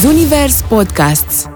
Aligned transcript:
Zunivers 0.00 0.62
Podcasts 0.62 1.46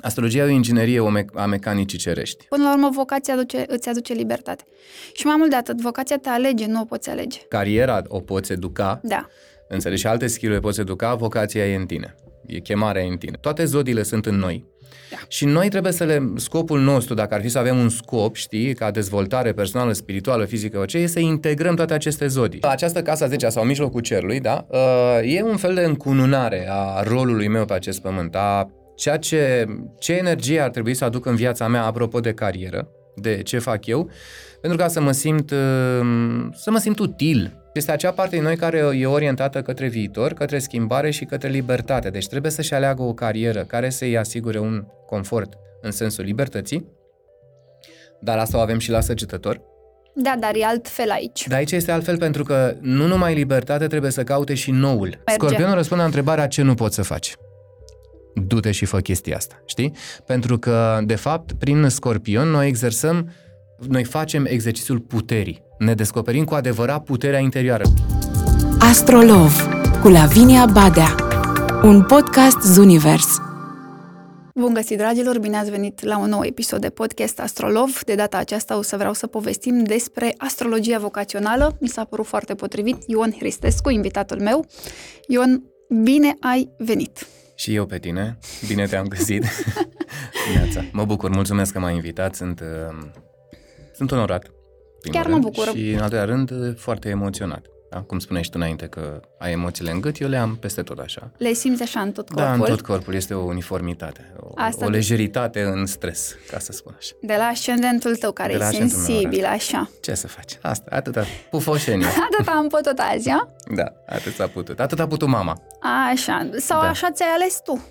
Astrologia 0.00 0.42
e 0.42 0.46
o 0.46 0.48
inginerie 0.48 1.02
a 1.34 1.46
mecanicii 1.46 1.98
cerești. 1.98 2.44
Până 2.44 2.62
la 2.62 2.72
urmă, 2.72 2.88
vocația 2.92 3.34
aduce, 3.34 3.64
îți 3.66 3.88
aduce 3.88 4.12
libertate. 4.12 4.64
Și 5.12 5.26
mai 5.26 5.34
mult 5.38 5.50
de 5.50 5.56
atât, 5.56 5.80
vocația 5.80 6.18
te 6.18 6.28
alege, 6.28 6.66
nu 6.66 6.80
o 6.80 6.84
poți 6.84 7.10
alege. 7.10 7.38
Cariera 7.48 8.02
o 8.08 8.20
poți 8.20 8.52
educa. 8.52 9.00
Da. 9.02 9.26
Înțelegi? 9.68 10.00
Și 10.00 10.06
alte 10.06 10.26
skill-uri 10.26 10.60
poți 10.60 10.80
educa, 10.80 11.14
vocația 11.14 11.66
e 11.66 11.76
în 11.76 11.86
tine. 11.86 12.14
E 12.46 12.58
chemarea 12.58 13.02
e 13.02 13.08
în 13.08 13.16
tine. 13.16 13.38
Toate 13.40 13.64
zodiile 13.64 14.02
sunt 14.02 14.26
în 14.26 14.36
noi. 14.36 14.64
Da. 15.10 15.16
Și 15.28 15.44
noi 15.44 15.68
trebuie 15.68 15.92
să 15.92 16.04
le, 16.04 16.32
scopul 16.36 16.80
nostru, 16.80 17.14
dacă 17.14 17.34
ar 17.34 17.40
fi 17.40 17.48
să 17.48 17.58
avem 17.58 17.78
un 17.78 17.88
scop, 17.88 18.34
știi, 18.34 18.74
ca 18.74 18.90
dezvoltare 18.90 19.52
personală, 19.52 19.92
spirituală, 19.92 20.44
fizică, 20.44 20.78
orice, 20.78 20.98
e 20.98 21.06
să 21.06 21.18
integrăm 21.18 21.74
toate 21.74 21.94
aceste 21.94 22.26
zodii. 22.26 22.62
Această 22.62 23.02
casa 23.02 23.26
10 23.26 23.48
sau 23.48 23.64
mijlocul 23.64 24.00
cerului, 24.00 24.40
da, 24.40 24.66
uh, 24.68 25.34
e 25.34 25.42
un 25.42 25.56
fel 25.56 25.74
de 25.74 25.80
încununare 25.80 26.68
a 26.70 27.02
rolului 27.02 27.48
meu 27.48 27.64
pe 27.64 27.74
acest 27.74 28.00
pământ, 28.00 28.34
a 28.34 28.70
ceea 28.96 29.16
ce, 29.16 29.66
ce 29.98 30.12
energie 30.12 30.60
ar 30.60 30.70
trebui 30.70 30.94
să 30.94 31.04
aduc 31.04 31.26
în 31.26 31.34
viața 31.34 31.68
mea, 31.68 31.84
apropo 31.84 32.20
de 32.20 32.32
carieră, 32.32 32.88
de 33.14 33.42
ce 33.42 33.58
fac 33.58 33.86
eu, 33.86 34.10
pentru 34.60 34.78
ca 34.78 34.88
să 34.88 35.00
mă 35.00 35.12
simt, 35.12 35.50
uh, 35.50 36.00
să 36.52 36.70
mă 36.70 36.78
simt 36.78 36.98
util. 36.98 37.63
Este 37.74 37.92
acea 37.92 38.12
parte 38.12 38.34
din 38.34 38.44
noi 38.44 38.56
care 38.56 38.78
e 38.78 39.06
orientată 39.06 39.62
către 39.62 39.86
viitor, 39.88 40.32
către 40.32 40.58
schimbare 40.58 41.10
și 41.10 41.24
către 41.24 41.48
libertate. 41.48 42.10
Deci 42.10 42.28
trebuie 42.28 42.50
să-și 42.50 42.74
aleagă 42.74 43.02
o 43.02 43.12
carieră 43.12 43.64
care 43.64 43.90
să-i 43.90 44.18
asigure 44.18 44.58
un 44.58 44.84
confort 45.06 45.58
în 45.80 45.90
sensul 45.90 46.24
libertății, 46.24 46.86
dar 48.20 48.38
asta 48.38 48.58
o 48.58 48.60
avem 48.60 48.78
și 48.78 48.90
la 48.90 49.00
săgetător. 49.00 49.60
Da, 50.14 50.34
dar 50.40 50.54
e 50.54 50.64
altfel 50.64 51.10
aici. 51.10 51.46
Dar 51.48 51.58
aici 51.58 51.72
este 51.72 51.92
altfel 51.92 52.18
pentru 52.18 52.42
că 52.42 52.74
nu 52.80 53.06
numai 53.06 53.34
libertate 53.34 53.86
trebuie 53.86 54.10
să 54.10 54.24
caute 54.24 54.54
și 54.54 54.70
noul. 54.70 55.08
Merge. 55.08 55.32
Scorpionul 55.32 55.74
răspunde 55.74 56.02
la 56.02 56.08
întrebarea 56.08 56.46
ce 56.46 56.62
nu 56.62 56.74
poți 56.74 56.94
să 56.94 57.02
faci 57.02 57.34
du-te 58.34 58.70
și 58.70 58.84
fă 58.84 59.00
chestia 59.00 59.36
asta, 59.36 59.62
știi? 59.66 59.92
Pentru 60.26 60.58
că, 60.58 61.00
de 61.04 61.14
fapt, 61.14 61.52
prin 61.52 61.88
scorpion 61.88 62.48
noi 62.48 62.68
exersăm, 62.68 63.30
noi 63.88 64.04
facem 64.04 64.44
exercițiul 64.44 64.98
puterii. 64.98 65.63
Ne 65.78 65.94
descoperim 65.94 66.44
cu 66.44 66.54
adevărat 66.54 67.04
puterea 67.04 67.38
interioară. 67.38 67.84
Astrolov 68.78 69.52
cu 70.02 70.08
Lavinia 70.08 70.66
Badea 70.66 71.14
Un 71.82 72.02
podcast 72.02 72.60
Zunivers 72.62 73.38
Bun 74.54 74.74
găsit, 74.74 74.98
dragilor! 74.98 75.38
Bine 75.38 75.56
ați 75.56 75.70
venit 75.70 76.02
la 76.02 76.18
un 76.18 76.28
nou 76.28 76.44
episod 76.44 76.80
de 76.80 76.90
podcast 76.90 77.40
Astrolov. 77.40 78.00
De 78.04 78.14
data 78.14 78.36
aceasta 78.36 78.78
o 78.78 78.82
să 78.82 78.96
vreau 78.96 79.12
să 79.12 79.26
povestim 79.26 79.82
despre 79.82 80.34
astrologia 80.38 80.98
vocațională. 80.98 81.76
Mi 81.80 81.88
s-a 81.88 82.04
părut 82.04 82.26
foarte 82.26 82.54
potrivit 82.54 82.96
Ion 83.06 83.34
Hristescu, 83.38 83.90
invitatul 83.90 84.40
meu. 84.40 84.66
Ion, 85.26 85.62
bine 86.02 86.36
ai 86.40 86.70
venit! 86.78 87.26
Și 87.54 87.74
eu 87.74 87.86
pe 87.86 87.98
tine. 87.98 88.38
Bine 88.66 88.86
te-am 88.86 89.06
găsit. 89.06 89.44
mă 90.92 91.04
bucur, 91.04 91.30
mulțumesc 91.30 91.72
că 91.72 91.78
m-ai 91.78 91.94
invitat. 91.94 92.34
Sunt, 92.34 92.60
uh, 92.60 93.06
sunt 93.92 94.10
onorat. 94.10 94.50
Chiar 95.10 95.26
mă 95.26 95.38
bucur. 95.38 95.68
Și, 95.68 95.90
în 95.90 96.00
al 96.00 96.08
doilea 96.08 96.26
rând, 96.26 96.78
foarte 96.78 97.08
emoționat. 97.08 97.66
Da? 97.94 98.00
Cum 98.00 98.18
spuneai 98.18 98.44
și 98.44 98.50
tu 98.50 98.56
înainte 98.60 98.86
că 98.86 99.20
ai 99.38 99.52
emoțiile 99.52 99.90
în 99.90 100.00
gât, 100.00 100.20
eu 100.20 100.28
le 100.28 100.36
am 100.36 100.56
peste 100.56 100.82
tot 100.82 100.98
așa. 100.98 101.30
Le 101.38 101.52
simți 101.52 101.82
așa 101.82 102.00
în 102.00 102.12
tot 102.12 102.28
corpul? 102.28 102.44
Da, 102.44 102.52
în 102.52 102.60
tot 102.60 102.80
corpul. 102.80 103.14
Este 103.14 103.34
o 103.34 103.44
uniformitate, 103.44 104.32
o, 104.40 104.52
Asta 104.54 104.84
o 104.84 104.88
lejeritate 104.88 105.62
de... 105.62 105.68
în 105.68 105.86
stres, 105.86 106.36
ca 106.50 106.58
să 106.58 106.72
spun 106.72 106.94
așa. 106.98 107.12
De 107.20 107.34
la 107.38 107.44
ascendentul 107.44 108.16
tău, 108.16 108.32
care 108.32 108.52
e 108.52 108.58
sensibil, 108.58 109.28
meu, 109.30 109.40
da. 109.40 109.48
așa. 109.48 109.90
Ce 110.00 110.14
să 110.14 110.28
faci? 110.28 110.58
Asta, 110.62 110.90
atâta, 110.90 111.24
pufoșenie. 111.50 112.06
atât 112.32 112.48
am 112.48 112.68
putut 112.68 112.98
azi, 112.98 113.28
a? 113.28 113.48
Da, 113.74 113.92
atât 114.06 114.40
a 114.40 114.46
putut. 114.46 114.80
Atât 114.80 115.00
a 115.00 115.06
putut 115.06 115.28
mama. 115.28 115.62
Așa, 116.10 116.50
sau 116.56 116.80
da. 116.80 116.88
așa 116.88 117.10
ți-ai 117.10 117.28
ales 117.28 117.60
tu. 117.64 117.84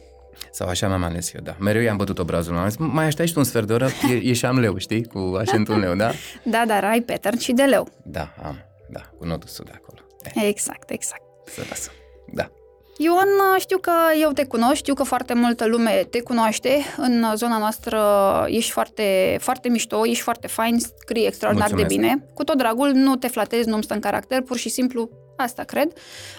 Sau 0.51 0.67
așa 0.67 0.87
mi-am 0.87 1.03
ales 1.03 1.33
eu, 1.33 1.41
da. 1.43 1.55
Mereu 1.59 1.81
i-am 1.81 1.97
bătut 1.97 2.19
obrazul. 2.19 2.57
Am 2.57 2.67
zis, 2.67 2.77
mai 2.77 3.05
așteai 3.05 3.27
și 3.27 3.33
tu 3.33 3.39
un 3.39 3.45
sfert 3.45 3.67
de 3.67 3.73
oră, 3.73 3.89
ieșeam 4.21 4.59
leu, 4.59 4.77
știi? 4.77 5.05
Cu 5.05 5.35
acentul 5.39 5.79
leu, 5.79 5.95
da? 5.95 6.11
da, 6.43 6.63
dar 6.67 6.83
ai 6.83 7.01
pattern 7.01 7.37
și 7.37 7.51
de 7.51 7.63
leu. 7.63 7.87
Da, 8.03 8.33
am. 8.43 8.57
Da, 8.89 9.01
cu 9.17 9.25
notusul 9.25 9.65
de 9.65 9.71
acolo. 9.75 9.99
Exact, 10.47 10.89
exact. 10.89 11.21
Să 11.45 11.61
lasă. 11.69 11.91
Da. 12.33 12.51
Ion, 12.97 13.57
știu 13.59 13.77
că 13.77 13.91
eu 14.21 14.31
te 14.31 14.45
cunosc, 14.45 14.73
știu 14.73 14.93
că 14.93 15.03
foarte 15.03 15.33
multă 15.33 15.67
lume 15.67 16.07
te 16.09 16.21
cunoaște. 16.21 16.81
În 16.97 17.25
zona 17.35 17.57
noastră 17.57 17.99
ești 18.47 18.71
foarte, 18.71 19.37
foarte 19.39 19.69
mișto, 19.69 20.05
ești 20.05 20.23
foarte 20.23 20.47
fain, 20.47 20.79
scrii 20.79 21.25
extraordinar 21.25 21.69
Mulțumesc. 21.69 21.95
de 21.95 22.07
bine. 22.07 22.25
Cu 22.33 22.43
tot 22.43 22.57
dragul, 22.57 22.91
nu 22.91 23.15
te 23.15 23.27
flatezi, 23.27 23.69
nu-mi 23.69 23.83
stă 23.83 23.93
în 23.93 23.99
caracter, 23.99 24.41
pur 24.41 24.57
și 24.57 24.69
simplu 24.69 25.09
Asta 25.35 25.63
cred. 25.63 25.93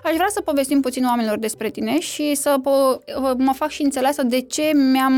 Aș 0.04 0.14
vrea 0.14 0.28
să 0.30 0.40
povestim 0.40 0.80
puțin 0.80 1.04
oamenilor 1.04 1.38
despre 1.38 1.70
tine 1.70 2.00
și 2.00 2.34
să 2.34 2.54
po- 2.60 3.14
mă 3.36 3.52
fac 3.54 3.70
și 3.70 3.82
înțeleasă 3.82 4.22
de 4.22 4.40
ce 4.40 4.72
mi-am 4.74 5.14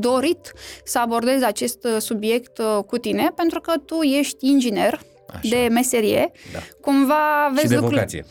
dorit 0.00 0.52
să 0.84 0.98
abordez 0.98 1.42
acest 1.42 1.86
subiect 1.98 2.58
uh, 2.58 2.78
cu 2.86 2.98
tine, 2.98 3.32
pentru 3.36 3.60
că 3.60 3.72
tu 3.84 4.02
ești 4.02 4.48
inginer, 4.48 5.00
Așa. 5.28 5.40
de 5.42 5.68
meserie, 5.70 6.32
da. 6.52 6.58
cumva 6.80 7.50
vezi 7.52 7.64
și 7.64 7.68
de 7.68 7.74
lucruri... 7.74 7.94
vocație. 7.94 8.26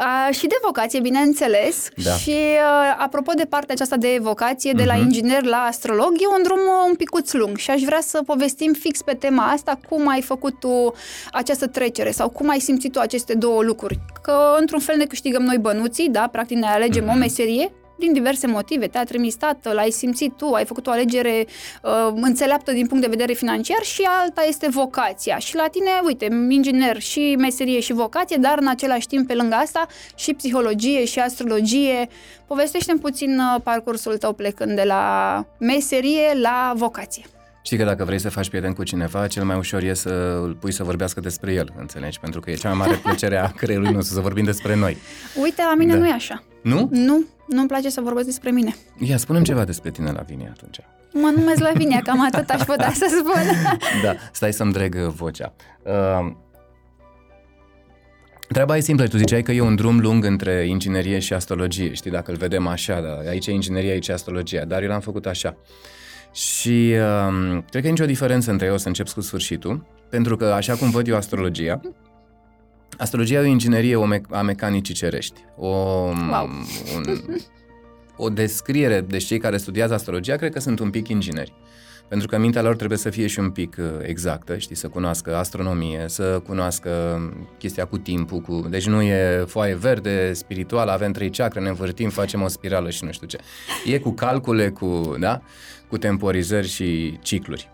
A, 0.00 0.30
și 0.30 0.46
de 0.46 0.54
vocație, 0.62 1.00
bineînțeles. 1.00 1.88
Da. 2.04 2.10
Și 2.10 2.34
a, 2.64 2.96
apropo 2.98 3.32
de 3.32 3.44
partea 3.44 3.74
aceasta 3.74 3.96
de 3.96 4.18
vocație, 4.20 4.72
de 4.72 4.82
uh-huh. 4.82 4.86
la 4.86 4.94
mhm. 4.94 5.02
inginer 5.02 5.42
la 5.42 5.56
astrolog, 5.56 6.12
e 6.18 6.26
un 6.36 6.42
drum 6.42 6.58
un 6.88 6.94
picuț 6.94 7.32
lung 7.32 7.56
și 7.56 7.70
aș 7.70 7.80
vrea 7.82 8.00
să 8.00 8.22
povestim 8.26 8.72
fix 8.72 9.02
pe 9.02 9.14
tema 9.14 9.44
asta, 9.44 9.78
cum 9.88 10.08
ai 10.08 10.22
făcut 10.22 10.60
tu 10.60 10.94
această 11.32 11.66
trecere 11.66 12.10
sau 12.10 12.28
cum 12.28 12.48
ai 12.48 12.58
simțit 12.58 12.92
tu 12.92 13.00
aceste 13.00 13.34
două 13.34 13.62
lucruri. 13.62 13.98
Că 14.22 14.56
într-un 14.58 14.80
fel 14.80 14.96
ne 14.96 15.04
câștigăm 15.04 15.42
noi 15.42 15.58
bănuții, 15.58 16.08
da, 16.08 16.28
practic 16.32 16.56
ne 16.56 16.66
alegem 16.66 17.04
uh-huh. 17.04 17.14
o 17.14 17.16
meserie 17.16 17.72
din 18.00 18.12
diverse 18.12 18.46
motive, 18.46 18.86
te-a 18.86 19.04
trimis 19.04 19.34
tatăl, 19.34 19.78
ai 19.78 19.90
simțit 19.90 20.36
tu, 20.36 20.52
ai 20.52 20.64
făcut 20.64 20.86
o 20.86 20.90
alegere 20.90 21.46
uh, 21.82 22.12
înțeleaptă 22.14 22.72
din 22.72 22.86
punct 22.86 23.02
de 23.02 23.10
vedere 23.10 23.32
financiar 23.32 23.82
și 23.82 24.08
alta 24.22 24.42
este 24.48 24.68
vocația. 24.68 25.38
Și 25.38 25.54
la 25.56 25.66
tine, 25.70 25.90
uite, 26.04 26.28
inginer 26.48 27.00
și 27.00 27.34
meserie 27.38 27.80
și 27.80 27.92
vocație, 27.92 28.36
dar 28.40 28.58
în 28.60 28.68
același 28.68 29.06
timp, 29.06 29.26
pe 29.26 29.34
lângă 29.34 29.54
asta, 29.54 29.86
și 30.14 30.34
psihologie 30.34 31.04
și 31.04 31.18
astrologie. 31.18 32.08
Povestește-mi 32.46 33.00
puțin 33.00 33.38
uh, 33.38 33.60
parcursul 33.62 34.16
tău 34.16 34.32
plecând 34.32 34.76
de 34.76 34.82
la 34.82 35.44
meserie 35.58 36.32
la 36.40 36.72
vocație. 36.76 37.24
Știi 37.62 37.76
că 37.76 37.84
dacă 37.84 38.04
vrei 38.04 38.18
să 38.18 38.30
faci 38.30 38.48
prieten 38.48 38.72
cu 38.72 38.82
cineva, 38.82 39.26
cel 39.26 39.44
mai 39.44 39.56
ușor 39.56 39.82
e 39.82 39.94
să 39.94 40.40
îl 40.42 40.54
pui 40.54 40.72
să 40.72 40.84
vorbească 40.84 41.20
despre 41.20 41.52
el, 41.52 41.72
înțelegi? 41.78 42.20
Pentru 42.20 42.40
că 42.40 42.50
e 42.50 42.54
cea 42.54 42.68
mai 42.68 42.78
mare 42.78 43.00
plăcere 43.04 43.36
a 43.36 43.48
creierului 43.48 43.92
nostru 43.92 44.14
să 44.14 44.20
vorbim 44.20 44.44
despre 44.44 44.76
noi. 44.76 44.96
Uite, 45.42 45.62
la 45.62 45.74
mine 45.74 45.92
da. 45.92 45.98
nu 45.98 46.06
e 46.06 46.12
așa. 46.12 46.42
Nu? 46.62 46.88
Nu, 46.90 47.24
nu-mi 47.50 47.68
place 47.68 47.90
să 47.90 48.00
vorbesc 48.00 48.26
despre 48.26 48.50
mine. 48.50 48.74
Ia, 48.98 49.16
spunem 49.16 49.42
ceva 49.42 49.64
despre 49.64 49.90
tine, 49.90 50.10
Lavinia, 50.10 50.48
atunci. 50.52 50.80
Mă 51.12 51.32
numesc 51.36 51.60
Lavinia, 51.60 52.00
cam 52.04 52.26
atât 52.26 52.48
aș 52.48 52.62
putea 52.62 52.92
să 52.92 53.06
spun. 53.18 53.42
da, 54.04 54.14
stai 54.32 54.52
să-mi 54.52 54.72
dreg 54.72 54.94
uh, 54.94 55.12
vocea. 55.14 55.52
Uh, 55.82 56.32
Treaba 58.48 58.76
e 58.76 58.80
simplă, 58.80 59.06
tu 59.06 59.16
ziceai 59.16 59.42
că 59.42 59.52
e 59.52 59.60
un 59.60 59.74
drum 59.74 60.00
lung 60.00 60.24
între 60.24 60.66
inginerie 60.66 61.18
și 61.18 61.32
astrologie, 61.32 61.92
știi, 61.92 62.10
dacă 62.10 62.30
îl 62.30 62.36
vedem 62.36 62.66
așa, 62.66 63.00
da, 63.00 63.28
aici 63.28 63.46
e 63.46 63.52
ingineria, 63.52 63.90
aici 63.90 64.08
e 64.08 64.12
astrologia, 64.12 64.64
dar 64.64 64.82
eu 64.82 64.88
l-am 64.88 65.00
făcut 65.00 65.26
așa. 65.26 65.56
Și 66.32 66.94
uh, 66.94 67.62
cred 67.70 67.82
că 67.82 67.88
e 67.88 67.90
nicio 67.90 68.04
diferență 68.04 68.50
între 68.50 68.66
eu 68.66 68.78
să 68.78 68.88
încep 68.88 69.08
cu 69.08 69.20
sfârșitul, 69.20 69.86
pentru 70.08 70.36
că 70.36 70.44
așa 70.44 70.74
cum 70.74 70.90
văd 70.90 71.08
eu 71.08 71.16
astrologia, 71.16 71.80
astrologia 73.00 73.38
e 73.38 73.42
o 73.42 73.44
inginerie 73.44 73.98
a 74.30 74.42
mecanicii 74.42 74.94
cerești. 74.94 75.44
O, 75.56 75.66
wow. 75.66 76.48
un, 76.96 77.04
o 78.16 78.28
descriere, 78.28 79.00
de 79.00 79.16
cei 79.16 79.38
care 79.38 79.56
studiază 79.56 79.94
astrologia, 79.94 80.36
cred 80.36 80.52
că 80.52 80.60
sunt 80.60 80.78
un 80.78 80.90
pic 80.90 81.08
ingineri. 81.08 81.54
Pentru 82.08 82.28
că 82.28 82.38
mintea 82.38 82.62
lor 82.62 82.76
trebuie 82.76 82.98
să 82.98 83.10
fie 83.10 83.26
și 83.26 83.38
un 83.38 83.50
pic 83.50 83.76
uh, 83.78 83.86
exactă, 84.02 84.58
știi, 84.58 84.76
să 84.76 84.88
cunoască 84.88 85.36
astronomie, 85.36 86.04
să 86.06 86.42
cunoască 86.46 87.20
chestia 87.58 87.84
cu 87.84 87.98
timpul, 87.98 88.40
cu... 88.40 88.66
deci 88.70 88.86
nu 88.86 89.02
e 89.02 89.44
foaie 89.46 89.74
verde, 89.74 90.32
spiritual, 90.32 90.88
avem 90.88 91.12
trei 91.12 91.30
chakre, 91.30 91.60
ne 91.60 91.68
învârtim, 91.68 92.08
facem 92.08 92.42
o 92.42 92.48
spirală 92.48 92.90
și 92.90 93.04
nu 93.04 93.12
știu 93.12 93.26
ce. 93.26 93.38
E 93.84 93.98
cu 93.98 94.10
calcule, 94.10 94.70
cu, 94.70 95.14
da? 95.18 95.42
cu 95.88 95.98
temporizări 95.98 96.68
și 96.68 97.18
cicluri. 97.22 97.70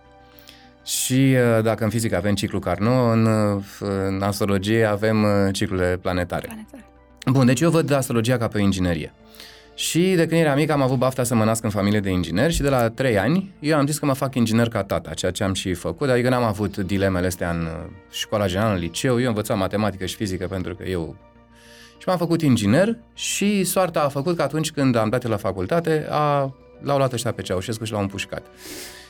Și 0.86 1.36
uh, 1.56 1.62
dacă 1.62 1.84
în 1.84 1.90
fizică 1.90 2.16
avem 2.16 2.34
ciclu 2.34 2.58
Carnot, 2.58 3.12
în, 3.12 3.26
uh, 3.26 3.62
în 3.80 4.22
astrologie 4.22 4.84
avem 4.84 5.26
ciclurile 5.52 5.98
planetare. 6.02 6.46
planetare. 6.46 6.84
Bun, 7.26 7.46
deci 7.46 7.60
eu 7.60 7.70
văd 7.70 7.90
astrologia 7.90 8.36
ca 8.36 8.48
pe 8.48 8.58
o 8.58 8.60
inginerie. 8.60 9.12
Și 9.74 10.12
de 10.14 10.26
când 10.26 10.40
eram 10.40 10.56
mic 10.56 10.70
am 10.70 10.82
avut 10.82 10.98
bafta 10.98 11.22
să 11.22 11.34
mă 11.34 11.44
nasc 11.44 11.64
în 11.64 11.70
familie 11.70 12.00
de 12.00 12.10
ingineri 12.10 12.52
și 12.52 12.62
de 12.62 12.68
la 12.68 12.88
3 12.88 13.18
ani 13.18 13.54
eu 13.60 13.78
am 13.78 13.86
zis 13.86 13.98
că 13.98 14.06
mă 14.06 14.12
fac 14.12 14.34
inginer 14.34 14.68
ca 14.68 14.82
tata, 14.82 15.14
ceea 15.14 15.30
ce 15.30 15.44
am 15.44 15.52
și 15.52 15.74
făcut, 15.74 16.08
adică 16.08 16.28
n-am 16.28 16.42
avut 16.42 16.76
dilemele 16.76 17.26
astea 17.26 17.50
în 17.50 17.60
uh, 17.60 17.90
școala 18.10 18.46
generală, 18.46 18.74
în 18.74 18.80
liceu, 18.80 19.20
eu 19.20 19.28
învățam 19.28 19.58
matematică 19.58 20.06
și 20.06 20.16
fizică 20.16 20.46
pentru 20.46 20.74
că 20.74 20.82
eu... 20.82 21.16
Și 21.98 22.08
m-am 22.08 22.16
făcut 22.18 22.42
inginer 22.42 22.98
și 23.14 23.64
soarta 23.64 24.00
a 24.00 24.08
făcut 24.08 24.36
că 24.36 24.42
atunci 24.42 24.70
când 24.70 24.96
am 24.96 25.08
dat 25.08 25.26
la 25.26 25.36
facultate, 25.36 26.06
a, 26.10 26.54
l-au 26.80 26.96
luat 26.96 27.12
ăștia 27.12 27.32
pe 27.32 27.42
Ceaușescu 27.42 27.84
și 27.84 27.92
l-au 27.92 28.00
împușcat. 28.00 28.42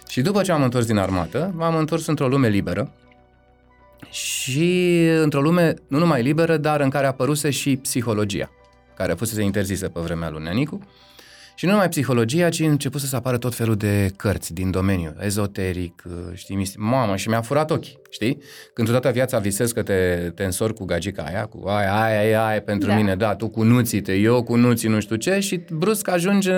Și 0.09 0.21
după 0.21 0.43
ce 0.43 0.53
am 0.53 0.63
întors 0.63 0.87
din 0.87 0.97
armată, 0.97 1.55
m-am 1.57 1.77
întors 1.77 2.07
într-o 2.07 2.29
lume 2.29 2.49
liberă 2.49 2.93
și 4.11 4.99
într-o 5.23 5.41
lume 5.41 5.75
nu 5.89 5.99
numai 5.99 6.23
liberă, 6.23 6.57
dar 6.57 6.81
în 6.81 6.91
care 6.91 7.05
a 7.05 7.09
apăruse 7.09 7.51
și 7.51 7.77
psihologia 7.77 8.51
care 8.97 9.13
a 9.13 9.17
fost 9.17 9.31
să 9.31 9.37
se 9.37 9.43
interzisă 9.43 9.89
pe 9.89 10.01
vremea 10.01 10.31
lui 10.31 10.43
Nenicu. 10.43 10.81
Și 11.55 11.65
nu 11.65 11.71
numai 11.71 11.89
psihologia, 11.89 12.49
ci 12.49 12.61
a 12.61 12.69
început 12.69 13.01
să 13.01 13.07
se 13.07 13.17
apară 13.17 13.39
tot 13.39 13.55
felul 13.55 13.77
de 13.77 14.11
cărți 14.17 14.55
din 14.55 14.71
domeniu, 14.71 15.15
ezoteric, 15.21 16.03
uh, 16.07 16.13
știi, 16.35 16.57
mistic. 16.57 16.81
Mamă, 16.81 17.17
și 17.17 17.29
mi-a 17.29 17.41
furat 17.41 17.71
ochii, 17.71 17.99
știi? 18.11 18.39
Când 18.75 18.89
toată 18.91 19.11
viața 19.11 19.39
visezi 19.39 19.75
că 19.75 19.83
te, 19.83 20.31
te 20.35 20.45
însori 20.45 20.75
cu 20.75 20.85
gagica 20.85 21.23
aia, 21.23 21.47
cu 21.47 21.69
aia, 21.69 22.03
aia, 22.03 22.19
aia, 22.19 22.47
aia 22.47 22.61
pentru 22.61 22.89
da. 22.89 22.95
mine, 22.95 23.17
da, 23.17 23.35
tu 23.35 23.49
cu 23.49 23.63
nuții-te, 23.63 24.15
eu 24.15 24.43
cu 24.43 24.57
nuții, 24.57 24.89
nu 24.89 25.01
știu 25.01 25.17
ce, 25.17 25.39
și 25.39 25.61
brusc 25.73 26.09
ajunge, 26.09 26.53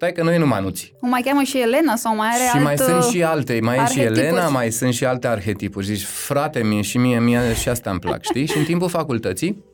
stai 0.00 0.12
că 0.12 0.22
nu 0.22 0.32
e 0.32 0.38
numai 0.38 0.62
nuții. 0.62 0.94
O 1.00 1.06
mai 1.06 1.20
cheamă 1.20 1.42
și 1.42 1.60
Elena 1.60 1.96
sau 1.96 2.16
mai 2.16 2.28
are 2.28 2.42
Și 2.42 2.50
alt 2.54 2.64
mai 2.64 2.78
sunt 2.78 3.02
și 3.02 3.22
alte, 3.22 3.60
mai 3.62 3.76
e 3.76 3.78
și 3.78 3.82
arhetipuri. 3.84 4.20
Elena, 4.26 4.48
mai 4.48 4.70
sunt 4.70 4.94
și 4.94 5.04
alte 5.04 5.26
arhetipuri. 5.26 5.86
Zici, 5.86 6.04
frate, 6.04 6.62
mie 6.62 6.80
și 6.82 6.98
mie, 6.98 7.18
mie 7.20 7.54
și 7.54 7.68
asta 7.68 7.90
îmi 7.90 7.98
plac, 7.98 8.22
știi? 8.22 8.46
Și 8.46 8.58
în 8.58 8.64
timpul 8.64 8.88
facultății 8.88 9.64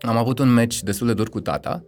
am 0.00 0.16
avut 0.16 0.38
un 0.38 0.48
meci 0.48 0.82
destul 0.82 1.06
de 1.06 1.14
dur 1.14 1.28
cu 1.28 1.40
tata, 1.40 1.84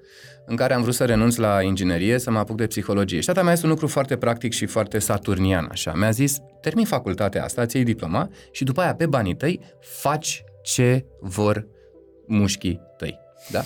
în 0.46 0.56
care 0.56 0.74
am 0.74 0.82
vrut 0.82 0.94
să 0.94 1.04
renunț 1.04 1.36
la 1.36 1.62
inginerie, 1.62 2.18
să 2.18 2.30
mă 2.30 2.38
apuc 2.38 2.56
de 2.56 2.66
psihologie. 2.66 3.20
Și 3.20 3.26
tata 3.26 3.42
mi-a 3.42 3.54
zis 3.54 3.62
un 3.62 3.68
lucru 3.68 3.86
foarte 3.86 4.16
practic 4.16 4.52
și 4.52 4.66
foarte 4.66 4.98
saturnian, 4.98 5.68
așa. 5.70 5.92
Mi-a 5.94 6.10
zis, 6.10 6.38
termin 6.60 6.84
facultatea 6.84 7.44
asta, 7.44 7.66
ți 7.66 7.76
iei 7.76 7.84
diploma 7.84 8.28
și 8.50 8.64
după 8.64 8.80
aia, 8.80 8.94
pe 8.94 9.06
banii 9.06 9.36
tăi, 9.36 9.60
faci 9.80 10.44
ce 10.62 11.04
vor 11.20 11.66
mușchii 12.26 12.80
tăi. 12.96 13.18
Da? 13.50 13.62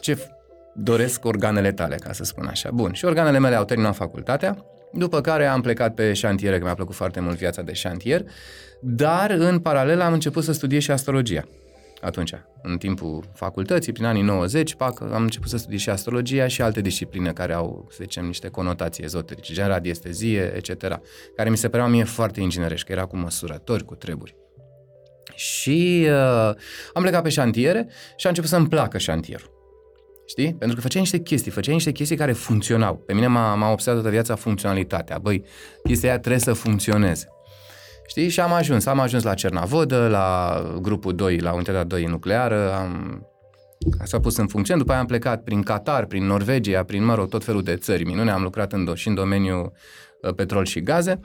Ce 0.00 0.14
f- 0.16 0.41
doresc 0.74 1.24
organele 1.24 1.72
tale, 1.72 1.94
ca 1.94 2.12
să 2.12 2.24
spun 2.24 2.46
așa. 2.46 2.70
Bun, 2.70 2.92
și 2.92 3.04
organele 3.04 3.38
mele 3.38 3.54
au 3.54 3.64
terminat 3.64 3.94
facultatea, 3.94 4.64
după 4.92 5.20
care 5.20 5.46
am 5.46 5.60
plecat 5.60 5.94
pe 5.94 6.12
șantiere, 6.12 6.58
că 6.58 6.64
mi-a 6.64 6.74
plăcut 6.74 6.94
foarte 6.94 7.20
mult 7.20 7.36
viața 7.36 7.62
de 7.62 7.72
șantier, 7.72 8.24
dar 8.80 9.30
în 9.30 9.58
paralel 9.58 10.00
am 10.00 10.12
început 10.12 10.44
să 10.44 10.52
studiez 10.52 10.82
și 10.82 10.90
astrologia 10.90 11.44
atunci, 12.02 12.32
în 12.62 12.78
timpul 12.78 13.24
facultății, 13.34 13.92
prin 13.92 14.04
anii 14.04 14.22
90, 14.22 14.74
pac, 14.74 15.00
am 15.00 15.22
început 15.22 15.48
să 15.48 15.56
studiez 15.56 15.80
și 15.80 15.90
astrologia 15.90 16.46
și 16.46 16.62
alte 16.62 16.80
discipline 16.80 17.32
care 17.32 17.52
au, 17.52 17.86
să 17.90 17.98
zicem, 18.00 18.24
niște 18.24 18.48
conotații 18.48 19.04
ezoterice, 19.04 19.52
gen 19.52 19.66
radiestezie, 19.66 20.52
etc., 20.56 21.00
care 21.36 21.50
mi 21.50 21.56
se 21.56 21.68
păreau 21.68 21.88
mie 21.88 22.04
foarte 22.04 22.40
inginerești, 22.40 22.86
că 22.86 22.92
era 22.92 23.04
cu 23.04 23.16
măsurători, 23.16 23.84
cu 23.84 23.94
treburi. 23.94 24.36
Și 25.34 26.06
uh, 26.06 26.54
am 26.92 27.02
plecat 27.02 27.22
pe 27.22 27.28
șantiere 27.28 27.88
și 28.16 28.26
a 28.26 28.28
început 28.28 28.50
să-mi 28.50 28.68
placă 28.68 28.98
șantierul. 28.98 29.51
Știi? 30.32 30.54
Pentru 30.54 30.76
că 30.76 30.82
făceai 30.82 31.00
niște 31.00 31.18
chestii, 31.18 31.50
făceai 31.50 31.74
niște 31.74 31.92
chestii 31.92 32.16
care 32.16 32.32
funcționau. 32.32 32.96
Pe 32.96 33.14
mine 33.14 33.26
m-a, 33.26 33.54
m-a 33.54 33.70
obsedat 33.70 33.94
toată 33.94 34.10
viața 34.10 34.34
funcționalitatea. 34.34 35.18
Băi, 35.18 35.44
chestia 35.84 36.08
aia 36.08 36.18
trebuie 36.18 36.40
să 36.40 36.52
funcționeze. 36.52 37.28
Știi? 38.06 38.28
Și 38.28 38.40
am 38.40 38.52
ajuns. 38.52 38.86
Am 38.86 39.00
ajuns 39.00 39.22
la 39.22 39.34
Cernavodă, 39.34 40.08
la 40.08 40.56
grupul 40.80 41.14
2, 41.14 41.38
la 41.38 41.52
unitatea 41.52 41.84
2 41.84 42.04
nucleară, 42.04 42.74
am 42.74 43.26
S-a 44.02 44.20
pus 44.20 44.36
în 44.36 44.46
funcțiune, 44.46 44.80
după 44.80 44.92
aia 44.92 45.00
am 45.00 45.06
plecat 45.06 45.42
prin 45.42 45.62
Qatar, 45.62 46.04
prin 46.04 46.26
Norvegia, 46.26 46.82
prin, 46.82 47.04
mă 47.04 47.14
rog, 47.14 47.28
tot 47.28 47.44
felul 47.44 47.62
de 47.62 47.76
țări 47.76 48.04
minune, 48.04 48.30
am 48.30 48.42
lucrat 48.42 48.72
în, 48.72 48.94
și 48.94 49.08
în 49.08 49.14
domeniul 49.14 49.72
uh, 50.22 50.34
petrol 50.34 50.64
și 50.64 50.80
gaze 50.80 51.20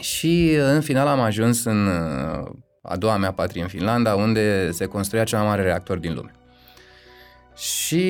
și 0.00 0.50
uh, 0.52 0.64
în 0.72 0.80
final 0.80 1.06
am 1.06 1.20
ajuns 1.20 1.64
în 1.64 1.86
uh, 1.86 2.50
a 2.82 2.96
doua 2.96 3.16
mea 3.16 3.32
patrie 3.32 3.62
în 3.62 3.68
Finlanda, 3.68 4.14
unde 4.14 4.70
se 4.70 4.84
construia 4.84 5.24
cel 5.24 5.38
mai 5.38 5.46
mare 5.46 5.62
reactor 5.62 5.98
din 5.98 6.14
lume. 6.14 6.34
Și 7.56 8.04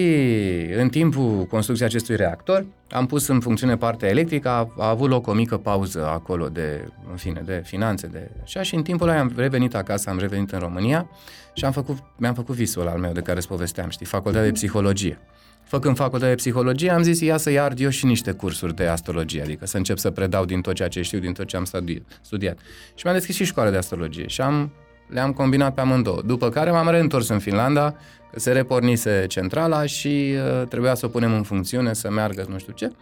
în 0.76 0.88
timpul 0.88 1.46
construcției 1.46 1.88
acestui 1.88 2.16
reactor 2.16 2.66
am 2.90 3.06
pus 3.06 3.26
în 3.26 3.40
funcțiune 3.40 3.76
partea 3.76 4.08
electrică, 4.08 4.48
a, 4.48 4.72
a 4.78 4.88
avut 4.88 5.08
loc 5.08 5.26
o 5.26 5.32
mică 5.32 5.56
pauză 5.56 6.06
acolo 6.06 6.48
de, 6.48 6.88
în 7.10 7.16
fine, 7.16 7.42
de 7.44 7.62
finanțe, 7.64 8.06
de 8.06 8.30
așa 8.42 8.62
și 8.62 8.74
în 8.74 8.82
timpul 8.82 9.08
ăla 9.08 9.18
am 9.18 9.32
revenit 9.36 9.74
acasă, 9.74 10.10
am 10.10 10.18
revenit 10.18 10.52
în 10.52 10.58
România 10.58 11.10
și 11.52 11.64
am 11.64 11.72
făcut, 11.72 11.98
mi-am 12.16 12.34
făcut 12.34 12.54
visul 12.54 12.88
al 12.88 12.98
meu 12.98 13.12
de 13.12 13.20
care 13.20 13.38
îți 13.38 13.48
povesteam, 13.48 13.88
știi, 13.88 14.06
facultatea 14.06 14.46
de 14.46 14.52
psihologie. 14.52 15.18
Făcând 15.64 15.96
facultatea 15.96 16.28
de 16.28 16.34
psihologie, 16.34 16.90
am 16.90 17.02
zis, 17.02 17.20
ia 17.20 17.36
să-i 17.36 17.58
ard 17.58 17.80
eu 17.80 17.88
și 17.88 18.04
niște 18.04 18.32
cursuri 18.32 18.74
de 18.74 18.86
astrologie, 18.86 19.42
adică 19.42 19.66
să 19.66 19.76
încep 19.76 19.98
să 19.98 20.10
predau 20.10 20.44
din 20.44 20.60
tot 20.60 20.74
ceea 20.74 20.88
ce 20.88 21.02
știu, 21.02 21.18
din 21.18 21.32
tot 21.32 21.46
ce 21.46 21.56
am 21.56 21.64
studi- 21.64 22.02
studiat. 22.20 22.58
Și 22.94 23.00
mi-am 23.04 23.16
deschis 23.16 23.34
și 23.34 23.44
școala 23.44 23.70
de 23.70 23.76
astrologie 23.76 24.26
și 24.26 24.40
am, 24.40 24.72
le-am 25.06 25.32
combinat 25.32 25.74
pe 25.74 25.80
amândouă. 25.80 26.22
După 26.24 26.48
care 26.48 26.70
m-am 26.70 26.90
reîntors 26.90 27.28
în 27.28 27.38
Finlanda, 27.38 27.94
că 28.32 28.40
se 28.40 28.52
repornise 28.52 29.24
centrala 29.28 29.86
și 29.86 30.34
uh, 30.34 30.66
trebuia 30.68 30.94
să 30.94 31.06
o 31.06 31.08
punem 31.08 31.32
în 31.32 31.42
funcțiune, 31.42 31.92
să 31.92 32.10
meargă 32.10 32.46
nu 32.48 32.58
știu 32.58 32.72
ce. 32.72 32.92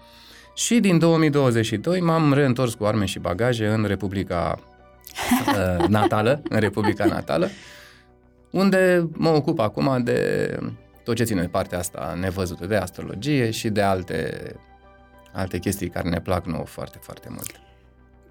Și 0.54 0.80
din 0.80 0.98
2022 0.98 2.00
m-am 2.00 2.32
reîntors 2.32 2.74
cu 2.74 2.84
arme 2.84 3.04
și 3.04 3.18
bagaje 3.18 3.66
în 3.66 3.84
Republica 3.84 4.58
uh, 5.78 5.86
natală, 5.88 6.42
în 6.48 6.58
Republica 6.60 7.04
natală, 7.04 7.48
unde 8.50 9.08
mă 9.12 9.28
ocup 9.28 9.58
acum 9.58 10.02
de 10.04 10.58
tot 11.04 11.16
ce 11.16 11.24
ține 11.24 11.40
de 11.40 11.46
partea 11.46 11.78
asta 11.78 12.16
nevăzută 12.20 12.66
de 12.66 12.76
astrologie 12.76 13.50
și 13.50 13.68
de 13.68 13.82
alte, 13.82 14.52
alte 15.32 15.58
chestii 15.58 15.88
care 15.88 16.08
ne 16.08 16.20
plac 16.20 16.46
nouă 16.46 16.64
foarte, 16.64 16.98
foarte 17.00 17.28
mult. 17.30 17.60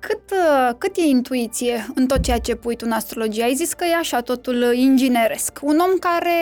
Cât, 0.01 0.31
uh, 0.31 0.75
cât 0.77 0.97
e 0.97 1.01
intuiție 1.01 1.85
în 1.95 2.07
tot 2.07 2.21
ceea 2.21 2.39
ce 2.39 2.55
pui 2.55 2.75
tu 2.75 2.85
în 2.85 2.91
astrologie? 2.91 3.43
Ai 3.43 3.53
zis 3.55 3.73
că 3.73 3.85
e 3.85 3.95
așa 3.95 4.21
totul 4.21 4.73
ingineresc. 4.73 5.59
Un 5.61 5.79
om 5.79 5.97
care 5.99 6.39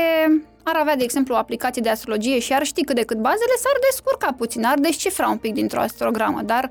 ar 0.64 0.76
avea, 0.76 0.96
de 0.96 1.04
exemplu, 1.04 1.34
o 1.34 1.38
aplicație 1.38 1.82
de 1.82 1.90
astrologie 1.90 2.40
și 2.40 2.54
ar 2.54 2.64
ști 2.64 2.84
cât 2.84 2.96
de 2.96 3.04
cât 3.04 3.18
bazele, 3.18 3.56
s-ar 3.60 3.78
descurca 3.90 4.34
puțin, 4.38 4.66
ar 4.66 4.80
descifra 4.80 5.28
un 5.28 5.38
pic 5.38 5.54
dintr-o 5.54 5.80
astrogramă, 5.80 6.42
dar 6.42 6.70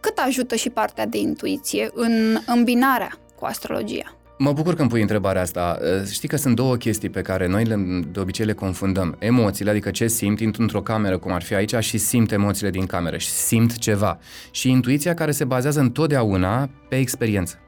cât 0.00 0.18
ajută 0.18 0.54
și 0.54 0.70
partea 0.70 1.06
de 1.06 1.18
intuiție 1.18 1.90
în 1.94 2.38
îmbinarea 2.46 3.10
cu 3.36 3.44
astrologia? 3.44 4.16
Mă 4.38 4.52
bucur 4.52 4.74
că 4.74 4.80
îmi 4.80 4.90
pui 4.90 5.00
întrebarea 5.00 5.42
asta. 5.42 5.78
Știi 6.12 6.28
că 6.28 6.36
sunt 6.36 6.54
două 6.54 6.76
chestii 6.76 7.10
pe 7.10 7.20
care 7.20 7.46
noi 7.46 7.64
le, 7.64 8.04
de 8.12 8.20
obicei 8.20 8.46
le 8.46 8.52
confundăm. 8.52 9.16
Emoțiile, 9.18 9.70
adică 9.70 9.90
ce 9.90 10.06
simt, 10.06 10.40
intru 10.40 10.62
într-o 10.62 10.82
cameră, 10.82 11.18
cum 11.18 11.32
ar 11.32 11.42
fi 11.42 11.54
aici, 11.54 11.74
și 11.78 11.98
simt 11.98 12.32
emoțiile 12.32 12.70
din 12.70 12.86
cameră 12.86 13.16
și 13.16 13.28
simt 13.28 13.78
ceva. 13.78 14.18
Și 14.50 14.70
intuiția 14.70 15.14
care 15.14 15.30
se 15.30 15.44
bazează 15.44 15.80
întotdeauna 15.80 16.70
pe 16.88 16.96
experiență. 16.96 17.58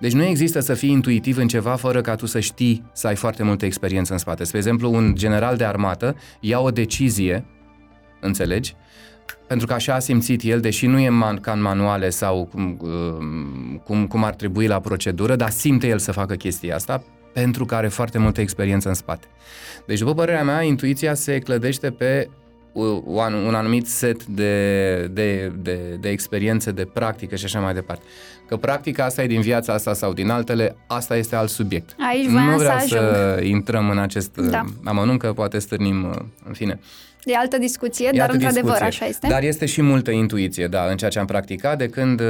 Deci 0.00 0.12
nu 0.12 0.24
există 0.24 0.60
să 0.60 0.74
fii 0.74 0.90
intuitiv 0.90 1.36
în 1.36 1.48
ceva 1.48 1.76
fără 1.76 2.00
ca 2.00 2.14
tu 2.14 2.26
să 2.26 2.40
știi 2.40 2.90
să 2.92 3.06
ai 3.06 3.16
foarte 3.16 3.42
multă 3.42 3.64
experiență 3.64 4.12
în 4.12 4.18
spate. 4.18 4.44
Spre 4.44 4.58
exemplu, 4.58 4.92
un 4.92 5.14
general 5.14 5.56
de 5.56 5.64
armată 5.64 6.16
ia 6.40 6.60
o 6.60 6.70
decizie, 6.70 7.44
înțelegi, 8.20 8.74
pentru 9.46 9.66
că 9.66 9.72
așa 9.72 9.94
a 9.94 9.98
simțit 9.98 10.42
el, 10.42 10.60
deși 10.60 10.86
nu 10.86 10.98
e 10.98 11.08
man, 11.08 11.36
ca 11.36 11.52
în 11.52 11.62
manuale 11.62 12.10
sau 12.10 12.48
cum, 12.52 12.78
uh, 12.80 13.78
cum, 13.84 14.06
cum 14.06 14.24
ar 14.24 14.34
trebui 14.34 14.66
la 14.66 14.80
procedură, 14.80 15.36
dar 15.36 15.50
simte 15.50 15.86
el 15.86 15.98
să 15.98 16.12
facă 16.12 16.34
chestia 16.34 16.74
asta 16.74 17.04
pentru 17.32 17.64
că 17.64 17.74
are 17.74 17.88
foarte 17.88 18.18
multă 18.18 18.40
experiență 18.40 18.88
în 18.88 18.94
spate. 18.94 19.26
Deci, 19.86 19.98
după 19.98 20.14
părerea 20.14 20.44
mea, 20.44 20.62
intuiția 20.62 21.14
se 21.14 21.38
clădește 21.38 21.90
pe 21.90 22.28
un 23.44 23.54
anumit 23.54 23.88
set 23.88 24.24
de, 24.24 25.06
de, 25.12 25.52
de, 25.62 25.96
de 26.00 26.08
experiențe, 26.08 26.70
de 26.70 26.84
practică 26.84 27.36
și 27.36 27.44
așa 27.44 27.60
mai 27.60 27.74
departe. 27.74 28.02
Că 28.48 28.56
practica 28.56 29.04
asta 29.04 29.22
e 29.22 29.26
din 29.26 29.40
viața 29.40 29.72
asta 29.72 29.94
sau 29.94 30.12
din 30.12 30.30
altele, 30.30 30.76
asta 30.86 31.16
este 31.16 31.36
alt 31.36 31.50
subiect. 31.50 31.96
Aici 32.10 32.26
nu 32.26 32.56
vreau 32.56 32.78
să, 32.78 32.86
să 32.86 33.40
intrăm 33.42 33.90
în 33.90 33.98
acest 33.98 34.36
Da. 34.36 34.64
amănunt, 34.84 35.18
că 35.18 35.32
poate 35.32 35.58
stârnim, 35.58 36.04
uh, 36.04 36.16
în 36.46 36.52
fine. 36.52 36.80
E 37.24 37.36
altă 37.36 37.58
discuție, 37.58 38.06
E 38.12 38.16
dar 38.16 38.20
altă 38.20 38.32
într-adevăr 38.32 38.70
discuție. 38.70 38.86
așa 38.86 39.06
este. 39.06 39.26
Dar 39.26 39.42
este 39.42 39.66
și 39.66 39.82
multă 39.82 40.10
intuiție, 40.10 40.66
da, 40.66 40.84
în 40.90 40.96
ceea 40.96 41.10
ce 41.10 41.18
am 41.18 41.26
practicat. 41.26 41.78
De 41.78 41.86
când 41.86 42.20
uh, 42.20 42.26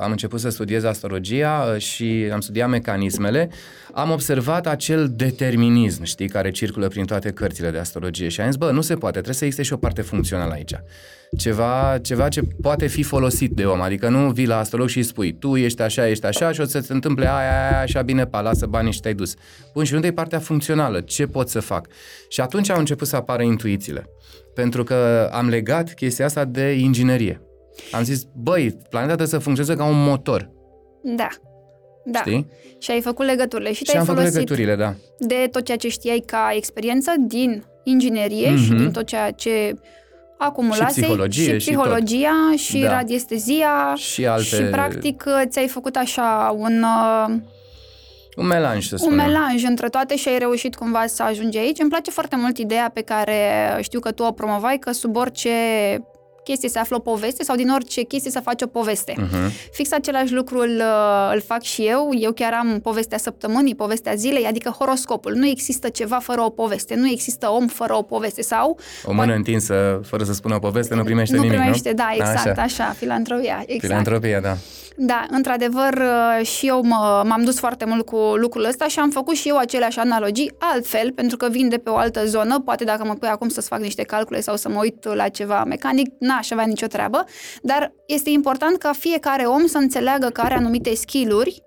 am 0.00 0.10
început 0.10 0.40
să 0.40 0.48
studiez 0.48 0.84
astrologia 0.84 1.72
uh, 1.74 1.80
și 1.80 2.28
am 2.32 2.40
studiat 2.40 2.68
mecanismele, 2.68 3.48
am 3.92 4.10
observat 4.10 4.66
acel 4.66 5.12
determinism, 5.16 6.02
știi, 6.02 6.28
care 6.28 6.50
circulă 6.50 6.88
prin 6.88 7.04
toate 7.04 7.30
cărțile 7.30 7.70
de 7.70 7.78
astrologie 7.78 8.28
și 8.28 8.40
am 8.40 8.46
zis, 8.46 8.56
bă, 8.56 8.70
nu 8.70 8.80
se 8.80 8.94
poate, 8.94 9.12
trebuie 9.12 9.34
să 9.34 9.44
existe 9.44 9.64
și 9.64 9.72
o 9.72 9.76
parte 9.76 10.02
funcțională 10.02 10.52
aici. 10.52 10.72
Ceva, 11.38 11.98
ceva 12.02 12.28
ce 12.28 12.42
poate 12.62 12.86
fi 12.86 13.02
folosit 13.02 13.50
de 13.50 13.64
om, 13.64 13.80
adică 13.80 14.08
nu 14.08 14.30
vii 14.30 14.46
la 14.46 14.58
astrolog 14.58 14.88
și 14.88 14.96
îi 14.96 15.02
spui, 15.02 15.32
tu 15.38 15.56
ești 15.56 15.82
așa, 15.82 16.08
ești 16.08 16.26
așa 16.26 16.52
și 16.52 16.60
o 16.60 16.64
să 16.64 16.78
se 16.80 16.92
întâmple 16.92 17.24
aia, 17.30 17.36
aia, 17.36 17.68
aia, 17.70 17.80
așa 17.80 18.02
bine, 18.02 18.26
pa, 18.26 18.40
lasă 18.40 18.66
banii 18.66 18.92
și 18.92 19.00
te-ai 19.00 19.14
dus. 19.14 19.34
Bun, 19.74 19.84
și 19.84 19.94
unde 19.94 20.06
e 20.06 20.12
partea 20.12 20.38
funcțională? 20.38 21.00
Ce 21.00 21.26
pot 21.26 21.48
să 21.48 21.60
fac? 21.60 21.86
Și 22.28 22.40
atunci 22.40 22.70
au 22.70 22.78
început 22.78 23.06
să 23.06 23.16
apară 23.16 23.42
intuițiile. 23.42 24.06
Pentru 24.54 24.84
că 24.84 25.28
am 25.32 25.48
legat 25.48 25.94
chestia 25.94 26.24
asta 26.24 26.44
de 26.44 26.70
inginerie. 26.72 27.40
Am 27.92 28.02
zis, 28.02 28.22
băi, 28.34 28.70
planeta 28.90 29.14
trebuie 29.14 29.26
să 29.26 29.38
funcționeze 29.38 29.76
ca 29.76 29.84
un 29.84 30.02
motor. 30.04 30.50
Da. 31.02 31.28
Da. 32.04 32.18
Știi? 32.18 32.48
Și 32.78 32.90
ai 32.90 33.00
făcut 33.00 33.26
legăturile 33.26 33.68
și 33.72 33.74
Și 33.76 33.82
te-ai 33.84 33.98
am 33.98 34.04
făcut 34.04 34.20
folosit 34.20 34.38
legăturile, 34.40 34.76
da. 34.76 34.94
de 35.18 35.48
tot 35.50 35.64
ceea 35.64 35.76
ce 35.76 35.88
știai 35.88 36.22
ca 36.26 36.52
experiență 36.56 37.12
din 37.26 37.64
inginerie 37.84 38.50
Mhm. 38.50 38.62
și 38.62 38.70
din 38.72 38.90
tot 38.90 39.06
ceea 39.06 39.30
ce 39.30 39.74
acumulasei 40.46 40.86
Și 40.94 41.00
psihologie 41.00 41.44
și 41.44 41.50
și 41.50 41.56
psihologia 41.70 42.52
și, 42.56 42.78
Da. 42.78 42.88
radiestezia 42.90 43.94
Și 43.96 44.26
alte... 44.26 44.44
și 44.44 44.62
practic 44.62 45.24
ți-ai 45.48 45.68
făcut 45.68 45.96
așa 45.96 46.54
un, 46.58 46.82
uh, 46.82 47.34
Un 48.36 48.46
melanj, 48.46 48.86
să 48.86 48.94
un 48.94 48.98
spunem. 48.98 49.26
melanj 49.26 49.62
între 49.64 49.88
toate 49.88 50.16
și 50.16 50.28
ai 50.28 50.38
reușit 50.38 50.74
cumva 50.74 51.06
să 51.06 51.22
ajungi 51.22 51.58
aici. 51.58 51.78
Îmi 51.80 51.90
place 51.90 52.10
foarte 52.10 52.36
mult 52.36 52.58
ideea 52.58 52.90
pe 52.94 53.00
care 53.00 53.38
știu 53.80 54.00
că 54.00 54.10
tu 54.10 54.22
o 54.22 54.30
promovai, 54.32 54.78
că 54.78 54.92
sub 54.92 55.16
orice 55.16 55.50
chestie 56.44 56.68
se 56.68 56.78
află 56.78 56.96
o 56.96 56.98
poveste 56.98 57.44
sau 57.44 57.56
din 57.56 57.70
orice 57.70 58.02
chestie 58.02 58.30
să 58.30 58.40
faci 58.40 58.62
o 58.62 58.66
poveste. 58.66 59.12
Uh-huh. 59.12 59.70
Fix 59.72 59.92
același 59.92 60.32
lucru 60.32 60.58
îl, 60.58 60.76
uh, 60.76 61.30
îl 61.34 61.40
fac 61.40 61.62
și 61.62 61.82
eu. 61.86 62.10
Eu 62.18 62.32
chiar 62.32 62.52
am 62.52 62.80
povestea 62.82 63.18
săptămânii, 63.18 63.74
povestea 63.74 64.14
zilei, 64.14 64.44
adică 64.44 64.68
horoscopul. 64.68 65.32
Nu 65.34 65.46
există 65.46 65.88
ceva 65.88 66.18
fără 66.18 66.40
o 66.40 66.48
poveste, 66.50 66.94
nu 66.94 67.08
există 67.08 67.48
om 67.48 67.66
fără 67.66 67.94
o 67.94 68.02
poveste 68.02 68.42
sau... 68.42 68.78
O 69.04 69.12
mână 69.12 69.34
întinsă, 69.34 70.00
fără 70.04 70.24
să 70.24 70.32
spună 70.32 70.54
o 70.54 70.58
poveste, 70.58 70.94
nu 70.94 71.02
primește 71.02 71.36
nu 71.36 71.42
nimic, 71.42 71.58
primește, 71.58 71.88
nu? 71.88 71.94
da, 71.94 72.10
exact, 72.14 72.58
Așa. 72.58 72.62
așa, 72.62 72.94
filantropia, 72.98 73.62
exact. 73.66 73.84
Filantropia, 73.84 74.40
da. 74.40 74.56
Da, 74.96 75.26
într-adevăr, 75.30 75.94
uh, 75.94 76.46
și 76.46 76.66
eu 76.66 76.82
mă, 76.82 77.22
m-am 77.26 77.44
dus 77.44 77.58
foarte 77.58 77.84
mult 77.84 78.06
cu 78.06 78.16
lucrul 78.16 78.64
ăsta 78.64 78.88
și 78.88 78.98
am 78.98 79.10
făcut 79.10 79.36
și 79.36 79.48
eu 79.48 79.56
aceleași 79.56 79.98
analogii, 79.98 80.52
altfel, 80.58 81.12
pentru 81.12 81.36
că 81.36 81.48
vin 81.48 81.68
de 81.68 81.78
pe 81.78 81.90
o 81.90 81.96
altă 81.96 82.26
zonă, 82.26 82.60
poate 82.60 82.84
dacă 82.84 83.04
mă 83.04 83.14
pui 83.14 83.28
acum 83.28 83.48
să-ți 83.48 83.68
fac 83.68 83.80
niște 83.80 84.02
calcule 84.02 84.40
sau 84.40 84.56
să 84.56 84.68
mă 84.68 84.78
uit 84.80 85.04
la 85.04 85.28
ceva 85.28 85.64
mecanic, 85.64 86.12
n-aș 86.18 86.50
avea 86.50 86.64
nicio 86.64 86.86
treabă, 86.86 87.24
dar 87.62 87.92
este 88.06 88.30
important 88.30 88.78
ca 88.78 88.92
fiecare 88.92 89.44
om 89.44 89.66
să 89.66 89.78
înțeleagă 89.78 90.28
că 90.28 90.40
are 90.40 90.54
anumite 90.54 90.94
skill-uri 90.94 91.62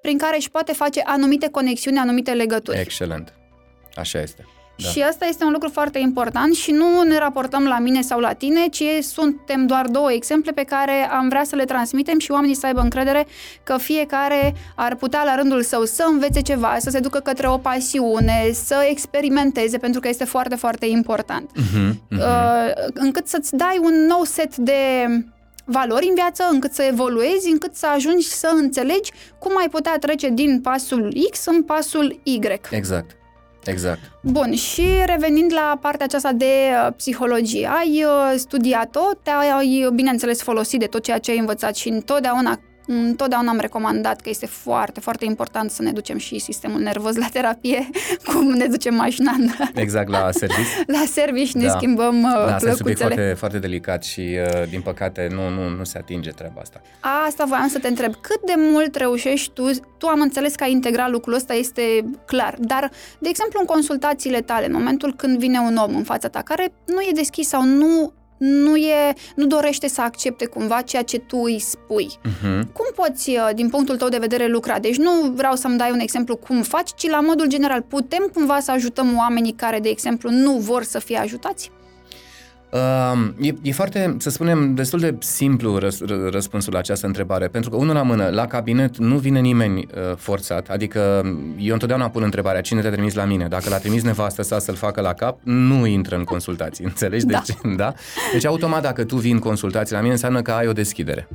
prin 0.00 0.18
care 0.18 0.36
își 0.36 0.50
poate 0.50 0.72
face 0.72 1.00
anumite 1.04 1.48
conexiuni, 1.48 1.98
anumite 1.98 2.32
legături. 2.32 2.78
Excelent. 2.78 3.34
Așa 3.94 4.20
este. 4.20 4.44
Da. 4.82 4.88
Și 4.88 5.00
asta 5.00 5.26
este 5.26 5.44
un 5.44 5.52
lucru 5.52 5.68
foarte 5.68 5.98
important 5.98 6.54
și 6.54 6.70
nu 6.70 7.02
ne 7.02 7.18
raportăm 7.18 7.64
la 7.64 7.78
mine 7.78 8.00
sau 8.00 8.20
la 8.20 8.32
tine, 8.32 8.66
ci 8.66 8.82
suntem 9.00 9.66
doar 9.66 9.86
două 9.86 10.12
exemple 10.12 10.52
pe 10.52 10.62
care 10.62 11.08
am 11.10 11.28
vrea 11.28 11.44
să 11.44 11.56
le 11.56 11.64
transmitem 11.64 12.18
și 12.18 12.30
oamenii 12.30 12.54
să 12.54 12.66
aibă 12.66 12.80
încredere 12.80 13.26
că 13.62 13.76
fiecare 13.76 14.54
ar 14.76 14.94
putea 14.94 15.24
la 15.24 15.34
rândul 15.34 15.62
său 15.62 15.84
să 15.84 16.06
învețe 16.10 16.40
ceva, 16.40 16.76
să 16.78 16.90
se 16.90 16.98
ducă 16.98 17.18
către 17.18 17.48
o 17.48 17.58
pasiune, 17.58 18.50
să 18.52 18.86
experimenteze, 18.90 19.78
pentru 19.78 20.00
că 20.00 20.08
este 20.08 20.24
foarte, 20.24 20.54
foarte 20.54 20.86
important. 20.86 21.50
Uh-huh, 21.50 21.90
uh-huh. 21.90 22.18
Uh, 22.18 22.72
încât 22.94 23.26
să-ți 23.26 23.56
dai 23.56 23.78
un 23.82 24.06
nou 24.06 24.24
set 24.24 24.56
de 24.56 25.06
valori 25.64 26.06
în 26.08 26.14
viață, 26.14 26.48
încât 26.50 26.72
să 26.72 26.82
evoluezi, 26.82 27.50
încât 27.50 27.74
să 27.74 27.86
ajungi 27.86 28.28
să 28.28 28.50
înțelegi 28.54 29.12
cum 29.38 29.52
ai 29.58 29.68
putea 29.68 29.96
trece 30.00 30.28
din 30.28 30.60
pasul 30.60 31.12
X 31.30 31.44
în 31.46 31.62
pasul 31.62 32.20
Y. 32.22 32.40
Exact. 32.70 33.17
Exact. 33.68 34.00
Bun, 34.22 34.54
și 34.54 34.86
revenind 35.06 35.52
la 35.52 35.78
partea 35.80 36.06
aceasta 36.06 36.32
de 36.32 36.44
uh, 36.44 36.92
psihologie, 36.96 37.68
ai 37.72 38.04
uh, 38.04 38.34
studiat-o, 38.36 39.00
te-ai, 39.22 39.88
bineînțeles, 39.94 40.42
folosit 40.42 40.80
de 40.80 40.86
tot 40.86 41.02
ceea 41.02 41.18
ce 41.18 41.30
ai 41.30 41.38
învățat 41.38 41.76
și 41.76 41.88
întotdeauna 41.88 42.60
Întotdeauna 42.90 43.50
am 43.50 43.58
recomandat 43.58 44.20
că 44.20 44.28
este 44.28 44.46
foarte, 44.46 45.00
foarte 45.00 45.24
important 45.24 45.70
să 45.70 45.82
ne 45.82 45.92
ducem 45.92 46.18
și 46.18 46.38
sistemul 46.38 46.80
nervos 46.80 47.16
la 47.16 47.26
terapie, 47.32 47.88
cum 48.26 48.46
ne 48.48 48.66
ducem 48.66 48.94
mașina 48.94 49.32
în, 49.38 49.48
Exact, 49.74 50.08
la 50.08 50.30
serviciu. 50.30 50.82
la 50.98 51.02
serviciu 51.06 51.46
și 51.46 51.56
ne 51.56 51.66
Da. 51.66 51.70
schimbăm 51.76 52.22
uh, 52.22 52.30
Da, 52.32 52.54
asta 52.54 52.66
e 52.66 52.70
un 52.70 52.76
subiect 52.76 52.98
plăcuțele. 52.98 53.14
foarte, 53.14 53.34
foarte 53.38 53.58
delicat 53.58 54.04
și, 54.04 54.20
uh, 54.20 54.68
din 54.68 54.80
păcate, 54.80 55.28
nu, 55.30 55.48
nu, 55.48 55.68
nu 55.68 55.84
se 55.84 55.98
atinge 55.98 56.30
treaba 56.30 56.60
asta. 56.60 56.80
Asta 57.26 57.44
voiam 57.44 57.68
să 57.68 57.78
te 57.78 57.88
întreb. 57.88 58.14
Cât 58.20 58.40
de 58.46 58.54
mult 58.56 58.94
reușești 58.94 59.50
tu? 59.52 59.70
Tu 59.98 60.06
am 60.06 60.20
înțeles 60.20 60.54
că 60.54 60.64
ai 60.64 60.70
integrat 60.72 61.10
lucrul 61.10 61.34
ăsta, 61.34 61.54
este 61.54 61.82
clar. 62.26 62.54
Dar, 62.58 62.90
de 63.18 63.28
exemplu, 63.28 63.58
în 63.60 63.66
consultațiile 63.66 64.40
tale, 64.40 64.66
în 64.66 64.72
momentul 64.72 65.14
când 65.16 65.38
vine 65.38 65.58
un 65.58 65.76
om 65.76 65.96
în 65.96 66.02
fața 66.02 66.28
ta 66.28 66.42
care 66.42 66.72
nu 66.86 67.00
e 67.00 67.10
deschis 67.14 67.48
sau 67.48 67.62
nu 67.64 68.12
nu, 68.38 68.76
e, 68.76 69.14
nu 69.34 69.46
dorește 69.46 69.88
să 69.88 70.00
accepte 70.00 70.46
cumva 70.46 70.80
ceea 70.80 71.02
ce 71.02 71.18
tu 71.18 71.38
îi 71.42 71.58
spui. 71.60 72.08
Uh-huh. 72.10 72.60
Cum 72.72 72.86
poți, 72.94 73.30
uh, 73.30 73.50
din 73.54 73.68
punctul 73.68 73.96
tău 73.96 74.08
de 74.08 74.18
vedere, 74.18 74.46
lucra? 74.46 74.78
Deci 74.78 74.96
nu 74.96 75.10
vreau 75.34 75.54
să-mi 75.54 75.78
dai 75.78 75.90
un 75.90 75.98
exemplu 75.98 76.36
cum 76.36 76.62
faci, 76.62 76.90
ci 76.94 77.08
la 77.08 77.20
modul 77.20 77.46
general. 77.46 77.82
Putem 77.82 78.30
cumva 78.34 78.60
să 78.60 78.70
ajutăm 78.70 79.16
oamenii 79.16 79.52
care, 79.52 79.80
de 79.80 79.88
exemplu, 79.88 80.30
nu 80.30 80.52
vor 80.52 80.82
să 80.82 80.98
fie 80.98 81.16
ajutați? 81.16 81.70
Uh, 82.72 83.28
e, 83.40 83.54
e 83.62 83.72
foarte, 83.72 84.16
să 84.18 84.30
spunem, 84.30 84.74
destul 84.74 84.98
de 84.98 85.16
simplu 85.18 85.78
răs, 85.78 86.02
ră- 86.02 86.30
răspunsul 86.30 86.72
la 86.72 86.78
această 86.78 87.06
întrebare, 87.06 87.48
pentru 87.48 87.70
că, 87.70 87.76
unul 87.76 87.94
la 87.94 88.02
mână, 88.02 88.28
la 88.28 88.46
cabinet 88.46 88.96
nu 88.96 89.16
vine 89.16 89.40
nimeni 89.40 89.78
uh, 89.78 90.16
forțat, 90.16 90.68
adică 90.68 91.22
eu 91.58 91.72
întotdeauna 91.72 92.10
pun 92.10 92.22
întrebarea, 92.22 92.60
cine 92.60 92.80
te-a 92.80 92.90
trimis 92.90 93.14
la 93.14 93.24
mine? 93.24 93.46
Dacă 93.48 93.68
l-a 93.68 93.78
trimis 93.78 94.02
nevastă 94.02 94.42
sa 94.42 94.58
să-l 94.58 94.74
facă 94.74 95.00
la 95.00 95.12
cap, 95.12 95.38
nu 95.42 95.86
intră 95.86 96.16
în 96.16 96.24
consultații, 96.24 96.84
înțelegi? 96.90 97.26
Da. 97.26 97.42
Deci, 97.46 97.76
da? 97.76 97.94
deci, 98.32 98.44
automat, 98.46 98.82
dacă 98.82 99.04
tu 99.04 99.16
vii 99.16 99.32
în 99.32 99.38
consultații 99.38 99.94
la 99.94 100.00
mine, 100.00 100.12
înseamnă 100.12 100.42
că 100.42 100.50
ai 100.50 100.66
o 100.66 100.72
deschidere. 100.72 101.28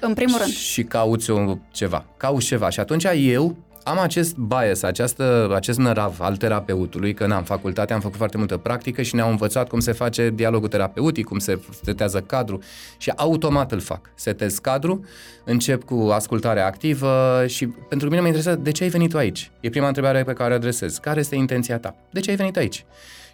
În 0.00 0.14
primul 0.14 0.38
rând. 0.38 0.50
Și 0.52 0.82
cauți 0.82 1.30
o, 1.30 1.56
ceva. 1.70 2.04
Cauți 2.16 2.46
ceva. 2.46 2.68
Și 2.68 2.80
atunci 2.80 3.06
eu 3.16 3.56
am 3.84 3.98
acest 3.98 4.36
bias, 4.36 4.82
această, 4.82 5.52
acest 5.54 5.78
nărav 5.78 6.20
al 6.20 6.36
terapeutului, 6.36 7.14
că 7.14 7.26
n-am 7.26 7.44
facultate, 7.44 7.92
am 7.92 8.00
făcut 8.00 8.16
foarte 8.16 8.36
multă 8.36 8.56
practică 8.56 9.02
și 9.02 9.14
ne-au 9.14 9.30
învățat 9.30 9.68
cum 9.68 9.80
se 9.80 9.92
face 9.92 10.30
dialogul 10.34 10.68
terapeutic, 10.68 11.26
cum 11.26 11.38
se 11.38 11.60
setează 11.84 12.20
cadru 12.20 12.62
și 12.96 13.12
automat 13.16 13.72
îl 13.72 13.80
fac. 13.80 14.10
Setez 14.14 14.58
cadru, 14.58 15.04
încep 15.44 15.84
cu 15.84 16.10
ascultare 16.12 16.60
activă 16.60 17.44
și 17.46 17.66
pentru 17.66 18.08
mine 18.08 18.20
mă 18.20 18.26
interesează 18.26 18.58
de 18.62 18.70
ce 18.70 18.82
ai 18.82 18.88
venit 18.88 19.10
tu 19.10 19.16
aici. 19.16 19.50
E 19.60 19.70
prima 19.70 19.86
întrebare 19.86 20.24
pe 20.24 20.32
care 20.32 20.52
o 20.52 20.56
adresez. 20.56 20.98
Care 20.98 21.20
este 21.20 21.34
intenția 21.34 21.78
ta? 21.78 21.94
De 22.10 22.20
ce 22.20 22.30
ai 22.30 22.36
venit 22.36 22.56
aici? 22.56 22.84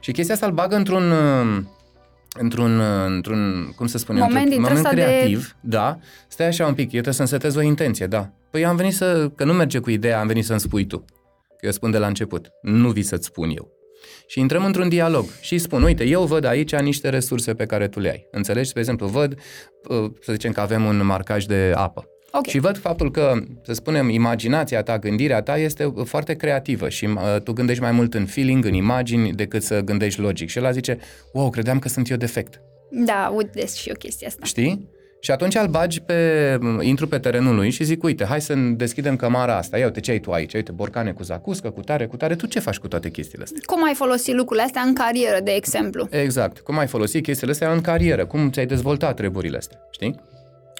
Și 0.00 0.12
chestia 0.12 0.34
asta 0.34 0.46
îl 0.46 0.52
bagă 0.52 0.76
într-un 0.76 1.10
uh, 1.10 1.62
într-un, 2.38 2.78
uh, 2.78 2.86
într-un, 3.06 3.72
cum 3.76 3.86
să 3.86 3.98
spunem, 3.98 4.22
Moment 4.22 4.44
într-un 4.44 4.62
dintre 4.62 4.74
moment 4.74 4.86
ăsta 4.86 5.06
de- 5.06 5.16
creativ, 5.16 5.56
da, 5.60 5.98
stai 6.28 6.46
așa 6.46 6.66
un 6.66 6.74
pic, 6.74 6.84
eu 6.84 6.88
trebuie 6.88 7.14
să-mi 7.14 7.28
setez 7.28 7.54
o 7.54 7.60
intenție, 7.60 8.06
da. 8.06 8.30
Păi 8.50 8.64
am 8.64 8.76
venit 8.76 8.94
să, 8.94 9.30
că 9.34 9.44
nu 9.44 9.52
merge 9.52 9.78
cu 9.78 9.90
ideea, 9.90 10.20
am 10.20 10.26
venit 10.26 10.44
să-mi 10.44 10.60
spui 10.60 10.86
tu. 10.86 11.04
Că 11.48 11.66
eu 11.66 11.70
spun 11.70 11.90
de 11.90 11.98
la 11.98 12.06
început, 12.06 12.48
nu 12.62 12.90
vii 12.90 13.02
să-ți 13.02 13.26
spun 13.26 13.50
eu. 13.56 13.72
Și 14.26 14.40
intrăm 14.40 14.64
într-un 14.64 14.88
dialog 14.88 15.24
și 15.40 15.52
îi 15.52 15.58
spun, 15.58 15.82
uite, 15.82 16.04
eu 16.04 16.24
văd 16.24 16.44
aici 16.44 16.74
niște 16.76 17.08
resurse 17.08 17.54
pe 17.54 17.66
care 17.66 17.88
tu 17.88 18.00
le 18.00 18.10
ai. 18.10 18.26
Înțelegi? 18.30 18.68
Spre 18.68 18.80
exemplu, 18.80 19.06
văd, 19.06 19.38
uh, 19.88 20.10
să 20.20 20.32
zicem 20.32 20.52
că 20.52 20.60
avem 20.60 20.84
un 20.84 21.04
marcaj 21.04 21.44
de 21.44 21.72
apă. 21.74 22.08
Ok. 22.30 22.46
Și 22.46 22.58
văd 22.58 22.78
faptul 22.78 23.10
că, 23.10 23.42
să 23.62 23.72
spunem, 23.72 24.08
imaginația 24.08 24.82
ta, 24.82 24.98
gândirea 24.98 25.42
ta 25.42 25.58
este 25.58 25.92
foarte 26.04 26.34
creativă 26.34 26.88
și 26.88 27.04
uh, 27.04 27.40
tu 27.42 27.52
gândești 27.52 27.82
mai 27.82 27.90
mult 27.90 28.14
în 28.14 28.26
feeling, 28.26 28.64
în 28.64 28.74
imagini, 28.74 29.32
decât 29.32 29.62
să 29.62 29.80
gândești 29.80 30.20
logic. 30.20 30.48
Și 30.48 30.58
el 30.58 30.72
zice, 30.72 30.98
wow, 31.32 31.50
credeam 31.50 31.78
că 31.78 31.88
sunt 31.88 32.10
eu 32.10 32.16
defect. 32.16 32.60
Da, 32.90 33.32
uite 33.36 33.66
și 33.66 33.88
eu 33.88 33.94
chestia 33.98 34.26
asta. 34.26 34.44
Știi? 34.44 34.88
Și 35.20 35.30
atunci 35.30 35.54
îl 35.54 35.66
bagi 35.66 36.00
pe, 36.00 36.58
intru 36.80 37.06
pe 37.08 37.18
terenul 37.18 37.54
lui 37.54 37.70
și 37.70 37.84
zic, 37.84 38.02
uite, 38.02 38.24
hai 38.24 38.40
să 38.40 38.54
deschidem 38.54 39.16
cămara 39.16 39.56
asta. 39.56 39.78
Ia 39.78 39.84
uite 39.84 40.00
ce 40.00 40.10
ai 40.10 40.18
tu 40.18 40.30
aici, 40.30 40.54
uite, 40.54 40.72
borcane 40.72 41.12
cu 41.12 41.22
zacuscă, 41.22 41.70
cu 41.70 41.80
tare, 41.80 42.06
cu 42.06 42.16
tare. 42.16 42.34
Tu 42.34 42.46
ce 42.46 42.58
faci 42.60 42.78
cu 42.78 42.88
toate 42.88 43.10
chestiile 43.10 43.44
astea? 43.44 43.60
Cum 43.66 43.84
ai 43.84 43.94
folosit 43.94 44.34
lucrurile 44.34 44.64
astea 44.66 44.82
în 44.82 44.94
carieră, 44.94 45.38
de 45.42 45.50
exemplu? 45.50 46.08
Exact. 46.10 46.58
Cum 46.58 46.78
ai 46.78 46.86
folosit 46.86 47.22
chestiile 47.22 47.52
astea 47.52 47.72
în 47.72 47.80
carieră? 47.80 48.26
Cum 48.26 48.50
ți-ai 48.50 48.66
dezvoltat 48.66 49.16
treburile 49.16 49.56
astea? 49.56 49.78
Știi? 49.90 50.20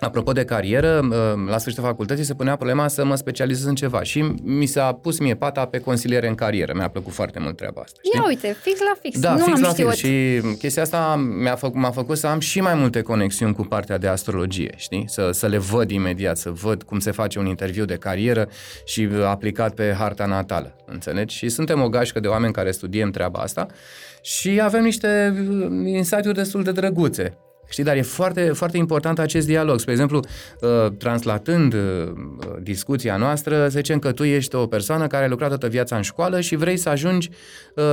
Apropo 0.01 0.33
de 0.33 0.45
carieră, 0.45 1.01
la 1.49 1.59
sfârșitul 1.59 1.85
facultății 1.85 2.25
se 2.25 2.35
punea 2.35 2.57
problema 2.57 2.89
să 2.89 3.05
mă 3.05 3.15
specializez 3.15 3.65
în 3.65 3.75
ceva 3.75 4.03
și 4.03 4.35
mi 4.43 4.67
s-a 4.67 4.93
pus 4.93 5.19
mie 5.19 5.35
pata 5.35 5.67
pe 5.67 5.79
consiliere 5.79 6.29
în 6.29 6.35
carieră. 6.35 6.73
Mi-a 6.75 6.89
plăcut 6.89 7.13
foarte 7.13 7.39
mult 7.39 7.57
treaba 7.57 7.81
asta. 7.81 8.01
Știi? 8.03 8.21
Ia 8.21 8.27
uite, 8.27 8.57
fix 8.63 8.79
la 8.81 8.93
fix. 9.03 9.19
Da, 9.21 9.33
nu 9.33 9.45
fix 9.45 9.57
am 9.57 9.63
la 9.63 9.69
știut. 9.69 9.91
fix. 9.91 9.99
Și 9.99 10.41
chestia 10.59 10.83
asta 10.83 11.29
mi-a 11.41 11.55
făcut, 11.55 11.81
m-a 11.81 11.91
făcut 11.91 12.19
să 12.19 12.27
am 12.27 12.39
și 12.39 12.61
mai 12.61 12.75
multe 12.75 13.01
conexiuni 13.01 13.55
cu 13.55 13.63
partea 13.63 13.99
de 13.99 14.07
astrologie, 14.07 14.73
știi? 14.77 15.05
Să, 15.09 15.31
să 15.33 15.47
le 15.47 15.59
văd 15.59 15.91
imediat, 15.91 16.37
să 16.37 16.51
văd 16.51 16.83
cum 16.83 16.99
se 16.99 17.11
face 17.11 17.39
un 17.39 17.47
interviu 17.47 17.85
de 17.85 17.95
carieră 17.97 18.49
și 18.85 19.09
aplicat 19.25 19.75
pe 19.75 19.95
harta 19.99 20.27
natală, 20.27 20.77
înțelegi? 20.87 21.37
Și 21.37 21.49
suntem 21.49 21.83
o 21.83 21.89
gașcă 21.89 22.21
de 22.21 22.29
oameni 22.29 22.53
care 22.53 22.71
studiem 22.71 23.11
treaba 23.11 23.41
asta 23.41 23.67
și 24.23 24.61
avem 24.63 24.83
niște 24.83 25.35
insight-uri 25.85 26.35
destul 26.35 26.63
de 26.63 26.73
drăguțe. 26.73 27.39
Știi, 27.71 27.85
dar 27.85 27.97
e 27.97 28.03
foarte, 28.03 28.43
foarte 28.53 28.77
important 28.77 29.19
acest 29.19 29.47
dialog. 29.47 29.79
Spre 29.81 29.93
exemplu, 29.93 30.21
uh, 30.61 30.93
translatând 30.99 31.75
uh, 31.75 31.81
discuția 32.63 33.17
noastră, 33.17 33.63
să 33.69 33.77
zicem 33.77 33.99
că 33.99 34.13
tu 34.13 34.25
ești 34.25 34.55
o 34.55 34.67
persoană 34.67 35.07
care 35.07 35.25
a 35.25 35.29
lucrat 35.29 35.49
toată 35.49 35.69
viața 35.69 35.97
în 35.97 36.03
școală 36.03 36.41
și 36.41 36.57
vrei 36.57 36.77
să 36.77 36.89
ajungi, 36.89 37.31
uh, 37.75 37.85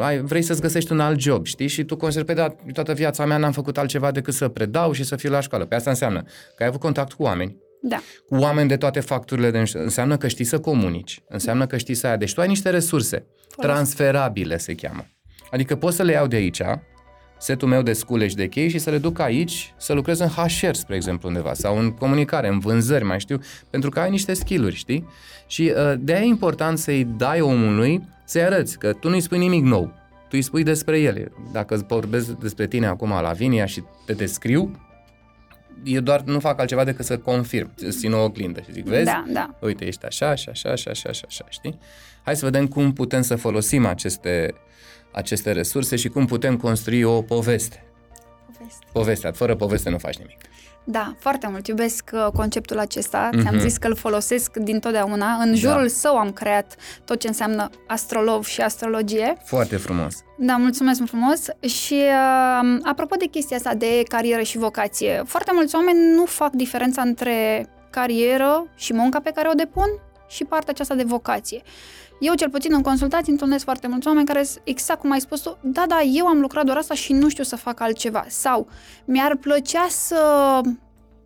ai- 0.00 0.18
vrei 0.20 0.42
să-ți 0.42 0.60
găsești 0.60 0.92
un 0.92 1.00
alt 1.00 1.20
job, 1.20 1.46
știi? 1.46 1.66
Și 1.68 1.84
tu 1.84 1.96
consideri, 1.96 2.26
pe 2.26 2.34
da, 2.34 2.54
toată 2.72 2.92
viața 2.92 3.24
mea 3.26 3.36
n-am 3.36 3.52
făcut 3.52 3.78
altceva 3.78 4.10
decât 4.10 4.34
să 4.34 4.48
predau 4.48 4.92
și 4.92 5.04
să 5.04 5.16
fiu 5.16 5.30
la 5.30 5.40
școală. 5.40 5.64
Pe 5.64 5.74
asta 5.74 5.90
înseamnă 5.90 6.22
că 6.56 6.62
ai 6.62 6.66
avut 6.68 6.80
contact 6.80 7.12
cu 7.12 7.22
oameni, 7.22 7.56
Da. 7.82 8.00
cu 8.28 8.34
oameni 8.36 8.68
de 8.68 8.76
toate 8.76 9.00
facturile, 9.00 9.50
de, 9.50 9.62
înseamnă 9.72 10.16
că 10.16 10.28
știi 10.28 10.44
să 10.44 10.58
comunici, 10.58 11.22
înseamnă 11.28 11.66
că 11.66 11.76
știi 11.76 11.94
să 11.94 12.06
ai. 12.06 12.18
Deci 12.18 12.34
tu 12.34 12.40
ai 12.40 12.48
niște 12.48 12.70
resurse 12.70 13.26
transferabile, 13.56 14.58
se 14.58 14.74
cheamă. 14.74 15.06
Adică 15.50 15.76
poți 15.76 15.96
să 15.96 16.02
le 16.02 16.12
iau 16.12 16.26
de 16.26 16.36
aici, 16.36 16.62
setul 17.38 17.68
meu 17.68 17.82
de 17.82 17.92
scule 17.92 18.28
și 18.28 18.34
de 18.34 18.46
chei 18.46 18.68
și 18.68 18.78
să 18.78 18.90
le 18.90 18.98
duc 18.98 19.18
aici 19.18 19.74
să 19.76 19.92
lucrez 19.92 20.18
în 20.18 20.28
HR, 20.28 20.72
spre 20.72 20.94
exemplu, 20.94 21.28
undeva, 21.28 21.54
sau 21.54 21.78
în 21.78 21.90
comunicare, 21.90 22.48
în 22.48 22.58
vânzări, 22.58 23.04
mai 23.04 23.20
știu, 23.20 23.38
pentru 23.70 23.90
că 23.90 24.00
ai 24.00 24.10
niște 24.10 24.34
skill-uri, 24.34 24.74
știi? 24.74 25.08
Și 25.46 25.72
uh, 25.76 25.94
de 25.98 26.12
aia 26.12 26.22
e 26.22 26.26
important 26.26 26.78
să-i 26.78 27.04
dai 27.04 27.40
omului, 27.40 28.08
să-i 28.24 28.42
arăți 28.42 28.78
că 28.78 28.92
tu 28.92 29.08
nu-i 29.08 29.20
spui 29.20 29.38
nimic 29.38 29.62
nou, 29.62 29.84
tu 30.20 30.32
îi 30.32 30.42
spui 30.42 30.62
despre 30.62 31.00
el. 31.00 31.32
Dacă 31.52 31.74
îți 31.74 31.84
vorbesc 31.88 32.30
despre 32.30 32.66
tine 32.66 32.86
acum 32.86 33.08
la 33.08 33.32
Vinia 33.32 33.66
și 33.66 33.82
te 34.06 34.12
descriu, 34.12 34.80
eu 35.84 36.00
doar 36.00 36.20
nu 36.20 36.40
fac 36.40 36.60
altceva 36.60 36.84
decât 36.84 37.04
să 37.04 37.18
confirm, 37.18 37.70
să 37.74 37.88
țin 37.88 38.12
o 38.12 38.22
oglindă 38.22 38.60
și 38.60 38.72
zic, 38.72 38.84
vezi? 38.84 39.04
Da, 39.04 39.24
da. 39.28 39.54
Uite, 39.60 39.84
ești 39.84 40.04
așa, 40.04 40.34
și 40.34 40.48
așa, 40.48 40.74
și 40.74 40.88
așa, 40.88 41.12
și 41.12 41.24
așa, 41.26 41.44
știi? 41.48 41.78
Hai 42.22 42.36
să 42.36 42.44
vedem 42.44 42.66
cum 42.66 42.92
putem 42.92 43.22
să 43.22 43.36
folosim 43.36 43.86
aceste, 43.86 44.54
aceste 45.16 45.52
resurse 45.52 45.96
și 45.96 46.08
cum 46.08 46.26
putem 46.26 46.56
construi 46.56 47.02
o 47.02 47.22
poveste. 47.22 47.84
Poveste. 48.58 48.86
Povestea. 48.92 49.32
Fără 49.32 49.54
poveste 49.56 49.90
nu 49.90 49.98
faci 49.98 50.16
nimic. 50.16 50.38
Da, 50.84 51.14
foarte 51.18 51.48
mult. 51.50 51.66
Iubesc 51.66 52.10
uh, 52.12 52.26
conceptul 52.34 52.78
acesta. 52.78 53.28
Mm-hmm. 53.28 53.40
Ți-am 53.40 53.54
Mhm. 53.54 53.62
zis 53.62 53.76
că 53.76 53.86
îl 53.86 53.94
folosesc 53.96 54.56
dintotdeauna. 54.56 55.32
În 55.34 55.54
jurul 55.54 55.88
său 55.88 56.16
am 56.16 56.32
creat 56.32 56.76
tot 57.04 57.20
ce 57.20 57.26
înseamnă 57.26 57.70
astrolog 57.86 58.44
și 58.44 58.60
astrologie. 58.60 59.36
Foarte 59.44 59.76
frumos. 59.76 60.14
Da, 60.38 60.56
mulțumesc 60.56 61.04
frumos. 61.06 61.44
Și 61.60 61.94
uh, 61.94 62.78
apropo 62.82 63.14
de 63.16 63.26
chestia 63.26 63.56
asta 63.56 63.74
de 63.74 64.02
carieră 64.08 64.42
și 64.42 64.58
vocație, 64.58 65.22
foarte 65.26 65.50
mulți 65.54 65.74
oameni 65.74 66.14
nu 66.14 66.24
fac 66.24 66.52
diferența 66.52 67.02
între 67.02 67.66
carieră 67.90 68.66
și 68.76 68.92
munca 68.94 69.20
pe 69.20 69.30
care 69.34 69.48
o 69.48 69.54
depun 69.54 69.88
și 70.28 70.44
partea 70.44 70.72
aceasta 70.72 70.94
de 70.94 71.02
vocație. 71.06 71.62
Eu, 72.20 72.34
cel 72.34 72.50
puțin 72.50 72.72
în 72.74 72.82
consultații, 72.82 73.32
întâlnesc 73.32 73.64
foarte 73.64 73.86
mulți 73.88 74.06
oameni 74.06 74.26
care, 74.26 74.42
sunt 74.42 74.60
exact 74.64 75.00
cum 75.00 75.10
ai 75.10 75.20
spus 75.20 75.40
tu, 75.40 75.58
da, 75.62 75.84
da, 75.88 76.00
eu 76.00 76.26
am 76.26 76.40
lucrat 76.40 76.64
doar 76.64 76.76
asta 76.76 76.94
și 76.94 77.12
nu 77.12 77.28
știu 77.28 77.44
să 77.44 77.56
fac 77.56 77.80
altceva. 77.80 78.24
Sau 78.28 78.66
mi-ar 79.04 79.36
plăcea 79.36 79.86
să 79.88 80.60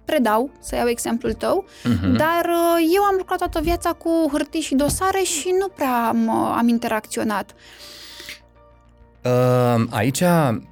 predau, 0.04 0.50
să 0.60 0.74
iau 0.76 0.88
exemplul 0.88 1.32
tău, 1.32 1.64
Mhm. 1.84 2.16
dar 2.16 2.44
uh, 2.44 2.88
eu 2.94 3.02
am 3.02 3.14
lucrat 3.18 3.38
toată 3.38 3.60
viața 3.60 3.92
cu 3.92 4.28
hârtii 4.32 4.60
și 4.60 4.74
dosare 4.74 5.18
și 5.22 5.54
nu 5.58 5.68
prea 5.68 6.06
am, 6.08 6.26
uh, 6.26 6.54
am 6.58 6.68
interacționat. 6.68 7.50
Uh, 7.50 7.56
Aici 9.90 10.22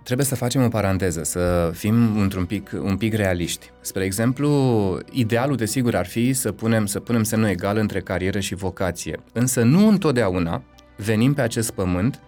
trebuie 0.02 0.26
să 0.26 0.34
facem 0.34 0.64
o 0.64 0.68
paranteză, 0.68 1.22
să 1.24 1.70
fim 1.74 2.20
într-un 2.20 2.44
pic, 2.44 2.70
un 2.82 2.96
pic 2.96 3.14
realiști. 3.14 3.70
Spre 3.80 4.04
exemplu, 4.04 4.48
idealul, 5.12 5.56
desigur, 5.56 5.94
ar 5.96 6.06
fi 6.06 6.32
să 6.32 6.52
punem, 6.52 6.86
să 6.86 7.00
punem 7.00 7.22
semnul 7.22 7.48
egal 7.48 7.76
între 7.76 8.00
carieră 8.00 8.38
și 8.40 8.54
vocație. 8.54 9.20
Însă 9.32 9.62
nu 9.62 9.88
întotdeauna 9.88 10.62
venim 10.96 11.34
pe 11.34 11.40
acest 11.40 11.70
pământ 11.70 12.20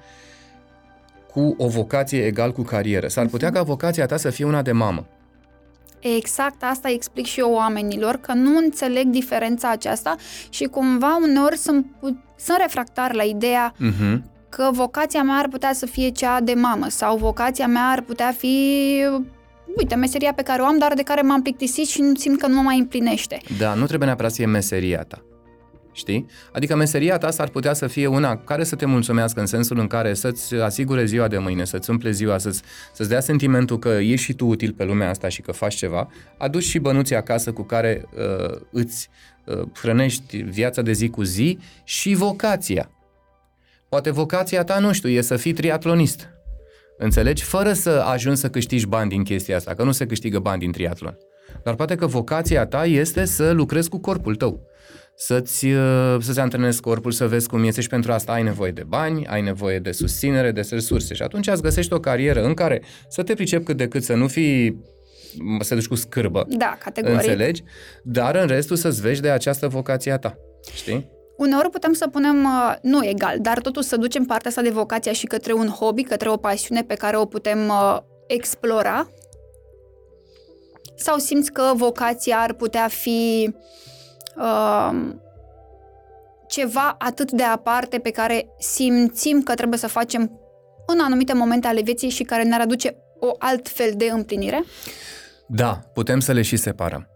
cu 1.33 1.55
o 1.59 1.69
vocație 1.69 2.25
egal 2.27 2.53
cu 2.53 2.63
carieră. 2.63 3.09
S-ar 3.09 3.27
putea 3.27 3.51
ca 3.51 3.63
vocația 3.63 4.07
ta 4.07 4.17
să 4.17 4.31
fie 4.31 4.45
una 4.45 4.63
de 4.63 4.73
mamă. 4.73 5.07
Exact 6.01 6.63
asta 6.63 6.91
explic 6.91 7.27
și 7.27 7.41
eu 7.41 7.53
oamenilor, 7.53 8.15
că 8.17 8.33
nu 8.33 8.57
înțeleg 8.57 9.07
diferența 9.07 9.71
aceasta 9.71 10.17
și 10.51 10.65
cumva 10.65 11.19
uneori 11.23 11.57
sunt, 11.57 11.87
pu- 12.01 12.25
sunt 12.39 12.59
refractar 12.61 13.15
la 13.15 13.23
ideea 13.23 13.75
Uh-huh. 13.75 14.19
Că 14.51 14.71
vocația 14.73 15.23
mea 15.23 15.37
ar 15.37 15.49
putea 15.49 15.73
să 15.73 15.87
fie 15.87 16.09
cea 16.09 16.41
de 16.41 16.53
mamă 16.53 16.87
sau 16.89 17.17
vocația 17.17 17.67
mea 17.67 17.83
ar 17.83 18.01
putea 18.01 18.35
fi, 18.39 18.57
uite, 19.77 19.95
meseria 19.95 20.33
pe 20.33 20.43
care 20.43 20.63
o 20.63 20.65
am, 20.65 20.79
dar 20.79 20.95
de 20.95 21.03
care 21.03 21.21
m-am 21.21 21.43
plictisit 21.43 21.87
și 21.87 22.01
nu 22.01 22.15
simt 22.15 22.41
că 22.41 22.47
nu 22.47 22.55
mă 22.55 22.63
mai 22.63 22.79
împlinește. 22.79 23.41
Da, 23.59 23.75
nu 23.75 23.87
trebuie 23.87 24.07
neapărat 24.07 24.31
să 24.31 24.37
fie 24.37 24.47
meseria 24.47 25.03
ta. 25.03 25.23
Știi? 25.93 26.27
Adică 26.53 26.77
meseria 26.77 27.19
ta 27.19 27.31
s-ar 27.31 27.49
putea 27.49 27.73
să 27.73 27.87
fie 27.87 28.07
una 28.07 28.37
care 28.37 28.65
să 28.65 28.77
te 28.77 28.87
mulțumească 28.87 29.41
în 29.41 29.47
sensul 29.47 29.79
în 29.79 29.87
care 29.87 30.15
să-ți 30.15 30.55
asigure 30.55 31.05
ziua 31.05 31.29
de 31.29 31.39
mâine, 31.39 31.65
să-ți 31.65 31.91
umple 31.91 32.11
ziua, 32.11 32.39
să-ți, 32.39 32.63
să-ți 32.93 33.09
dea 33.09 33.21
sentimentul 33.21 33.79
că 33.79 33.89
ești 33.89 34.25
și 34.25 34.33
tu 34.33 34.47
util 34.47 34.73
pe 34.73 34.85
lumea 34.85 35.09
asta 35.09 35.29
și 35.29 35.41
că 35.41 35.53
faci 35.53 35.75
ceva, 35.75 36.09
aduci 36.39 36.63
și 36.63 36.79
bănuții 36.79 37.17
acasă 37.17 37.53
cu 37.53 37.63
care 37.63 38.05
uh, 38.15 38.61
îți 38.71 39.09
uh, 39.45 39.63
hrănești 39.75 40.37
viața 40.37 40.83
de 40.83 40.93
zi 40.93 41.09
cu 41.09 41.23
zi 41.23 41.59
și 41.85 42.15
vocația. 42.15 42.91
Poate 43.91 44.11
vocația 44.11 44.65
ta, 44.65 44.79
nu 44.79 44.93
știu, 44.93 45.09
e 45.09 45.21
să 45.21 45.37
fii 45.37 45.53
triatlonist. 45.53 46.29
Înțelegi? 46.99 47.43
Fără 47.43 47.73
să 47.73 47.91
ajungi 47.91 48.41
să 48.41 48.49
câștigi 48.49 48.87
bani 48.87 49.11
din 49.11 49.23
chestia 49.23 49.57
asta, 49.57 49.75
că 49.75 49.83
nu 49.83 49.93
se 49.93 50.07
câștigă 50.07 50.39
bani 50.39 50.61
din 50.61 50.73
triatlon. 50.73 51.19
Dar 51.63 51.75
poate 51.75 51.95
că 51.95 52.07
vocația 52.07 52.67
ta 52.67 52.85
este 52.85 53.25
să 53.25 53.51
lucrezi 53.51 53.89
cu 53.89 53.99
corpul 53.99 54.37
tău. 54.37 54.67
Să-ți, 55.17 55.67
uh, 55.67 56.17
să-ți 56.21 56.41
antrenezi 56.41 56.81
corpul, 56.81 57.11
să 57.11 57.27
vezi 57.29 57.49
cum 57.49 57.65
este 57.65 57.81
și 57.81 57.89
pentru 57.89 58.13
asta 58.13 58.33
ai 58.33 58.43
nevoie 58.43 58.71
de 58.71 58.85
bani, 58.87 59.27
ai 59.27 59.41
nevoie 59.41 59.79
de 59.79 59.93
susținere, 59.93 60.51
de 60.51 60.67
resurse. 60.71 61.15
Și 61.15 61.23
atunci 61.23 61.47
îți 61.47 61.63
găsești 61.63 61.93
o 61.93 62.01
carieră 62.01 62.45
în 62.45 62.55
care 62.55 62.83
să 63.09 63.23
te 63.23 63.35
pricepi 63.35 63.65
cât 63.65 63.77
de 63.77 63.89
cât, 63.89 64.03
să 64.03 64.15
nu 64.15 64.29
fii 64.29 64.85
să 65.61 65.75
duci 65.75 65.87
cu 65.87 65.95
scârbă. 65.95 66.47
Da, 66.49 66.77
categoric. 66.85 67.17
Înțelegi? 67.17 67.63
Dar 68.03 68.35
în 68.35 68.47
restul 68.47 68.77
să-ți 68.77 69.01
vezi 69.01 69.21
de 69.21 69.31
această 69.31 69.69
vocație 69.69 70.13
a 70.13 70.19
ta. 70.19 70.37
Știi? 70.75 71.19
Uneori 71.41 71.71
putem 71.71 71.93
să 71.93 72.09
punem, 72.09 72.45
uh, 72.45 72.75
nu 72.83 73.05
egal, 73.05 73.39
dar 73.41 73.61
totuși 73.61 73.89
să 73.89 73.97
ducem 73.97 74.25
partea 74.25 74.51
asta 74.51 74.63
de 74.63 74.71
vocația 74.71 75.13
și 75.13 75.27
către 75.27 75.53
un 75.53 75.69
hobby, 75.69 76.03
către 76.03 76.31
o 76.31 76.37
pasiune 76.37 76.83
pe 76.83 76.95
care 76.95 77.17
o 77.17 77.25
putem 77.25 77.69
uh, 77.69 77.99
explora? 78.27 79.11
Sau 80.97 81.19
simți 81.19 81.53
că 81.53 81.73
vocația 81.75 82.39
ar 82.39 82.53
putea 82.53 82.89
fi 82.89 83.55
uh, 84.37 84.91
ceva 86.49 86.95
atât 86.99 87.31
de 87.31 87.43
aparte 87.43 87.99
pe 87.99 88.11
care 88.11 88.47
simțim 88.59 89.43
că 89.43 89.55
trebuie 89.55 89.79
să 89.79 89.87
facem 89.87 90.41
în 90.87 91.01
anumite 91.01 91.33
momente 91.33 91.67
ale 91.67 91.83
vieții 91.83 92.09
și 92.09 92.23
care 92.23 92.43
ne-ar 92.43 92.61
aduce 92.61 92.97
o 93.19 93.31
alt 93.39 93.69
fel 93.69 93.93
de 93.97 94.05
împlinire? 94.05 94.65
Da, 95.47 95.81
putem 95.95 96.21
să 96.21 96.33
le 96.33 96.43
și 96.43 96.57
separăm. 96.57 97.10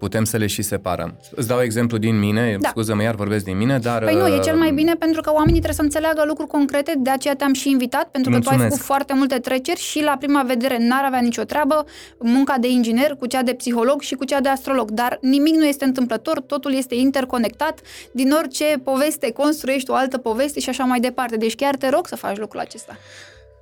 Putem 0.00 0.24
să 0.24 0.36
le 0.36 0.46
și 0.46 0.62
separăm. 0.62 1.20
Îți 1.30 1.48
dau 1.48 1.60
exemplu 1.62 1.96
din 1.98 2.18
mine, 2.18 2.52
Da. 2.52 2.58
da. 2.60 2.68
scuză-mă, 2.68 3.02
iar 3.02 3.14
vorbesc 3.14 3.44
din 3.44 3.56
mine, 3.56 3.78
dar... 3.78 4.04
Păi 4.04 4.14
nu, 4.14 4.26
e 4.26 4.36
uh, 4.36 4.42
cel 4.42 4.56
mai 4.56 4.72
bine 4.72 4.94
pentru 4.94 5.20
că 5.20 5.30
oamenii 5.30 5.60
trebuie 5.60 5.74
să 5.74 5.82
înțeleagă 5.82 6.24
lucruri 6.26 6.50
concrete, 6.50 6.94
de 6.98 7.10
aceea 7.10 7.34
te-am 7.34 7.52
și 7.52 7.70
invitat, 7.70 8.08
pentru 8.08 8.30
că 8.30 8.38
tu 8.38 8.48
ai 8.48 8.56
Mulțumesc. 8.56 8.76
făcut 8.76 8.94
foarte 8.94 9.14
multe 9.14 9.38
treceri 9.38 9.80
și 9.80 10.02
la 10.02 10.16
prima 10.18 10.42
vedere 10.42 10.76
n-ar 10.78 11.04
avea 11.04 11.20
nicio 11.20 11.42
treabă 11.42 11.84
munca 12.18 12.56
de 12.60 12.68
inginer 12.68 13.16
cu 13.18 13.26
cea 13.26 13.42
de 13.42 13.52
psiholog 13.54 14.00
și 14.00 14.14
cu 14.14 14.24
cea 14.24 14.40
de 14.40 14.48
astrolog, 14.48 14.90
dar 14.90 15.18
nimic 15.20 15.54
nu 15.54 15.66
este 15.66 15.84
întâmplător, 15.84 16.40
totul 16.40 16.74
este 16.74 16.94
interconectat, 16.94 17.80
din 18.12 18.30
orice 18.32 18.64
poveste 18.84 19.30
construiești 19.32 19.90
o 19.90 19.94
altă 19.94 20.18
poveste 20.18 20.60
și 20.60 20.68
așa 20.68 20.84
mai 20.84 21.00
departe. 21.00 21.36
Deci 21.36 21.54
chiar 21.54 21.76
te 21.76 21.88
rog 21.88 22.06
să 22.06 22.16
faci 22.16 22.38
lucrul 22.38 22.60
acesta. 22.60 22.96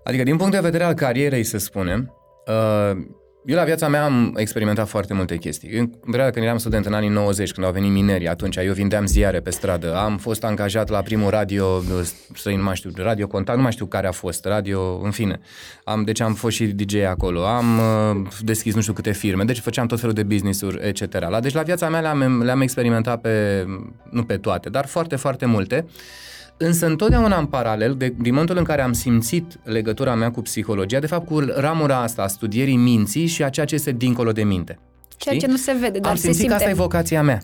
Adică 0.04 0.22
din 0.22 0.36
punct 0.36 0.52
de 0.52 0.58
vedere 0.60 0.84
al 0.84 0.94
carierei, 0.94 1.44
să 1.44 1.58
spunem, 1.58 2.14
uh, 2.46 2.96
eu 3.48 3.56
la 3.56 3.64
viața 3.64 3.88
mea 3.88 4.04
am 4.04 4.34
experimentat 4.36 4.88
foarte 4.88 5.14
multe 5.14 5.36
chestii. 5.36 5.78
În 5.78 5.86
perioada 5.86 6.30
când 6.30 6.44
eram 6.44 6.58
student 6.58 6.86
în 6.86 6.92
anii 6.92 7.08
90, 7.08 7.52
când 7.52 7.66
au 7.66 7.72
venit 7.72 7.90
minerii, 7.90 8.28
atunci 8.28 8.56
eu 8.56 8.72
vindeam 8.72 9.06
ziare 9.06 9.40
pe 9.40 9.50
stradă, 9.50 9.96
am 9.96 10.18
fost 10.18 10.44
angajat 10.44 10.88
la 10.88 11.02
primul 11.02 11.30
radio, 11.30 11.66
uh, 11.66 12.08
străin, 12.34 12.58
nu 12.58 12.64
mai 12.64 12.74
știu, 12.76 12.90
radio 12.96 13.26
contact, 13.26 13.56
nu 13.56 13.62
mai 13.62 13.72
știu 13.72 13.86
care 13.86 14.06
a 14.06 14.12
fost, 14.12 14.44
radio, 14.44 15.00
în 15.02 15.10
fine. 15.10 15.40
Am, 15.84 16.02
deci 16.02 16.20
am 16.20 16.34
fost 16.34 16.56
și 16.56 16.66
DJ 16.66 16.94
acolo, 16.94 17.46
am 17.46 17.78
uh, 17.78 18.26
deschis 18.40 18.74
nu 18.74 18.80
știu 18.80 18.92
câte 18.92 19.12
firme, 19.12 19.44
deci 19.44 19.60
făceam 19.60 19.86
tot 19.86 20.00
felul 20.00 20.14
de 20.14 20.22
business-uri, 20.22 20.88
etc. 20.88 21.18
La, 21.28 21.40
deci 21.40 21.54
la 21.54 21.62
viața 21.62 21.88
mea 21.88 22.00
le-am, 22.00 22.42
le-am 22.42 22.60
experimentat 22.60 23.20
pe, 23.20 23.66
nu 24.10 24.24
pe 24.24 24.36
toate, 24.36 24.68
dar 24.68 24.86
foarte, 24.86 25.16
foarte 25.16 25.46
multe. 25.46 25.86
Însă 26.58 26.86
întotdeauna 26.86 27.38
în 27.38 27.46
paralel, 27.46 27.94
de, 27.94 28.14
din 28.20 28.32
momentul 28.32 28.56
în 28.56 28.64
care 28.64 28.82
am 28.82 28.92
simțit 28.92 29.58
legătura 29.64 30.14
mea 30.14 30.30
cu 30.30 30.42
psihologia, 30.42 30.98
de 30.98 31.06
fapt 31.06 31.26
cu 31.26 31.38
ramura 31.56 32.02
asta 32.02 32.22
a 32.22 32.26
studierii 32.26 32.76
minții 32.76 33.26
și 33.26 33.42
a 33.42 33.48
ceea 33.48 33.66
ce 33.66 33.74
este 33.74 33.92
dincolo 33.92 34.32
de 34.32 34.44
minte. 34.44 34.78
Ceea 35.16 35.34
Știi? 35.34 35.46
ce 35.46 35.52
nu 35.52 35.58
se 35.58 35.76
vede, 35.80 35.98
dar 35.98 36.10
am 36.10 36.16
se 36.16 36.22
simțit 36.22 36.40
că 36.40 36.48
simte. 36.48 36.54
asta 36.54 36.70
e 36.70 36.82
vocația 36.82 37.22
mea. 37.22 37.42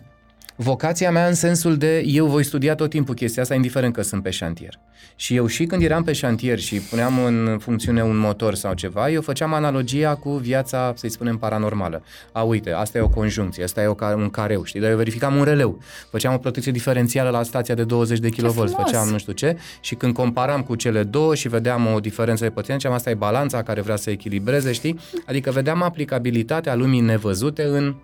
Vocația 0.57 1.11
mea 1.11 1.27
în 1.27 1.33
sensul 1.33 1.77
de 1.77 2.03
eu 2.05 2.25
voi 2.25 2.43
studia 2.43 2.75
tot 2.75 2.89
timpul 2.89 3.13
chestia 3.13 3.41
asta, 3.41 3.55
indiferent 3.55 3.93
că 3.93 4.01
sunt 4.01 4.23
pe 4.23 4.29
șantier. 4.29 4.79
Și 5.15 5.35
eu 5.35 5.45
și 5.47 5.65
când 5.65 5.81
eram 5.81 6.03
pe 6.03 6.13
șantier 6.13 6.59
și 6.59 6.79
puneam 6.79 7.25
în 7.25 7.57
funcțiune 7.59 8.03
un 8.03 8.17
motor 8.17 8.53
sau 8.55 8.73
ceva, 8.73 9.09
eu 9.09 9.21
făceam 9.21 9.53
analogia 9.53 10.15
cu 10.15 10.29
viața, 10.29 10.93
să-i 10.95 11.09
spunem, 11.09 11.37
paranormală. 11.37 12.03
A, 12.31 12.41
uite, 12.41 12.71
asta 12.71 12.97
e 12.97 13.01
o 13.01 13.09
conjuncție, 13.09 13.63
asta 13.63 13.81
e 13.81 13.87
o, 13.87 13.93
ca- 13.93 14.15
un 14.17 14.29
careu, 14.29 14.63
știi? 14.63 14.79
Dar 14.79 14.89
eu 14.89 14.97
verificam 14.97 15.35
un 15.35 15.43
releu. 15.43 15.79
Făceam 16.11 16.33
o 16.33 16.37
protecție 16.37 16.71
diferențială 16.71 17.29
la 17.29 17.43
stația 17.43 17.75
de 17.75 17.83
20 17.83 18.19
de 18.19 18.29
kV, 18.29 18.51
frumos! 18.51 18.71
făceam 18.71 19.09
nu 19.09 19.17
știu 19.17 19.33
ce 19.33 19.57
și 19.79 19.95
când 19.95 20.13
comparam 20.13 20.61
cu 20.61 20.75
cele 20.75 21.03
două 21.03 21.35
și 21.35 21.47
vedeam 21.47 21.93
o 21.93 21.99
diferență 21.99 22.43
de 22.43 22.49
potență, 22.49 22.77
ziceam, 22.77 22.93
asta 22.93 23.09
e 23.09 23.13
balanța 23.13 23.63
care 23.63 23.81
vrea 23.81 23.95
să 23.95 24.09
echilibreze, 24.09 24.71
știi? 24.71 24.99
Adică 25.25 25.51
vedeam 25.51 25.81
aplicabilitatea 25.81 26.75
lumii 26.75 26.99
nevăzute 26.99 27.63
în 27.63 27.95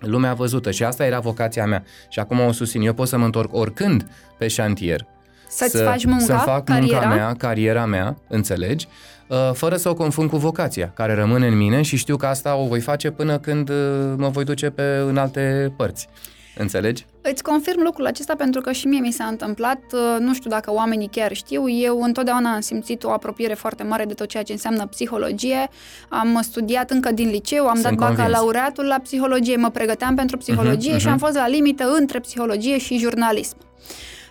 lumea 0.00 0.34
văzută 0.34 0.70
și 0.70 0.84
asta 0.84 1.04
era 1.04 1.18
vocația 1.18 1.66
mea. 1.66 1.84
Și 2.08 2.18
acum 2.18 2.40
o 2.40 2.52
susțin. 2.52 2.82
Eu 2.82 2.92
pot 2.92 3.08
să 3.08 3.18
mă 3.18 3.24
întorc 3.24 3.54
oricând 3.54 4.06
pe 4.38 4.48
șantier. 4.48 5.06
Să-ți 5.48 5.82
faci 5.82 6.04
munca, 6.04 6.24
să 6.24 6.32
fac 6.32 6.64
cariera. 6.64 7.00
munca 7.00 7.14
mea, 7.14 7.34
cariera 7.34 7.86
mea, 7.86 8.16
înțelegi? 8.28 8.88
Uh, 9.28 9.50
Fără 9.52 9.76
să 9.76 9.88
o 9.88 9.94
confund 9.94 10.30
cu 10.30 10.36
vocația, 10.36 10.90
care 10.94 11.14
rămâne 11.14 11.46
în 11.46 11.56
mine 11.56 11.82
și 11.82 11.96
știu 11.96 12.16
că 12.16 12.26
asta 12.26 12.56
o 12.56 12.66
voi 12.66 12.80
face 12.80 13.10
până 13.10 13.38
când 13.38 13.68
uh, 13.68 13.76
mă 14.16 14.28
voi 14.28 14.44
duce 14.44 14.70
pe 14.70 14.82
în 15.06 15.16
alte 15.16 15.72
părți. 15.76 16.08
Înțelegi? 16.56 17.06
Îți 17.32 17.42
confirm 17.42 17.82
lucrul 17.82 18.06
acesta 18.06 18.34
pentru 18.36 18.60
că 18.60 18.72
și 18.72 18.86
mie 18.86 19.00
mi 19.00 19.10
s-a 19.12 19.24
întâmplat, 19.24 19.80
uh, 19.92 20.16
nu 20.18 20.34
știu 20.34 20.50
dacă 20.50 20.72
oamenii 20.72 21.08
chiar 21.12 21.32
știu, 21.32 21.68
eu 21.68 22.02
întotdeauna 22.02 22.54
am 22.54 22.60
simțit 22.60 23.04
o 23.04 23.10
apropiere 23.10 23.54
foarte 23.54 23.82
mare 23.82 24.04
de 24.04 24.14
tot 24.14 24.28
ceea 24.28 24.42
ce 24.42 24.52
înseamnă 24.52 24.86
psihologie. 24.86 25.68
Am 26.08 26.38
studiat 26.42 26.90
încă 26.90 27.12
din 27.12 27.28
liceu, 27.28 27.66
am 27.66 27.78
Sunt 27.78 27.82
dat 27.82 27.94
convins. 27.94 28.18
bacalaureatul 28.18 28.84
la 28.84 28.98
psihologie, 29.02 29.56
mă 29.56 29.70
pregăteam 29.70 30.14
pentru 30.14 30.36
psihologie 30.36 30.90
Mhm, 30.90 31.00
și 31.00 31.06
am 31.06 31.12
mhm. 31.12 31.22
fost 31.24 31.36
la 31.36 31.48
limită 31.48 31.94
între 31.98 32.20
psihologie 32.20 32.78
și 32.78 32.98
jurnalism. 32.98 33.56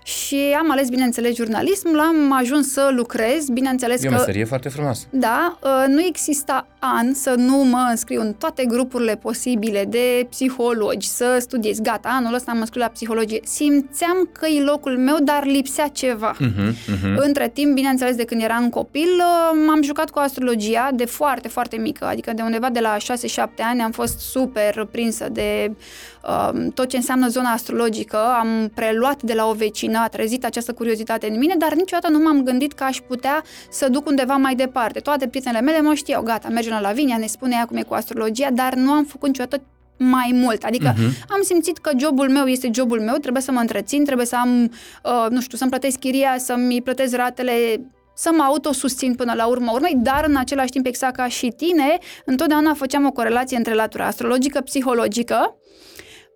Și 0.06 0.56
am 0.60 0.72
ales, 0.72 0.89
bineînțeles, 0.89 1.36
jurnalismul, 1.36 2.00
am 2.00 2.34
ajuns 2.34 2.72
să 2.72 2.89
lucrez, 2.96 3.50
bineînțeles 3.50 4.04
E 4.04 4.08
o 4.08 4.12
că... 4.12 4.15
meserie 4.18 4.44
foarte 4.44 4.70
frumoasă. 4.70 5.06
Da, 5.10 5.60
uh, 5.63 5.70
nu 5.88 6.02
exista 6.02 6.68
an 6.80 7.13
să 7.13 7.34
nu 7.38 7.56
mă 7.56 7.88
înscriu 7.89 8.22
în 8.22 8.34
toate 8.34 8.65
grupurile 8.65 9.15
posibile 9.15 9.86
de 9.86 10.28
psihologi, 10.30 11.08
să 11.08 11.38
studiez. 11.39 11.80
Gata, 11.80 12.10
anul 12.12 12.34
ăsta 12.34 12.52
am 12.52 12.60
înscris 12.60 12.82
la 12.82 12.89
psihologie. 12.89 13.39
Simțeam 13.44 14.30
că 14.32 14.48
e 14.48 14.62
locul 14.62 14.98
meu, 14.98 15.18
dar 15.24 15.46
lipsea 15.46 15.88
ceva. 15.88 16.36
Uh-huh, 16.36 16.72
uh-huh. 16.72 17.15
Între 17.15 17.50
timp, 17.50 17.74
bineînțeles, 17.74 18.15
de 18.15 18.24
când 18.24 18.41
eram 18.41 18.70
copil, 18.70 19.10
uh, 19.18 19.63
m-am 19.68 19.82
jucat 19.82 20.10
cu 20.10 20.20
astrologia 20.20 20.89
de 20.94 21.06
foarte, 21.06 21.48
foarte 21.48 21.78
mică, 21.78 22.06
adică 22.06 22.32
de 22.36 22.41
undeva 22.41 22.70
de 22.70 22.80
la 22.80 22.98
6-7 22.98 23.04
ani 23.58 23.82
am 23.82 23.91
fost 23.91 24.20
super 24.20 24.88
prinsă 24.91 25.28
de 25.32 25.72
uh, 25.72 25.76
tot 26.73 26.89
ce 26.89 26.95
înseamnă 26.95 27.27
zona 27.27 27.51
astrologică, 27.51 28.17
am 28.17 28.71
preluat 28.73 29.21
de 29.21 29.33
la 29.33 29.45
o 29.45 29.53
vecină, 29.53 29.99
a 29.99 30.07
trezit 30.07 30.45
această 30.45 30.73
curiozitate 30.73 31.27
în 31.27 31.38
mine, 31.38 31.55
dar 31.57 31.73
niciodată 31.73 32.13
nu 32.13 32.23
m-am 32.23 32.43
gândit 32.43 32.73
că 32.73 32.83
aș 32.83 32.97
putea 33.07 33.43
să 33.69 33.89
duc 33.89 34.07
undeva 34.07 34.35
mai 34.35 34.55
departe. 34.55 34.99
Toate 34.99 35.27
prietenele 35.27 35.61
mele 35.61 35.81
mă 35.81 35.93
știau, 35.93 36.23
gata, 36.23 36.47
mergem 36.49 36.71
la 36.71 36.79
Lavinia, 36.79 37.17
ne 37.17 37.25
spune 37.25 37.55
ea 37.57 37.65
cum 37.65 37.77
e 37.77 37.83
cu 37.83 37.93
astrologia, 37.93 38.49
dar 38.51 38.73
nu 38.73 38.91
am 38.91 39.03
făcut 39.03 39.27
niciodată 39.27 39.61
mai 39.97 40.31
mult. 40.33 40.63
Adică 40.63 40.93
uh-huh. 40.93 41.27
am 41.29 41.41
simțit 41.41 41.77
că 41.77 41.91
jobul 41.97 42.29
meu 42.29 42.45
este 42.45 42.69
jobul 42.73 43.01
meu, 43.01 43.15
trebuie 43.15 43.41
să 43.41 43.51
mă 43.51 43.59
întrețin, 43.59 44.05
trebuie 44.05 44.25
să 44.25 44.35
am, 44.35 44.71
uh, 45.03 45.25
nu 45.29 45.41
știu, 45.41 45.57
să-mi 45.57 45.69
plătesc 45.69 45.99
chiria, 45.99 46.35
să-mi 46.38 46.81
plătesc 46.81 47.15
ratele, 47.15 47.53
să 48.15 48.29
mă 48.35 48.43
autosusțin 48.43 49.15
până 49.15 49.33
la 49.33 49.45
urmă 49.45 49.71
urmei, 49.73 49.95
dar 49.97 50.25
în 50.27 50.35
același 50.35 50.69
timp, 50.69 50.85
exact 50.85 51.15
ca 51.15 51.27
și 51.27 51.53
tine, 51.57 51.97
întotdeauna 52.25 52.73
făceam 52.73 53.05
o 53.05 53.11
corelație 53.11 53.57
între 53.57 53.73
latura 53.73 54.05
astrologică, 54.05 54.61
psihologică, 54.61 55.55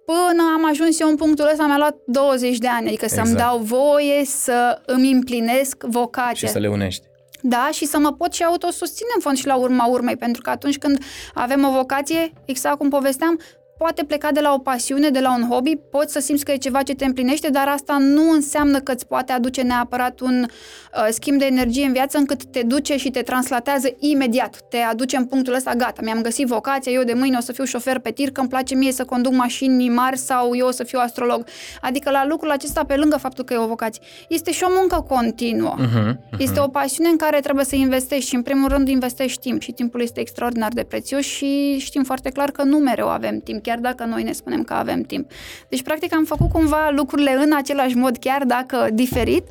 Până 0.10 0.44
am 0.56 0.66
ajuns 0.70 1.00
eu 1.00 1.10
în 1.10 1.16
punctul 1.16 1.50
ăsta, 1.52 1.66
mi-a 1.66 1.78
luat 1.78 1.96
20 2.06 2.58
de 2.58 2.68
ani, 2.68 2.88
adică 2.88 3.06
exact. 3.06 3.26
să-mi 3.26 3.38
dau 3.38 3.58
voie 3.58 4.26
să 4.26 4.82
îmi 4.86 5.12
împlinesc 5.12 5.84
vocația. 5.84 6.48
Și 6.48 6.54
să 6.54 6.60
le 6.60 6.68
unești. 6.68 7.04
Da, 7.42 7.70
și 7.72 7.86
să 7.86 8.00
mă 8.00 8.14
pot 8.14 8.34
și 8.34 8.44
autosusține 8.44 9.10
în 9.16 9.22
fond 9.22 9.38
și 9.38 9.46
la 9.46 9.56
urma 9.56 9.86
urmei, 9.86 10.18
pentru 10.18 10.42
că 10.42 10.50
atunci 10.50 10.78
când 10.78 11.04
avem 11.34 11.66
o 11.66 11.72
vocație, 11.72 12.34
exact 12.46 12.78
cum 12.78 12.90
povesteam, 12.90 13.40
poate 13.80 14.04
pleca 14.04 14.32
de 14.32 14.40
la 14.40 14.54
o 14.54 14.58
pasiune, 14.58 15.10
de 15.10 15.20
la 15.20 15.36
un 15.36 15.48
hobby, 15.50 15.76
poți 15.76 16.14
să 16.14 16.20
simți 16.20 16.46
că 16.46 16.52
e 16.52 16.58
ceva 16.58 16.82
ce 16.82 16.94
te 16.94 17.06
împlinește, 17.06 17.50
dar 17.50 17.68
asta 17.68 17.98
nu 18.00 18.32
înseamnă 18.32 18.80
că 18.80 18.92
îți 18.92 19.08
poate 19.08 19.32
aduce 19.32 19.62
neapărat 19.62 20.20
un 20.20 20.46
uh, 20.46 21.08
schimb 21.10 21.40
de 21.40 21.46
energie 21.46 21.86
în 21.86 21.92
viață 21.92 22.18
încât 22.18 22.46
te 22.46 22.62
duce 22.64 22.98
și 22.98 23.10
te 23.10 23.22
translatează 23.22 23.96
imediat. 24.00 24.60
Te 24.70 24.78
aduce 24.78 25.18
în 25.18 25.26
punctul 25.26 25.54
ăsta, 25.54 25.74
gata, 25.74 26.02
mi-am 26.04 26.22
găsit 26.22 26.48
vocația, 26.48 26.92
eu 26.92 27.04
de 27.04 27.14
mâine 27.14 27.38
o 27.38 27.42
să 27.42 27.52
fiu 27.52 27.64
șofer 27.64 28.00
pe 28.00 28.12
tir, 28.12 28.32
că 28.32 28.40
îmi 28.40 28.50
place 28.50 28.76
mie 28.76 28.92
să 28.92 29.06
conduc 29.06 29.34
mașini 29.34 29.90
mari 29.90 30.18
sau 30.18 30.56
eu 30.56 30.68
o 30.68 30.72
să 30.72 30.84
fiu 30.84 31.00
astrolog. 31.00 31.46
Adică 31.82 32.10
la 32.10 32.26
lucrul 32.26 32.52
acesta, 32.52 32.84
pe 32.84 32.96
lângă 32.96 33.18
faptul 33.18 33.44
că 33.44 33.54
e 33.54 33.58
o 33.58 33.68
vocație, 33.68 34.02
este 34.30 34.52
și 34.52 34.64
o 34.64 34.72
muncă 34.80 35.06
continuă. 35.08 35.76
Uh-huh, 35.78 36.14
uh-huh. 36.14 36.38
Este 36.38 36.60
o 36.60 36.68
pasiune 36.68 37.10
în 37.10 37.18
care 37.18 37.40
trebuie 37.40 37.66
să 37.66 37.76
investești 37.76 38.30
și 38.30 38.36
în 38.36 38.42
primul 38.42 38.70
rând 38.70 38.88
investești 38.88 39.40
timp 39.40 39.62
și 39.62 39.72
timpul 39.72 40.02
este 40.02 40.20
extraordinar 40.20 40.72
de 40.72 40.84
prețios 40.84 41.26
și 41.26 41.78
știm 41.78 42.04
foarte 42.04 42.30
clar 42.30 42.52
că 42.52 42.64
nu 42.64 42.78
mereu 42.78 43.08
avem 43.08 43.40
timp 43.40 43.68
chiar 43.70 43.80
dacă 43.80 44.04
noi 44.04 44.24
ne 44.24 44.32
spunem 44.32 44.64
că 44.64 44.74
avem 44.74 45.02
timp. 45.02 45.32
Deci, 45.70 45.84
practic, 45.84 46.14
am 46.14 46.26
făcut 46.26 46.50
cumva 46.50 46.90
lucrurile 46.96 47.34
în 47.34 47.54
același 47.56 47.96
mod, 47.96 48.18
chiar 48.18 48.44
dacă 48.44 48.88
diferit 48.94 49.44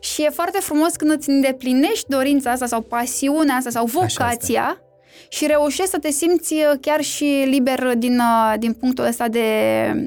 și 0.00 0.22
e 0.22 0.30
foarte 0.30 0.58
frumos 0.60 0.96
când 0.96 1.10
îți 1.10 1.28
îndeplinești 1.30 2.08
dorința 2.08 2.50
asta 2.50 2.66
sau 2.66 2.80
pasiunea 2.80 3.54
asta 3.54 3.70
sau 3.70 3.86
vocația 3.86 4.80
și 5.28 5.46
reușești 5.46 5.90
să 5.90 5.98
te 5.98 6.10
simți 6.10 6.52
uh, 6.52 6.72
chiar 6.80 7.00
și 7.00 7.44
liber 7.46 7.94
din, 7.96 8.18
uh, 8.18 8.54
din 8.58 8.72
punctul 8.72 9.04
ăsta 9.04 9.28
de, 9.28 9.48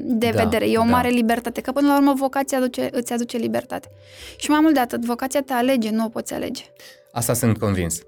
de 0.04 0.30
da, 0.34 0.42
vedere. 0.42 0.70
E 0.70 0.78
o 0.78 0.82
da. 0.82 0.90
mare 0.90 1.08
libertate, 1.08 1.60
că 1.60 1.72
până 1.72 1.88
la 1.88 1.96
urmă 1.96 2.12
vocația 2.16 2.58
aduce, 2.58 2.88
îți 2.92 3.12
aduce 3.12 3.36
libertate. 3.36 3.88
Și 4.36 4.50
mai 4.50 4.60
mult 4.60 4.74
de 4.74 4.80
atât, 4.80 5.04
vocația 5.04 5.42
te 5.42 5.52
alege, 5.52 5.90
nu 5.90 6.04
o 6.04 6.08
poți 6.08 6.34
alege. 6.34 6.64
Asta 7.12 7.32
sunt 7.32 7.58
convins. 7.58 8.00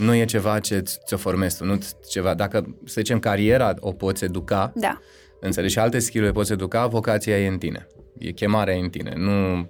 Nu 0.00 0.14
e 0.14 0.24
ceva 0.24 0.58
ce 0.58 0.82
ți-o 1.06 1.16
formezi 1.16 1.56
tu, 1.56 1.64
nu 1.64 1.78
ceva. 2.08 2.34
Dacă, 2.34 2.76
să 2.84 2.94
zicem, 2.96 3.18
cariera 3.18 3.74
o 3.80 3.92
poți 3.92 4.24
educa, 4.24 4.72
da. 4.74 4.98
înțelegi, 5.40 5.72
și 5.72 5.78
alte 5.78 5.98
skill 5.98 6.32
poți 6.32 6.52
educa, 6.52 6.86
vocația 6.86 7.38
e 7.38 7.46
în 7.46 7.58
tine. 7.58 7.86
E 8.18 8.30
chemarea 8.30 8.74
în 8.74 8.90
tine. 8.90 9.12
Nu 9.16 9.68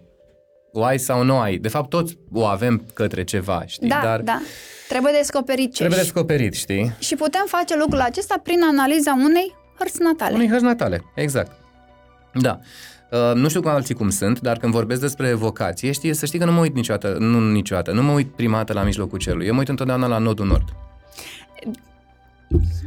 o 0.73 0.85
ai 0.85 0.99
sau 0.99 1.23
nu 1.23 1.39
ai. 1.39 1.57
De 1.57 1.69
fapt, 1.69 1.89
toți 1.89 2.19
o 2.33 2.45
avem 2.45 2.85
către 2.95 3.25
ceva, 3.25 3.63
știi? 3.67 3.89
Da, 3.89 4.01
Dar 4.03 4.21
da. 4.21 4.41
Trebuie 4.89 5.13
descoperit 5.13 5.73
ce 5.73 5.79
Trebuie 5.83 6.01
descoperit, 6.03 6.55
știi? 6.55 6.93
Și 6.99 7.15
putem 7.15 7.45
face 7.47 7.77
lucrul 7.77 8.01
acesta 8.01 8.41
prin 8.43 8.63
analiza 8.63 9.13
unei 9.13 9.55
hărți 9.79 10.03
natale. 10.03 10.35
Unei 10.35 10.49
hărți 10.49 10.65
natale, 10.65 11.05
exact. 11.15 11.53
Da. 12.35 12.61
Uh, 13.11 13.35
nu 13.35 13.49
știu 13.49 13.61
cu 13.61 13.69
alții 13.69 13.95
cum 13.95 14.11
sunt, 14.11 14.41
dar 14.41 14.57
când 14.57 14.73
vorbesc 14.73 15.01
despre 15.01 15.33
vocație, 15.33 15.93
știi, 15.93 16.15
să 16.15 16.27
știi 16.27 16.39
că 16.39 16.45
nu 16.45 16.53
mă 16.53 16.61
uit 16.61 16.75
niciodată, 16.75 17.17
nu 17.19 17.51
niciodată, 17.51 17.93
nu 17.93 18.03
mă 18.03 18.13
uit 18.13 18.27
prima 18.27 18.57
dată 18.57 18.73
la 18.73 18.83
mijlocul 18.83 19.19
cerului. 19.19 19.47
Eu 19.47 19.53
mă 19.53 19.59
uit 19.59 19.69
întotdeauna 19.69 20.07
la 20.07 20.19
nodul 20.19 20.47
nord. 20.47 20.65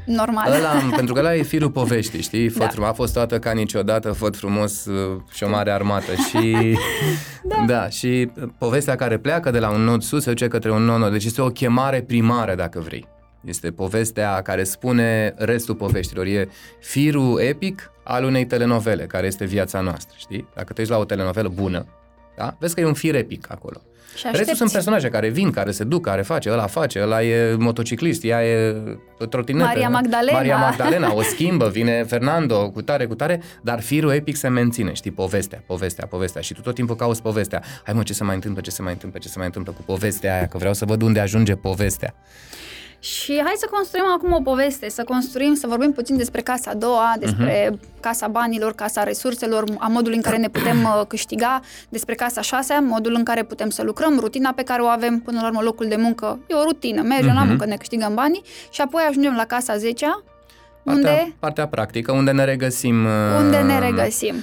Normal. 0.05 0.51
Ăla, 0.51 0.69
pentru 0.95 1.13
că 1.13 1.19
ăla 1.19 1.35
e 1.35 1.41
firul 1.41 1.71
poveștii, 1.71 2.21
știi? 2.21 2.49
Făt 2.49 2.75
da. 2.75 2.87
A 2.87 2.93
fost 2.93 3.13
toată 3.13 3.39
ca 3.39 3.51
niciodată, 3.51 4.11
făt 4.11 4.35
frumos 4.35 4.85
uh, 4.85 5.21
și 5.31 5.43
o 5.43 5.49
mare 5.49 5.71
armată. 5.71 6.11
Și, 6.29 6.77
da. 7.43 7.63
da. 7.67 7.89
și 7.89 8.31
povestea 8.57 8.95
care 8.95 9.17
pleacă 9.17 9.51
de 9.51 9.59
la 9.59 9.69
un 9.69 9.81
nod 9.81 10.01
sus 10.01 10.23
se 10.23 10.29
duce 10.29 10.47
către 10.47 10.71
un 10.71 10.83
nod 10.83 10.99
nord. 10.99 11.11
Deci 11.11 11.25
este 11.25 11.41
o 11.41 11.47
chemare 11.47 12.01
primară, 12.01 12.55
dacă 12.55 12.79
vrei. 12.79 13.07
Este 13.45 13.71
povestea 13.71 14.41
care 14.41 14.63
spune 14.63 15.33
restul 15.37 15.75
poveștilor. 15.75 16.25
E 16.25 16.49
firul 16.79 17.39
epic 17.39 17.91
al 18.03 18.23
unei 18.23 18.45
telenovele, 18.45 19.05
care 19.05 19.27
este 19.27 19.45
viața 19.45 19.79
noastră, 19.79 20.15
știi? 20.17 20.47
Dacă 20.55 20.73
te 20.73 20.79
uiți 20.81 20.91
la 20.91 20.97
o 20.97 21.05
telenovelă 21.05 21.49
bună, 21.53 21.85
da? 22.37 22.55
vezi 22.59 22.75
că 22.75 22.81
e 22.81 22.85
un 22.85 22.93
fir 22.93 23.15
epic 23.15 23.51
acolo. 23.51 23.81
Și 24.15 24.27
Restul 24.31 24.55
sunt 24.55 24.71
personaje 24.71 25.09
care 25.09 25.29
vin, 25.29 25.51
care 25.51 25.71
se 25.71 25.83
duc, 25.83 26.03
care 26.03 26.21
face, 26.21 26.51
ăla 26.51 26.67
face, 26.67 27.01
ăla 27.01 27.23
e 27.23 27.55
motociclist, 27.55 28.23
ea 28.23 28.45
e 28.45 28.75
trotinetă. 29.29 29.65
Maria 29.65 29.89
Magdalena. 29.89 30.37
Maria 30.37 30.57
Magdalena, 30.57 31.13
o 31.13 31.21
schimbă, 31.21 31.69
vine 31.69 32.03
Fernando, 32.03 32.69
cu 32.69 32.81
tare, 32.81 33.05
cu 33.05 33.15
tare, 33.15 33.41
dar 33.61 33.81
firul 33.81 34.11
epic 34.11 34.35
se 34.35 34.47
menține, 34.47 34.93
știi, 34.93 35.11
povestea, 35.11 35.63
povestea, 35.65 36.07
povestea 36.07 36.41
și 36.41 36.53
tu 36.53 36.61
tot 36.61 36.75
timpul 36.75 36.95
cauți 36.95 37.21
povestea. 37.21 37.63
Hai 37.83 37.93
mă, 37.93 38.03
ce 38.03 38.13
se 38.13 38.23
mai 38.23 38.35
întâmplă, 38.35 38.61
ce 38.61 38.71
se 38.71 38.81
mai 38.81 38.91
întâmplă, 38.91 39.19
ce 39.19 39.27
se 39.27 39.37
mai 39.37 39.45
întâmplă 39.45 39.71
cu 39.71 39.81
povestea 39.81 40.35
aia, 40.35 40.47
că 40.47 40.57
vreau 40.57 40.73
să 40.73 40.85
văd 40.85 41.01
unde 41.01 41.19
ajunge 41.19 41.55
povestea. 41.55 42.15
Și 43.03 43.41
hai 43.43 43.53
să 43.55 43.67
construim 43.71 44.05
acum 44.15 44.31
o 44.31 44.41
poveste, 44.41 44.89
să 44.89 45.03
construim, 45.03 45.53
să 45.53 45.67
vorbim 45.67 45.91
puțin 45.91 46.17
despre 46.17 46.41
casa 46.41 46.71
a 46.71 46.73
doua, 46.73 47.13
despre 47.19 47.69
uh-huh. 47.69 47.99
casa 47.99 48.27
banilor, 48.27 48.73
casa 48.73 49.03
resurselor, 49.03 49.63
a 49.77 49.87
modului 49.87 50.15
în 50.15 50.21
care 50.21 50.37
ne 50.37 50.49
putem 50.49 50.83
uh, 50.99 51.01
câștiga, 51.07 51.61
despre 51.89 52.15
casa 52.15 52.39
a 52.39 52.43
șasea, 52.43 52.79
modul 52.79 53.13
în 53.15 53.23
care 53.23 53.43
putem 53.43 53.69
să 53.69 53.83
lucrăm, 53.83 54.19
rutina 54.19 54.51
pe 54.51 54.63
care 54.63 54.81
o 54.81 54.85
avem, 54.85 55.19
până 55.19 55.41
la 55.41 55.47
urmă 55.47 55.61
locul 55.61 55.87
de 55.87 55.95
muncă, 55.95 56.39
e 56.47 56.53
o 56.53 56.63
rutină, 56.63 57.01
mergem 57.01 57.29
uh-huh. 57.29 57.33
la 57.33 57.39
mhm. 57.39 57.49
muncă, 57.49 57.65
ne 57.65 57.75
câștigăm 57.75 58.13
banii 58.13 58.41
și 58.69 58.81
apoi 58.81 59.03
ajungem 59.09 59.35
la 59.35 59.45
casa 59.45 59.73
a 59.73 59.77
zecea, 59.77 60.23
partea, 60.83 61.11
unde... 61.11 61.35
Partea 61.39 61.67
practică, 61.67 62.11
unde 62.11 62.31
ne 62.31 62.43
regăsim... 62.43 63.05
Uh... 63.05 63.11
Unde 63.39 63.57
ne 63.57 63.79
regăsim. 63.79 64.35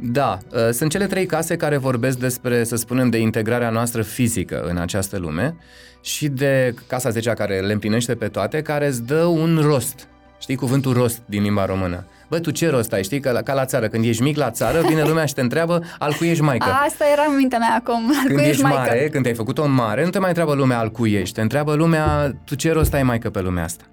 Da, 0.00 0.38
uh, 0.52 0.70
sunt 0.70 0.90
cele 0.90 1.06
trei 1.06 1.26
case 1.26 1.56
care 1.56 1.76
vorbesc 1.76 2.18
despre, 2.18 2.64
să 2.64 2.76
spunem, 2.76 3.10
de 3.10 3.18
integrarea 3.18 3.70
noastră 3.70 4.02
fizică 4.02 4.60
în 4.68 4.76
această 4.76 5.18
lume 5.18 5.56
și 6.00 6.28
de 6.28 6.74
Casa 6.86 7.10
10 7.10 7.30
care 7.30 7.60
le 7.60 7.72
împlinește 7.72 8.14
pe 8.14 8.28
toate, 8.28 8.62
care 8.62 8.86
îți 8.86 9.02
dă 9.02 9.24
un 9.24 9.60
rost. 9.62 10.08
Știi 10.38 10.56
cuvântul 10.56 10.92
rost 10.92 11.22
din 11.26 11.42
limba 11.42 11.64
română? 11.64 12.06
Bă, 12.28 12.38
tu 12.38 12.50
ce 12.50 12.68
rost 12.68 12.92
ai? 12.92 13.02
Știi 13.02 13.20
că 13.20 13.30
la, 13.30 13.42
ca 13.42 13.54
la 13.54 13.64
țară, 13.64 13.88
când 13.88 14.04
ești 14.04 14.22
mic 14.22 14.36
la 14.36 14.50
țară, 14.50 14.80
vine 14.88 15.02
lumea 15.02 15.24
și 15.24 15.34
te 15.34 15.40
întreabă 15.40 15.82
al 15.98 16.12
cui 16.12 16.28
ești 16.28 16.42
maică. 16.42 16.66
Asta 16.86 17.04
era 17.12 17.22
în 17.28 17.36
mintea 17.36 17.58
mea 17.58 17.74
acum. 17.74 18.12
Al 18.18 18.26
când 18.26 18.38
cui 18.38 18.48
ești 18.48 18.62
maică. 18.62 18.78
mare, 18.78 19.08
când 19.08 19.26
ai 19.26 19.34
făcut-o 19.34 19.66
mare, 19.66 20.04
nu 20.04 20.10
te 20.10 20.18
mai 20.18 20.28
întreabă 20.28 20.54
lumea 20.54 20.78
al 20.78 20.90
cui 20.90 21.12
ești. 21.12 21.34
Te 21.34 21.40
întreabă 21.40 21.74
lumea, 21.74 22.36
tu 22.44 22.54
ce 22.54 22.72
rost 22.72 22.94
ai 22.94 23.02
maică 23.02 23.30
pe 23.30 23.40
lumea 23.40 23.64
asta? 23.64 23.84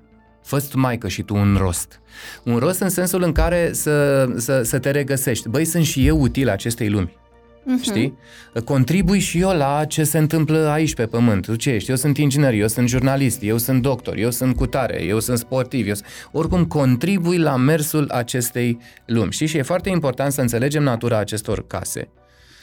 Fă 0.44 0.64
maică 0.74 1.08
și 1.08 1.22
tu 1.22 1.36
un 1.36 1.56
rost. 1.60 2.02
Un 2.44 2.58
rost 2.58 2.80
în 2.80 2.90
sensul 2.90 3.24
în 3.24 3.32
care 3.32 3.74
să, 3.74 4.28
să, 4.38 4.62
să 4.62 4.80
te 4.80 4.92
regăsești. 4.92 5.50
Băi, 5.50 5.66
sunt 5.66 5.86
și 5.86 6.08
eu 6.08 6.22
util 6.22 6.50
acestei 6.50 6.90
lumi. 6.90 7.22
Uh-huh. 7.64 7.82
Știi? 7.82 8.18
Contribui 8.66 9.20
și 9.20 9.40
eu 9.40 9.50
la 9.50 9.86
ce 9.86 10.04
se 10.04 10.18
întâmplă 10.18 10.58
aici 10.58 10.96
pe 10.96 11.06
pământ. 11.06 11.46
Tu 11.46 11.56
ce 11.56 11.70
ești? 11.70 11.90
Eu 11.90 11.96
sunt 11.96 12.18
inginer, 12.18 12.54
eu 12.54 12.68
sunt 12.68 12.90
jurnalist, 12.90 13.44
eu 13.44 13.58
sunt 13.58 13.82
doctor, 13.82 14.18
eu 14.18 14.32
sunt 14.32 14.56
cutare, 14.56 15.04
eu 15.04 15.20
sunt 15.20 15.38
sportiv. 15.38 15.88
Eu 15.88 15.94
sunt... 15.94 16.08
Oricum, 16.32 16.66
contribui 16.66 17.38
la 17.38 17.56
mersul 17.56 18.10
acestei 18.12 18.80
lumi. 19.06 19.32
Știi? 19.32 19.48
Și 19.48 19.58
e 19.58 19.62
foarte 19.62 19.90
important 19.90 20.32
să 20.32 20.42
înțelegem 20.42 20.84
natura 20.84 21.18
acestor 21.18 21.68
case. 21.68 22.10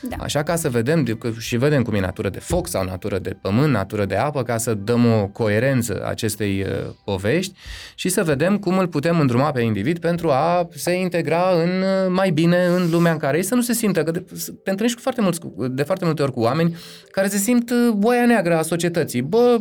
Da. 0.09 0.17
Așa 0.19 0.43
ca 0.43 0.57
să 0.57 0.69
vedem 0.69 1.19
și 1.39 1.57
vedem 1.57 1.83
cum 1.83 1.95
e 1.95 2.01
natură 2.01 2.29
de 2.29 2.39
foc 2.39 2.69
sau 2.69 2.85
natură 2.85 3.19
de 3.19 3.37
pământ, 3.43 3.73
natură 3.73 4.05
de 4.05 4.15
apă, 4.15 4.43
ca 4.43 4.57
să 4.57 4.75
dăm 4.75 5.13
o 5.13 5.27
coerență 5.27 6.07
acestei 6.07 6.63
uh, 6.63 6.95
povești 7.05 7.55
și 7.95 8.09
să 8.09 8.23
vedem 8.23 8.59
cum 8.59 8.79
îl 8.79 8.87
putem 8.89 9.21
îndruma 9.21 9.51
pe 9.51 9.61
individ 9.61 9.99
pentru 9.99 10.31
a 10.31 10.69
se 10.75 10.93
integra 10.93 11.51
în 11.63 11.69
uh, 11.69 12.09
mai 12.09 12.31
bine 12.31 12.65
în 12.65 12.91
lumea 12.91 13.13
în 13.13 13.19
care 13.19 13.39
e, 13.39 13.43
să 13.43 13.55
nu 13.55 13.61
se 13.61 13.73
simtă, 13.73 14.03
că 14.03 14.11
de, 14.11 14.25
te 14.65 14.71
întâlnești 14.71 14.97
cu 14.97 15.03
foarte 15.03 15.21
mulți, 15.21 15.41
de 15.71 15.83
foarte 15.83 16.05
multe 16.05 16.23
ori 16.23 16.33
cu 16.33 16.41
oameni 16.41 16.77
care 17.11 17.29
se 17.29 17.37
simt 17.37 17.71
uh, 17.71 17.93
boia 17.97 18.27
neagră 18.27 18.57
a 18.57 18.63
societății. 18.63 19.23
Bă, 19.23 19.61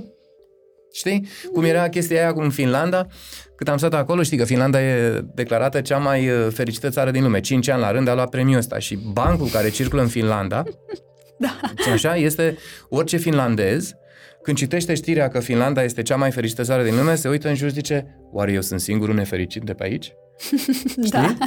Știi? 0.94 1.28
Cum 1.54 1.64
era 1.64 1.90
chestia 1.90 2.22
aia 2.22 2.34
cu 2.34 2.40
în 2.40 2.50
Finlanda, 2.50 3.08
cât 3.56 3.68
am 3.68 3.78
stat 3.78 3.94
acolo, 3.94 4.24
știi 4.24 4.38
că 4.38 4.46
Finlanda 4.46 4.82
e 4.82 5.24
declarată 5.34 5.82
cea 5.82 5.98
mai 5.98 6.30
uh, 6.30 6.48
fericită 6.54 6.90
țară 6.90 7.12
din 7.12 7.24
lume. 7.24 7.40
Cinci 7.40 7.68
ani 7.68 7.82
la 7.82 7.92
rând 7.92 8.08
a 8.08 8.14
luat 8.14 8.30
premiul 8.30 8.58
ăsta 8.58 8.80
și 8.80 8.96
bancul 8.96 9.48
care 9.48 9.70
circulă 9.70 10.02
în 10.02 10.08
Finlanda 10.08 10.64
Da. 11.40 11.60
Așa, 11.94 12.16
este 12.16 12.58
orice 12.90 13.18
finlandez, 13.18 13.94
când 14.44 14.58
citește 14.58 14.94
știrea 14.94 15.28
că 15.28 15.40
Finlanda 15.40 15.84
este 15.84 16.02
cea 16.02 16.16
mai 16.16 16.32
fericită 16.32 16.64
țară 16.64 16.84
din 16.84 16.96
lume, 16.96 17.16
se 17.16 17.30
uită 17.30 17.48
în 17.48 17.56
jur 17.56 17.68
și 17.68 17.74
zice, 17.74 18.20
oare 18.32 18.52
eu 18.52 18.62
sunt 18.62 18.80
singurul 18.80 19.16
nefericit 19.16 19.62
de 19.62 19.74
pe 19.74 19.84
aici? 19.84 20.14
Da. 21.12 21.38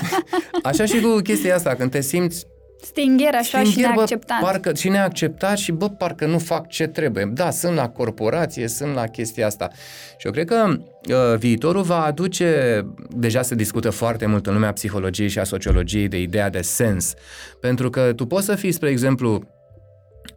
Așa 0.63 0.85
și 0.85 1.01
cu 1.01 1.21
chestia 1.23 1.55
asta, 1.55 1.75
când 1.75 1.91
te 1.91 2.01
simți 2.01 2.47
Stingher 2.83 3.35
așa 3.35 3.59
și 3.59 3.71
Stingher, 3.71 3.91
bă, 3.91 3.97
neacceptant. 3.97 4.43
Parcă, 4.43 4.75
și 4.75 4.89
neacceptat 4.89 5.57
și 5.57 5.73
bă, 5.73 5.89
parcă 5.89 6.27
nu 6.27 6.39
fac 6.39 6.69
ce 6.69 6.87
trebuie. 6.87 7.31
Da, 7.33 7.51
sunt 7.51 7.75
la 7.75 7.89
corporație, 7.89 8.69
sunt 8.69 8.95
la 8.95 9.07
chestia 9.07 9.47
asta. 9.47 9.71
Și 10.19 10.27
eu 10.27 10.33
cred 10.33 10.47
că 10.47 10.67
uh, 10.69 11.39
viitorul 11.39 11.83
va 11.83 12.05
aduce, 12.05 12.81
deja 13.09 13.43
se 13.43 13.55
discută 13.55 13.91
foarte 13.91 14.27
mult 14.27 14.47
în 14.47 14.53
lumea 14.53 14.73
psihologiei 14.73 15.29
și 15.29 15.39
a 15.39 15.45
sociologiei 15.45 16.09
de 16.09 16.21
ideea 16.21 16.51
de 16.51 16.61
sens. 16.61 17.15
Pentru 17.61 17.91
că 17.91 18.13
tu 18.17 18.27
poți 18.27 18.45
să 18.45 18.55
fii, 18.55 18.73
spre 18.73 18.89
exemplu, 18.89 19.43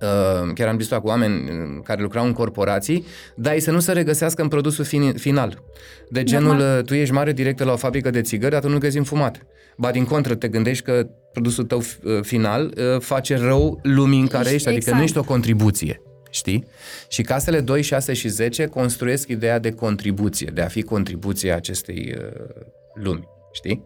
Uh, 0.02 0.54
chiar 0.54 0.68
am 0.68 0.78
discutat 0.78 1.02
cu 1.02 1.08
oameni 1.08 1.34
uh, 1.34 1.82
care 1.84 2.02
lucrau 2.02 2.26
în 2.26 2.34
corporații, 2.34 3.06
dar 3.36 3.54
ei 3.54 3.60
să 3.60 3.72
nu 3.72 3.80
se 3.80 3.92
regăsească 3.92 4.42
în 4.42 4.48
produsul 4.48 4.86
fin- 4.86 5.14
final. 5.18 5.64
De 6.10 6.24
genul, 6.24 6.56
Normal. 6.56 6.78
uh, 6.78 6.84
tu 6.86 6.94
ești 6.94 7.14
mare 7.14 7.32
director 7.32 7.68
la 7.68 7.74
o 7.74 7.76
fabrică 7.76 8.10
de 8.10 8.22
țigări, 8.22 8.52
dar 8.52 8.62
tu 8.62 8.70
nu 8.70 8.78
găsi 8.78 9.00
fumat. 9.00 9.38
Ba 9.78 9.92
din 9.92 10.06
contră, 10.06 10.36
te 10.36 10.48
gândești 10.48 10.84
că 10.84 11.08
produsul 11.36 11.64
tău 11.64 11.78
uh, 12.04 12.20
final 12.22 12.74
uh, 12.78 13.00
face 13.02 13.36
rău 13.38 13.80
lumii 13.84 14.20
în 14.20 14.28
care 14.28 14.44
Ești- 14.44 14.54
ești, 14.56 14.68
adică 14.68 14.80
exact. 14.82 14.98
nu 14.98 15.04
ești 15.04 15.18
o 15.18 15.24
contribuție. 15.24 16.02
Știi? 16.30 16.66
Și 17.10 17.22
casele 17.22 17.60
2, 17.60 17.82
6 17.82 18.14
și 18.14 18.28
10 18.28 18.66
construiesc 18.66 19.28
ideea 19.28 19.60
de 19.60 19.72
contribuție, 19.72 20.52
de 20.54 20.62
a 20.62 20.68
fi 20.68 20.82
contribuția 20.82 21.56
acestei 21.56 22.16
uh, 22.18 22.46
lumi. 22.94 23.28
Știi? 23.52 23.84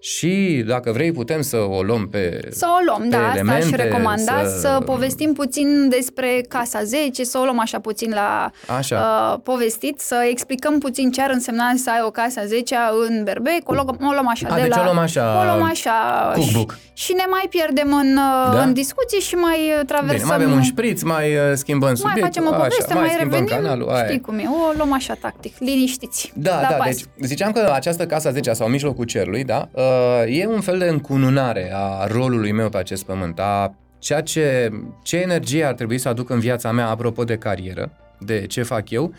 Și 0.00 0.64
dacă 0.66 0.92
vrei 0.92 1.12
putem 1.12 1.42
să 1.42 1.56
o 1.56 1.82
luăm 1.82 2.08
pe 2.08 2.48
Să 2.50 2.66
o 2.80 2.82
luăm, 2.86 3.00
pe 3.02 3.08
da, 3.16 3.18
asta 3.26 3.40
aș 3.40 3.46
elemente, 3.46 3.82
recomanda, 3.82 4.44
să... 4.44 4.58
să- 4.60 4.80
povestim 4.84 5.32
puțin 5.32 5.88
despre 5.88 6.44
Casa 6.48 6.82
10, 6.84 7.24
să 7.24 7.38
o 7.38 7.44
luăm 7.44 7.60
așa 7.60 7.78
puțin 7.80 8.10
la 8.14 8.50
Așa. 8.76 8.96
uh, 9.34 9.40
povestit, 9.42 10.00
să 10.00 10.26
explicăm 10.30 10.78
puțin 10.78 11.10
ce 11.10 11.22
ar 11.22 11.30
însemna 11.30 11.64
să 11.76 11.90
ai 11.90 12.02
o 12.06 12.10
Casa 12.10 12.44
10 12.46 12.76
în 13.08 13.24
Berbec, 13.24 13.60
o 13.70 13.72
luăm, 13.72 13.86
o 14.00 14.12
luăm 14.12 14.28
așa 14.28 14.46
A, 14.50 14.54
de 14.54 14.60
deci 14.60 14.70
la... 14.74 14.80
o 14.80 14.84
luăm 14.84 14.98
așa, 14.98 15.40
O 15.40 15.44
luăm 15.44 15.62
așa 15.62 15.92
cookbook. 16.34 16.76
și, 16.94 17.04
și 17.04 17.12
ne 17.12 17.24
mai 17.30 17.46
pierdem 17.50 17.92
în, 17.94 18.16
uh, 18.16 18.52
Da? 18.54 18.62
în 18.62 18.72
discuții 18.72 19.20
și 19.20 19.34
mai 19.34 19.58
uh, 19.78 19.84
traversăm... 19.86 20.16
Bine, 20.16 20.28
mai 20.28 20.36
avem 20.36 20.52
un 20.52 20.62
șpriț, 20.62 21.02
mai 21.02 21.34
uh, 21.34 21.40
schimbăm 21.54 21.88
mai 21.88 21.96
subiectul. 21.96 22.24
facem 22.26 22.46
o 22.46 22.56
poveste, 22.56 22.84
așa, 22.92 23.00
mai, 23.00 23.08
schimbăm 23.08 23.38
revenim, 23.40 23.62
canalul. 23.64 23.88
Aia. 23.88 24.04
știi 24.04 24.20
cum 24.20 24.38
e, 24.38 24.44
o 24.68 24.72
luăm 24.76 24.92
așa 24.92 25.14
tactic, 25.20 25.54
liniștiți. 25.58 26.32
Da, 26.34 26.54
la 26.60 26.66
da, 26.70 26.74
pas. 26.74 26.86
deci 26.86 27.04
ziceam 27.20 27.52
că 27.52 27.70
această 27.74 28.06
casa 28.06 28.30
10 28.30 28.52
sau 28.52 28.68
mijlocul 28.68 29.04
cerului, 29.04 29.44
da, 29.44 29.68
uh, 29.72 29.82
e 30.26 30.46
un 30.46 30.60
fel 30.60 30.78
de 30.78 30.84
încununare 30.84 31.72
a 31.74 32.06
rolului 32.06 32.52
meu 32.52 32.68
pe 32.68 32.78
acest 32.78 33.04
pământ, 33.04 33.38
a 33.38 33.74
ceea 33.98 34.20
ce, 34.20 34.70
ce 35.02 35.16
energie 35.16 35.64
ar 35.64 35.74
trebui 35.74 35.98
să 35.98 36.08
aduc 36.08 36.30
în 36.30 36.38
viața 36.38 36.72
mea 36.72 36.88
apropo 36.88 37.24
de 37.24 37.36
carieră, 37.36 37.90
de 38.18 38.46
ce 38.46 38.62
fac 38.62 38.90
eu, 38.90 39.12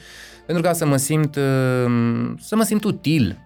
pentru 0.45 0.63
ca 0.63 0.73
să 0.73 0.85
mă 0.85 0.97
simt, 0.97 1.35
uh, 1.35 2.33
să 2.39 2.55
mă 2.55 2.63
simt 2.63 2.83
util, 2.83 3.37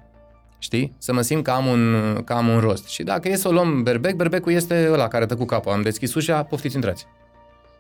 știi? 0.60 0.94
Să 0.98 1.14
mă 1.14 1.22
simt 1.22 1.44
că 1.44 1.52
am 1.52 1.66
un, 1.66 1.96
că 2.26 2.34
am 2.34 2.48
un 2.48 2.60
rost. 2.60 2.88
Și 2.88 3.04
dacă 3.04 3.30
e 3.30 3.36
să 3.36 3.48
o 3.48 3.52
luăm 3.52 3.84
berbec, 3.84 4.16
berbecul 4.16 4.52
este 4.52 4.88
ăla 4.92 5.08
care 5.08 5.26
dă 5.26 5.36
cu 5.36 5.46
capul. 5.46 5.72
Am 5.72 5.82
deschis 5.82 6.14
ușa, 6.14 6.44
poftiți, 6.44 6.76
intrați. 6.76 7.06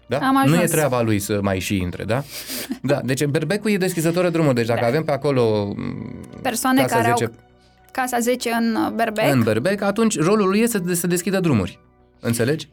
Da? 0.08 0.17
Am 0.17 0.34
nu 0.45 0.53
e 0.53 0.56
ajuns. 0.56 0.71
treaba 0.71 1.01
lui 1.01 1.19
să 1.19 1.39
mai 1.41 1.60
și 1.60 1.77
intre, 1.77 2.03
da? 2.03 2.23
Da, 2.82 3.01
deci 3.03 3.25
berbecul 3.25 3.71
e 3.71 3.77
deschizător 3.77 4.23
de 4.23 4.29
drumul. 4.29 4.53
Deci 4.53 4.65
dacă 4.65 4.79
Da. 4.82 4.88
avem 4.88 5.03
pe 5.03 5.12
acolo 5.12 5.75
Persoane 6.41 6.82
Casa 6.82 6.95
care 6.95 7.08
10 7.17 7.23
au 7.23 7.32
Casa 7.93 8.19
10 8.19 8.49
în 8.60 8.75
uh, 8.75 8.91
Berbec 8.91 9.32
în 9.32 9.43
berbec, 9.43 9.82
atunci 9.82 10.19
rolul 10.19 10.49
lui 10.49 10.60
este 10.60 10.82
să, 10.88 10.93
să 10.93 11.08
deschidă 11.08 11.39
drumuri. 11.39 11.79
Înțelegi? 12.19 12.69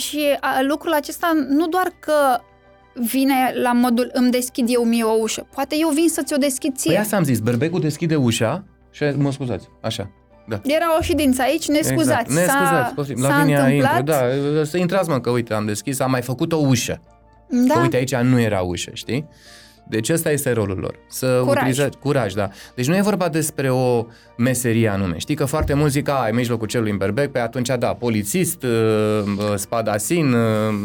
și 0.00 0.36
a, 0.40 0.62
lucrul 0.68 0.92
acesta 0.92 1.46
nu 1.48 1.66
doar 1.66 1.92
că 2.00 2.40
vine 2.94 3.52
la 3.62 3.72
modul 3.72 4.10
îmi 4.12 4.30
deschid 4.30 4.66
eu 4.70 4.84
mie 4.84 5.04
o 5.04 5.16
ușă, 5.20 5.46
poate 5.54 5.76
eu 5.78 5.88
vin 5.88 6.08
să 6.08 6.22
ți-o 6.22 6.36
deschid 6.36 6.76
ție. 6.76 6.90
Păi 6.90 7.00
asta 7.00 7.16
am 7.16 7.24
zis, 7.24 7.38
berbecul 7.38 7.80
deschide 7.80 8.16
ușa 8.16 8.64
și 8.90 9.04
mă 9.16 9.32
scuzați, 9.32 9.68
așa. 9.80 10.10
Da. 10.46 10.60
Era 10.64 10.96
o 10.98 11.02
ședință 11.02 11.42
aici, 11.42 11.68
ne 11.68 11.80
scuzați. 11.80 12.20
Exact. 12.20 12.30
Ne 12.30 12.40
scuzați, 12.40 12.94
poftim. 12.94 13.16
s-a 13.16 13.28
Lavinia 13.28 13.64
întâmplat. 13.64 13.98
intru, 13.98 14.14
da, 14.54 14.64
să 14.64 14.76
intrați 14.76 15.08
mă, 15.08 15.20
că 15.20 15.30
uite, 15.30 15.54
am 15.54 15.66
deschis, 15.66 16.00
am 16.00 16.10
mai 16.10 16.22
făcut 16.22 16.52
o 16.52 16.56
ușă. 16.56 17.00
da. 17.48 17.74
Că 17.74 17.80
uite, 17.80 17.96
aici 17.96 18.14
nu 18.14 18.40
era 18.40 18.60
ușă, 18.60 18.90
știi? 18.92 19.28
Deci 19.90 20.08
ăsta 20.08 20.30
este 20.30 20.52
rolul 20.52 20.78
lor. 20.78 20.94
Să 21.08 21.26
Curaj. 21.26 21.56
utilizați 21.56 21.98
curaj, 21.98 22.32
da. 22.32 22.48
Deci 22.74 22.86
nu 22.86 22.96
e 22.96 23.00
vorba 23.00 23.28
despre 23.28 23.70
o 23.70 24.06
meserie 24.36 24.88
anume. 24.88 25.18
Știi 25.18 25.34
că 25.34 25.44
foarte 25.44 25.74
mulți 25.74 25.92
zic, 25.92 26.08
a, 26.08 26.26
în 26.30 26.36
mijlocul 26.36 26.66
celui 26.66 26.90
în 26.90 26.96
berbec, 26.96 27.30
pe 27.32 27.38
atunci 27.38 27.68
da, 27.78 27.86
polițist, 27.94 28.62
uh, 28.62 28.70
uh, 29.38 29.52
spadasin, 29.54 30.32
uh, 30.32 30.40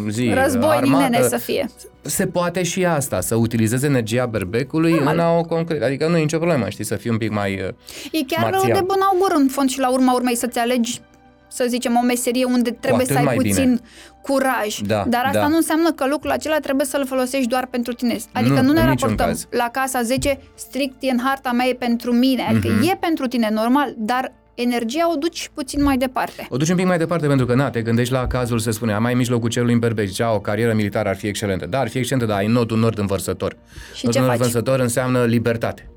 zi, 0.09 0.31
Războinic 0.43 0.81
armată. 0.93 1.09
nene 1.09 1.27
să 1.27 1.37
fie. 1.37 1.65
Se 2.01 2.27
poate 2.27 2.63
și 2.63 2.85
asta, 2.85 3.21
să 3.21 3.35
utilizezi 3.35 3.85
energia 3.85 4.25
berbecului 4.25 4.91
Normal. 4.91 5.13
în 5.13 5.19
a 5.19 5.37
o 5.37 5.41
concret. 5.43 5.83
Adică 5.83 6.07
nu 6.07 6.17
e 6.17 6.21
nicio 6.21 6.37
problemă, 6.37 6.69
știi, 6.69 6.83
să 6.83 6.95
fii 6.95 7.09
un 7.09 7.17
pic 7.17 7.31
mai... 7.31 7.53
uh, 7.53 7.67
E 8.11 8.23
chiar 8.27 8.51
Marțial. 8.51 8.73
de 8.73 8.83
bun 8.85 8.97
augur 9.11 9.31
în 9.35 9.47
fond 9.47 9.69
și 9.69 9.79
la 9.79 9.91
urma 9.91 10.13
urmei 10.13 10.35
să-ți 10.35 10.59
alegi 10.59 11.01
să 11.47 11.65
zicem, 11.69 11.95
o 12.01 12.05
meserie 12.05 12.45
unde 12.45 12.69
trebuie 12.71 13.01
atât 13.01 13.11
să 13.13 13.17
ai 13.17 13.23
mai 13.23 13.35
puțin 13.35 13.63
bine. 13.63 13.79
curaj. 14.21 14.79
Da, 14.79 15.05
Dar 15.07 15.23
asta 15.25 15.39
da. 15.39 15.47
nu 15.47 15.55
înseamnă 15.55 15.91
că 15.91 16.05
lucrul 16.09 16.31
acela 16.31 16.59
trebuie 16.59 16.85
să-l 16.85 17.05
folosești 17.05 17.47
doar 17.47 17.65
pentru 17.65 17.93
tine. 17.93 18.17
Adică 18.31 18.53
Nu, 18.61 18.61
nu, 18.67 18.71
ne 18.73 18.81
în 18.81 18.89
niciun 18.89 19.07
raportăm 19.09 19.27
caz. 19.27 19.47
la 19.51 19.69
casa 19.71 20.01
10 20.01 20.39
strict 20.55 20.95
e 20.99 21.09
în 21.11 21.19
harta 21.23 21.51
mea, 21.51 21.65
e 21.67 21.73
pentru 21.73 22.11
mine. 22.11 22.41
Adică 22.49 22.67
Mhm. 22.67 22.83
e 22.89 22.97
pentru 22.99 23.27
tine, 23.27 23.49
normal, 23.51 23.93
dar 23.97 24.31
energia 24.53 25.11
o 25.11 25.15
duci 25.15 25.49
puțin 25.53 25.83
mai 25.83 25.97
departe. 25.97 26.47
O 26.49 26.57
duci 26.57 26.69
un 26.69 26.75
pic 26.75 26.85
mai 26.85 26.97
departe 26.97 27.27
pentru 27.27 27.45
că, 27.45 27.55
na, 27.55 27.69
te 27.69 27.81
gândești 27.81 28.13
la 28.13 28.27
cazul, 28.27 28.59
se 28.59 28.71
spune, 28.71 28.97
mai 28.97 29.11
în 29.11 29.17
mijlocul 29.17 29.49
cerului 29.49 29.73
în 29.73 29.79
berbec, 29.79 30.07
zicea, 30.07 30.33
o 30.33 30.39
carieră 30.39 30.73
militară 30.73 31.09
ar 31.09 31.15
fi 31.15 31.27
excelentă. 31.27 31.65
Da, 31.65 31.79
ar 31.79 31.87
fi 31.89 31.97
excelentă, 31.97 32.25
dar 32.27 32.37
ai 32.37 32.47
nodul 32.47 32.77
nord 32.77 32.97
învărsător. 32.99 33.57
Și 33.93 34.05
nodul 34.05 34.11
ce 34.11 34.19
nord 34.27 34.31
faci? 34.37 34.45
învărsător 34.45 34.79
înseamnă 34.79 35.23
libertate. 35.25 35.89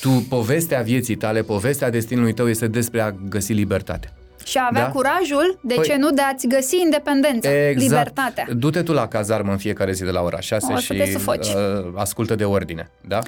Tu, 0.00 0.26
povestea 0.28 0.80
vieții 0.80 1.14
tale, 1.16 1.42
povestea 1.42 1.90
destinului 1.90 2.32
tău 2.32 2.48
este 2.48 2.66
despre 2.66 3.00
a 3.00 3.10
găsi 3.10 3.52
libertate. 3.52 4.12
Și 4.46 4.58
a 4.58 4.66
avea 4.70 4.84
Da. 4.84 4.90
curajul, 4.90 5.58
de 5.62 5.74
Păi- 5.74 5.84
ce 5.84 5.96
nu, 5.96 6.10
de 6.10 6.22
a-ți 6.22 6.46
găsi 6.46 6.76
independența, 6.84 7.48
libertatea. 7.74 8.46
Du-te 8.52 8.82
tu 8.82 8.92
la 8.92 9.08
cazarmă 9.08 9.50
în 9.52 9.58
fiecare 9.58 9.92
zi 9.92 10.04
de 10.04 10.10
la 10.10 10.22
ora 10.22 10.40
6 10.40 10.72
O 10.72 10.76
să 10.76 10.82
și 10.82 10.92
te 11.00 11.10
sufoci. 11.10 11.46
uh, 11.46 11.92
ascultă 11.94 12.34
de 12.34 12.44
ordine, 12.44 12.90
da? 13.00 13.18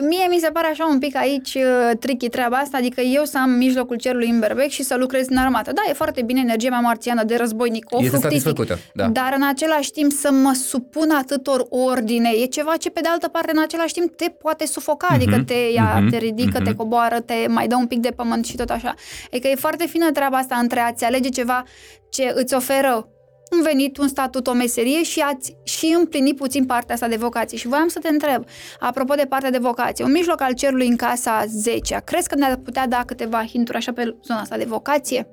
Mie 0.00 0.26
mi 0.30 0.38
se 0.40 0.48
pare 0.48 0.66
așa 0.66 0.86
un 0.86 0.98
pic 0.98 1.16
aici 1.16 1.54
uh, 1.54 1.96
tricky 1.98 2.28
treaba 2.28 2.56
asta, 2.56 2.76
adică 2.76 3.00
eu 3.00 3.24
să 3.24 3.38
am 3.38 3.50
mijlocul 3.50 3.96
cerului 3.96 4.28
în 4.28 4.38
berbec 4.38 4.68
și 4.68 4.82
să 4.82 4.96
lucrez 4.96 5.26
în 5.28 5.36
armată. 5.36 5.72
Da, 5.72 5.82
e 5.88 5.92
foarte 5.92 6.22
bine 6.22 6.40
energia 6.40 6.68
mea 6.68 6.80
marțiană 6.80 7.24
de 7.24 7.36
războinic, 7.36 7.86
o 7.90 7.96
Este 7.96 8.08
fructific, 8.08 8.42
satisfăcută, 8.42 8.78
da. 8.94 9.06
dar 9.08 9.34
în 9.36 9.42
același 9.48 9.90
timp 9.90 10.12
să 10.12 10.30
mă 10.32 10.52
supun 10.52 11.10
atâtor 11.10 11.66
ordine, 11.68 12.30
e 12.42 12.44
ceva 12.44 12.76
ce 12.76 12.90
pe 12.90 13.00
de 13.00 13.08
altă 13.08 13.28
parte 13.28 13.52
în 13.54 13.62
același 13.62 13.92
timp 13.92 14.16
te 14.16 14.28
poate 14.28 14.66
sufoca, 14.66 15.06
adică 15.10 15.42
te 15.46 15.54
ia, 15.74 15.98
mhm, 16.00 16.10
te 16.10 16.16
ridică, 16.16 16.58
te 16.58 16.70
mhm. 16.70 16.76
coboară, 16.76 17.20
te 17.20 17.34
mai 17.48 17.68
dă 17.68 17.76
un 17.76 17.86
pic 17.86 17.98
de 17.98 18.10
pământ 18.10 18.44
și 18.44 18.56
tot 18.56 18.70
așa. 18.70 18.94
Adică 19.26 19.48
e 19.48 19.54
foarte 19.54 19.86
fină 19.86 20.10
treaba 20.10 20.36
asta 20.36 20.56
între 20.56 20.80
a-ți 20.80 21.04
alege 21.04 21.28
ceva 21.28 21.64
ce 22.08 22.32
îți 22.34 22.54
oferă 22.54 23.08
un 23.52 23.62
venit, 23.62 23.98
un 23.98 24.08
statut, 24.08 24.46
o 24.46 24.52
meserie 24.52 25.02
și 25.02 25.20
ați 25.20 25.56
și 25.62 25.94
împlini 25.98 26.34
puțin 26.34 26.64
partea 26.64 26.94
asta 26.94 27.08
de 27.08 27.16
vocație. 27.16 27.58
Și 27.58 27.66
voiam 27.68 27.88
să 27.88 27.98
te 27.98 28.08
întreb, 28.08 28.44
apropo 28.78 29.14
de 29.14 29.26
partea 29.28 29.50
de 29.50 29.58
vocație, 29.58 30.04
un 30.04 30.12
mijloc 30.12 30.40
al 30.40 30.52
cerului 30.52 30.86
în 30.86 30.96
casa 30.96 31.44
10 31.46 32.00
crezi 32.04 32.28
că 32.28 32.34
ne-ar 32.34 32.56
putea 32.56 32.86
da 32.86 33.02
câteva 33.06 33.44
hinturi 33.44 33.76
așa 33.76 33.92
pe 33.92 34.16
zona 34.24 34.40
asta 34.40 34.56
de 34.56 34.64
vocație? 34.68 35.28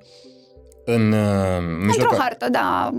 În 0.84 1.12
uh, 1.12 1.18
Într-o 1.58 1.86
mijlocul... 1.86 2.18
hartă, 2.18 2.48
da, 2.50 2.90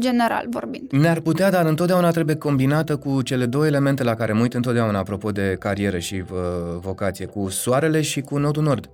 general 0.00 0.46
vorbind. 0.50 0.90
Ne-ar 0.90 1.20
putea, 1.20 1.50
dar 1.50 1.66
întotdeauna 1.66 2.10
trebuie 2.10 2.36
combinată 2.36 2.96
cu 2.96 3.22
cele 3.22 3.46
două 3.46 3.66
elemente 3.66 4.02
la 4.02 4.14
care 4.14 4.32
mă 4.32 4.40
uit 4.40 4.54
întotdeauna 4.54 4.98
apropo 4.98 5.30
de 5.30 5.56
carieră 5.58 5.98
și 5.98 6.14
uh, 6.14 6.38
vocație, 6.80 7.26
cu 7.26 7.48
soarele 7.48 8.00
și 8.00 8.20
cu 8.20 8.38
nodul 8.38 8.62
nord. 8.62 8.90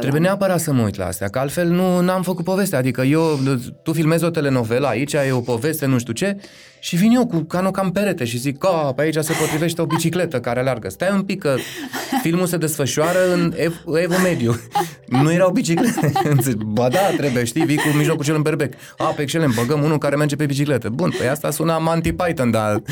Trebuie 0.00 0.20
neapărat 0.20 0.60
să 0.60 0.72
mă 0.72 0.82
uit 0.82 0.96
la 0.96 1.06
astea, 1.06 1.28
că 1.28 1.38
altfel 1.38 1.68
nu 1.68 2.10
am 2.10 2.22
făcut 2.22 2.44
povestea. 2.44 2.78
Adică 2.78 3.02
eu, 3.02 3.38
tu 3.82 3.92
filmezi 3.92 4.24
o 4.24 4.30
telenovelă, 4.30 4.86
aici 4.86 5.12
e 5.12 5.32
o 5.32 5.40
poveste, 5.40 5.86
nu 5.86 5.98
știu 5.98 6.12
ce, 6.12 6.36
și 6.80 6.96
vin 6.96 7.10
eu 7.12 7.26
cu 7.26 7.38
canul 7.38 7.70
cam 7.70 7.92
perete 7.92 8.24
și 8.24 8.38
zic, 8.38 8.58
că 8.58 8.92
pe 8.96 9.02
aici 9.02 9.16
se 9.16 9.32
potrivește 9.40 9.82
o 9.82 9.86
bicicletă 9.86 10.40
care 10.40 10.60
alergă. 10.60 10.88
Stai 10.88 11.10
un 11.12 11.22
pic 11.22 11.38
că 11.38 11.56
filmul 12.22 12.46
se 12.46 12.56
desfășoară 12.56 13.32
în 13.32 13.52
ev, 13.56 13.82
evo 14.02 14.14
mediu. 14.22 14.54
Nu 15.06 15.32
erau 15.32 15.50
biciclete. 15.50 16.12
ba 16.66 16.88
da, 16.88 17.00
trebuie, 17.16 17.44
știi, 17.44 17.64
vii 17.64 17.76
cu 17.76 17.88
mijlocul 17.96 18.24
cel 18.24 18.34
în 18.34 18.42
berbec. 18.42 18.72
A, 18.98 19.04
pe 19.04 19.22
excelent, 19.22 19.54
băgăm 19.54 19.82
unul 19.82 19.98
care 19.98 20.16
merge 20.16 20.36
pe 20.36 20.46
bicicletă. 20.46 20.88
Bun, 20.88 21.14
păi 21.18 21.28
asta 21.28 21.50
sună 21.50 21.78
Monty 21.80 22.12
Python, 22.12 22.50
dar 22.50 22.82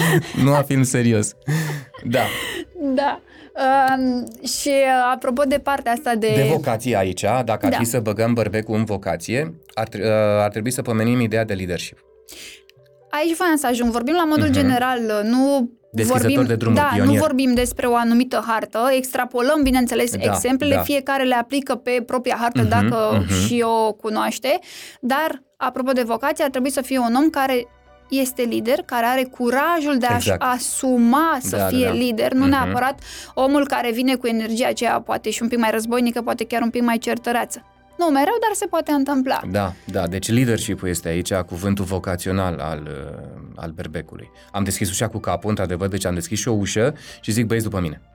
nu 0.44 0.54
a 0.54 0.62
film 0.62 0.82
serios. 0.82 1.34
Da. 2.04 2.22
Da. 2.94 3.20
Um, 3.58 4.26
și 4.46 4.68
uh, 4.68 5.12
apropo 5.12 5.42
de 5.42 5.58
partea 5.58 5.92
asta 5.92 6.14
de... 6.14 6.32
De 6.36 6.48
vocație 6.52 6.96
aici, 6.96 7.20
dacă 7.20 7.66
ar 7.66 7.70
Da. 7.70 7.76
fi 7.78 7.84
să 7.84 8.00
băgăm 8.00 8.32
bărbecul 8.34 8.74
în 8.74 8.84
vocație, 8.84 9.54
ar, 9.74 9.88
tre- 9.88 10.02
uh, 10.04 10.42
ar 10.42 10.50
trebui 10.50 10.70
să 10.70 10.82
pomenim 10.82 11.20
ideea 11.20 11.44
de 11.44 11.54
leadership. 11.54 11.98
Aici 13.10 13.36
voiam 13.36 13.56
să 13.56 13.66
ajung. 13.66 13.90
Vorbim 13.90 14.14
la 14.14 14.24
modul 14.24 14.44
Mhm. 14.44 14.52
general, 14.52 14.98
nu 15.24 15.70
Deschizător 15.92 16.26
vorbim, 16.30 16.46
de 16.46 16.54
drumuri, 16.56 16.80
da, 16.82 16.88
pionier. 16.94 17.14
nu 17.14 17.20
vorbim 17.20 17.54
despre 17.54 17.86
o 17.86 17.94
anumită 17.94 18.44
hartă, 18.46 18.88
extrapolăm, 18.96 19.62
bineînțeles, 19.62 20.16
Da, 20.16 20.22
exemplele, 20.32 20.74
da. 20.74 20.80
fiecare 20.80 21.22
le 21.24 21.34
aplică 21.34 21.74
pe 21.74 22.02
propria 22.06 22.36
hartă 22.40 22.60
Mhm, 22.60 22.68
dacă 22.68 23.24
mhm. 23.26 23.46
și 23.46 23.64
o 23.66 23.92
cunoaște, 23.92 24.58
dar 25.00 25.42
apropo 25.56 25.92
de 25.92 26.02
vocație, 26.02 26.44
ar 26.44 26.50
trebui 26.50 26.70
să 26.70 26.80
fie 26.80 26.98
un 26.98 27.14
om 27.14 27.30
care 27.30 27.66
este 28.10 28.42
lider, 28.42 28.78
care 28.84 29.06
are 29.06 29.22
curajul 29.24 29.96
de 29.98 30.06
a-și 30.06 30.30
Exact. 30.30 30.42
asuma 30.42 31.38
să 31.40 31.56
Da, 31.56 31.62
da, 31.62 31.68
fie 31.68 31.84
da. 31.86 31.92
lider, 31.92 32.32
nu 32.32 32.40
Mhm. 32.40 32.48
neapărat 32.50 33.00
omul 33.34 33.66
care 33.66 33.92
vine 33.92 34.14
cu 34.14 34.26
energia 34.26 34.68
aceea, 34.68 35.00
poate 35.00 35.30
și 35.30 35.42
un 35.42 35.48
pic 35.48 35.58
mai 35.58 35.70
războinică, 35.70 36.22
poate 36.22 36.44
chiar 36.44 36.62
un 36.62 36.70
pic 36.70 36.82
mai 36.82 36.98
certăreață. 36.98 37.62
Nu 37.98 38.04
mereu, 38.06 38.34
dar 38.40 38.50
se 38.52 38.66
poate 38.66 38.92
întâmpla. 38.92 39.40
Da, 39.50 39.72
da, 39.84 40.06
deci 40.06 40.28
leadership-ul 40.30 40.88
este 40.88 41.08
aici 41.08 41.32
cuvântul 41.34 41.84
vocațional 41.84 42.58
al, 42.58 42.88
uh, 42.90 43.28
al 43.56 43.70
berbecului. 43.70 44.30
Am 44.52 44.64
deschis 44.64 44.90
ușa 44.90 45.08
cu 45.08 45.18
capul, 45.18 45.48
într-adevăr, 45.50 45.88
deci 45.88 46.04
am 46.04 46.14
deschis 46.14 46.38
și 46.38 46.48
o 46.48 46.52
ușă 46.52 46.94
și 47.20 47.30
zic 47.32 47.46
băieți 47.46 47.66
după 47.66 47.80
mine. 47.80 48.00
Eu 48.02 48.10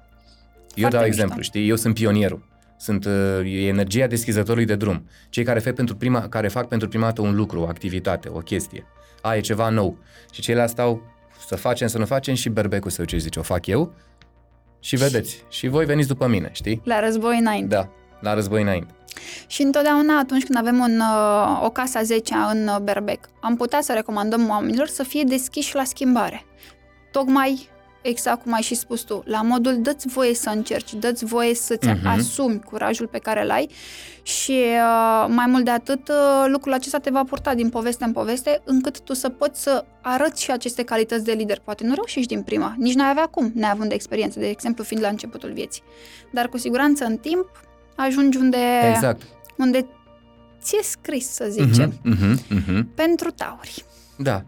Foarte 0.79 0.95
dau 0.95 1.05
mișto. 1.05 1.05
exemplu, 1.21 1.41
știi, 1.41 1.69
eu 1.69 1.75
sunt 1.75 1.93
pionierul. 1.93 2.51
Sunt 2.77 3.05
uh, 3.05 3.11
e 3.43 3.67
energia 3.67 4.07
deschizătorului 4.07 4.65
de 4.65 4.75
drum. 4.75 5.07
Cei 5.29 5.43
care 5.43 5.59
fac, 5.59 5.73
pentru 5.73 5.95
prima, 5.95 6.27
care 6.27 6.47
fac 6.47 6.67
pentru 6.67 6.87
prima 6.87 7.05
dată 7.05 7.21
un 7.21 7.35
lucru, 7.35 7.61
o 7.61 7.67
activitate, 7.67 8.29
o 8.31 8.37
chestie. 8.39 8.85
A, 9.23 9.35
e 9.35 9.39
ceva 9.39 9.69
nou. 9.69 9.97
Și 10.31 10.41
ceilalți 10.41 10.71
stau 10.71 11.01
să 11.47 11.55
facem, 11.55 11.87
să 11.87 11.97
nu 11.97 12.05
facem 12.05 12.33
și 12.33 12.49
berbecul 12.49 12.91
să 12.91 13.05
ce 13.05 13.17
zice, 13.17 13.39
o 13.39 13.41
fac 13.41 13.65
eu 13.67 13.93
și 14.79 14.95
vedeți. 14.95 15.43
Și 15.49 15.67
voi 15.67 15.85
veniți 15.85 16.07
după 16.07 16.27
mine, 16.27 16.49
știi? 16.51 16.81
La 16.83 16.99
război 16.99 17.37
înainte. 17.39 17.75
Da, 17.75 17.89
la 18.21 18.33
război 18.33 18.61
înainte. 18.61 18.93
Și 19.47 19.61
întotdeauna 19.61 20.17
atunci 20.19 20.43
când 20.43 20.57
avem 20.57 20.79
un, 20.79 20.99
uh, 20.99 21.61
o 21.65 21.69
casă 21.69 21.97
a 21.97 22.03
10 22.03 22.33
în 22.51 22.67
uh, 22.67 22.77
berbec, 22.81 23.19
am 23.39 23.55
putea 23.55 23.81
să 23.81 23.93
recomandăm 23.93 24.49
oamenilor 24.49 24.87
să 24.87 25.03
fie 25.03 25.23
deschiși 25.23 25.75
la 25.75 25.83
schimbare. 25.83 26.45
Tocmai 27.11 27.69
exact 28.01 28.41
cum 28.43 28.53
ai 28.53 28.61
și 28.61 28.75
spus 28.75 29.01
tu, 29.01 29.23
la 29.25 29.41
modul 29.41 29.81
dă-ți 29.81 30.07
voie 30.07 30.33
să 30.33 30.49
încerci, 30.49 30.93
dă-ți 30.93 31.25
voie 31.25 31.55
să-ți 31.55 31.87
Mhm. 31.87 32.07
asumi 32.07 32.59
curajul 32.59 33.07
pe 33.07 33.17
care 33.17 33.43
îl 33.43 33.51
ai 33.51 33.69
și 34.23 34.51
uh, 34.51 35.25
mai 35.29 35.45
mult 35.45 35.63
de 35.65 35.71
atât, 35.71 36.07
uh, 36.07 36.45
lucrul 36.47 36.73
acesta 36.73 36.99
te 36.99 37.09
va 37.09 37.23
purta 37.23 37.53
din 37.53 37.69
poveste 37.69 38.03
în 38.03 38.11
poveste, 38.11 38.61
încât 38.65 38.99
tu 39.01 39.13
să 39.13 39.29
poți 39.29 39.61
să 39.63 39.85
arăți 40.01 40.43
și 40.43 40.51
aceste 40.51 40.83
calități 40.83 41.23
de 41.23 41.31
lider. 41.31 41.59
Poate 41.63 41.83
nu 41.85 41.93
reușești 41.93 42.33
din 42.33 42.41
prima, 42.43 42.73
nici 42.77 42.93
n-ai 42.93 43.09
avea 43.09 43.25
cum, 43.25 43.51
neavând 43.55 43.89
de 43.89 43.95
experiență, 43.95 44.39
de 44.39 44.47
exemplu 44.49 44.83
fiind 44.83 45.03
la 45.03 45.09
începutul 45.09 45.51
vieții. 45.51 45.83
Dar 46.31 46.47
cu 46.49 46.57
siguranță 46.57 47.05
în 47.05 47.17
timp 47.17 47.45
ajungi 47.95 48.37
unde, 48.37 48.57
Exact. 48.93 49.21
unde 49.57 49.85
ți-e 50.61 50.83
scris, 50.83 51.27
să 51.29 51.45
zicem, 51.49 51.93
Mhm, 52.03 52.39
mhm, 52.49 52.63
mhm. 52.69 52.93
pentru 52.95 53.31
tauri. 53.31 53.85
Da. 54.17 54.43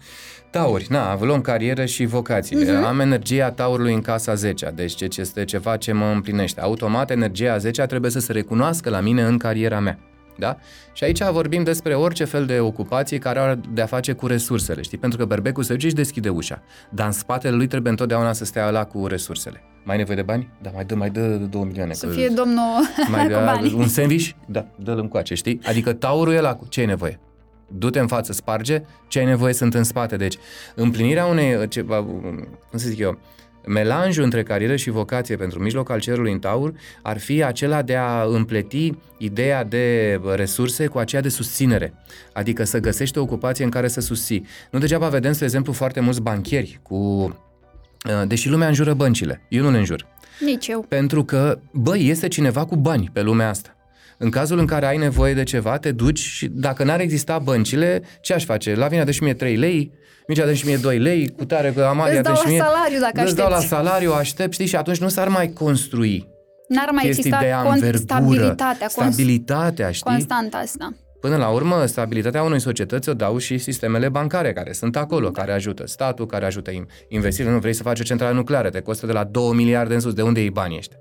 Tauri, 0.56 0.86
na, 0.89 1.18
luăm 1.24 1.41
carieră 1.41 1.86
și 1.86 2.06
vocațiile. 2.06 2.72
Mhm. 2.74 2.84
Am 2.84 3.00
energia 3.00 3.52
taurului 3.52 3.94
în 3.94 4.02
casa 4.02 4.34
10 4.34 4.72
deci 4.76 4.96
ce 4.96 5.22
este 5.22 5.46
ceva 5.46 5.78
ce 5.78 5.91
mă 5.91 6.06
împlinește. 6.13 6.62
Automat, 6.62 7.12
energia 7.12 7.58
10 7.58 7.82
trebuie 7.82 8.12
să 8.12 8.20
se 8.20 8.32
recunoască 8.32 8.89
la 8.89 9.00
mine 9.00 9.22
în 9.22 9.38
cariera 9.38 9.80
mea. 9.80 10.00
Da? 10.38 10.58
Și 10.94 11.04
aici 11.04 11.24
vorbim 11.24 11.63
despre 11.63 11.94
orice 11.96 12.24
fel 12.24 12.46
de 12.46 12.60
ocupație 12.60 13.18
care 13.18 13.39
are 13.39 13.60
de-a 13.74 13.86
face 13.86 14.12
cu 14.13 14.28
resursele, 14.28 14.82
știi? 14.82 14.98
Pentru 14.98 15.18
că 15.18 15.26
berbecul 15.26 15.63
se 15.63 15.74
duce 15.74 15.88
și 15.88 15.94
deschide 15.94 16.30
ușa, 16.30 16.63
dar 16.89 17.06
în 17.06 17.12
spatele 17.12 17.56
lui 17.56 17.68
trebuie 17.68 17.91
întotdeauna 17.91 18.34
să 18.34 18.46
stea 18.46 18.68
ăla 18.68 18.84
cu 18.86 19.08
resursele. 19.08 19.62
Mai 19.84 19.94
ai 19.96 19.98
nevoie 19.98 20.15
de 20.18 20.24
bani? 20.24 20.50
Da, 20.62 20.70
mai 20.74 20.86
dă, 20.86 20.96
mai 20.96 21.10
dă 21.10 21.22
2 21.50 21.63
milioane. 21.63 21.94
Să 21.94 22.06
că- 22.08 22.12
fie 22.13 22.28
domnul 22.28 22.62
mai 23.08 23.26
cu 23.34 23.34
bani. 23.46 23.74
un 23.74 23.88
sandwich? 23.88 24.30
Da, 24.48 24.65
dă-l 24.76 25.00
încoace, 25.00 25.34
știi? 25.34 25.60
Adică 25.65 25.94
taurul 25.94 26.34
e 26.34 26.39
la 26.39 26.58
ce 26.70 26.80
ai 26.80 26.86
nevoie? 26.86 27.20
Du-te 27.67 27.99
în 27.99 28.08
față, 28.08 28.34
sparge, 28.34 28.82
ce 29.08 29.19
ai 29.19 29.25
nevoie 29.25 29.54
sunt 29.54 29.73
în 29.73 29.84
spate. 29.84 30.15
Deci, 30.15 30.38
împlinirea 30.75 31.25
unei, 31.25 31.67
ceva, 31.67 32.04
cum 32.04 32.78
să 32.78 32.88
zic 32.89 32.99
eu, 32.99 33.19
melanjul 33.67 34.23
între 34.23 34.43
carieră 34.43 34.75
și 34.75 34.89
vocație 34.89 35.36
pentru 35.36 35.60
mijloc 35.62 35.89
al 35.89 35.99
cerului 35.99 36.32
în 36.32 36.39
taur 36.39 36.73
ar 37.01 37.19
fi 37.19 37.43
acela 37.43 37.82
de 37.82 37.95
a 37.95 38.23
împleti 38.23 38.91
ideea 39.17 39.63
de 39.63 40.19
resurse 40.36 40.88
cu 40.88 40.97
aceea 40.97 41.21
de 41.21 41.30
susținere. 41.30 41.93
Adică 42.34 42.63
să 42.63 42.80
găsești 42.80 43.17
o 43.17 43.21
ocupație 43.21 43.63
în 43.63 43.69
care 43.69 43.88
să 43.88 44.01
susții. 44.01 44.45
Nu 44.71 44.80
degeaba 44.80 45.08
vedem, 45.08 45.32
spre 45.32 45.45
exemplu, 45.45 45.73
foarte 45.73 45.99
mulți 45.99 46.21
banchieri 46.21 46.80
cu... 46.82 46.95
uh, 46.95 48.28
Deși 48.28 48.49
lumea 48.49 48.67
înjură 48.67 48.93
băncile, 48.93 49.41
eu 49.49 49.63
nu 49.63 49.71
le 49.71 49.78
înjur. 49.78 50.08
Nici 50.39 50.67
eu. 50.67 50.82
Pentru 50.82 51.23
că, 51.23 51.60
băi, 51.71 52.10
este 52.10 52.28
cineva 52.28 52.65
cu 52.65 52.75
bani 52.75 53.10
pe 53.13 53.21
lumea 53.21 53.49
asta. 53.49 53.74
În 54.17 54.30
cazul 54.30 54.60
în 54.60 54.65
care 54.65 54.86
ai 54.86 54.97
nevoie 54.97 55.34
de 55.34 55.43
ceva, 55.43 55.78
te 55.78 55.91
duci 55.91 56.19
și 56.19 56.47
dacă 56.51 56.84
n-ar 56.84 56.99
exista 56.99 57.39
băncile, 57.39 58.01
ce 58.21 58.34
aș 58.34 58.45
face? 58.45 58.75
La 58.75 58.88
vine 58.88 59.04
de 59.04 59.12
și 59.12 59.23
mie 59.23 59.34
3 59.34 59.56
lei, 59.56 59.91
Micea 60.28 60.45
de 60.45 60.54
și 60.54 60.65
mie 60.65 60.78
2 60.78 60.97
lei, 60.99 61.30
cu 61.38 61.45
tare 61.45 61.71
că 61.75 61.84
Amalia 61.84 62.13
Îți 62.13 62.21
de 62.21 62.28
dau 62.30 62.36
și 62.36 62.43
la 62.43 62.49
mie... 62.49 62.60
salariu 62.60 62.99
dacă 62.99 63.21
Îți 63.23 63.36
dau 63.36 63.49
la 63.49 63.56
aștepți. 63.56 63.75
salariu, 63.75 64.12
aștept, 64.13 64.54
știi, 64.54 64.65
și 64.65 64.75
atunci 64.75 64.97
nu 64.97 65.08
s-ar 65.08 65.28
mai 65.28 65.54
construi 65.54 66.28
N-ar 66.67 66.89
mai 66.91 67.04
chestii 67.06 67.23
exista 67.32 67.39
de 67.39 67.51
con- 67.51 67.71
anvergură, 67.71 67.97
stabilitatea, 67.97 68.88
cons- 68.95 69.13
stabilitatea, 69.13 69.91
știi? 69.91 70.12
constant 70.12 70.54
asta. 70.54 70.93
Până 71.19 71.36
la 71.36 71.47
urmă, 71.49 71.86
stabilitatea 71.86 72.43
unei 72.43 72.60
societăți 72.62 73.10
o 73.10 73.13
dau 73.13 73.38
și 73.38 73.58
sistemele 73.58 74.10
bancare 74.10 74.54
care 74.54 74.71
sunt 74.71 74.95
acolo, 74.97 75.32
care 75.32 75.51
ajută 75.51 75.88
statul, 75.88 76.25
care 76.25 76.45
ajută 76.45 76.71
in- 76.71 76.88
investițiile. 77.08 77.51
Nu 77.51 77.60
vrei 77.60 77.73
să 77.73 77.84
faci 77.84 77.99
o 77.99 78.04
centrală 78.04 78.34
nucleară, 78.36 78.69
te 78.69 78.80
costă 78.80 79.06
de 79.06 79.12
la 79.12 79.23
2 79.23 79.51
miliarde 79.54 79.93
în 79.93 79.99
sus. 79.99 80.13
De 80.13 80.21
unde 80.21 80.39
iei 80.39 80.49
banii 80.49 80.78
ăștia? 80.78 80.97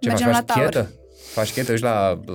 Ce 0.00 0.08
Mergem 0.08 0.26
faci? 0.26 0.36
la 0.36 0.44
Faci 0.46 0.56
Tower. 0.56 0.68
chetă? 0.68 0.90
Faci 1.32 1.52
chetă, 1.52 1.72
ești 1.72 1.84
la 1.84 2.20
uh, 2.26 2.34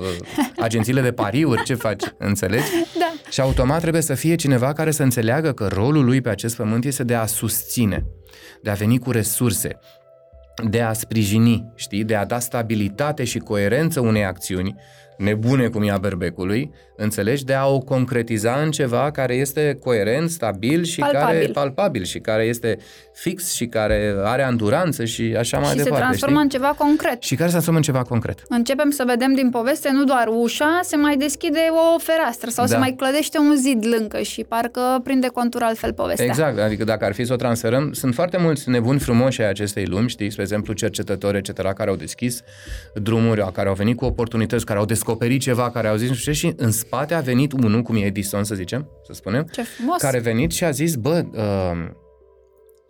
agențiile 0.58 1.00
de 1.00 1.12
pariuri, 1.12 1.62
ce 1.62 1.74
faci? 1.74 2.02
Înțelegi? 2.18 2.66
Da. 2.98 3.12
Și 3.30 3.40
automat 3.40 3.80
trebuie 3.80 4.02
să 4.02 4.14
fie 4.14 4.34
cineva 4.34 4.72
care 4.72 4.90
să 4.90 5.02
înțeleagă 5.02 5.52
că 5.52 5.66
rolul 5.66 6.04
lui 6.04 6.20
pe 6.20 6.28
acest 6.28 6.56
pământ 6.56 6.84
este 6.84 7.04
de 7.04 7.14
a 7.14 7.26
susține, 7.26 8.06
de 8.62 8.70
a 8.70 8.74
veni 8.74 8.98
cu 8.98 9.10
resurse, 9.10 9.78
de 10.68 10.80
a 10.80 10.92
sprijini, 10.92 11.72
știi, 11.74 12.04
de 12.04 12.14
a 12.14 12.24
da 12.24 12.38
stabilitate 12.38 13.24
și 13.24 13.38
coerență 13.38 14.00
unei 14.00 14.24
acțiuni 14.24 14.74
nebune 15.18 15.68
cum 15.68 15.82
e 15.82 15.90
a 15.90 15.98
berbecului, 15.98 16.72
înțelegi, 16.96 17.44
de 17.44 17.54
a 17.54 17.66
o 17.66 17.78
concretiza 17.78 18.60
în 18.64 18.70
ceva 18.70 19.10
care 19.10 19.34
este 19.34 19.78
coerent, 19.84 20.30
stabil 20.30 20.84
și 20.84 21.00
care 21.00 21.18
Palpabil. 21.18 21.50
palpabil 21.52 22.04
și 22.04 22.18
care 22.18 22.42
este 22.42 22.78
fix 23.12 23.52
și 23.54 23.66
care 23.66 24.14
are 24.24 24.42
anduranță 24.42 25.04
și 25.04 25.34
așa 25.38 25.58
mai 25.58 25.66
și 25.68 25.76
se 25.76 25.82
departe, 25.82 26.04
transformă 26.04 26.34
știi? 26.34 26.44
în 26.44 26.48
ceva 26.48 26.74
concret. 26.78 27.22
Și 27.22 27.34
care 27.34 27.44
se 27.44 27.50
transformă 27.50 27.78
în 27.78 27.84
ceva 27.84 28.02
concret. 28.02 28.42
Începem 28.48 28.90
să 28.90 29.04
vedem 29.06 29.34
din 29.34 29.50
poveste 29.50 29.90
nu 29.92 30.04
doar 30.04 30.26
ușa, 30.30 30.80
se 30.82 30.96
mai 30.96 31.16
deschide 31.16 31.58
o 31.94 31.98
fereastră 31.98 32.50
sau 32.50 32.64
Da. 32.64 32.70
se 32.70 32.76
mai 32.76 32.94
clădește 32.96 33.38
un 33.38 33.56
zid 33.56 33.86
lângă 33.98 34.18
și 34.22 34.44
parcă 34.44 34.80
prinde 35.04 35.26
contur 35.26 35.62
altfel 35.62 35.92
povestea. 35.92 36.24
Exact, 36.26 36.58
adică 36.58 36.84
dacă 36.84 37.04
ar 37.04 37.12
fi 37.12 37.24
să 37.24 37.32
o 37.32 37.36
transferăm, 37.36 37.92
sunt 37.92 38.14
foarte 38.14 38.36
mulți 38.36 38.68
nebuni 38.70 38.98
frumoși 38.98 39.42
ai 39.42 39.48
acestei 39.48 39.84
lumi, 39.84 40.08
știi, 40.08 40.30
spre 40.30 40.42
exemplu 40.42 40.72
cercetători, 40.72 41.36
etc., 41.36 41.52
care 41.72 41.90
au 41.90 41.96
deschis 41.96 42.42
drumuri, 42.94 43.52
care 43.52 43.68
au 43.68 43.74
venit 43.74 43.96
cu 43.96 44.04
oportunități, 44.04 44.64
care 44.64 44.78
au 44.78 44.84
descoperit 44.84 45.05
ceva, 45.38 45.70
care 45.70 45.88
au 45.88 45.96
zis 45.96 46.08
nu 46.08 46.14
știu 46.14 46.32
ce, 46.32 46.38
și 46.38 46.52
în 46.56 46.70
spate 46.70 47.14
a 47.14 47.20
venit 47.20 47.52
unul, 47.52 47.82
cum 47.82 47.96
e 47.96 48.00
Edison, 48.00 48.44
să 48.44 48.54
zicem, 48.54 48.88
să 49.06 49.12
spunem, 49.12 49.46
Ce 49.52 49.62
frumos! 49.62 50.00
care 50.00 50.16
a 50.16 50.20
venit 50.20 50.50
și 50.52 50.64
a 50.64 50.70
zis, 50.70 50.94
bă, 50.94 51.24
uh, 51.32 52.04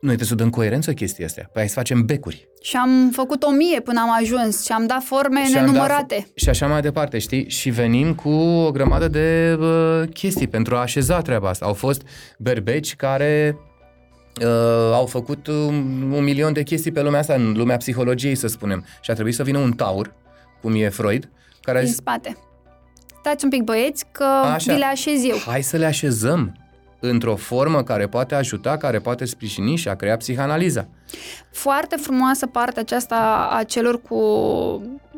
noi 0.00 0.14
trebuie 0.14 0.26
să 0.29 0.35
dăm 0.35 0.50
coerență 0.50 0.92
chestia 0.92 1.26
astea, 1.26 1.42
păi 1.42 1.61
hai 1.61 1.68
să 1.68 1.74
facem 1.74 2.05
becuri. 2.05 2.48
Și 2.62 2.76
am 2.76 3.11
făcut 3.12 3.42
o 3.42 3.50
mie 3.50 3.81
până 3.81 4.00
am 4.00 4.16
ajuns 4.20 4.64
și 4.64 4.72
am 4.72 4.87
dat 4.87 5.02
forme 5.02 5.44
Și 5.46 5.57
am 5.57 5.64
nenumărate. 5.64 6.14
Dat, 6.18 6.31
și 6.35 6.48
așa 6.48 6.66
mai 6.66 6.81
departe, 6.81 7.18
știi? 7.18 7.48
Și 7.48 7.70
venim 7.70 8.14
cu 8.14 8.29
o 8.29 8.70
grămadă 8.70 9.09
de 9.09 9.57
uh, 9.61 10.09
chestii 10.12 10.48
pentru 10.48 10.76
a 10.76 10.81
așeza 10.81 11.20
treaba 11.22 11.48
asta. 11.48 11.64
Au 11.66 11.72
fost 11.72 12.02
berbeci 12.38 12.96
care 12.96 13.59
uh, 14.42 14.92
au 14.92 15.07
făcut 15.07 15.46
un, 15.46 16.11
un 16.12 16.24
milion 16.24 16.52
de 16.52 16.62
chestii 16.62 16.92
pe 16.92 17.02
lumea 17.02 17.20
asta, 17.20 17.35
în 17.35 17.52
lumea 17.57 17.76
psihologiei, 17.76 18.35
să 18.35 18.46
spunem. 18.46 18.85
Și 19.00 19.11
a 19.11 19.14
trebuit 19.14 19.35
să 19.35 19.42
vină 19.42 19.59
un 19.59 19.72
taur, 19.72 20.14
cum 20.61 20.74
e 20.74 20.88
Freud, 20.88 21.31
care 21.66 21.76
a 21.79 21.81
din 21.81 21.88
zis, 21.90 21.96
spate. 21.98 22.37
Stați 23.20 23.44
un 23.44 23.50
pic 23.50 23.62
băieți 23.62 24.05
că 24.12 24.24
Așa. 24.24 24.72
vi 24.72 24.79
le 24.79 24.85
așez 24.85 25.24
eu. 25.24 25.37
hai 25.46 25.62
să 25.62 25.76
le 25.76 25.87
așezăm 25.87 26.57
într-o 27.00 27.37
formă 27.37 27.83
care 27.83 28.07
poate 28.07 28.35
ajuta, 28.35 28.76
care 28.76 28.98
poate 28.98 29.24
sprijini 29.24 29.76
și 29.76 29.88
a 29.88 29.94
crea 29.94 30.16
psihanaliza. 30.16 30.87
Foarte 31.52 31.96
frumoasă 31.96 32.46
partea 32.46 32.83
aceasta 32.83 33.48
a 33.52 33.62
celor 33.62 34.00
cu 34.02 34.16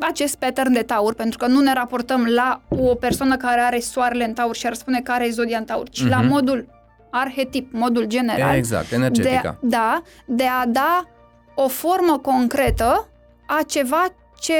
acest 0.00 0.37
pattern 0.37 0.72
de 0.72 0.82
taur, 0.82 1.14
pentru 1.14 1.38
că 1.38 1.46
nu 1.46 1.61
ne 1.61 1.72
raportăm 1.72 2.24
la 2.24 2.61
o 2.68 2.94
persoană 2.94 3.37
care 3.37 3.61
are 3.61 3.80
soarele 3.80 4.24
în 4.24 4.32
taur 4.32 4.54
și 4.56 4.66
ar 4.66 4.74
spune 4.74 5.00
care 5.00 5.26
e 5.26 5.30
zodia 5.30 5.58
în 5.58 5.64
taur, 5.64 5.88
ci 5.88 6.06
la 6.08 6.16
Mhm. 6.18 6.26
modul 6.28 6.66
arhetip, 7.11 7.72
modul 7.72 8.04
general. 8.04 8.56
Exact, 8.56 8.92
energetica. 8.92 9.58
De, 9.61 9.66
da, 9.68 10.02
de 10.26 10.44
a 10.62 10.66
da 10.66 11.04
o 11.54 11.68
formă 11.68 12.18
concretă 12.22 13.08
a 13.46 13.61
ceva 13.66 14.06
ce 14.40 14.52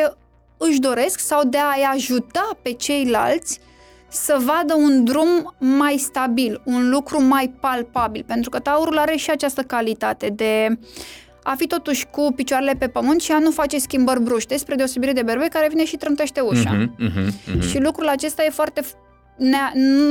își 0.59 0.79
doresc 0.81 1.18
sau 1.18 1.44
de 1.44 1.59
a-i 1.59 1.88
ajuta 1.94 2.51
pe 2.62 2.73
ceilalți 2.73 3.61
să 4.09 4.37
vadă 4.44 4.75
un 4.75 5.05
drum 5.05 5.55
mai 5.59 5.97
stabil, 5.97 6.61
un 6.64 6.90
lucru 6.90 7.23
mai 7.23 7.55
palpabil, 7.61 8.25
pentru 8.27 8.51
că 8.51 8.59
taurul 8.59 8.99
are 8.99 9.16
și 9.16 9.31
această 9.31 9.62
calitate 9.62 10.29
de 10.29 10.79
a 11.42 11.55
fi 11.57 11.66
totuși 11.66 12.07
cu 12.07 12.33
picioarele 12.37 12.73
pe 12.79 12.88
pământ 12.88 13.21
și 13.21 13.33
a 13.33 13.38
nu 13.38 13.51
face 13.51 13.79
schimbări 13.79 14.23
bruște, 14.23 14.57
spre 14.57 14.75
deosebire 14.75 15.12
de 15.12 15.23
berbec 15.23 15.49
care 15.49 15.68
vine 15.68 15.85
și 15.85 15.97
trântește 15.97 16.40
ușa. 16.40 16.71
Mhm, 16.73 16.94
mhm, 16.99 17.33
mhm. 17.53 17.68
Și 17.68 17.79
lucrul 17.79 18.09
acesta 18.09 18.44
e 18.44 18.51
foarte 18.51 18.81
f- 18.81 19.08
ne, 19.38 19.59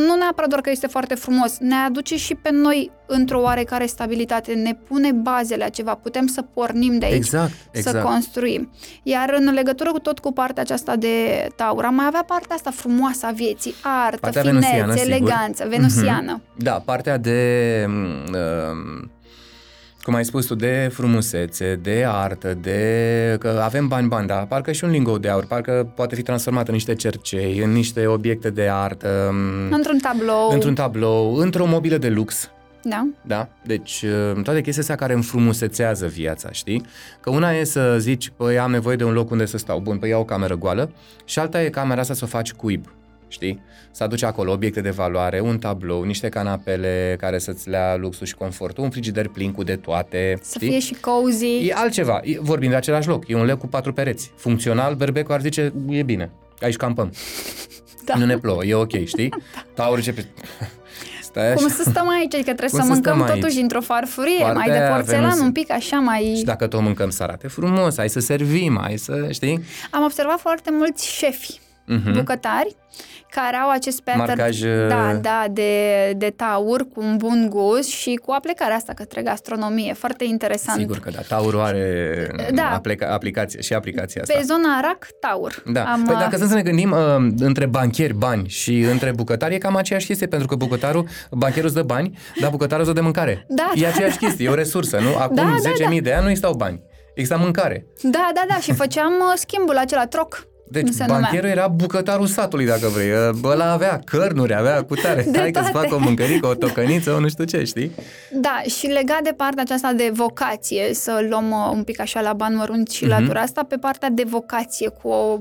nu 0.08 0.16
neapărat 0.16 0.50
doar 0.50 0.62
că 0.62 0.70
este 0.70 0.88
foarte 0.88 1.16
frumos, 1.16 1.58
ne 1.60 1.76
aduce 1.76 2.18
și 2.18 2.36
pe 2.36 2.50
noi 2.52 2.92
într-o 3.06 3.42
oarecare 3.42 3.86
stabilitate, 3.86 4.54
ne 4.54 4.74
pune 4.88 5.12
bazele 5.12 5.64
a 5.64 5.70
ceva, 5.70 5.94
putem 5.96 6.28
să 6.28 6.42
pornim 6.42 6.98
de 7.00 7.06
aici, 7.06 7.16
Exact, 7.16 7.52
exact. 7.72 7.98
să 7.98 8.04
construim. 8.04 8.70
Iar 9.04 9.36
în 9.38 9.54
legătură 9.54 9.92
cu 9.92 10.00
tot 10.00 10.20
cu 10.20 10.32
partea 10.32 10.62
aceasta 10.64 10.96
de 10.96 11.48
taur, 11.56 11.84
am 11.86 11.96
mai 11.96 12.06
avea 12.06 12.24
partea 12.28 12.56
asta 12.56 12.72
frumoasă 12.72 13.26
a 13.26 13.32
vieții, 13.32 13.74
artă, 13.84 14.18
Partea 14.22 14.42
finețe, 14.42 14.60
venusiană, 14.68 14.96
sigur. 14.96 15.12
eleganță, 15.12 15.66
venusiană. 15.70 16.42
Da, 16.58 16.72
partea 16.86 17.18
de, 17.18 17.86
uh, 18.32 19.08
cum 20.08 20.16
ai 20.16 20.26
spus 20.26 20.46
tu, 20.46 20.56
de 20.56 20.90
frumusețe, 20.94 21.80
de 21.82 22.06
artă, 22.08 22.54
de 22.54 23.36
că 23.40 23.62
avem 23.64 23.88
bani, 23.88 24.08
bani, 24.08 24.28
dar 24.28 24.46
parcă 24.46 24.72
și 24.72 24.84
un 24.84 24.90
lingou 24.90 25.18
de 25.18 25.30
aur, 25.30 25.46
parcă 25.46 25.92
poate 25.96 26.16
fi 26.16 26.22
transformat 26.22 26.68
în 26.68 26.74
niște 26.74 26.96
cercei, 26.96 27.60
în 27.60 27.72
niște 27.72 28.06
obiecte 28.06 28.50
de 28.50 28.68
artă, 28.72 29.28
um, 29.30 29.72
Într-un 29.72 29.98
tablou. 29.98 30.50
într-un 30.52 30.74
tablou, 30.74 31.36
într-o 31.36 31.66
mobilă 31.66 31.98
de 31.98 32.10
lux. 32.10 32.52
Da? 32.84 33.08
Da? 33.22 33.50
Deci, 33.66 34.02
uh, 34.02 34.42
toate 34.44 34.62
chestiile 34.62 34.80
astea 34.80 34.96
care 34.96 35.14
înfrumusețează 35.14 36.06
viața, 36.06 36.52
știi? 36.52 36.86
Că 37.22 37.30
una 37.30 37.52
e 37.52 37.64
să 37.64 37.96
zici, 38.00 38.32
păi 38.38 38.60
am 38.60 38.72
nevoie 38.72 38.96
de 38.96 39.04
un 39.04 39.14
loc 39.14 39.32
unde 39.32 39.46
să 39.46 39.58
stau, 39.58 39.80
bun, 39.80 39.98
păi 39.98 40.10
iau 40.10 40.22
o 40.22 40.26
cameră 40.26 40.56
goală, 40.56 40.92
și 41.26 41.40
alta 41.40 41.64
e 41.64 41.70
camera 41.70 42.02
asta 42.02 42.14
să 42.14 42.24
o 42.24 42.28
faci 42.28 42.52
cuib, 42.54 42.86
știi? 43.28 43.62
Să 43.92 44.04
aduci 44.04 44.24
acolo 44.24 44.52
obiecte 44.52 44.82
de 44.82 44.90
valoare, 44.90 45.40
un 45.40 45.58
tablou, 45.60 46.04
niște 46.04 46.30
canapele 46.30 47.16
care 47.20 47.38
să-ți 47.40 47.70
lea 47.70 47.96
luxul 47.96 48.26
și 48.26 48.36
confortul, 48.36 48.84
un 48.84 48.90
frigider 48.90 49.28
plin 49.28 49.52
cu 49.52 49.64
de 49.64 49.76
toate, 49.76 50.38
Să 50.42 50.54
știi? 50.56 50.70
fie 50.70 50.80
și 50.80 50.94
cozy. 51.02 51.68
E 51.68 51.74
altceva, 51.76 52.20
e, 52.24 52.38
vorbim 52.40 52.70
de 52.70 52.76
același 52.76 53.08
loc, 53.08 53.28
e 53.28 53.36
un 53.36 53.46
lec 53.46 53.58
cu 53.58 53.68
patru 53.68 53.94
pereți. 53.94 54.32
Funcțional, 54.36 54.96
Berbecu 54.96 55.32
ar 55.32 55.42
zice, 55.42 55.74
e 55.90 56.04
bine, 56.04 56.30
aici 56.62 56.76
campăm. 56.76 57.12
Da. 58.06 58.16
Nu 58.16 58.26
ne 58.26 58.38
plouă, 58.38 58.64
e 58.66 58.74
ok, 58.74 59.06
știi? 59.06 59.34
Taur 59.76 60.02
ce... 60.02 60.26
Stai 61.22 61.54
Cum 61.54 61.66
așa. 61.66 61.74
să 61.76 61.90
stăm 61.90 62.10
aici, 62.10 62.34
adică 62.34 62.54
trebuie 62.54 62.70
Cum 62.70 62.80
să 62.80 62.86
să 62.86 62.92
mâncăm 62.94 63.14
stăm 63.18 63.32
aici? 63.32 63.42
totuși 63.42 63.60
într-o 63.60 63.82
farfurie, 63.82 64.38
Partea 64.40 64.54
mai 64.58 64.68
de 64.70 64.78
aia 64.78 64.90
porțelan, 64.96 65.22
Venus- 65.30 65.40
un 65.40 65.52
pic 65.52 65.72
așa 65.72 65.98
mai... 66.00 66.34
Și 66.38 66.44
dacă 66.44 66.68
tot 66.68 66.82
mâncăm 66.82 67.10
să 67.10 67.24
arate 67.24 67.48
frumos, 67.48 67.98
hai 67.98 68.10
să 68.10 68.20
servim, 68.20 68.78
hai 68.82 68.98
să, 68.98 69.28
știi? 69.32 69.64
Am 69.92 70.04
observat 70.04 70.40
foarte 70.40 70.70
mulți 70.72 71.08
șefi 71.08 71.60
Mhm. 71.88 72.14
bucătari 72.14 72.76
care 73.30 73.56
au 73.56 73.70
acest 73.70 74.02
pattern 74.02 74.28
Marcaj, 74.28 74.60
da, 74.88 75.12
uh, 75.14 75.20
da, 75.22 75.46
de, 75.52 75.72
de 76.18 76.30
taur 76.36 76.82
cu 76.94 77.02
un 77.02 77.18
bun 77.18 77.48
gust 77.50 77.90
și 77.90 78.20
cu 78.26 78.32
aplicarea 78.32 78.76
asta 78.76 78.94
către 78.94 79.22
gastronomie. 79.22 79.94
Foarte 79.94 80.24
interesant. 80.24 80.80
Sigur 80.80 81.00
că 81.00 81.10
da, 81.10 81.20
taurul 81.28 81.60
are 81.60 82.28
Da. 82.54 82.82
aplica- 82.82 83.10
aplicație 83.10 83.62
și 83.62 83.74
aplicația 83.74 84.22
asta. 84.22 84.34
Pe 84.38 84.44
zona 84.44 84.80
rac, 84.82 85.08
taur. 85.20 85.64
Da. 85.66 85.84
Am, 85.84 86.04
păi 86.04 86.14
uh, 86.14 86.20
dacă 86.20 86.38
să 86.38 86.54
ne 86.54 86.62
gândim 86.62 86.92
uh, 86.92 86.98
între 87.40 87.66
bancheri 87.66 88.14
bani 88.14 88.48
și 88.48 88.80
între 88.80 89.12
bucătari, 89.12 89.54
e 89.54 89.58
cam 89.58 89.76
aceeași 89.76 90.06
chestie, 90.06 90.28
pentru 90.28 90.48
că 90.48 90.56
bucătarul, 90.56 91.08
bancherul 91.32 91.66
îți 91.66 91.76
dă 91.76 91.84
bani, 91.84 92.18
dar 92.42 92.50
bucătarul 92.50 92.84
îți 92.84 92.94
dă 92.94 93.00
de 93.00 93.04
mâncare. 93.04 93.46
Da, 93.48 93.72
e 93.76 93.82
da, 93.82 93.88
aceeași 93.88 94.18
chestie, 94.18 94.46
e 94.46 94.50
o 94.50 94.54
resursă, 94.56 95.00
nu? 95.00 95.16
Acum 95.18 95.36
Da, 95.36 95.42
da, 95.64 95.90
10.000 95.96 96.02
de 96.02 96.14
ani 96.14 96.24
nu 96.24 96.30
existau 96.30 96.54
bani, 96.54 96.82
exista 97.16 97.36
mâncare. 97.40 97.86
Da, 98.02 98.30
da, 98.34 98.44
da, 98.48 98.56
și 98.56 98.74
făceam 98.74 99.12
uh, 99.20 99.34
schimbul 99.36 99.78
acela, 99.78 100.06
troc. 100.06 100.48
Deci 100.70 100.84
cum 100.84 100.92
se 100.92 101.04
numea. 101.06 101.20
bancherul 101.22 101.50
era 101.50 101.68
bucătarul 101.68 102.26
satului, 102.28 102.66
dacă 102.66 102.88
vrei. 102.88 103.32
Bă, 103.40 103.50
ăla 103.50 103.72
avea 103.72 104.00
cărnuri, 104.06 104.56
avea 104.56 104.84
cutare. 104.84 105.22
De 105.32 105.38
Hai 105.40 105.52
că-ți 105.52 105.72
toate. 105.72 105.88
fac 105.88 105.98
o 105.98 106.02
mâncărică, 106.04 106.48
o 106.48 106.54
tocăniță, 106.54 107.12
o 107.12 107.20
nu 107.20 107.30
știu 107.30 107.44
ce, 107.44 107.64
știi? 107.64 107.92
Da, 108.32 108.62
și 108.78 108.86
legat 108.88 109.22
de 109.24 109.34
partea 109.38 109.64
aceasta 109.64 109.94
de 109.94 110.10
vocație, 110.14 110.94
să 110.94 111.26
luăm 111.30 111.52
uh, 111.52 111.70
un 111.74 111.84
pic 111.84 112.00
așa 112.00 112.22
la 112.22 112.34
bani 112.34 112.56
mărunți 112.56 112.96
și 112.96 113.04
Mhm. 113.06 113.12
la 113.12 113.26
tura 113.26 113.42
asta, 113.42 113.64
pe 113.64 113.76
partea 113.76 114.10
de 114.10 114.24
vocație 114.24 114.90
cu 114.90 115.08
o, 115.08 115.32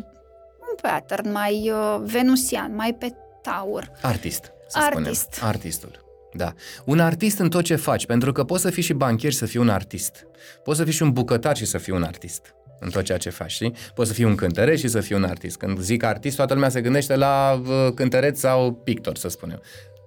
un 0.69 0.77
pattern 0.83 1.33
mai 1.33 1.71
uh, 1.75 2.01
venusian, 2.05 2.75
mai 2.75 2.97
pe 2.99 3.15
taur. 3.43 3.91
Artist, 4.03 4.53
să 4.69 4.79
Artist. 4.83 5.33
spunem. 5.33 5.55
Artistul. 5.55 6.05
Da. 6.33 6.53
Un 6.85 7.01
artist 7.01 7.39
în 7.39 7.49
tot 7.49 7.65
ce 7.65 7.77
faci, 7.77 8.07
pentru 8.07 8.33
că 8.33 8.45
poți 8.45 8.63
să 8.63 8.71
fii 8.71 8.83
și 8.83 8.93
bancher 8.93 9.31
și 9.33 9.39
să 9.39 9.47
fii 9.47 9.61
un 9.61 9.69
artist. 9.69 10.27
Poți 10.65 10.79
să 10.79 10.85
fii 10.85 10.93
și 10.93 11.03
un 11.03 11.13
bucătar 11.13 11.57
și 11.57 11.65
să 11.65 11.79
fii 11.79 11.93
un 11.93 12.03
artist 12.03 12.55
în 12.81 12.91
tot 12.91 13.03
ceea 13.03 13.19
ce 13.19 13.31
faci, 13.31 13.51
știi? 13.51 13.75
Poți 13.95 14.09
să 14.09 14.15
fii 14.15 14.25
un 14.25 14.35
cântăreț 14.35 14.79
și 14.79 14.89
să 14.89 15.01
fii 15.01 15.17
un 15.17 15.25
artist. 15.25 15.57
Când 15.57 15.79
zic 15.81 16.03
artist, 16.03 16.37
toată 16.37 16.55
lumea 16.55 16.69
se 16.69 16.81
gândește 16.81 17.17
la 17.17 17.63
uh, 17.67 17.89
cântăreț 17.95 18.39
sau 18.39 18.73
pictor, 18.73 19.17
să 19.17 19.29
spunem. 19.29 19.61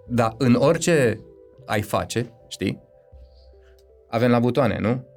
Dar 0.07 0.35
în 0.37 0.53
orice 0.53 1.19
ai 1.65 1.81
face, 1.81 2.33
știi? 2.47 2.81
Avem 4.09 4.31
la 4.31 4.39
butoane, 4.39 4.77
nu? 4.79 5.07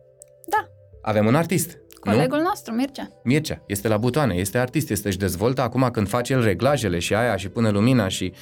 Da, 0.46 0.68
Avem 1.02 1.26
un 1.26 1.34
artist. 1.34 1.78
colegul 2.00 2.38
nu? 2.38 2.42
nostru, 2.42 2.74
Mircea. 2.74 3.20
Mircea, 3.24 3.62
este 3.66 3.88
la 3.88 3.96
butoane, 3.96 4.34
este 4.34 4.58
artist, 4.58 4.90
este 4.90 5.08
își 5.08 5.18
dezvoltă 5.18 5.60
acum 5.62 5.88
când 5.92 6.08
face 6.08 6.32
el 6.32 6.42
reglajele 6.42 6.98
și 6.98 7.14
aia 7.14 7.36
și 7.36 7.48
pune 7.48 7.70
lumina 7.70 8.08
și 8.08 8.32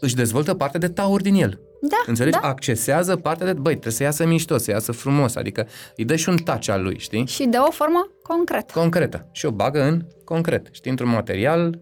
își 0.00 0.14
dezvoltă 0.14 0.54
parte 0.54 0.78
de 0.78 0.88
taur 0.88 1.20
din 1.20 1.34
el. 1.34 1.60
Da, 1.84 1.96
Înțelegi? 2.06 2.38
da. 2.40 2.48
Accesează 2.48 3.16
partea 3.16 3.46
de, 3.46 3.52
băi, 3.52 3.72
trebuie 3.72 3.92
să 3.92 4.02
iasă 4.02 4.26
mișto, 4.26 4.58
să 4.58 4.70
iasă 4.70 4.92
frumos, 4.92 5.34
adică 5.36 5.66
îi 5.96 6.04
dă 6.04 6.16
și 6.16 6.28
un 6.28 6.36
touch 6.36 6.68
al 6.68 6.82
lui, 6.82 6.98
știi? 6.98 7.26
Și 7.26 7.44
de 7.46 7.56
o 7.56 7.70
formă 7.70 8.10
concretă. 8.22 8.72
Concretă. 8.74 9.28
Și 9.32 9.46
o 9.46 9.50
bagă 9.50 9.82
în 9.82 10.02
concret, 10.24 10.66
știi, 10.70 10.90
într-un 10.90 11.08
material 11.08 11.78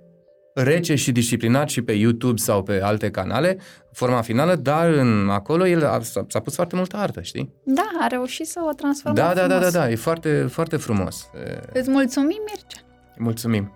rece 0.54 0.94
și 0.94 1.12
disciplinat 1.12 1.68
și 1.68 1.82
pe 1.82 1.92
YouTube 1.92 2.36
sau 2.36 2.62
pe 2.62 2.80
alte 2.82 3.10
canale, 3.10 3.58
forma 3.92 4.20
finală, 4.20 4.54
dar 4.54 4.88
în 4.88 5.28
acolo 5.30 5.66
el 5.66 5.86
a, 5.86 6.00
s-a, 6.02 6.24
s-a 6.28 6.40
pus 6.40 6.54
foarte 6.54 6.76
multă 6.76 6.96
artă, 6.96 7.20
știi? 7.20 7.52
Da, 7.64 7.90
a 8.00 8.06
reușit 8.06 8.46
să 8.46 8.60
o 8.70 8.72
transformă 8.72 9.16
Da, 9.16 9.32
da, 9.34 9.46
da, 9.46 9.54
frumos. 9.54 9.72
da, 9.72 9.78
da, 9.80 9.90
e 9.90 9.94
foarte, 9.94 10.46
foarte 10.50 10.76
frumos. 10.76 11.30
E, 11.46 11.78
Îți 11.78 11.90
mulțumim, 11.90 12.38
Mircea. 12.46 12.80
mulțumim. 13.18 13.72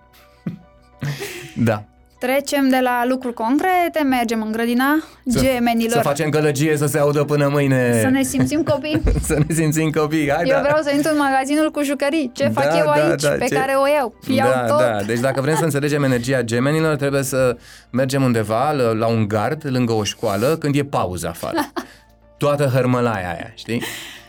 da. 1.69 1.85
Trecem 2.25 2.69
de 2.69 2.79
la 2.81 3.03
lucruri 3.07 3.33
concrete, 3.33 4.03
mergem 4.09 4.41
în 4.41 4.51
grădina 4.51 5.03
gemenilor. 5.29 5.91
Să 5.91 5.99
facem 5.99 6.29
gălăgie 6.29 6.77
să 6.77 6.85
se 6.85 6.99
audă 6.99 7.23
până 7.23 7.47
mâine. 7.47 7.99
Să 8.01 8.07
ne 8.09 8.23
simțim 8.23 8.63
copii. 8.63 9.01
să 9.29 9.37
ne 9.47 9.53
simțim 9.53 9.89
copii. 9.89 10.29
Hai, 10.31 10.43
Eu 10.47 10.55
da. 10.55 10.61
vreau 10.61 10.81
să 10.81 10.91
intru 10.95 11.11
în 11.11 11.17
magazinul 11.17 11.71
cu 11.71 11.83
jucării. 11.83 12.31
Ce 12.33 12.47
fac 12.47 12.63
Da, 12.69 12.77
eu 12.77 12.85
da, 12.85 12.91
aici, 12.91 13.21
da, 13.21 13.29
pe 13.29 13.45
ce- 13.45 13.55
care 13.55 13.71
o 13.73 13.87
iau? 13.87 14.15
Iau 14.27 14.47
da, 14.49 14.65
tot. 14.65 14.79
da. 14.79 14.97
Deci 15.05 15.19
dacă 15.19 15.41
vrem 15.41 15.55
să 15.55 15.63
înțelegem 15.63 16.03
energia 16.03 16.41
gemenilor, 16.41 16.95
trebuie 16.95 17.23
să 17.23 17.57
mergem 17.89 18.23
undeva 18.23 18.71
la, 18.71 18.91
la 18.91 19.07
un 19.07 19.27
gard, 19.27 19.61
lângă 19.69 19.93
o 19.93 20.03
școală, 20.03 20.57
când 20.59 20.75
e 20.75 20.83
pauză 20.83 21.27
afară. 21.27 21.57
Toată 22.37 22.69
hărmălaia 22.73 23.27
aia, 23.27 23.51
știi? 23.55 23.81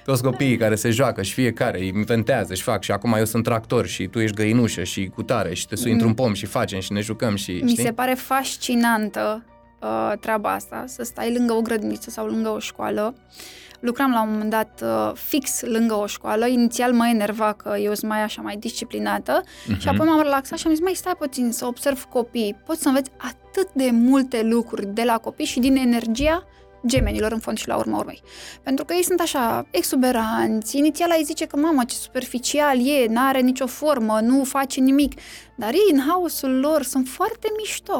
Toți 0.06 0.22
copiii 0.22 0.56
care 0.56 0.74
se 0.74 0.90
joacă 0.90 1.22
și 1.22 1.32
fiecare 1.32 1.84
inventează 1.84 2.54
și 2.54 2.62
fac 2.62 2.82
și 2.82 2.92
acum 2.92 3.12
eu 3.12 3.24
sunt 3.24 3.44
tractor 3.44 3.86
și 3.86 4.06
tu 4.06 4.18
ești 4.20 4.36
găinușă 4.36 4.82
și 4.84 5.10
cu 5.14 5.22
tare 5.22 5.54
și 5.54 5.66
te 5.66 5.76
sui 5.76 5.92
într-un 5.92 6.14
pom 6.14 6.32
și 6.32 6.46
facem 6.46 6.80
și 6.80 6.92
ne 6.92 7.00
jucăm 7.00 7.36
și 7.36 7.60
Mi 7.62 7.70
știi? 7.70 7.84
se 7.84 7.92
pare 7.92 8.14
fascinantă 8.14 9.44
uh, 9.82 10.12
treaba 10.20 10.52
asta, 10.52 10.84
să 10.86 11.02
stai 11.04 11.32
lângă 11.32 11.52
o 11.52 11.60
grădiniță 11.60 12.10
sau 12.10 12.26
lângă 12.26 12.48
o 12.48 12.58
școală. 12.58 13.14
Lucram 13.80 14.10
la 14.10 14.22
un 14.22 14.30
moment 14.30 14.50
dat 14.50 14.82
uh, 14.84 15.12
fix 15.14 15.60
lângă 15.62 15.94
o 15.94 16.06
școală. 16.06 16.46
Inițial 16.46 16.92
mă 16.92 17.08
enerva 17.12 17.52
că 17.52 17.76
eu 17.78 17.94
sunt 17.94 18.10
mai 18.10 18.22
așa, 18.22 18.42
mai 18.42 18.56
disciplinată 18.56 19.42
Mhm. 19.66 19.78
și 19.80 19.88
apoi 19.88 20.06
m-am 20.06 20.20
relaxat 20.22 20.58
și 20.58 20.66
am 20.66 20.72
zis, 20.72 20.82
mai 20.82 20.94
stai 20.94 21.14
puțin 21.18 21.50
să 21.52 21.66
observ 21.66 22.04
copii. 22.04 22.56
Poți 22.66 22.82
să 22.82 22.88
înveți 22.88 23.10
atât 23.16 23.68
de 23.74 23.90
multe 23.92 24.42
lucruri 24.42 24.86
de 24.86 25.02
la 25.02 25.18
copii 25.18 25.44
și 25.46 25.60
din 25.60 25.76
energia 25.76 26.46
gemenilor 26.86 27.32
în 27.32 27.38
fond 27.38 27.58
și 27.58 27.68
la 27.68 27.76
urma 27.76 27.98
urmei. 27.98 28.22
Pentru 28.62 28.84
că 28.84 28.92
ei 28.92 29.02
sunt 29.04 29.20
așa 29.20 29.66
exuberanți. 29.70 30.76
Inițial 30.76 31.10
ai 31.10 31.22
zice 31.24 31.46
că 31.46 31.56
mama 31.56 31.84
ce 31.84 31.94
superficial 31.96 32.76
e, 32.88 33.06
n-are 33.08 33.40
nicio 33.40 33.66
formă, 33.66 34.18
nu 34.22 34.44
face 34.44 34.80
nimic. 34.80 35.12
Dar 35.56 35.72
ei 35.72 35.92
în 35.92 36.00
haosul 36.08 36.58
lor 36.60 36.82
sunt 36.82 37.08
foarte 37.08 37.48
mișto. 37.58 37.92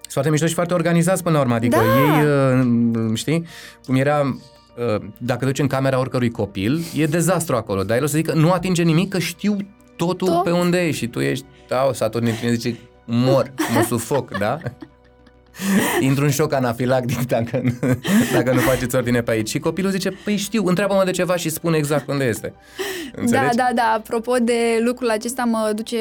Sunt 0.00 0.12
foarte 0.12 0.30
mișto 0.30 0.46
și 0.46 0.54
foarte 0.54 0.74
organizați 0.74 1.22
până 1.22 1.34
la 1.34 1.40
urmă. 1.42 1.54
Adică 1.54 1.76
Da. 1.76 1.82
ei, 1.82 2.26
uh, 2.26 3.10
știi, 3.14 3.46
cum 3.86 3.94
era, 3.94 4.20
uh, 4.94 5.04
dacă 5.18 5.44
duci 5.44 5.58
în 5.58 5.66
camera 5.66 5.98
oricărui 5.98 6.30
copil, 6.30 6.80
e 6.96 7.06
dezastru 7.06 7.56
acolo. 7.56 7.82
Dar 7.82 7.96
el 7.96 8.02
o 8.02 8.06
să 8.06 8.16
zică, 8.16 8.32
nu 8.32 8.52
atinge 8.52 8.82
nimic, 8.82 9.08
că 9.08 9.18
știu 9.18 9.56
totul 9.96 10.28
Tot. 10.28 10.42
pe 10.42 10.50
unde 10.50 10.78
e 10.78 10.90
și 10.90 11.06
tu 11.06 11.20
ești, 11.20 11.44
da, 11.68 11.86
o 11.88 11.92
să 11.92 12.04
atunci 12.04 12.38
tine 12.38 12.52
zice, 12.52 12.78
mor, 13.04 13.52
mă 13.74 13.82
sufoc, 13.88 14.38
da? 14.38 14.58
Intru 16.00 16.24
în 16.24 16.30
șoc 16.30 16.52
anafilactic 16.52 17.26
dacă, 17.26 17.60
nu- 17.62 17.94
dacă 18.32 18.52
nu 18.52 18.60
faceți 18.60 18.96
ordine 18.96 19.22
pe 19.22 19.30
aici. 19.30 19.48
Și 19.48 19.58
copilul 19.58 19.90
zice, 19.90 20.10
păi 20.24 20.36
știu, 20.36 20.66
întreabă-mă 20.66 21.04
de 21.04 21.10
ceva 21.10 21.36
și 21.36 21.48
spune 21.48 21.76
exact 21.76 22.08
unde 22.08 22.24
este. 22.24 22.52
Înțelegi? 23.14 23.56
Da, 23.56 23.62
da, 23.62 23.70
da. 23.74 23.92
Apropo 23.96 24.36
de 24.42 24.54
lucrul 24.84 25.10
acesta, 25.10 25.42
mă, 25.44 25.72
duce, 25.74 25.96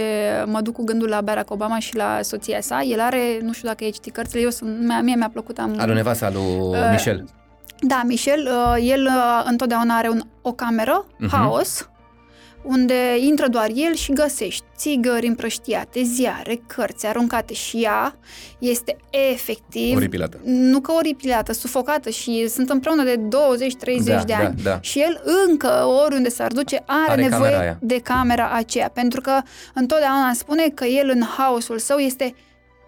mă 0.45 0.61
duc 0.61 0.73
cu 0.73 0.83
gândul 0.83 1.09
la 1.09 1.21
Barack 1.21 1.51
Obama 1.51 1.79
și 1.79 1.95
la 1.95 2.19
soția 2.21 2.61
sa. 2.61 2.81
El 2.81 2.99
are, 2.99 3.19
nu 3.41 3.53
știu 3.53 3.67
dacă 3.67 3.83
ai 3.83 3.89
citit 3.89 4.13
cărțile, 4.13 4.41
eu 4.41 4.49
sunt, 4.49 4.79
mie, 4.79 5.01
mie 5.03 5.15
mi-a 5.15 5.29
plăcut. 5.31 5.57
Am, 5.57 5.75
Al 5.79 5.85
lui 5.87 5.95
nevasta 5.95 6.29
lui 6.33 6.41
Uh, 6.59 6.75
Michel. 6.91 7.25
Da, 7.87 8.01
Michel, 8.05 8.49
uh, 8.51 8.89
el 8.89 9.01
uh, 9.05 9.45
întotdeauna 9.49 9.95
are 9.95 10.07
un, 10.09 10.21
o 10.41 10.51
cameră, 10.53 11.05
Mhm. 11.17 11.29
haos, 11.35 11.89
unde 12.63 13.17
intră 13.19 13.47
doar 13.47 13.69
el 13.75 13.93
și 13.93 14.11
găsești 14.13 14.63
țigări 14.77 15.27
împrăștiate, 15.27 16.03
ziare, 16.03 16.61
cărți 16.67 17.05
aruncate 17.05 17.53
și 17.53 17.77
ea 17.83 18.15
este 18.59 18.97
efectiv 19.31 19.95
Oripilată. 19.95 20.39
nu 20.43 20.79
că 20.79 20.91
oripilată, 20.91 21.53
sufocată 21.53 22.09
și 22.09 22.47
sunt 22.49 22.69
împreună 22.69 23.03
de 23.03 23.15
20-30 23.15 24.03
Da, 24.03 24.15
de 24.17 24.23
da, 24.27 24.37
ani. 24.37 24.55
da. 24.63 24.77
Și 24.81 24.99
el 24.99 25.21
încă, 25.47 25.85
oriunde 26.05 26.29
s-ar 26.29 26.51
duce, 26.51 26.83
are, 26.85 27.11
Are 27.11 27.21
nevoie 27.21 27.39
camera 27.41 27.59
aia. 27.61 27.77
de 27.81 27.99
camera 27.99 28.49
aceea. 28.53 28.89
Pentru 28.93 29.21
că 29.21 29.41
întotdeauna 29.73 30.33
spune 30.33 30.67
că 30.73 30.85
el 30.85 31.09
în 31.09 31.21
haosul 31.37 31.79
său 31.79 31.97
este 31.97 32.33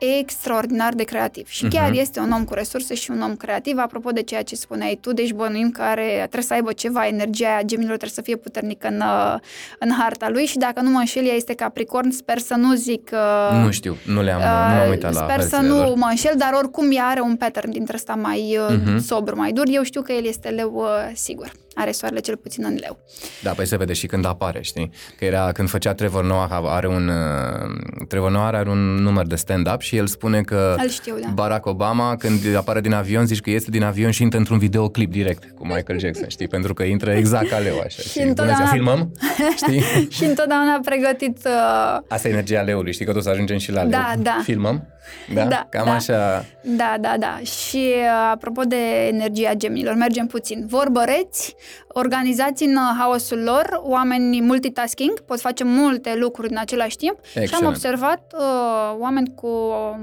extraordinar 0.06 0.94
de 0.94 1.04
creativ 1.04 1.48
și 1.48 1.68
chiar 1.68 1.92
este 1.92 2.20
un 2.20 2.32
om 2.32 2.44
cu 2.44 2.54
resurse 2.54 2.94
și 2.94 3.12
un 3.12 3.22
om 3.22 3.36
creativ, 3.36 3.78
apropo 3.78 4.12
de 4.12 4.22
ceea 4.22 4.42
ce 4.42 4.56
spuneai 4.56 4.98
tu, 5.02 5.14
deci 5.14 5.32
bănuim 5.32 5.72
care 5.72 6.16
trebuie 6.18 6.42
să 6.44 6.54
aibă 6.54 6.72
ceva, 6.72 7.08
energia 7.08 7.48
aia 7.48 7.62
gemilor 7.62 7.98
trebuie 7.98 8.16
să 8.16 8.22
fie 8.22 8.36
puternică 8.36 8.88
în, 8.88 9.02
uh, 9.02 9.36
în 9.80 9.92
harta 10.00 10.30
lui 10.30 10.46
și 10.46 10.58
dacă 10.58 10.82
nu 10.82 10.90
mă 10.90 10.98
înșel, 11.00 11.26
ea 11.26 11.34
este 11.34 11.54
Capricorn, 11.54 12.10
sper 12.12 12.38
să 12.38 12.54
nu 12.58 12.74
zic... 12.74 13.10
Uh, 13.14 13.64
nu 13.64 13.72
știu, 13.72 13.98
nu 14.06 14.22
le-am, 14.22 14.40
uh, 14.40 14.76
nu 14.76 14.82
am 14.82 14.90
uitat 14.90 15.14
Sper 15.14 15.38
la 15.38 15.44
să 15.44 15.60
nu 15.62 15.78
lor. 15.78 15.96
mă 15.96 16.08
înșel, 16.10 16.34
dar 16.38 16.54
oricum 16.54 16.92
ea 16.92 17.06
are 17.06 17.22
un 17.22 17.36
pattern 17.36 17.72
dintre 17.72 17.96
ăsta 17.96 18.14
mai 18.14 18.58
uh, 18.70 18.76
uh-huh. 18.76 18.98
sobru, 18.98 19.36
mai 19.36 19.52
dur. 19.52 19.66
Eu 19.70 19.84
știu 19.84 20.02
că 20.02 20.12
el 20.12 20.26
este 20.26 20.50
leu 20.50 20.74
uh, 20.76 21.12
sigur. 21.14 21.52
Are 21.76 21.92
soarele 21.92 22.20
cel 22.20 22.38
puțin 22.38 22.64
în 22.66 22.78
leu. 22.80 23.00
Da, 23.42 23.52
păi 23.52 23.66
se 23.66 23.78
vede 23.78 23.94
și 23.94 24.08
când 24.08 24.26
apare, 24.26 24.62
știi? 24.62 24.92
Că 25.18 25.26
era 25.26 25.52
când 25.52 25.70
făcea 25.70 25.94
Trevor 25.94 26.24
Noah, 26.24 26.50
are 26.66 26.88
un 26.88 27.08
uh, 27.08 28.06
Trevor 28.08 28.32
Noah 28.32 28.54
are 28.54 28.70
un 28.70 28.78
număr 28.96 29.26
de 29.26 29.36
stand-up 29.36 29.82
și 29.82 29.96
el 29.96 30.08
spune 30.08 30.42
că 30.42 30.76
Îl 30.82 30.90
știu, 30.90 31.16
da. 31.22 31.28
Barack 31.34 31.66
Obama 31.66 32.16
când 32.16 32.56
apare 32.56 32.82
din 32.82 32.94
avion 32.94 33.26
zici 33.26 33.40
că 33.42 33.50
este 33.50 33.70
din 33.72 33.84
avion 33.84 34.12
și 34.12 34.22
intră 34.22 34.38
într-un 34.38 34.58
videoclip 34.58 35.12
direct 35.12 35.44
cu 35.56 35.66
Michael 35.66 36.00
Jackson, 36.00 36.28
știi? 36.28 36.48
Pentru 36.48 36.74
că 36.74 36.84
intră 36.84 37.12
exact 37.12 37.50
ca 37.50 37.58
leu 37.58 37.80
așa. 37.80 38.02
Și 38.02 38.08
știi? 38.10 38.22
Bună 38.22 38.30
întotdeauna- 38.32 38.56
ziua, 38.56 38.68
filmăm? 38.68 39.12
Știi? 39.62 40.08
și 40.10 40.24
întotdeauna 40.24 40.74
a 40.74 40.80
pregătit... 40.86 41.38
Uh, 41.46 42.00
Asta 42.08 42.28
e 42.28 42.32
energia 42.32 42.62
leului, 42.62 42.94
știi 42.94 43.06
că 43.06 43.12
tot 43.14 43.24
să 43.24 43.30
ajungem 43.30 43.58
și 43.58 43.72
la 43.72 43.82
leu. 43.82 43.90
Da, 43.90 44.14
da. 44.20 44.40
Filmăm? 44.44 44.88
Da? 45.34 45.46
Da, 45.46 45.68
Cam 45.70 45.86
da. 45.86 45.92
așa. 45.94 46.46
Da, 46.64 46.96
da, 47.00 47.16
da. 47.20 47.38
Și 47.44 47.94
uh, 47.96 48.30
apropo 48.32 48.62
de 48.62 49.08
energia 49.08 49.54
gemilor, 49.54 49.94
mergem 49.96 50.26
puțin. 50.28 50.66
Vorbăreți, 50.68 51.56
organizați 51.88 52.64
în 52.64 52.76
uh, 52.76 52.96
haosul 53.00 53.44
lor, 53.44 53.80
oameni 53.84 54.42
multitasking, 54.42 55.20
pot 55.20 55.40
face 55.40 55.64
multe 55.64 56.16
lucruri 56.16 56.50
în 56.52 56.58
același 56.58 56.96
timp 56.98 57.18
și 57.24 57.38
am 57.38 57.42
Excelent. 57.44 57.68
observat 57.76 58.34
uh, 58.38 58.96
oameni 59.00 59.34
cu 59.36 59.48
uh, 59.48 59.96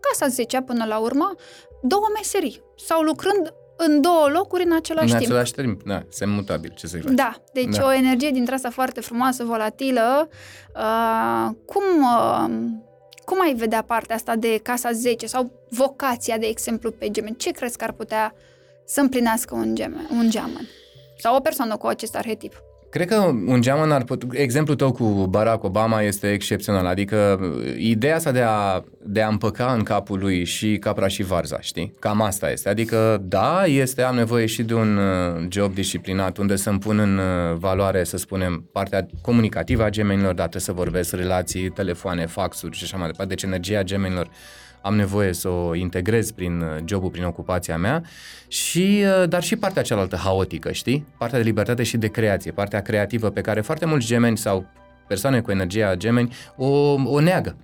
casa 0.00 0.26
10 0.30 0.60
până 0.60 0.84
la 0.84 0.98
urmă, 0.98 1.34
două 1.82 2.04
meserii 2.16 2.60
sau 2.86 3.00
lucrând 3.02 3.52
în 3.78 4.00
două 4.00 4.28
locuri 4.32 4.64
în 4.64 4.74
același 4.74 5.12
În 5.12 5.18
timp. 5.18 5.30
același 5.30 5.52
timp, 5.52 5.82
da, 5.82 6.02
semn 6.08 6.32
mutabil, 6.34 6.72
ce 6.76 6.86
să-i 6.86 7.00
faci. 7.00 7.12
Da, 7.12 7.34
deci 7.52 7.76
Da. 7.76 7.84
o 7.86 7.92
energie 7.92 8.30
dintre 8.30 8.54
asta 8.54 8.70
foarte 8.70 9.00
frumoasă, 9.00 9.44
volatilă. 9.44 10.28
Uh, 10.76 11.50
cum, 11.66 11.82
uh, 12.02 12.48
cum 13.26 13.40
ai 13.40 13.54
vedea 13.54 13.82
partea 13.82 14.14
asta 14.14 14.36
de 14.36 14.58
casa 14.62 14.92
10 14.92 15.26
sau 15.26 15.50
vocația, 15.68 16.38
de 16.38 16.46
exemplu, 16.46 16.90
pe 16.90 17.10
gemeni? 17.10 17.36
Ce 17.36 17.50
crezi 17.50 17.76
că 17.76 17.84
ar 17.84 17.92
putea 17.92 18.34
să 18.84 19.00
împlinească 19.00 19.54
un, 19.54 19.74
gemen, 19.74 20.08
un 20.10 20.30
geamăn? 20.30 20.68
Sau 21.18 21.36
o 21.36 21.40
persoană 21.40 21.76
cu 21.76 21.86
acest 21.86 22.16
arhetip? 22.16 22.65
Cred 22.90 23.08
că 23.08 23.16
un 23.46 23.60
geamăn 23.60 23.90
ar 23.90 24.04
put... 24.04 24.24
Exemplul 24.30 24.76
tău 24.76 24.92
cu 24.92 25.04
Barack 25.04 25.64
Obama 25.64 26.02
este 26.02 26.32
excepțional. 26.32 26.86
Adică 26.86 27.40
ideea 27.78 28.14
asta 28.14 28.32
de 28.32 28.40
a, 28.40 28.84
de 29.02 29.22
a 29.22 29.28
împăca 29.28 29.72
în 29.72 29.82
capul 29.82 30.18
lui 30.18 30.44
și 30.44 30.76
capra 30.76 31.08
și 31.08 31.22
varza, 31.22 31.60
știi? 31.60 31.94
Cam 31.98 32.20
asta 32.20 32.50
este. 32.50 32.68
Adică, 32.68 33.22
da, 33.22 33.64
este, 33.64 34.02
am 34.02 34.14
nevoie 34.14 34.46
și 34.46 34.62
de 34.62 34.74
un 34.74 34.96
uh, 34.96 35.46
job 35.48 35.74
disciplinat 35.74 36.36
unde 36.36 36.56
să-mi 36.56 36.78
pun 36.78 36.98
în 36.98 37.18
uh, 37.18 37.56
valoare, 37.58 38.04
să 38.04 38.16
spunem, 38.16 38.68
partea 38.72 39.06
comunicativă 39.20 39.84
a 39.84 39.90
gemenilor, 39.90 40.34
dar 40.34 40.48
trebuie 40.48 40.62
să 40.62 40.72
vorbesc 40.72 41.14
relații, 41.14 41.70
telefoane, 41.70 42.26
faxuri 42.26 42.76
și 42.76 42.84
așa 42.84 42.96
mai 42.96 43.06
departe. 43.06 43.34
Deci 43.34 43.42
energia 43.42 43.82
gemenilor 43.82 44.28
am 44.86 44.96
nevoie 44.96 45.32
să 45.32 45.48
o 45.48 45.74
integrez 45.74 46.30
prin 46.30 46.60
uh, 46.60 46.76
jobul, 46.84 47.10
prin 47.10 47.24
ocupația 47.24 47.76
mea, 47.76 48.02
și, 48.48 49.04
uh, 49.20 49.28
dar 49.28 49.42
și 49.42 49.56
partea 49.56 49.82
cealaltă 49.82 50.16
haotică, 50.16 50.72
știi? 50.72 51.06
Partea 51.18 51.38
de 51.38 51.44
libertate 51.44 51.82
și 51.82 51.96
de 51.96 52.06
creație, 52.06 52.50
partea 52.50 52.82
creativă 52.82 53.30
pe 53.30 53.40
care 53.40 53.60
foarte 53.60 53.86
mulți 53.86 54.06
gemeni 54.06 54.36
sau 54.36 54.66
persoane 55.06 55.40
cu 55.40 55.50
energia 55.50 55.94
gemeni 55.94 56.34
o, 56.56 56.66
o 56.92 57.20
neagă, 57.20 57.56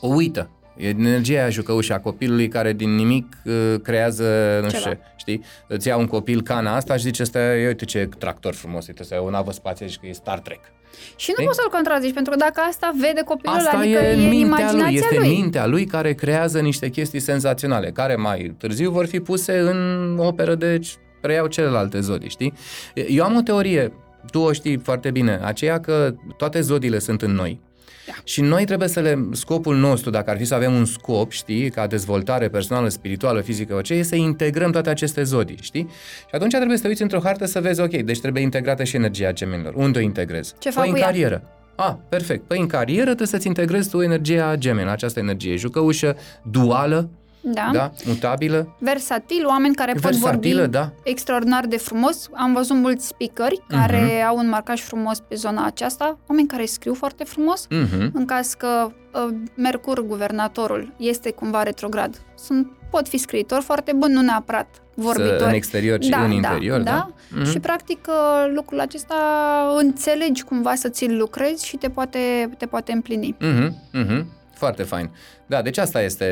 o 0.00 0.08
uită. 0.08 0.50
E 0.76 0.88
energia 0.88 1.34
aia 1.34 1.48
jucăușă 1.48 1.92
a 1.92 2.00
copilului 2.00 2.48
care 2.48 2.72
din 2.72 2.94
nimic 2.94 3.36
uh, 3.44 3.74
creează, 3.82 4.58
nu 4.62 4.68
știu 4.68 4.80
Ceva. 4.80 4.94
ce, 4.94 5.00
știi? 5.16 5.42
Îți 5.68 5.88
ia 5.88 5.96
un 5.96 6.06
copil 6.06 6.42
cana 6.42 6.76
asta 6.76 6.96
și 6.96 7.02
zice, 7.02 7.22
ăsta, 7.22 7.56
e, 7.56 7.66
uite 7.66 7.84
ce 7.84 8.08
tractor 8.18 8.54
frumos, 8.54 8.86
uite, 8.86 9.02
ăsta 9.02 9.14
e 9.14 9.18
o 9.18 9.30
navă 9.30 9.52
spațială 9.52 9.92
și 9.92 9.98
că 9.98 10.06
e 10.06 10.12
Star 10.12 10.38
Trek. 10.38 10.60
Și 11.16 11.28
nu 11.28 11.34
Știi? 11.34 11.44
poți 11.44 11.58
să-l 11.58 11.68
contrazici, 11.70 12.12
pentru 12.12 12.32
că 12.32 12.38
dacă 12.38 12.60
asta 12.68 12.92
vede 13.00 13.22
copilul, 13.24 13.56
Asta 13.56 13.76
adică 13.78 13.98
e, 13.98 14.08
e, 14.08 14.14
în 14.14 14.28
mintea 14.28 14.60
imaginația 14.60 14.86
lui, 14.86 14.94
este 14.94 15.18
lui. 15.18 15.28
mintea 15.28 15.66
lui 15.66 15.84
care 15.86 16.12
creează 16.12 16.60
niște 16.60 16.88
chestii 16.88 17.20
senzaționale, 17.20 17.90
care 17.90 18.14
mai 18.16 18.54
târziu 18.58 18.90
vor 18.90 19.06
fi 19.06 19.20
puse 19.20 19.58
în 19.58 20.14
operă 20.18 20.54
de 20.54 20.78
ce 20.78 20.90
preiau 21.20 21.46
celelalte 21.46 22.00
zodii, 22.00 22.28
știi? 22.28 22.52
Eu 23.08 23.24
am 23.24 23.36
o 23.36 23.40
teorie, 23.40 23.92
tu 24.30 24.38
o 24.40 24.52
știi 24.52 24.76
foarte 24.76 25.10
bine, 25.10 25.40
aceea 25.42 25.80
că 25.80 26.14
toate 26.36 26.60
zodiile 26.60 26.98
sunt 26.98 27.22
în 27.22 27.30
noi. 27.32 27.60
Da. 28.06 28.12
Și 28.24 28.40
noi 28.40 28.64
trebuie 28.64 28.88
să 28.88 29.00
le, 29.00 29.28
scopul 29.32 29.76
nostru, 29.76 30.10
dacă 30.10 30.30
ar 30.30 30.36
fi 30.36 30.44
să 30.44 30.54
avem 30.54 30.74
un 30.74 30.84
scop, 30.84 31.30
știi, 31.30 31.70
ca 31.70 31.86
dezvoltare 31.86 32.48
personală, 32.48 32.88
spirituală, 32.88 33.40
fizică, 33.40 33.74
orice, 33.74 33.94
e 33.94 34.02
să 34.02 34.14
integrăm 34.14 34.70
toate 34.70 34.90
aceste 34.90 35.22
zodii, 35.22 35.58
știi? 35.60 35.88
Și 36.18 36.34
atunci 36.34 36.52
trebuie 36.52 36.76
să 36.76 36.82
te 36.82 36.88
uiți 36.88 37.02
într-o 37.02 37.20
hartă 37.20 37.46
să 37.46 37.60
vezi, 37.60 37.80
ok, 37.80 37.96
deci 37.96 38.20
trebuie 38.20 38.42
integrată 38.42 38.84
și 38.84 38.96
energia 38.96 39.32
gemenilor. 39.32 39.74
Unde 39.74 39.98
o 39.98 40.02
integrez? 40.02 40.54
Ce 40.58 40.70
fac 40.70 40.82
păi 40.82 40.90
cu 40.90 40.96
în 40.96 41.02
ea? 41.02 41.08
carieră. 41.08 41.42
Ah, 41.76 41.94
perfect. 42.08 42.46
Păi 42.46 42.60
în 42.60 42.66
carieră 42.66 43.04
trebuie 43.04 43.26
să-ți 43.26 43.46
integrezi 43.46 43.90
tu 43.90 44.02
energia 44.02 44.54
gemeni, 44.56 44.90
această 44.90 45.18
energie 45.18 45.56
jucăușă, 45.56 46.16
duală, 46.42 47.10
Da. 47.46 47.70
da, 47.72 47.92
mutabilă, 48.04 48.76
Versatil, 48.78 49.46
oameni 49.46 49.74
care 49.74 49.92
pot 49.92 50.02
versatilă, 50.02 50.60
vorbi 50.60 50.70
da. 50.72 50.90
extraordinar 51.02 51.66
de 51.66 51.76
frumos. 51.76 52.28
Am 52.32 52.52
văzut 52.52 52.76
mulți 52.76 53.06
speakeri 53.06 53.62
care 53.68 54.00
Mhm. 54.18 54.26
au 54.26 54.36
un 54.36 54.48
marcaj 54.48 54.80
frumos 54.80 55.20
pe 55.20 55.34
zona 55.34 55.64
aceasta, 55.66 56.18
oameni 56.26 56.48
care 56.48 56.64
scriu 56.64 56.94
foarte 56.94 57.24
frumos. 57.24 57.66
Mhm. 57.70 58.10
În 58.14 58.24
caz 58.24 58.54
că 58.54 58.66
uh, 59.26 59.34
Mercur, 59.56 60.06
guvernatorul, 60.06 60.92
este 60.96 61.30
cumva 61.30 61.62
retrograd, 61.62 62.20
sunt, 62.34 62.66
pot 62.90 63.08
fi 63.08 63.16
scriitori 63.16 63.62
foarte 63.62 63.92
buni, 63.96 64.12
nu 64.12 64.20
neapărat 64.20 64.68
vorbitori. 64.94 65.38
Să, 65.38 65.44
în 65.44 65.52
exterior, 65.52 65.98
ci 65.98 66.06
da, 66.08 66.22
în 66.24 66.28
da, 66.28 66.34
interior, 66.34 66.80
da. 66.80 66.90
da. 66.90 67.10
Mhm. 67.38 67.50
Și 67.50 67.58
practic 67.60 68.06
uh, 68.08 68.52
lucrul 68.54 68.80
acesta 68.80 69.14
înțelegi 69.78 70.42
cumva 70.44 70.74
să 70.74 70.88
ți-l 70.88 71.16
lucrezi 71.16 71.66
și 71.66 71.76
te 71.76 71.88
poate, 71.88 72.50
te 72.58 72.66
poate 72.66 72.92
împlini. 72.92 73.36
Mhm, 73.40 73.74
mhm. 73.92 74.26
Foarte 74.54 74.82
fain. 74.82 75.10
Da, 75.46 75.62
deci 75.62 75.78
asta 75.78 76.02
este 76.02 76.24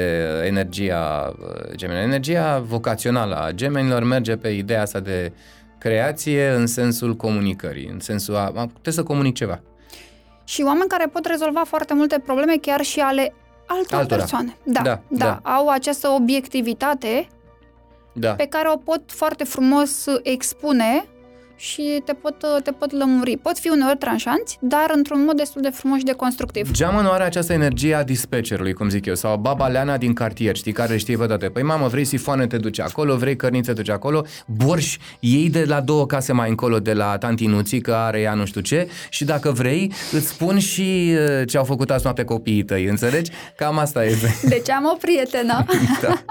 energia 0.44 1.32
uh, 1.38 1.74
gemenilor. 1.74 2.06
Energia 2.08 2.58
vocațională 2.58 3.34
a 3.36 3.50
gemenilor 3.50 4.02
merge 4.04 4.36
pe 4.36 4.48
ideea 4.48 4.82
asta 4.82 5.00
de 5.00 5.32
creație 5.78 6.48
în 6.48 6.66
sensul 6.66 7.14
comunicării, 7.16 7.86
în 7.86 8.00
sensul 8.00 8.36
a, 8.36 8.40
a 8.40 8.50
trebuie 8.66 8.94
să 8.94 9.02
comunic 9.02 9.34
ceva. 9.34 9.60
Și 10.44 10.62
oameni 10.62 10.88
care 10.88 11.06
pot 11.06 11.26
rezolva 11.26 11.62
foarte 11.66 11.94
multe 11.94 12.18
probleme 12.18 12.56
chiar 12.60 12.80
și 12.80 13.00
ale 13.00 13.34
altor 13.66 13.98
Altora. 13.98 14.20
persoane. 14.20 14.56
Da, 14.62 14.80
Da, 14.82 15.00
da, 15.08 15.40
da. 15.42 15.50
au 15.50 15.68
această 15.68 16.08
obiectivitate 16.08 17.26
Da. 18.12 18.34
pe 18.34 18.46
care 18.46 18.68
o 18.72 18.76
pot 18.76 19.02
foarte 19.06 19.44
frumos 19.44 20.04
expune 20.22 21.04
și 21.62 22.02
te 22.04 22.12
pot, 22.12 22.44
te 22.64 22.70
pot 22.70 22.92
lămuri. 22.92 23.36
Pot 23.36 23.58
fi 23.58 23.68
uneori 23.68 23.98
tranșanți, 23.98 24.58
dar 24.60 24.92
într-un 24.94 25.24
mod 25.24 25.36
destul 25.36 25.62
de 25.62 25.68
frumos 25.68 25.98
și 25.98 26.04
de 26.04 26.12
constructiv. 26.12 26.70
Geamănul 26.70 27.10
are 27.10 27.22
această 27.22 27.52
energie 27.52 27.94
a 27.94 28.02
dispatcherului, 28.04 28.72
cum 28.72 28.88
zic 28.88 29.06
eu, 29.06 29.14
sau 29.14 29.36
baba 29.36 29.66
Leana 29.68 29.96
din 29.96 30.12
cartier, 30.12 30.56
știi, 30.56 30.72
care 30.72 30.96
știe 30.96 31.16
pe 31.16 31.26
toate. 31.26 31.46
Păi 31.46 31.62
mamă, 31.62 31.86
vrei 31.86 32.04
sifoane, 32.04 32.46
te 32.46 32.56
duci 32.56 32.80
acolo, 32.80 33.16
vrei 33.16 33.36
cărnițe, 33.36 33.72
te 33.72 33.82
duci 33.82 33.88
acolo, 33.88 34.24
borș, 34.46 34.96
iei 35.20 35.50
de 35.50 35.64
la 35.64 35.80
două 35.80 36.06
case 36.06 36.32
mai 36.32 36.48
încolo 36.48 36.78
de 36.78 36.92
la 36.92 37.18
tanti 37.18 37.46
Nuții, 37.46 37.80
că 37.80 37.92
are 37.92 38.20
ea 38.20 38.34
nu 38.34 38.44
știu 38.44 38.60
ce, 38.60 38.88
și 39.08 39.24
dacă 39.24 39.50
vrei, 39.50 39.92
îți 40.12 40.26
spun 40.26 40.58
și 40.58 41.14
uh, 41.40 41.48
ce 41.48 41.58
au 41.58 41.64
făcut 41.64 41.90
azi 41.90 42.04
noapte 42.04 42.24
copiii 42.24 42.64
tăi, 42.64 42.84
înțelegi? 42.84 43.30
Cam 43.56 43.78
asta 43.78 44.04
e. 44.04 44.16
Deci 44.42 44.70
am 44.70 44.84
o 44.94 44.96
prietenă, 45.00 45.64
da. 46.02 46.22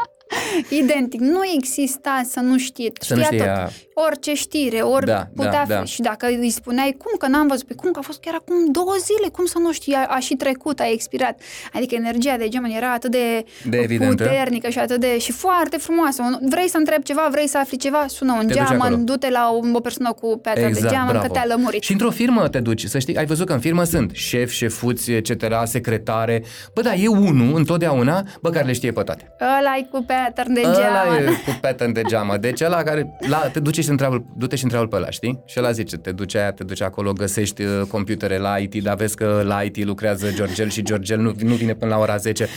identic, 0.70 1.20
nu 1.20 1.40
exista 1.56 2.22
să 2.30 2.40
nu 2.40 2.58
știe, 2.58 2.92
Să 3.00 3.16
nu 3.16 3.22
știa 3.22 3.38
știe 3.38 3.54
tot. 3.64 3.91
Ea. 3.96 4.06
Orice 4.06 4.34
știre, 4.34 4.80
ori 4.80 5.06
Da, 5.06 5.28
putea 5.36 5.52
da, 5.52 5.60
fi. 5.60 5.68
da. 5.68 5.84
Și 5.84 6.02
dacă 6.02 6.26
îi 6.28 6.50
spuneai, 6.50 6.96
cum 6.98 7.12
că 7.18 7.28
n-am 7.28 7.48
văzut, 7.48 7.68
pe 7.68 7.74
cum 7.74 7.92
că 7.92 8.00
a 8.00 8.02
fost 8.02 8.20
chiar 8.20 8.34
acum 8.34 8.72
două 8.72 8.94
zile, 9.00 9.28
cum 9.32 9.46
să 9.46 9.58
nu 9.60 9.72
știi, 9.72 9.94
a, 9.94 10.06
a 10.10 10.20
și 10.20 10.34
trecut, 10.36 10.80
a 10.80 10.90
expirat. 10.92 11.40
Adică 11.74 11.96
energia 11.96 12.36
de 12.38 12.48
gemeni 12.48 12.76
era 12.76 12.92
atât 12.94 13.12
de, 13.12 13.46
De 13.70 13.78
evidentă. 13.78 14.24
puternică 14.24 14.70
și 14.70 14.80
atât 14.80 15.00
de 15.00 15.20
și 15.20 15.32
foarte 15.32 15.78
frumoasă. 15.78 16.22
Un- 16.22 16.50
Vrei 16.50 16.70
să 16.70 16.78
întrebi 16.78 17.04
ceva, 17.04 17.28
vrei 17.32 17.48
să 17.48 17.58
afli 17.58 17.78
ceva, 17.78 18.06
sună 18.08 18.32
un 18.34 18.40
Te 18.40 18.46
duci 18.46 18.58
acolo. 18.58 18.80
geamăn, 18.80 19.06
du-te 19.06 19.30
la 19.30 19.50
o, 19.54 19.60
o 19.78 19.80
persoană 19.80 20.14
cu 20.14 20.38
piatră 20.38 20.70
de 20.74 20.80
geamăn 20.90 21.20
că 21.22 21.28
te-a 21.28 21.46
lămurit. 21.48 21.82
Și 21.82 21.92
într-o 21.92 22.10
firmă 22.10 22.48
te 22.48 22.60
duci, 22.60 22.86
să 22.86 23.00
știi, 23.00 23.18
ai 23.18 23.26
văzut 23.26 23.46
că 23.48 23.54
în 23.54 23.60
firmă 23.60 23.84
sunt 23.84 24.12
șef, 24.14 24.52
șefuți, 24.52 25.12
etc., 25.12 25.44
secretare. 25.64 26.44
Bă, 26.74 26.82
da, 26.82 26.94
e 26.94 27.08
unul 27.08 27.56
întotdeauna, 27.58 28.24
bă, 28.42 28.50
care 28.50 28.66
le 28.66 28.74
știe 28.74 28.92
pe 28.92 29.02
toate. 29.02 29.36
Ăla 29.60 29.76
e 29.78 29.88
cu 29.92 30.04
pattern 30.08 30.54
de 30.54 30.62
Ăla 30.66 30.74
geamăn. 30.76 31.18
e 31.28 31.32
cu 31.46 31.58
pattern 31.62 31.92
de 31.94 32.02
geamă. 32.08 32.38
Deci 32.38 32.62
ăla 32.62 32.84
care 32.84 33.18
la, 33.30 33.38
te 33.38 33.60
duce 33.60 33.81
duce 33.82 33.94
și 33.94 34.08
întreabă, 34.08 34.26
du-te 34.38 34.56
și 34.56 34.64
întreabă 34.64 34.88
pe 34.88 34.96
ăla, 34.96 35.10
știi? 35.10 35.44
Și 35.46 35.60
ăla 35.60 35.72
zice, 35.72 35.98
te 35.98 36.12
duce 36.12 36.38
aia, 36.38 36.52
te 36.52 36.64
duci 36.64 36.82
acolo, 36.82 37.14
găsești 37.14 37.62
uh, 37.64 37.82
computere 37.88 38.38
la 38.38 38.58
IT, 38.58 38.76
dar 38.84 38.96
vezi 38.96 39.16
că 39.16 39.42
la 39.46 39.62
IT 39.62 39.86
lucrează 39.86 40.32
Georgel 40.34 40.70
și 40.70 40.82
Georgel 40.84 41.20
nu, 41.20 41.34
nu 41.44 41.54
vine 41.54 41.74
până 41.74 41.92
la 41.96 42.00
ora 42.02 42.18
10. 42.18 42.48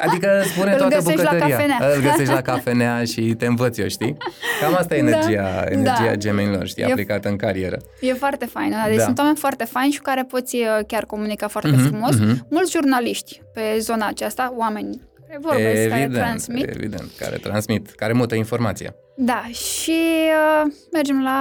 Adică 0.00 0.28
spune 0.44 0.70
Îl 0.72 0.78
toată 0.78 0.94
găsești 0.94 1.22
la 1.22 1.30
bucătăria. 1.30 1.56
cafenea. 1.56 1.78
Îl 1.94 2.02
găsești 2.02 2.32
la 2.32 2.40
cafenea 2.40 3.04
și 3.04 3.20
te 3.20 3.46
învăț 3.46 3.78
eu, 3.78 3.88
știi? 3.88 4.16
Cam 4.60 4.74
asta 4.74 4.94
e 4.94 4.98
energia, 4.98 5.42
Da. 5.42 5.64
energia 5.70 6.04
Da. 6.06 6.16
gemenilor, 6.16 6.66
știi, 6.66 6.82
E- 6.82 6.86
aplicată 6.90 7.28
în 7.28 7.36
carieră. 7.36 7.76
E 8.00 8.12
foarte 8.12 8.46
fain, 8.46 8.70
da. 8.70 8.84
Deci 8.88 8.96
Da. 8.96 9.02
sunt 9.04 9.18
oameni 9.18 9.36
foarte 9.36 9.64
faini 9.64 9.92
și 9.92 9.98
cu 9.98 10.04
care 10.04 10.22
poți 10.28 10.56
uh, 10.56 10.84
chiar 10.86 11.04
comunica 11.04 11.48
foarte 11.48 11.70
Mhm, 11.70 11.86
frumos. 11.86 12.14
mhm. 12.18 12.46
Mulți 12.50 12.70
jurnaliști 12.72 13.42
pe 13.54 13.60
zona 13.78 14.06
aceasta, 14.06 14.54
oameni 14.56 15.00
care 15.32 15.56
vorbesc, 15.56 15.88
care 15.88 16.08
transmit. 16.08 16.68
evident, 16.68 17.10
care 17.18 17.36
transmit, 17.36 17.90
care 17.90 18.12
mută 18.12 18.34
informația. 18.34 18.94
Da, 19.16 19.42
și 19.52 19.96
uh, 20.64 20.72
mergem 20.92 21.22
la 21.22 21.40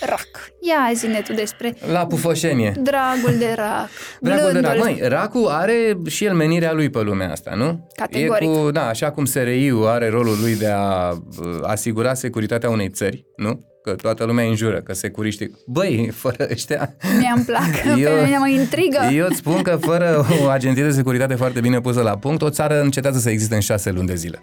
rac. 0.00 0.28
Ia 0.60 0.90
zine 0.94 1.20
tu 1.20 1.32
despre 1.32 1.76
La 1.92 2.06
pufoșenie. 2.06 2.72
dragul 2.80 3.38
de 3.38 3.52
rac. 3.56 3.88
Dragul 4.20 4.52
de 4.52 4.60
rac. 4.60 4.76
blândul. 4.76 4.98
Măi, 5.00 5.08
racul 5.08 5.46
are 5.48 5.98
și 6.06 6.24
el 6.24 6.34
menirea 6.34 6.72
lui 6.72 6.90
pe 6.90 7.00
lumea 7.00 7.30
asta, 7.30 7.54
nu? 7.54 7.88
Categoric. 7.96 8.48
E 8.48 8.52
cu, 8.52 8.70
da, 8.70 8.88
așa 8.88 9.10
cum 9.10 9.24
SRI-ul 9.24 9.86
are 9.86 10.08
rolul 10.08 10.36
lui 10.40 10.56
de 10.56 10.66
a 10.68 11.10
uh, 11.10 11.18
asigura 11.62 12.14
securitatea 12.14 12.70
unei 12.70 12.88
țări, 12.88 13.24
nu? 13.36 13.60
Că 13.82 13.94
toată 13.94 14.24
lumea 14.24 14.44
îi 14.44 14.50
înjură, 14.50 14.80
că 14.80 14.92
securiștii... 14.92 15.50
Băi, 15.66 16.10
fără 16.14 16.46
ăștia... 16.50 16.94
Mie-mi 17.18 17.44
plac, 17.44 17.98
Eu- 17.98 18.14
pe 18.14 18.24
mine 18.24 18.38
mă 18.38 18.48
intrigă. 18.48 18.98
Eu 19.12 19.26
îți 19.28 19.36
spun 19.36 19.62
că 19.62 19.76
fără 19.76 20.26
o 20.42 20.48
agenție 20.48 20.84
de 20.84 20.90
securitate 20.90 21.34
foarte 21.34 21.60
bine 21.60 21.80
pusă 21.80 22.02
la 22.02 22.18
punct, 22.18 22.42
o 22.42 22.50
țară 22.50 22.80
încetează 22.80 23.18
să 23.18 23.30
existe 23.30 23.54
în 23.54 23.60
șase 23.60 23.90
luni 23.90 24.06
de 24.06 24.14
zile. 24.14 24.42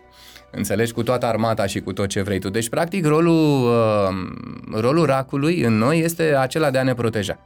Înțelegi? 0.52 0.92
Cu 0.92 1.04
toată 1.04 1.26
armata 1.26 1.66
și 1.66 1.80
cu 1.80 1.94
tot 1.94 2.08
ce 2.08 2.22
vrei 2.22 2.40
tu. 2.40 2.50
Deci, 2.50 2.70
practic, 2.70 3.06
rolul, 3.06 3.64
uh, 3.64 4.80
rolul 4.80 5.06
racului 5.06 5.62
în 5.62 5.78
noi 5.78 6.00
este 6.00 6.24
acela 6.24 6.72
de 6.72 6.78
a 6.78 6.84
ne 6.84 6.94
proteja. 6.94 7.40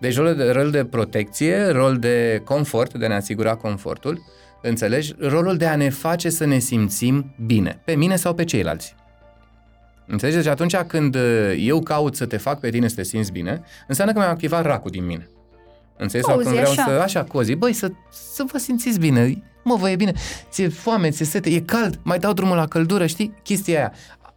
Deci 0.00 0.16
rolul 0.16 0.34
de, 0.34 0.50
rol 0.50 0.70
de 0.70 0.84
protecție, 0.84 1.66
rol 1.66 1.96
de 1.98 2.42
confort, 2.44 2.94
de 2.94 3.04
a 3.04 3.08
ne 3.08 3.14
asigura 3.14 3.54
confortul, 3.54 4.22
înțelegi? 4.62 5.14
Rolul 5.18 5.56
de 5.56 5.66
a 5.66 5.76
ne 5.76 5.90
face 5.90 6.30
să 6.30 6.44
ne 6.44 6.58
simțim 6.58 7.34
bine, 7.46 7.80
pe 7.84 7.94
mine 7.94 8.16
sau 8.16 8.34
pe 8.34 8.44
ceilalți. 8.44 8.94
Înțelegi? 10.10 10.36
Deci 10.36 10.46
atunci 10.46 10.76
când 10.76 11.14
uh, 11.14 11.54
eu 11.58 11.80
caut 11.80 12.16
să 12.16 12.26
te 12.26 12.36
fac 12.36 12.60
pe 12.60 12.70
tine 12.70 12.88
să 12.88 12.94
te 12.94 13.02
simți 13.02 13.32
bine, 13.32 13.62
înseamnă 13.86 14.12
că 14.12 14.18
mi-am 14.18 14.30
activat 14.30 14.64
racul 14.64 14.90
din 14.90 15.06
mine. 15.06 15.28
Înțelegi? 15.96 16.28
Sau 16.28 16.36
Cozi, 16.36 16.48
când 16.48 16.58
vreau 16.58 16.72
așa. 16.72 16.84
să, 16.84 17.00
așa, 17.02 17.24
cozi, 17.24 17.54
băi, 17.54 17.72
să, 17.72 17.90
să 18.10 18.44
vă 18.52 18.58
simțiți 18.58 18.98
bine, 18.98 19.42
mă, 19.64 19.76
vă 19.76 19.90
e 19.90 19.96
bine, 19.96 20.12
ți-e 20.50 20.68
foame, 20.68 21.10
ți-e 21.10 21.24
sete, 21.24 21.50
e 21.50 21.60
cald, 21.60 22.00
mai 22.02 22.18
dau 22.18 22.32
drumul 22.32 22.56
la 22.56 22.66
căldură, 22.66 23.06
știi? 23.06 23.34
Chestia 23.42 23.78
aia. 23.78 23.92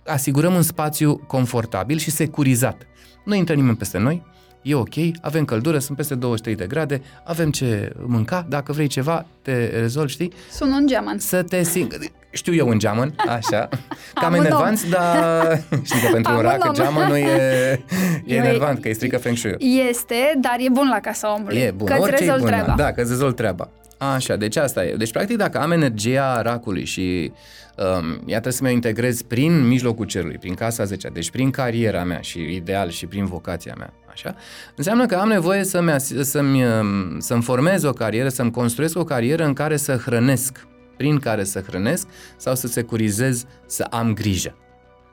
Asigurăm 0.06 0.54
un 0.54 0.62
spațiu 0.62 1.18
confortabil 1.28 1.98
și 1.98 2.12
securizat. 2.12 2.88
Nu 3.26 3.34
intră 3.34 3.56
nimeni 3.56 3.78
peste 3.78 3.98
noi, 3.98 4.24
e 4.64 4.76
ok, 4.76 4.94
avem 5.22 5.46
căldură, 5.46 5.80
sunt 5.80 5.98
peste 5.98 6.16
23 6.16 6.56
de 6.56 6.66
grade, 6.68 7.02
avem 7.24 7.52
ce 7.52 7.92
mânca, 8.06 8.46
dacă 8.50 8.72
vrei 8.72 8.88
ceva, 8.88 9.26
te 9.42 9.66
rezolvi, 9.80 10.12
știi? 10.12 10.34
Sun 10.52 10.72
un 10.72 10.88
geamăn. 10.88 11.18
Să 11.20 11.44
te 11.44 11.64
simți... 11.64 12.12
Știu 12.32 12.54
eu 12.54 12.68
un 12.68 12.80
geamăn, 12.80 13.14
așa, 13.28 13.70
cam 14.22 14.26
Am 14.26 14.34
un 14.34 14.40
om. 14.40 14.46
enervanți, 14.46 14.90
dar 14.90 15.62
știi 15.88 16.00
că 16.02 16.08
pentru 16.12 16.32
Am 16.32 16.38
un 16.38 16.44
un 16.46 16.50
rac 16.52 16.66
om. 16.68 16.74
geamăn 16.74 17.14
e, 17.14 17.20
e 17.26 17.80
Eu- 18.26 18.38
enervant, 18.38 18.82
că 18.82 18.88
îi 18.88 18.94
strică 18.94 19.18
feng 19.18 19.38
shui 19.38 19.56
Este, 19.90 20.16
dar 20.42 20.56
e 20.60 20.70
bun 20.72 20.88
la 20.90 21.00
casa 21.00 21.34
omului. 21.34 21.58
E 21.58 21.72
bun, 21.76 21.88
că 21.88 21.94
îți 21.94 22.02
orice 22.02 22.16
e 22.16 22.20
rezolvi 22.20 22.42
bun, 22.42 22.52
treaba. 22.52 22.74
da, 22.74 22.92
că 22.92 23.02
îți 23.02 23.10
rezolvi 23.10 23.36
treaba. 23.36 23.70
Așa, 23.98 24.36
deci 24.36 24.56
asta 24.56 24.86
e. 24.86 24.96
Deci, 24.96 25.12
practic, 25.12 25.38
dacă 25.38 25.60
am 25.62 25.72
energia 25.72 26.42
racului 26.42 26.86
și 26.86 27.32
um, 27.78 28.12
ea 28.12 28.30
trebuie 28.40 28.54
să 28.54 28.64
mă 28.64 28.70
integrez 28.70 29.22
prin 29.22 29.68
mijlocul 29.68 30.06
cerului, 30.06 30.38
prin 30.38 30.54
casa 30.54 30.84
10 30.84 31.08
deci 31.14 31.30
prin 31.32 31.50
cariera 31.52 32.04
mea 32.04 32.20
și 32.22 32.40
ideal 32.40 32.90
și 32.90 33.06
prin 33.06 33.26
vocația 33.26 33.74
mea, 33.78 33.94
așa, 34.14 34.36
înseamnă 34.76 35.06
că 35.06 35.16
am 35.16 35.28
nevoie 35.28 35.64
să-mi, 35.64 35.92
as- 35.92 36.14
să-mi, 36.22 36.66
um, 36.66 37.20
să-mi 37.20 37.42
formez 37.42 37.84
o 37.84 37.92
carieră, 37.92 38.30
să-mi 38.30 38.52
construiesc 38.52 38.98
o 38.98 39.04
carieră 39.04 39.46
în 39.46 39.54
care 39.54 39.78
să 39.78 39.96
hrănesc, 39.96 40.68
prin 40.98 41.20
care 41.20 41.44
să 41.44 41.64
hrănesc 41.68 42.08
sau 42.38 42.56
să 42.56 42.68
securizez, 42.68 43.46
să 43.66 43.88
am 43.90 44.14
grijă. 44.14 44.56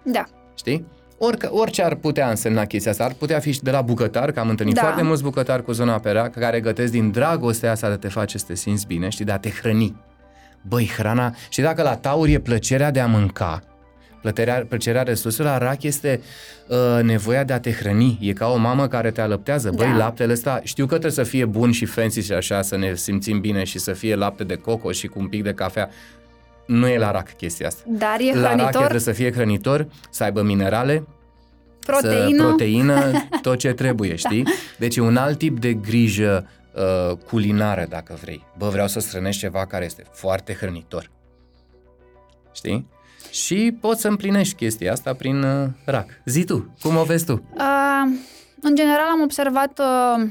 Da. 0.04 0.24
Știi? 0.54 0.86
Orică, 1.18 1.48
orice 1.52 1.82
ar 1.82 1.94
putea 1.94 2.28
însemna 2.28 2.64
chestia 2.64 2.90
asta, 2.90 3.04
ar 3.04 3.12
putea 3.12 3.38
fi 3.38 3.52
și 3.52 3.62
de 3.62 3.70
la 3.70 3.82
bucătar, 3.82 4.30
că 4.30 4.40
am 4.40 4.48
întâlnit 4.48 4.74
Da. 4.74 4.80
foarte 4.80 5.02
mulți 5.02 5.22
bucătari 5.22 5.64
cu 5.64 5.72
zona 5.72 5.98
pe 5.98 6.10
rac, 6.10 6.32
care 6.32 6.60
gătesc 6.60 6.92
din 6.92 7.10
dragostea 7.10 7.70
asta 7.70 7.86
de 7.86 7.92
a 7.92 7.96
te 7.96 8.08
face 8.08 8.38
să 8.38 8.44
te 8.46 8.54
simți 8.54 8.86
bine, 8.86 9.08
știi, 9.08 9.24
de 9.24 9.32
a 9.32 9.38
te 9.38 9.50
hrăni. 9.50 9.96
Băi, 10.62 10.90
hrana, 10.96 11.34
și 11.48 11.60
dacă 11.60 11.82
la 11.82 11.96
taur 11.96 12.28
e 12.28 12.38
plăcerea 12.38 12.90
de 12.90 13.00
a 13.00 13.06
mânca, 13.06 13.62
plăcerea, 14.20 14.64
plăcerea 14.68 15.02
resurselor, 15.02 15.50
la 15.50 15.58
rac 15.58 15.82
este 15.82 16.20
uh, 16.66 17.02
nevoia 17.02 17.44
de 17.44 17.52
a 17.52 17.60
te 17.60 17.72
hrăni. 17.72 18.18
E 18.20 18.32
ca 18.32 18.46
o 18.48 18.56
mamă 18.56 18.88
care 18.88 19.10
te 19.10 19.20
alăptează. 19.20 19.70
Băi, 19.74 19.86
Da. 19.86 19.96
laptele 19.96 20.32
ăsta, 20.32 20.60
știu 20.64 20.84
că 20.84 20.90
trebuie 20.90 21.24
să 21.24 21.30
fie 21.30 21.44
bun 21.44 21.70
și 21.72 21.84
fancy 21.84 22.20
și 22.20 22.32
așa, 22.32 22.62
să 22.62 22.76
ne 22.76 22.94
simțim 22.94 23.40
bine 23.40 23.64
și 23.64 23.78
să 23.78 23.92
fie 23.92 24.14
lapte 24.14 24.44
de 24.44 24.54
coco 24.54 24.92
și 24.92 25.06
cu 25.06 25.18
un 25.18 25.28
pic 25.28 25.42
de 25.42 25.52
cafea. 25.54 25.90
Nu 26.66 26.88
e 26.88 26.98
la 26.98 27.10
rac 27.10 27.36
chestia 27.36 27.66
asta. 27.66 27.82
Dar 27.86 28.16
e 28.20 28.24
La 28.34 28.40
rache 28.40 28.46
hrănitor, 28.46 28.70
trebuie 28.80 29.00
să 29.00 29.12
fie 29.12 29.32
hrănitor, 29.32 29.86
să 30.10 30.24
aibă 30.24 30.42
minerale, 30.42 31.06
proteină. 31.86 32.36
să, 32.36 32.46
proteină, 32.46 33.10
tot 33.42 33.58
ce 33.58 33.72
trebuie, 33.72 34.14
știi? 34.16 34.46
Deci 34.78 34.96
e 34.96 35.00
un 35.00 35.16
alt 35.16 35.38
tip 35.38 35.58
de 35.60 35.72
grijă 35.72 36.48
uh, 36.74 37.16
culinară, 37.26 37.86
dacă 37.88 38.18
vrei. 38.22 38.46
Bă, 38.58 38.68
vreau 38.68 38.86
să 38.88 39.00
strănești 39.00 39.40
ceva 39.40 39.66
care 39.66 39.84
este 39.84 40.04
foarte 40.12 40.54
hrănitor. 40.54 41.10
Știi? 42.52 42.86
Și 43.30 43.76
poți 43.80 44.00
să 44.00 44.08
împlinești 44.08 44.54
chestia 44.54 44.92
asta 44.92 45.12
prin 45.14 45.42
uh, 45.42 45.66
rac. 45.84 46.06
Zi 46.24 46.44
tu, 46.44 46.74
cum 46.82 46.96
o 46.96 47.02
vezi 47.02 47.24
tu? 47.24 47.32
Uh, 47.32 48.16
în 48.60 48.74
general 48.74 49.06
am 49.12 49.20
observat 49.20 49.78
uh, 49.78 50.26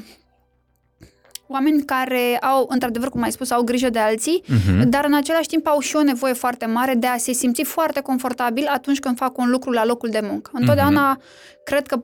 oameni 1.48 1.84
care 1.86 2.38
au, 2.42 2.66
într-adevăr, 2.70 3.10
cum 3.10 3.22
ai 3.22 3.32
spus, 3.32 3.52
au 3.52 3.64
grijă 3.64 3.90
de 3.90 4.00
alții, 4.00 4.44
Mhm. 4.48 4.90
dar 4.90 5.06
în 5.06 5.14
același 5.14 5.48
timp 5.48 5.68
au 5.68 5.80
și 5.80 5.96
o 5.96 6.04
nevoie 6.04 6.34
foarte 6.34 6.66
mare 6.66 6.94
de 6.94 7.08
a 7.08 7.18
se 7.18 7.32
simți 7.32 7.64
foarte 7.64 8.00
confortabil 8.02 8.66
atunci 8.68 9.00
când 9.00 9.18
fac 9.18 9.38
un 9.38 9.50
lucru 9.50 9.72
la 9.72 9.86
locul 9.86 10.10
de 10.10 10.20
muncă. 10.24 10.52
Întotdeauna 10.54 11.10
Mhm. 11.12 11.22
cred 11.64 11.88
că 11.88 12.04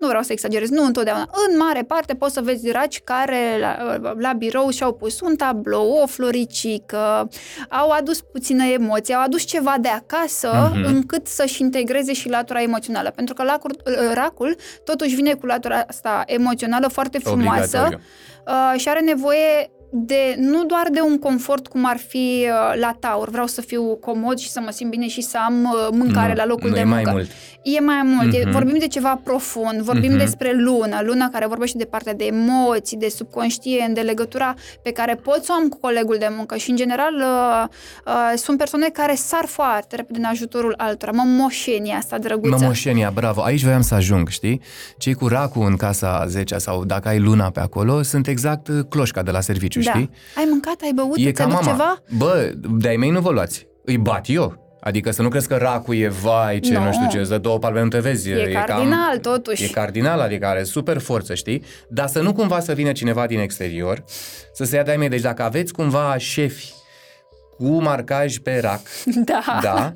nu 0.00 0.06
vreau 0.06 0.22
să 0.22 0.32
exagerez, 0.32 0.68
nu 0.68 0.84
întotdeauna. 0.84 1.28
În 1.48 1.56
mare 1.56 1.82
parte 1.82 2.14
poți 2.14 2.34
să 2.34 2.40
vezi 2.40 2.70
raci 2.70 3.00
care 3.04 3.58
la, 3.60 4.00
la 4.18 4.32
birou 4.32 4.70
și-au 4.70 4.92
pus 4.92 5.20
un 5.20 5.36
tablou, 5.36 5.90
o 6.02 6.06
floricică, 6.06 7.28
au 7.68 7.90
adus 7.90 8.20
puțină 8.20 8.64
emoție, 8.64 9.14
au 9.14 9.22
adus 9.22 9.42
ceva 9.44 9.74
de 9.80 9.88
acasă 9.88 10.70
Mhm. 10.74 10.84
încât 10.84 11.26
să-și 11.26 11.62
integreze 11.62 12.12
și 12.12 12.28
latura 12.28 12.62
emoțională. 12.62 13.10
Pentru 13.10 13.34
că 13.34 13.42
lacul, 13.42 13.76
racul 14.14 14.56
totuși 14.84 15.14
vine 15.14 15.34
cu 15.34 15.46
latura 15.46 15.84
asta 15.88 16.22
emoțională 16.26 16.88
foarte 16.88 17.18
frumoasă 17.18 17.76
Obligatoriu. 17.76 18.00
uh, 18.46 18.80
și 18.80 18.88
are 18.88 19.00
nevoie 19.00 19.70
de 19.98 20.36
nu 20.38 20.64
doar 20.64 20.88
de 20.92 21.00
un 21.00 21.18
confort 21.18 21.66
cum 21.66 21.86
ar 21.86 21.96
fi 21.96 22.46
uh, 22.48 22.78
la 22.80 22.96
taur, 23.00 23.28
vreau 23.28 23.46
să 23.46 23.60
fiu 23.60 23.82
comod 23.96 24.38
și 24.38 24.50
să 24.50 24.60
mă 24.64 24.70
simt 24.70 24.90
bine 24.90 25.08
și 25.08 25.20
să 25.20 25.38
am 25.46 25.64
uh, 25.64 25.88
mâncare 25.92 26.28
Nu, 26.28 26.34
la 26.34 26.46
locul 26.46 26.68
nu, 26.68 26.74
de 26.74 26.80
e 26.80 26.84
muncă. 26.84 27.00
mai 27.02 27.12
mult. 27.12 27.30
E 27.62 27.80
mai 27.80 28.00
mult, 28.04 28.34
e, 28.34 28.40
Mhm. 28.42 28.50
vorbim 28.50 28.78
de 28.78 28.86
ceva 28.86 29.20
profund, 29.24 29.80
vorbim 29.80 30.10
Mhm. 30.10 30.18
despre 30.18 30.52
lună, 30.54 31.00
luna 31.02 31.28
care 31.32 31.46
vorbește 31.46 31.78
de 31.78 31.84
partea 31.84 32.14
de 32.14 32.24
emoții, 32.24 32.96
de 32.96 33.08
subconștient, 33.08 33.94
de 33.94 34.00
legătura 34.00 34.54
pe 34.82 34.90
care 34.90 35.14
pot 35.14 35.44
să 35.44 35.52
o 35.52 35.54
am 35.62 35.68
cu 35.68 35.78
colegul 35.80 36.16
de 36.18 36.28
muncă 36.36 36.56
și 36.56 36.70
în 36.70 36.76
general 36.76 37.14
uh, 37.14 37.64
uh, 38.06 38.32
sunt 38.36 38.58
persoane 38.58 38.88
care 38.88 39.14
sar 39.14 39.44
foarte 39.46 39.96
repede 39.96 40.18
în 40.18 40.24
ajutorul 40.24 40.74
altora, 40.76 41.10
mă 41.12 41.22
moșenia 41.26 41.96
asta 41.96 42.18
drăguță. 42.18 42.56
Mămoșenia, 42.60 43.10
bravo. 43.14 43.42
Aici 43.42 43.62
voiam 43.62 43.80
să 43.82 43.94
ajung, 43.94 44.28
știi? 44.28 44.60
Cei 44.98 45.14
cu 45.14 45.26
racul 45.28 45.66
în 45.66 45.76
casa 45.76 46.24
10 46.28 46.56
sau 46.58 46.84
dacă 46.84 47.08
ai 47.08 47.18
luna 47.18 47.50
pe 47.50 47.60
acolo, 47.60 48.02
sunt 48.02 48.26
exact 48.26 48.68
uh, 48.68 48.78
cloșca 48.88 49.22
de 49.22 49.30
la 49.30 49.40
serviciu, 49.40 49.80
da. 49.86 49.92
știi? 49.92 50.10
Ai 50.36 50.46
mâncat, 50.50 50.80
ai 50.82 50.92
băut, 50.94 51.16
E 51.16 51.22
îți 51.28 51.32
ca 51.32 51.42
aduc 51.44 51.54
mama. 51.54 51.70
ceva? 51.70 52.02
Bă, 52.16 52.52
de-ai 52.78 52.96
mei 52.96 53.10
nu 53.10 53.20
vă 53.20 53.30
luați. 53.30 53.66
Îi 53.84 53.96
bat 53.98 54.24
eu. 54.28 54.64
Adică 54.80 55.10
să 55.10 55.22
nu 55.22 55.28
crezi 55.28 55.48
că 55.48 55.56
racul 55.56 55.96
e 55.96 56.08
vai, 56.08 56.60
ce 56.60 56.72
Nu. 56.72 56.84
nu 56.84 56.92
știu 56.92 57.06
ce, 57.10 57.18
îți 57.18 57.30
dă 57.30 57.38
două 57.38 57.58
palme, 57.58 57.82
nu 57.82 57.88
te 57.88 57.98
vezi. 57.98 58.30
E 58.30 58.52
cardinal, 58.66 59.18
totuși. 59.22 59.64
E 59.64 59.68
cardinal, 59.68 60.20
adică 60.20 60.46
are 60.46 60.62
super 60.62 60.98
forță, 60.98 61.34
știi? 61.34 61.62
Dar 61.88 62.06
să 62.08 62.20
nu 62.20 62.32
cumva 62.32 62.60
să 62.60 62.72
vină 62.72 62.92
cineva 62.92 63.26
din 63.26 63.38
exterior, 63.38 64.04
să 64.52 64.64
se 64.64 64.76
ia 64.76 64.82
de-ai 64.82 64.96
mei. 64.96 65.08
Deci 65.08 65.20
dacă 65.20 65.42
aveți 65.42 65.72
cumva 65.72 66.16
șefi 66.18 66.72
cu 67.56 67.82
marcaj 67.82 68.38
pe 68.38 68.60
rac, 68.62 68.80
Da. 69.30 69.58
da, 69.62 69.92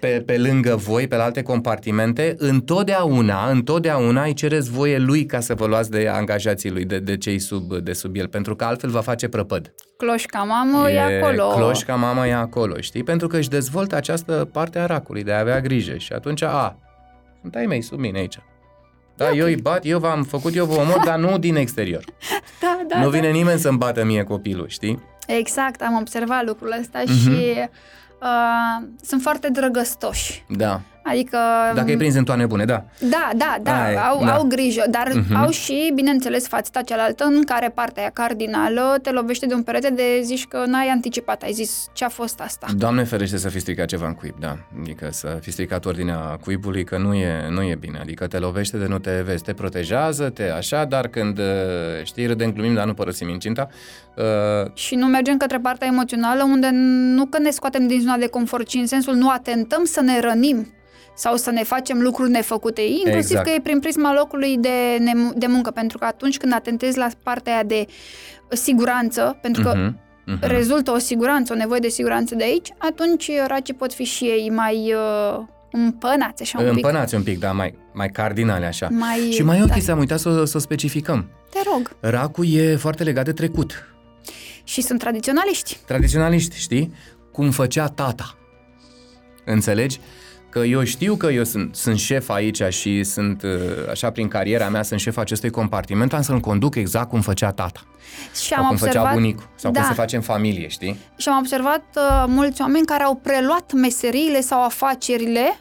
pe, 0.00 0.22
pe 0.26 0.38
lângă 0.38 0.76
voi, 0.76 1.08
pe 1.08 1.16
la 1.16 1.24
alte 1.24 1.42
compartimente, 1.42 2.34
întotdeauna, 2.38 3.50
întotdeauna 3.50 4.24
îi 4.24 4.34
cereți 4.34 4.70
voie 4.70 4.98
lui 4.98 5.26
ca 5.26 5.40
să 5.40 5.54
vă 5.54 5.66
luați 5.66 5.90
de 5.90 6.08
angajații 6.08 6.70
lui, 6.70 6.84
de, 6.84 6.98
de 6.98 7.16
cei 7.16 7.38
sub, 7.38 7.74
de 7.74 7.92
sub 7.92 8.16
el, 8.16 8.28
pentru 8.28 8.56
că 8.56 8.64
altfel 8.64 8.90
va 8.90 9.00
face 9.00 9.28
prăpăd. 9.28 9.74
Cloșca 9.96 10.42
mamă 10.42 10.90
e, 10.90 11.00
acolo. 11.00 11.48
Cloșca 11.48 11.94
mama 11.94 12.26
e 12.26 12.34
acolo, 12.34 12.80
știi? 12.80 13.02
Pentru 13.02 13.26
că 13.26 13.36
își 13.36 13.48
dezvoltă 13.48 13.96
această 13.96 14.48
parte 14.52 14.78
a 14.78 14.86
racului, 14.86 15.22
de 15.22 15.32
a 15.32 15.38
avea 15.38 15.60
grijă. 15.60 15.96
Și 15.96 16.12
atunci, 16.12 16.42
a, 16.42 16.78
sunt 17.40 17.54
ai 17.54 17.66
mei 17.66 17.82
sub 17.82 17.98
mine 17.98 18.18
aici. 18.18 18.38
Da, 19.24 19.30
eu 19.30 19.44
îi 19.46 19.56
bat, 19.56 19.84
eu 19.84 19.98
v-am 19.98 20.22
făcut, 20.22 20.54
eu 20.56 20.64
vă 20.64 20.74
omor, 20.74 21.00
dar 21.04 21.18
nu 21.18 21.38
din 21.38 21.56
exterior. 21.56 22.04
Da, 22.60 22.80
da, 22.88 22.96
nu 22.98 23.02
da. 23.04 23.08
vine 23.10 23.30
nimeni 23.30 23.58
să-mi 23.58 23.78
bată 23.78 24.04
mie 24.04 24.22
copilul, 24.22 24.68
știi? 24.68 25.02
Exact, 25.26 25.82
am 25.82 25.96
observat 26.00 26.44
lucrul 26.46 26.74
ăsta 26.80 26.98
Mhm. 27.06 27.12
și 27.16 27.54
uh, 28.22 28.86
sunt 29.02 29.22
foarte 29.22 29.48
drăgăstoși. 29.48 30.44
Da. 30.48 30.80
Adică... 31.02 31.38
Dacă 31.74 31.90
e 31.90 31.96
prins 31.96 32.14
în 32.14 32.24
toane 32.24 32.46
bune, 32.46 32.64
da. 32.64 32.84
Da, 32.98 33.30
da, 33.36 33.56
da, 33.62 33.82
Ai, 33.84 33.94
au, 33.96 34.24
da. 34.24 34.34
au 34.34 34.44
grijă, 34.44 34.84
dar 34.90 35.12
Mhm. 35.14 35.34
au 35.36 35.50
și, 35.50 35.90
bineînțeles, 35.94 36.48
fața 36.48 36.82
cealaltă 36.82 37.24
în 37.24 37.42
care 37.44 37.68
partea 37.74 38.02
aia 38.02 38.10
cardinală 38.14 38.96
te 39.02 39.10
lovește 39.10 39.46
de 39.46 39.54
un 39.54 39.62
perete 39.62 39.90
de 39.90 40.20
zici 40.22 40.46
că 40.46 40.62
n-ai 40.66 40.86
anticipat, 40.88 41.42
ai 41.42 41.52
zis 41.52 41.86
ce 41.92 42.04
a 42.04 42.08
fost 42.08 42.40
asta. 42.40 42.66
Doamne 42.76 43.02
ferește 43.04 43.36
să 43.36 43.48
fi 43.48 43.58
stricat 43.58 43.86
ceva 43.86 44.06
în 44.06 44.14
cuib, 44.14 44.34
da. 44.40 44.56
Adică 44.80 45.08
să 45.10 45.38
fi 45.40 45.50
stricat 45.50 45.84
ordinea 45.84 46.16
cuibului, 46.16 46.84
că 46.84 46.98
nu 46.98 47.14
e, 47.14 47.46
nu 47.50 47.62
e 47.62 47.74
bine. 47.80 47.98
Adică 48.00 48.26
te 48.26 48.38
lovește 48.38 48.76
de 48.76 48.86
nu 48.86 48.98
te 48.98 49.22
vezi, 49.24 49.42
te 49.42 49.52
protejează, 49.52 50.28
te 50.28 50.50
așa, 50.50 50.84
dar 50.84 51.06
când, 51.08 51.38
uh, 51.38 51.44
știi, 52.02 52.26
râdem, 52.26 52.52
glumim, 52.52 52.74
dar 52.74 52.86
nu 52.86 52.94
părăsim 52.94 53.28
incinta, 53.28 53.68
uh, 54.16 54.24
Și 54.74 54.94
nu 54.94 55.06
mergem 55.06 55.36
către 55.36 55.58
partea 55.58 55.86
emoțională 55.86 56.42
unde 56.42 56.68
nu 57.14 57.26
că 57.26 57.38
ne 57.38 57.50
scoatem 57.50 57.86
din 57.86 58.00
zona 58.00 58.16
de 58.16 58.26
confort, 58.26 58.66
ci 58.66 58.74
în 58.74 58.86
sensul 58.86 59.14
nu 59.14 59.28
atentăm 59.30 59.84
să 59.84 60.00
ne 60.00 60.20
rănim 60.20 60.66
sau 61.14 61.36
să 61.36 61.50
ne 61.50 61.62
facem 61.62 62.00
lucruri 62.00 62.30
nefăcute, 62.30 62.80
inclusiv 62.80 63.16
Exact. 63.16 63.46
că 63.46 63.50
e 63.50 63.60
prin 63.62 63.80
prisma 63.80 64.14
locului 64.14 64.56
de, 64.58 64.96
ne- 64.98 65.30
de 65.34 65.46
muncă, 65.46 65.70
pentru 65.70 65.98
că 65.98 66.04
atunci 66.04 66.36
când 66.36 66.52
atentezi 66.52 66.98
la 66.98 67.08
partea 67.22 67.52
aia 67.52 67.62
de 67.62 67.86
siguranță, 68.48 69.38
pentru 69.42 69.62
că 69.62 69.72
mhm, 69.76 69.98
mhm. 70.26 70.38
rezultă 70.40 70.90
o 70.90 70.98
siguranță, 70.98 71.52
o 71.52 71.56
nevoie 71.56 71.80
de 71.80 71.88
siguranță 71.88 72.34
de 72.34 72.44
aici, 72.44 72.68
atunci 72.78 73.30
racii 73.46 73.74
pot 73.74 73.92
fi 73.92 74.04
și 74.04 74.24
ei 74.24 74.50
mai 74.50 74.94
uh, 74.94 75.44
împănați 75.72 76.42
așa 76.42 76.58
un 76.58 76.64
pic. 76.64 76.74
Împănați 76.74 77.14
un 77.14 77.22
pic, 77.22 77.38
da, 77.38 77.52
mai, 77.52 77.74
mai 77.92 78.08
cardinale 78.08 78.66
așa. 78.66 78.88
Mai, 78.90 79.18
Și 79.18 79.42
mai 79.42 79.58
e 79.58 79.62
o 79.62 79.66
da. 79.66 79.72
chestie, 79.74 79.92
am 79.92 79.98
uitat 79.98 80.18
să, 80.18 80.28
o- 80.28 80.44
să 80.44 80.56
o 80.56 80.60
specificăm. 80.60 81.28
Te 81.50 81.58
rog. 81.72 81.96
Racul 82.00 82.54
e 82.54 82.76
foarte 82.76 83.02
legat 83.02 83.24
de 83.24 83.32
trecut. 83.32 83.84
Și 84.64 84.80
sunt 84.80 84.98
tradiționaliști. 84.98 85.78
Tradiționaliști, 85.86 86.56
știi? 86.58 86.92
Cum 87.32 87.50
făcea 87.50 87.86
tata. 87.88 88.34
Înțelegi? 89.44 90.00
Că 90.50 90.58
eu 90.58 90.84
știu 90.84 91.14
că 91.14 91.26
eu 91.26 91.44
sunt, 91.44 91.74
sunt 91.76 91.98
șef 91.98 92.28
aici 92.28 92.62
și 92.68 93.04
sunt, 93.04 93.42
uh, 93.42 93.50
așa, 93.90 94.10
prin 94.10 94.28
cariera 94.28 94.68
mea, 94.68 94.82
sunt 94.82 95.00
șef 95.00 95.16
acestui 95.16 95.50
compartiment, 95.50 96.12
am 96.12 96.22
să-l 96.22 96.40
conduc 96.40 96.74
exact 96.74 97.08
cum 97.08 97.20
făcea 97.20 97.50
tata. 97.52 97.80
Și 98.34 98.40
sau 98.40 98.58
am 98.58 98.64
cum 98.64 98.72
observat, 98.72 99.02
făcea 99.02 99.12
bunicul. 99.12 99.48
Sau 99.54 99.70
da, 99.70 99.80
cum 99.80 99.88
se 99.88 99.94
face 99.94 100.16
în 100.16 100.22
familie, 100.22 100.68
știi? 100.68 100.96
Și 101.16 101.28
am 101.28 101.38
observat 101.38 101.82
uh, 101.96 102.24
mulți 102.26 102.60
oameni 102.60 102.86
care 102.86 103.02
au 103.02 103.14
preluat 103.14 103.72
meseriile 103.72 104.40
sau 104.40 104.64
afacerile 104.64 105.58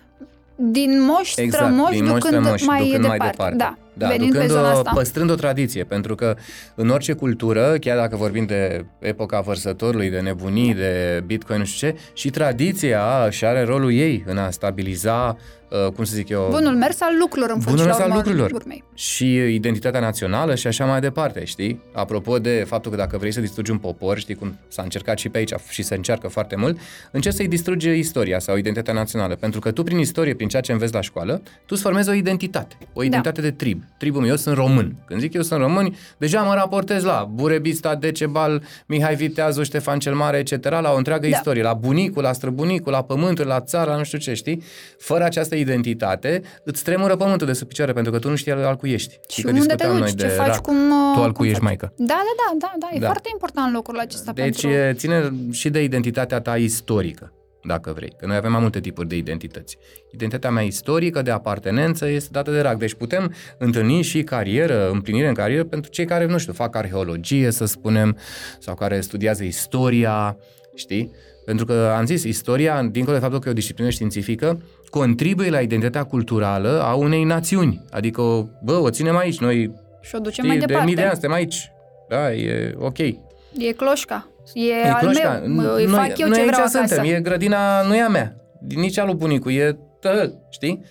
din 0.56 1.02
moși 1.02 1.32
strămoși, 1.32 1.92
din 1.92 2.06
moși 2.06 2.22
ducând, 2.22 2.42
strămoși, 2.42 2.66
mai, 2.66 2.84
ducând 2.84 3.02
departe. 3.02 3.18
mai 3.18 3.30
departe. 3.30 3.56
Da, 3.56 3.78
da 4.00 4.08
venind 4.08 4.32
ducând 4.32 4.47
pe 4.47 4.54
zona 4.54 4.74
o, 4.74 4.78
asta. 4.78 4.91
păstrând 4.93 5.30
o 5.30 5.36
tradiție, 5.36 5.84
pentru 5.84 6.16
că 6.16 6.36
în 6.76 6.89
orice 6.89 7.14
cultură, 7.14 7.76
chiar 7.80 7.97
dacă 7.97 8.16
vorbim 8.16 8.45
de 8.45 8.86
epoca 9.00 9.39
vărsătorului, 9.41 10.10
de 10.10 10.20
nebunii, 10.20 10.74
de 10.74 11.24
bitcoin, 11.26 11.60
nu 11.60 11.66
știu 11.66 11.88
ce, 11.88 11.95
și 12.14 12.30
tradiția 12.30 13.30
și 13.30 13.45
are 13.45 13.64
rolul 13.64 13.93
ei 13.93 14.24
în 14.28 14.38
a 14.38 14.50
stabiliza, 14.50 15.38
uh, 15.70 15.91
cum 15.95 16.03
să 16.03 16.15
zic 16.15 16.30
eu, 16.30 16.47
Bunul 16.51 16.76
mers 16.76 17.01
al 17.01 17.15
lucrurilor 17.20 17.49
în 17.55 17.61
Bunul 17.63 17.80
la 17.80 17.86
mers 17.86 17.97
al 17.97 18.03
urma 18.03 18.15
lucrurilor. 18.15 18.51
urmei. 18.51 18.84
și 18.93 19.34
identitatea 19.53 19.99
națională 19.99 20.55
și 20.55 20.67
așa 20.67 20.86
mai 20.86 20.99
departe, 20.99 21.45
știi? 21.45 21.82
Apropo 21.93 22.39
de 22.39 22.63
faptul 22.67 22.91
că 22.91 22.97
dacă 22.97 23.17
vrei 23.17 23.32
să 23.32 23.39
distrugi 23.39 23.72
un 23.72 23.78
popor, 23.78 24.17
știi 24.20 24.36
cum 24.36 24.57
s-a 24.67 24.82
încercat 24.82 25.17
și 25.17 25.30
pe 25.30 25.38
aici 25.38 25.53
și 25.70 25.84
se 25.84 25.95
încearcă 25.95 26.28
foarte 26.28 26.55
mult, 26.55 26.80
încerci 27.11 27.36
să-i 27.36 27.47
distrugi 27.47 27.89
istoria 27.89 28.39
sau 28.39 28.57
identitatea 28.57 28.93
națională, 28.93 29.36
pentru 29.36 29.59
că 29.59 29.72
tu 29.72 29.84
prin 29.84 29.97
istorie, 29.97 30.34
prin 30.36 30.47
ceea 30.47 30.61
ce 30.61 30.72
înveți 30.72 30.93
la 30.93 31.01
școală, 31.01 31.41
tu 31.43 31.65
îți 31.67 31.82
formezi 31.82 32.09
o 32.09 32.13
identitate, 32.13 32.78
o 32.93 33.03
identitate 33.03 33.41
de 33.41 33.51
trib. 33.51 33.84
Tribul 33.97 34.22
meu, 34.22 34.30
eu 34.30 34.36
sunt 34.36 34.55
român. 34.55 34.95
Când 35.05 35.20
zic 35.20 35.34
eu 35.34 35.41
sunt 35.41 35.59
român, 35.59 35.95
deja 36.17 36.41
mă 36.41 36.53
raportez 36.53 37.03
la 37.03 37.30
Burebista, 37.34 37.95
Decebal, 37.95 38.63
Mihai 38.86 39.15
Viteazu, 39.15 39.63
Ștefan 39.63 39.99
cel 39.99 40.13
Mare, 40.13 40.38
etc., 40.38 40.70
la 40.70 40.91
o 40.93 40.97
întreagă 40.97 41.28
Da. 41.28 41.36
istorie, 41.36 41.61
la 41.61 41.74
bunicul, 41.74 42.22
la 42.24 42.34
străbunicul, 42.34 42.91
la 42.91 43.03
pământul, 43.03 43.45
la 43.45 43.59
țara, 43.61 43.91
la 43.91 43.97
nu 43.97 44.03
știu 44.03 44.17
ce, 44.17 44.34
știi? 44.34 44.63
Fără 44.99 45.24
această 45.24 45.55
identitate, 45.60 46.41
îți 46.64 46.84
tremură 46.84 47.16
pământul 47.16 47.47
de 47.47 47.53
sub 47.53 47.68
picioare, 47.68 47.93
pentru 47.93 48.12
că 48.12 48.20
tu 48.20 48.30
nu 48.30 48.36
știi 48.36 48.51
al 48.51 48.76
cui 48.76 48.91
ești. 48.91 49.20
Și 49.30 49.41
că 49.41 49.47
unde 49.47 49.60
te 49.60 49.66
discutam 49.66 49.91
duci, 49.91 49.99
noi 49.99 50.10
ce 50.10 50.16
de 50.16 50.28
faci, 50.28 50.47
rac. 50.47 50.62
cum... 50.62 50.76
uh, 50.76 51.12
Tu 51.14 51.20
al 51.20 51.24
cum 51.24 51.32
cui 51.32 51.45
ești 51.47 51.60
faci. 51.60 51.68
maică. 51.68 51.93
Da, 51.97 52.05
da, 52.05 52.34
da, 52.38 52.57
da, 52.60 52.74
da, 52.80 52.88
e 52.95 52.99
Da. 52.99 53.05
foarte 53.05 53.30
important 53.32 53.74
lucrul 53.74 53.99
acesta 53.99 54.32
Deci 54.32 54.62
pentru... 54.62 54.70
e, 54.80 54.93
ține 54.93 55.34
și 55.51 55.70
de 55.70 55.84
identitatea 55.84 56.39
ta 56.41 56.57
istorică, 56.57 57.34
dacă 57.64 57.91
vrei. 57.95 58.14
Că 58.20 58.26
noi 58.26 58.36
avem 58.36 58.51
mai 58.51 58.62
multe 58.62 58.80
tipuri 58.80 59.07
de 59.07 59.16
identități. 59.16 59.78
Identitatea 60.14 60.49
mea 60.49 60.64
istorică, 60.64 61.22
de 61.22 61.32
apartenență, 61.32 62.07
este 62.10 62.30
dată 62.32 62.51
de 62.51 62.60
rac. 62.62 62.78
Deci 62.78 62.93
putem 62.93 63.34
întâlni 63.57 64.01
și 64.01 64.24
carieră, 64.24 64.89
împlinire 64.91 65.28
în 65.28 65.34
carieră 65.34 65.64
pentru 65.64 65.91
cei 65.91 66.05
care, 66.05 66.26
nu 66.26 66.38
știu, 66.38 66.53
fac 66.53 66.76
arheologie, 66.76 67.51
să 67.51 67.66
spunem, 67.66 68.18
sau 68.60 68.76
care 68.76 69.01
studiază 69.01 69.43
istoria, 69.43 70.38
știi? 70.76 71.12
Pentru 71.45 71.66
că 71.66 71.93
am 71.97 72.05
zis, 72.05 72.24
istoria, 72.24 72.84
dincolo 72.91 73.16
de 73.16 73.22
faptul 73.22 73.39
că 73.39 73.47
e 73.47 73.51
o 73.51 73.55
disciplină 73.55 73.89
științifică, 73.89 74.62
contribuie 74.90 75.50
la 75.50 75.60
identitatea 75.60 76.04
culturală 76.04 76.82
a 76.84 76.94
unei 76.94 77.24
națiuni. 77.24 77.82
Adică, 77.92 78.22
bă, 78.64 78.74
o 78.74 78.90
ținem 78.90 79.18
aici, 79.18 79.40
noi 79.40 79.74
Și 80.02 80.16
o 80.16 80.20
ducem 80.20 80.32
știi, 80.34 80.48
mai 80.48 80.58
de 80.58 80.66
departe. 80.66 80.86
mii 80.86 80.96
de 80.96 81.02
ani 81.02 81.12
suntem 81.12 81.32
aici. 81.32 81.72
Da, 82.10 82.34
e 82.34 82.74
ok. 82.78 82.98
E 82.98 83.18
cloșca. 83.78 84.28
E, 84.54 84.62
E 84.64 84.90
al 84.92 85.00
cloșca. 85.00 85.42
meu. 85.46 85.74
Îi 85.74 85.86
Noi- 85.86 85.94
fac 86.08 86.18
eu 86.18 86.28
noi 86.28 86.36
ce 86.36 86.42
aici 86.42 86.50
vreau 86.52 86.66
acasă. 86.68 86.78
suntem. 86.96 87.16
E 87.16 87.20
grădina, 87.22 87.82
nu 87.82 87.96
e 87.96 88.02
a 88.02 88.08
mea. 88.08 88.36
Nici 88.76 88.98
a 88.98 89.06
lui 89.06 89.14
bunicul. 89.16 89.52
E 89.52 89.78
tăl, 90.00 90.40
știi? 90.50 90.84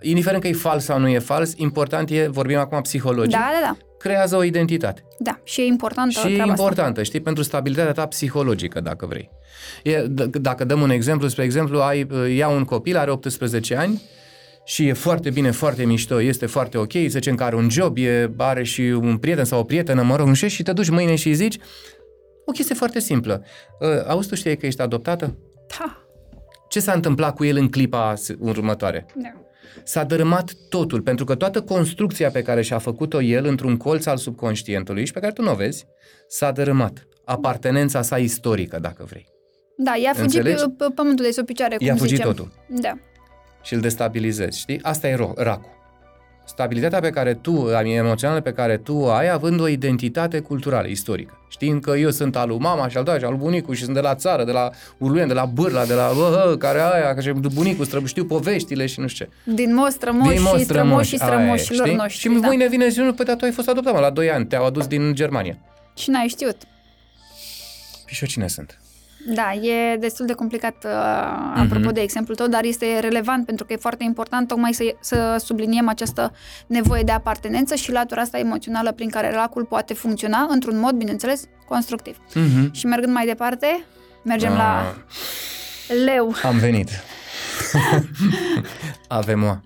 Indiferent 0.00 0.42
că 0.42 0.48
e 0.48 0.52
fals 0.52 0.84
sau 0.84 0.98
nu 0.98 1.08
e 1.08 1.18
fals, 1.18 1.52
important 1.56 2.10
e, 2.10 2.26
vorbim 2.30 2.58
acum 2.58 2.80
psihologic, 2.80 3.30
Da, 3.32 3.50
da, 3.62 3.66
da. 3.72 3.76
creează 3.98 4.36
o 4.36 4.42
identitate. 4.42 5.02
Da, 5.18 5.40
și 5.44 5.60
e 5.60 5.64
importantă 5.64 6.10
și 6.10 6.18
e 6.26 6.34
treaba 6.34 6.50
asta. 6.52 6.62
importantă, 6.62 7.02
știi, 7.02 7.20
pentru 7.20 7.42
stabilitatea 7.42 7.92
ta 7.92 8.06
psihologică, 8.06 8.80
dacă 8.80 9.06
vrei. 9.06 9.30
E, 9.82 10.04
d- 10.08 10.30
dacă 10.40 10.64
dăm 10.64 10.80
un 10.80 10.90
exemplu, 10.90 11.28
spre 11.28 11.44
exemplu, 11.44 11.80
ai, 11.80 12.06
ia 12.36 12.48
un 12.48 12.64
copil, 12.64 12.96
are 12.96 13.10
18 13.10 13.76
ani, 13.76 14.02
și 14.64 14.86
e 14.86 14.92
foarte 14.92 15.30
bine, 15.30 15.50
foarte 15.50 15.84
mișto, 15.84 16.20
este 16.22 16.46
foarte 16.46 16.78
ok, 16.78 16.92
să 16.92 16.98
zicem 17.08 17.34
că 17.34 17.44
are 17.44 17.56
un 17.56 17.70
job, 17.70 17.96
e, 17.98 18.30
are 18.36 18.62
și 18.62 18.80
un 18.80 19.16
prieten 19.16 19.44
sau 19.44 19.58
o 19.60 19.64
prietenă, 19.64 20.02
mă 20.02 20.16
rog, 20.16 20.26
nu 20.26 20.34
știu, 20.34 20.48
și 20.48 20.62
te 20.62 20.72
duci 20.72 20.88
mâine 20.88 21.14
și 21.14 21.28
îi 21.28 21.34
zici 21.34 21.58
o 22.46 22.52
chestie 22.52 22.74
foarte 22.74 23.00
simplă. 23.00 23.44
Uh, 23.80 23.88
auzi, 24.06 24.28
tu 24.28 24.34
știi 24.34 24.56
că 24.56 24.66
ești 24.66 24.80
adoptată? 24.80 25.36
Da. 25.78 25.96
Ce 26.68 26.80
s-a 26.80 26.92
întâmplat 26.92 27.34
cu 27.34 27.44
el 27.44 27.56
în 27.56 27.68
clipa 27.68 28.14
s- 28.14 28.30
următoare? 28.38 29.06
da. 29.14 29.28
S-a 29.82 30.04
dărâmat 30.04 30.52
totul, 30.68 31.00
pentru 31.02 31.24
că 31.24 31.34
toată 31.34 31.62
construcția 31.62 32.30
pe 32.30 32.42
care 32.42 32.62
și-a 32.62 32.78
făcut-o 32.78 33.20
el 33.22 33.44
într-un 33.44 33.76
colț 33.76 34.06
al 34.06 34.16
subconștientului 34.16 35.04
și 35.06 35.12
pe 35.12 35.20
care 35.20 35.32
tu 35.32 35.42
nu 35.42 35.50
o 35.50 35.54
vezi, 35.54 35.86
s-a 36.28 36.50
dărâmat. 36.50 37.06
Apartenența 37.24 38.02
sa 38.02 38.18
istorică, 38.18 38.78
dacă 38.78 39.04
vrei. 39.08 39.26
Da, 39.76 39.96
i-a 40.02 40.12
fugit 40.12 40.22
Înțelegi? 40.36 40.62
pe, 40.64 40.84
pe 40.84 40.92
pământul 40.94 41.24
de 41.24 41.30
sub 41.30 41.44
picioare, 41.46 41.76
cum 41.76 41.86
I-a 41.86 41.94
fugit 41.94 42.16
zicem. 42.16 42.26
totul. 42.26 42.52
Da. 42.80 42.92
și 43.62 43.74
îl 43.74 43.80
destabilizezi, 43.80 44.58
știi? 44.58 44.82
Asta 44.82 45.08
e 45.08 45.14
ro- 45.16 45.34
racul. 45.36 45.70
Stabilitatea 46.50 47.00
pe 47.00 47.10
care 47.10 47.34
tu, 47.34 47.68
emoțională 47.84 48.40
pe 48.40 48.52
care 48.52 48.76
tu 48.76 48.94
o 48.94 49.10
ai, 49.10 49.30
având 49.30 49.60
o 49.60 49.68
identitate 49.68 50.40
culturală, 50.40 50.86
istorică. 50.86 51.38
Știind 51.48 51.82
că 51.82 51.90
eu 51.96 52.10
sunt 52.10 52.36
al 52.36 52.48
lui 52.48 52.58
mama 52.58 52.88
și 52.88 52.96
al 52.96 53.04
tău 53.04 53.18
și 53.18 53.24
al 53.24 53.30
lui 53.30 53.38
bunicul 53.38 53.74
și 53.74 53.82
sunt 53.82 53.94
de 53.94 54.00
la 54.00 54.14
țară, 54.14 54.44
de 54.44 54.52
la 54.52 54.70
Urluien, 54.98 55.28
de 55.28 55.34
la 55.34 55.44
Bârla, 55.44 55.84
de 55.84 55.94
la 55.94 56.10
bă, 56.14 56.44
bă, 56.46 56.56
care 56.56 56.80
aia, 56.80 57.14
că 57.14 57.20
și 57.20 57.30
bunicul, 57.30 57.84
stră, 57.84 58.02
știu 58.04 58.24
poveștile 58.24 58.86
și 58.86 59.00
nu 59.00 59.06
știu 59.06 59.24
ce. 59.24 59.52
Din 59.52 59.74
moși 59.74 59.92
strămoși 59.92 60.28
Din 60.28 60.38
și 60.38 60.42
moși 60.42 60.64
strămoși 60.64 61.08
și 61.08 61.16
aia 61.20 61.32
e, 61.32 61.34
strămoșilor 61.34 61.86
știi? 61.86 61.98
noștri. 61.98 62.20
Și 62.20 62.28
da. 62.40 62.46
mâine 62.46 62.68
vine 62.68 62.90
și 62.90 62.98
nu, 62.98 63.12
păi, 63.12 63.24
dar 63.24 63.36
tu 63.36 63.44
ai 63.44 63.50
fost 63.50 63.68
adoptat, 63.68 63.92
mă, 63.92 64.00
la 64.00 64.10
2 64.10 64.30
ani, 64.30 64.46
te-au 64.46 64.64
adus 64.64 64.86
din 64.86 65.14
Germania. 65.14 65.58
Și 65.96 66.10
n-ai 66.10 66.26
știut. 66.28 66.56
Și 68.06 68.14
și 68.14 68.22
eu 68.22 68.28
cine 68.28 68.48
sunt? 68.48 68.79
Da, 69.26 69.52
e 69.52 69.96
destul 69.96 70.26
de 70.26 70.32
complicat 70.32 70.84
uh, 70.84 70.90
Mhm. 71.54 71.60
apropo 71.60 71.90
de 71.90 72.00
exemplul 72.00 72.36
tău, 72.36 72.46
dar 72.46 72.64
este 72.64 72.98
relevant 73.00 73.46
pentru 73.46 73.64
că 73.64 73.72
e 73.72 73.76
foarte 73.76 74.04
important 74.04 74.48
tocmai 74.48 74.72
să, 74.72 74.94
să 75.00 75.36
subliniem 75.44 75.88
această 75.88 76.32
nevoie 76.66 77.02
de 77.02 77.12
apartenență 77.12 77.74
și 77.74 77.92
latura 77.92 78.20
asta 78.20 78.38
emoțională 78.38 78.92
prin 78.92 79.10
care 79.10 79.30
racul 79.32 79.64
poate 79.64 79.94
funcționa 79.94 80.46
într-un 80.50 80.78
mod, 80.78 80.94
bineînțeles, 80.94 81.44
constructiv. 81.68 82.16
Mm-hmm. 82.16 82.70
Și 82.72 82.86
mergând 82.86 83.12
mai 83.12 83.26
departe, 83.26 83.84
mergem 84.24 84.52
la 84.52 84.94
leu. 86.04 86.34
Am 86.42 86.56
venit. 86.58 86.88
Avem 89.08 89.42
o. 89.44 89.56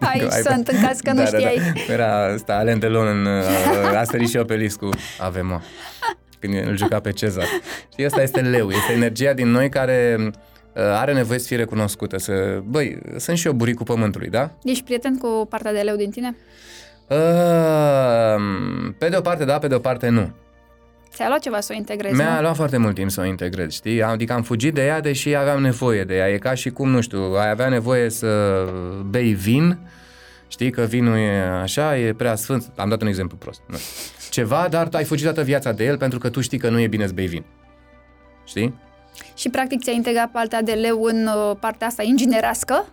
Aici 0.00 0.30
sunt, 0.44 0.68
în 0.68 0.80
caz 0.82 0.98
că 1.00 1.12
nu 1.12 1.26
știai. 1.26 1.56
Da, 1.56 1.62
da. 1.86 1.92
Era 1.92 2.32
asta, 2.32 2.52
Alain 2.54 2.78
Delon 2.78 3.06
în 3.06 3.26
uh, 3.26 3.96
Asterix 3.96 4.30
și 4.30 4.36
Obelix 4.36 4.74
cu 4.74 4.88
Avem 5.20 5.50
o. 5.50 5.60
Când 6.40 6.54
îl 6.66 6.76
juca 6.76 7.00
pe 7.00 7.12
Cezar. 7.12 7.44
Și 7.96 8.04
asta 8.04 8.22
este 8.22 8.40
leu, 8.40 8.68
este 8.70 8.92
energia 8.92 9.32
din 9.32 9.48
noi 9.48 9.68
care 9.68 10.16
uh, 10.22 10.32
are 10.74 11.12
nevoie 11.12 11.38
să 11.38 11.46
fie 11.46 11.56
recunoscută. 11.56 12.18
Să, 12.18 12.60
băi, 12.64 12.98
sunt 13.16 13.38
și 13.38 13.46
eu 13.46 13.52
buricul 13.52 13.84
pământului, 13.86 14.28
da? 14.28 14.50
Ești 14.64 14.84
prieten 14.84 15.16
cu 15.16 15.46
partea 15.50 15.72
de 15.72 15.80
leu 15.80 15.96
din 15.96 16.10
tine? 16.10 16.36
Uh, 17.08 18.92
pe 18.98 19.08
de 19.08 19.16
o 19.16 19.20
parte 19.20 19.44
da, 19.44 19.58
pe 19.58 19.66
de 19.68 19.74
o 19.74 19.78
parte 19.78 20.08
nu. 20.08 20.30
Ți-a 21.12 21.28
luat 21.28 21.40
ceva 21.40 21.60
să 21.60 21.72
o 21.72 21.76
integrezi, 21.76 22.14
Mi-a 22.14 22.34
nu? 22.34 22.40
luat 22.40 22.56
foarte 22.56 22.76
mult 22.76 22.94
timp 22.94 23.10
să 23.10 23.20
o 23.20 23.24
integrez, 23.24 23.72
știi? 23.72 24.02
Adică 24.02 24.32
am 24.32 24.42
fugit 24.42 24.74
de 24.74 24.84
ea, 24.84 25.00
deși 25.00 25.34
aveam 25.34 25.60
nevoie 25.62 26.04
de 26.04 26.16
ea. 26.16 26.28
E 26.28 26.38
ca 26.38 26.54
și 26.54 26.70
cum, 26.70 26.88
nu 26.90 27.00
știu, 27.00 27.20
ai 27.38 27.50
avea 27.50 27.68
nevoie 27.68 28.10
să 28.10 28.64
bei 29.10 29.32
vin, 29.32 29.78
știi 30.48 30.70
că 30.70 30.82
vinul 30.82 31.16
e 31.16 31.40
așa, 31.62 31.98
e 31.98 32.12
prea 32.12 32.34
sfânt. 32.34 32.70
Am 32.76 32.88
dat 32.88 33.02
un 33.02 33.06
exemplu 33.08 33.36
prost. 33.36 33.60
Nu. 33.66 33.76
știu. 33.76 34.17
Ceva, 34.30 34.66
dar 34.70 34.88
ai 34.92 35.04
fugit 35.04 35.24
toată 35.24 35.42
viața 35.42 35.72
de 35.72 35.84
el 35.84 35.96
pentru 35.98 36.18
că 36.18 36.28
tu 36.28 36.40
știi 36.40 36.58
că 36.58 36.68
nu 36.70 36.80
e 36.80 36.86
bine 36.86 37.06
să 37.06 37.12
bei 37.12 37.26
vin. 37.26 37.44
Știi? 38.44 38.74
Și 39.36 39.48
practic 39.48 39.82
ți-ai 39.82 39.94
integrat 39.96 40.30
partea 40.30 40.62
de 40.62 40.72
leu 40.72 41.02
în 41.02 41.26
uh, 41.26 41.56
partea 41.60 41.86
asta 41.86 42.02
inginerească 42.02 42.86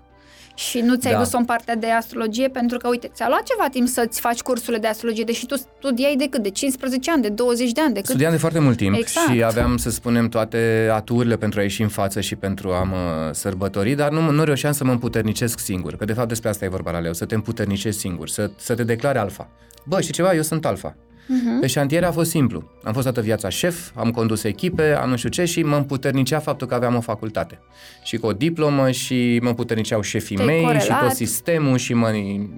și 0.55 0.79
nu 0.79 0.95
ți-ai 0.95 1.13
Da. 1.13 1.19
dus-o 1.19 1.37
în 1.37 1.45
partea 1.45 1.75
de 1.75 1.91
astrologie 1.91 2.47
pentru 2.47 2.77
că, 2.77 2.87
uite, 2.87 3.11
ți-a 3.13 3.27
luat 3.27 3.43
ceva 3.43 3.69
timp 3.71 3.87
să-ți 3.87 4.19
faci 4.19 4.41
cursurile 4.41 4.77
de 4.77 4.87
astrologie, 4.87 5.23
deși 5.23 5.45
tu 5.45 5.55
studiai 5.55 6.15
de 6.15 6.27
cât? 6.29 6.43
De 6.43 6.49
15 6.49 7.11
ani, 7.11 7.21
de 7.21 7.29
20 7.29 7.71
de 7.71 7.81
ani, 7.81 7.93
de 7.93 7.99
cât? 7.99 8.09
Studiam 8.09 8.31
de 8.31 8.37
foarte 8.37 8.59
mult 8.59 8.77
timp 8.77 8.95
Exact. 8.95 9.31
și 9.31 9.43
aveam, 9.43 9.77
să 9.77 9.89
spunem, 9.89 10.29
toate 10.29 10.89
aturile 10.93 11.37
pentru 11.37 11.59
a 11.59 11.63
ieși 11.63 11.81
în 11.81 11.87
față 11.87 12.21
și 12.21 12.35
pentru 12.35 12.71
a 12.71 12.83
mă 12.83 13.29
sărbători, 13.33 13.93
dar 13.93 14.11
nu, 14.11 14.31
nu 14.31 14.43
reușeam 14.43 14.73
să 14.73 14.83
mă 14.83 14.91
împuternicesc 14.91 15.59
singur, 15.59 15.95
că 15.95 16.05
de 16.05 16.13
fapt 16.13 16.27
despre 16.27 16.49
asta 16.49 16.65
e 16.65 16.67
vorba 16.67 16.91
la 16.91 16.99
leu, 16.99 17.13
să 17.13 17.25
te 17.25 17.35
împuternicești 17.35 17.99
singur, 17.99 18.29
să, 18.29 18.51
să 18.55 18.75
te 18.75 18.83
declare 18.83 19.19
alfa. 19.19 19.49
Bă, 19.85 20.01
și 20.01 20.11
ceva, 20.11 20.33
eu 20.33 20.41
sunt 20.41 20.65
alfa. 20.65 20.95
Uh-huh. 21.25 21.59
Pe 21.61 21.67
șantier 21.67 22.03
a 22.03 22.11
fost 22.11 22.29
simplu. 22.29 22.71
Am 22.83 22.93
fost 22.93 23.03
toată 23.03 23.21
viața 23.21 23.49
șef, 23.49 23.89
am 23.95 24.11
condus 24.11 24.43
echipe, 24.43 24.93
am 24.93 25.09
nu 25.09 25.15
știu 25.15 25.29
ce 25.29 25.45
și 25.45 25.63
mă 25.63 25.75
împuternicea 25.75 26.39
faptul 26.39 26.67
că 26.67 26.73
aveam 26.73 26.95
o 26.95 26.99
facultate. 27.01 27.59
Și 28.03 28.17
cu 28.17 28.25
o 28.27 28.33
diplomă 28.33 28.91
și 28.91 29.39
mă 29.41 29.49
împuterniceau 29.49 30.01
șefii 30.01 30.35
Te-ai 30.35 30.47
mei 30.47 30.59
și 30.59 30.65
corelat. 30.65 31.01
tot 31.01 31.11
sistemul 31.11 31.77
și 31.77 31.93
mă 31.93 32.11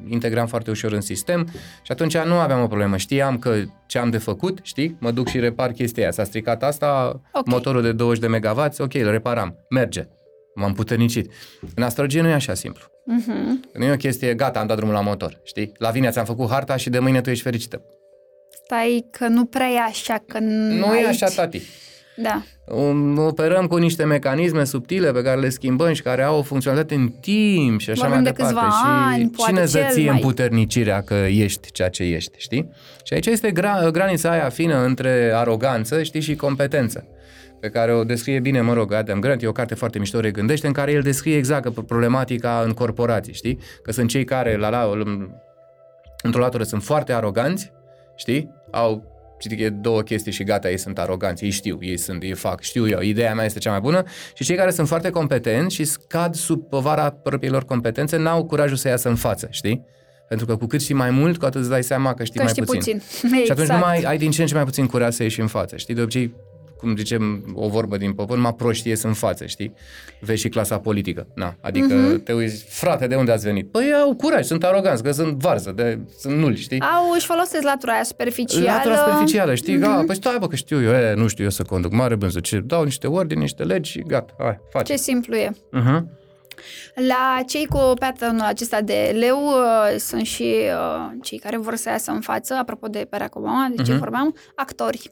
integram 0.07 0.47
foarte 0.47 0.69
ușor 0.69 0.91
în 0.91 1.01
sistem 1.01 1.47
și 1.81 1.91
atunci 1.91 2.17
nu 2.17 2.33
aveam 2.33 2.61
o 2.61 2.67
problemă. 2.67 2.97
Știam 2.97 3.37
că 3.37 3.55
ce 3.87 3.97
am 3.97 4.09
de 4.09 4.17
făcut, 4.17 4.59
știi? 4.61 4.97
Mă 4.99 5.11
duc 5.11 5.27
și 5.27 5.39
repar 5.39 5.71
chestia 5.71 6.03
aia. 6.03 6.11
S-a 6.11 6.23
stricat 6.23 6.63
asta, 6.63 7.21
Ok. 7.31 7.45
motorul 7.47 7.81
de 7.81 7.91
20 7.91 8.21
de 8.21 8.27
MW, 8.27 8.65
ok, 8.77 8.93
îl 8.93 9.09
reparam. 9.11 9.55
Merge. 9.69 10.07
M-am 10.55 10.73
puternicit. 10.73 11.31
În 11.75 11.83
astrologie 11.83 12.21
nu 12.21 12.27
e 12.27 12.33
așa 12.33 12.53
simplu. 12.53 12.83
Uh-huh. 12.83 13.77
Nu 13.77 13.83
e 13.85 13.91
o 13.91 13.95
chestie, 13.95 14.33
gata, 14.33 14.59
am 14.59 14.67
dat 14.67 14.75
drumul 14.77 14.93
la 14.93 15.01
motor, 15.01 15.39
știi? 15.43 15.71
La 15.77 15.89
vine 15.89 16.09
ți-am 16.09 16.25
făcut 16.25 16.49
harta 16.49 16.75
și 16.75 16.89
de 16.89 16.99
mâine 16.99 17.21
tu 17.21 17.29
ești 17.29 17.43
fericită. 17.43 17.81
Stai 18.63 19.05
că 19.11 19.27
nu 19.27 19.45
prea 19.45 19.67
e 19.67 19.79
așa, 19.79 20.23
că 20.27 20.39
Nu 20.39 20.87
aici... 20.87 21.03
e 21.03 21.07
așa, 21.07 21.27
tati. 21.27 21.61
Da. 22.15 22.43
Um, 22.75 23.17
Operăm 23.17 23.67
cu 23.67 23.77
niște 23.77 24.03
mecanisme 24.03 24.63
subtile 24.63 25.11
pe 25.11 25.21
care 25.21 25.39
le 25.39 25.49
schimbăm 25.49 25.93
și 25.93 26.01
care 26.01 26.23
au 26.23 26.37
o 26.37 26.41
funcționalitate 26.41 26.95
în 26.95 27.07
timp 27.09 27.79
și 27.79 27.89
așa 27.89 27.99
Vorbim 28.07 28.21
mai 28.23 28.31
de 28.31 28.35
departe. 28.37 28.53
câțiva 28.53 28.71
și 28.71 29.13
ani, 29.13 29.29
poate 29.29 29.51
cine 29.51 29.65
cel 29.65 29.67
ză 29.67 29.93
ție 29.93 30.05
mai. 30.05 30.13
împuternicirea 30.15 31.01
că 31.01 31.13
ești 31.13 31.71
ceea 31.71 31.89
ce 31.89 32.03
ești, 32.03 32.31
știi? 32.37 32.69
Și 33.03 33.13
aici 33.13 33.25
este 33.25 33.51
gra- 33.51 33.91
granița 33.91 34.31
aia 34.31 34.49
fină 34.49 34.83
între 34.83 35.31
aroganță, 35.35 36.03
știi, 36.03 36.21
și 36.21 36.35
competență 36.35 37.05
pe 37.59 37.69
care 37.69 37.93
o 37.93 38.03
descrie 38.03 38.39
bine, 38.39 38.61
mă 38.61 38.73
rog, 38.73 38.93
Adam 38.93 39.19
Grant, 39.19 39.41
e 39.43 39.47
o 39.47 39.51
carte 39.51 39.75
foarte 39.75 39.99
mișto, 39.99 40.19
regândește, 40.19 40.67
în 40.67 40.73
care 40.73 40.91
el 40.91 41.01
descrie 41.01 41.37
exact 41.37 41.63
că 41.63 41.69
problematica 41.69 42.61
în 42.65 42.71
corporații, 42.73 43.33
știi? 43.33 43.59
Că 43.83 43.91
sunt 43.91 44.09
cei 44.09 44.23
care, 44.23 44.57
la, 44.57 44.69
la, 44.69 44.89
într-o 46.23 46.39
latură, 46.41 46.63
sunt 46.63 46.83
foarte 46.83 47.13
aroganți, 47.13 47.71
știi? 48.17 48.49
Au 48.71 49.15
Știi 49.39 49.57
că 49.57 49.63
e 49.63 49.69
două 49.69 50.01
chestii 50.01 50.31
și 50.31 50.43
gata, 50.43 50.69
ei 50.69 50.77
sunt 50.77 50.97
aroganți, 50.99 51.43
ei 51.43 51.49
știu, 51.49 51.77
ei 51.81 51.97
sunt, 51.97 52.23
ei 52.23 52.33
fac, 52.33 52.61
știu 52.61 52.87
eu, 52.89 52.99
ideea 53.01 53.33
mea 53.33 53.45
este 53.45 53.59
cea 53.59 53.69
mai 53.71 53.79
bună 53.79 54.03
și 54.33 54.43
cei 54.43 54.55
care 54.55 54.71
sunt 54.71 54.87
foarte 54.87 55.09
competenți 55.09 55.75
și 55.75 55.83
scad 55.83 56.35
sub 56.35 56.69
povara 56.69 57.09
propriilor 57.09 57.65
competențe 57.65 58.17
n-au 58.17 58.45
curajul 58.45 58.77
să 58.77 58.87
iasă 58.87 59.09
în 59.09 59.15
față, 59.15 59.47
știi? 59.51 59.85
Pentru 60.27 60.45
că 60.45 60.55
cu 60.57 60.65
cât 60.65 60.81
știi 60.81 60.93
mai 60.95 61.09
mult, 61.09 61.37
cu 61.37 61.45
atât 61.45 61.59
îți 61.61 61.69
dai 61.69 61.83
seama 61.83 62.13
că 62.13 62.23
știi 62.23 62.35
Că 62.37 62.43
mai 62.43 62.51
știi 62.51 62.63
puțin. 62.65 62.97
puțin. 62.97 63.29
Și 63.45 63.51
atunci 63.51 63.59
Exact. 63.59 63.79
nu 63.79 63.85
mai 63.85 64.01
ai 64.01 64.17
din 64.17 64.31
ce 64.31 64.41
în 64.41 64.47
ce 64.47 64.53
mai 64.53 64.63
puțin 64.63 64.85
curaj 64.85 65.13
să 65.13 65.23
ieși 65.23 65.39
în 65.41 65.47
față, 65.47 65.77
știi? 65.77 65.93
De 65.95 66.01
obicei, 66.01 66.33
cum 66.77 66.95
zicem 66.95 67.43
o 67.53 67.67
vorbă 67.67 67.97
din 67.97 68.13
popor, 68.13 68.37
mai 68.37 68.53
proști 68.53 68.87
ies 68.89 69.01
în 69.03 69.13
față, 69.13 69.45
știi? 69.45 69.73
Vezi 70.19 70.41
și 70.41 70.49
clasa 70.49 70.79
politică. 70.79 71.27
Na, 71.35 71.55
adică 71.61 71.93
Mhm. 71.93 72.15
uh-huh. 72.19 72.23
te 72.23 72.33
uiți, 72.33 72.65
frate, 72.69 73.07
de 73.07 73.15
unde 73.15 73.31
ați 73.31 73.45
venit? 73.45 73.71
Păi 73.71 73.93
au 74.03 74.15
curaj, 74.15 74.45
sunt 74.45 74.63
aroganți, 74.63 75.03
că 75.03 75.11
sunt 75.11 75.37
varză, 75.41 75.71
de, 75.71 75.99
sunt 76.19 76.37
nuli, 76.37 76.57
știi? 76.57 76.79
Au, 76.81 77.11
își 77.15 77.25
folosesc 77.25 77.63
latura 77.63 77.93
aia 77.93 78.03
superficială. 78.03 78.65
Latura 78.65 78.95
superficială, 78.97 79.55
știi? 79.55 79.75
Mhm. 79.77 80.01
Mm-hmm. 80.01 80.05
Păi 80.05 80.15
stai, 80.15 80.37
bă, 80.39 80.47
că 80.47 80.55
știu 80.55 80.81
eu, 80.81 80.91
e, 80.93 81.13
nu 81.13 81.27
știu 81.27 81.43
eu 81.43 81.49
să 81.49 81.63
conduc, 81.63 81.91
mare 81.91 82.15
bânză, 82.15 82.39
ce, 82.39 82.59
dau 82.65 82.83
niște 82.83 83.07
ordini, 83.07 83.41
niște 83.41 83.63
legi 83.63 83.91
și 83.91 84.03
gata, 84.07 84.33
hai, 84.39 84.59
faci. 84.71 84.85
Ce 84.87 84.95
simplu 84.95 85.35
e. 85.35 85.49
Uh-huh. 85.51 86.01
La 87.07 87.41
cei 87.47 87.65
cu 87.65 87.93
pattern 87.99 88.39
acesta 88.39 88.81
de 88.81 89.15
leu 89.19 89.37
uh, 89.45 89.95
sunt 89.97 90.25
și 90.25 90.43
uh, 90.43 91.11
cei 91.21 91.37
care 91.37 91.57
vor 91.57 91.75
să 91.75 91.89
iasă 91.89 92.11
în 92.11 92.19
față, 92.21 92.53
apropo 92.53 92.87
de 92.87 93.07
Barack 93.09 93.35
Obama, 93.35 93.67
de 93.75 93.83
ce 93.83 93.91
Mhm. 93.91 93.99
vorbeam, 93.99 94.35
actori, 94.55 95.11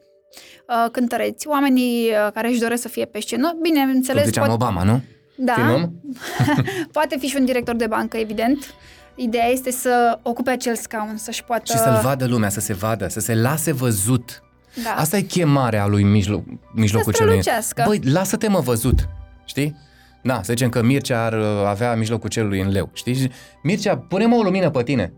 uh, 0.68 0.91
cântăreți, 0.91 1.47
oamenii 1.47 2.09
uh, 2.09 2.32
care 2.34 2.47
își 2.47 2.59
doresc 2.59 2.82
să 2.82 2.88
fie 2.88 3.05
pe 3.05 3.20
scenă. 3.20 3.57
Bineînțeles, 3.61 4.22
Cum 4.22 4.32
ziceam 4.32 4.51
Obama, 4.51 4.84
nu? 4.84 5.01
da, 5.38 5.53
Film? 5.53 6.01
poate 6.91 7.18
fi 7.20 7.28
și 7.28 7.36
un 7.39 7.45
director 7.45 7.76
de 7.76 7.88
bancă, 7.88 8.18
evident. 8.18 8.74
Ideea 9.16 9.47
este 9.47 9.72
să 9.72 10.20
ocupe 10.22 10.49
acel 10.49 10.76
scaun, 10.76 11.18
să-și 11.18 11.43
poată... 11.43 11.63
Și 11.66 11.78
să-l 11.78 11.99
vadă 12.03 12.26
lumea, 12.26 12.49
să 12.49 12.59
se 12.59 12.74
vadă, 12.74 13.07
să 13.07 13.20
se 13.20 13.36
lase 13.36 13.72
văzut. 13.72 14.43
Da. 14.84 14.89
Asta 15.01 15.18
e 15.18 15.22
chemarea 15.22 15.88
lui 15.88 16.03
mijloc, 16.03 16.43
mijlocul 16.74 17.13
Să 17.13 17.20
celui. 17.24 17.39
strălucească. 17.41 17.84
Băi, 17.88 17.99
lasă-te 18.03 18.47
mă 18.47 18.59
văzut, 18.59 19.07
știi? 19.45 19.76
Da, 20.24 20.36
să 20.36 20.43
zicem 20.45 20.70
că 20.70 20.82
Mircea 20.84 21.26
ar 21.26 21.34
uh, 21.34 21.45
avea 21.68 21.95
mijlocul 21.95 22.30
celui 22.30 22.59
în 22.61 22.70
leu, 22.72 22.89
știi? 22.93 23.13
Și, 23.13 23.30
Mircea, 23.63 23.97
pune-mă 23.97 24.36
o 24.36 24.41
lumină 24.41 24.70
pe 24.70 24.84
tine, 24.84 25.13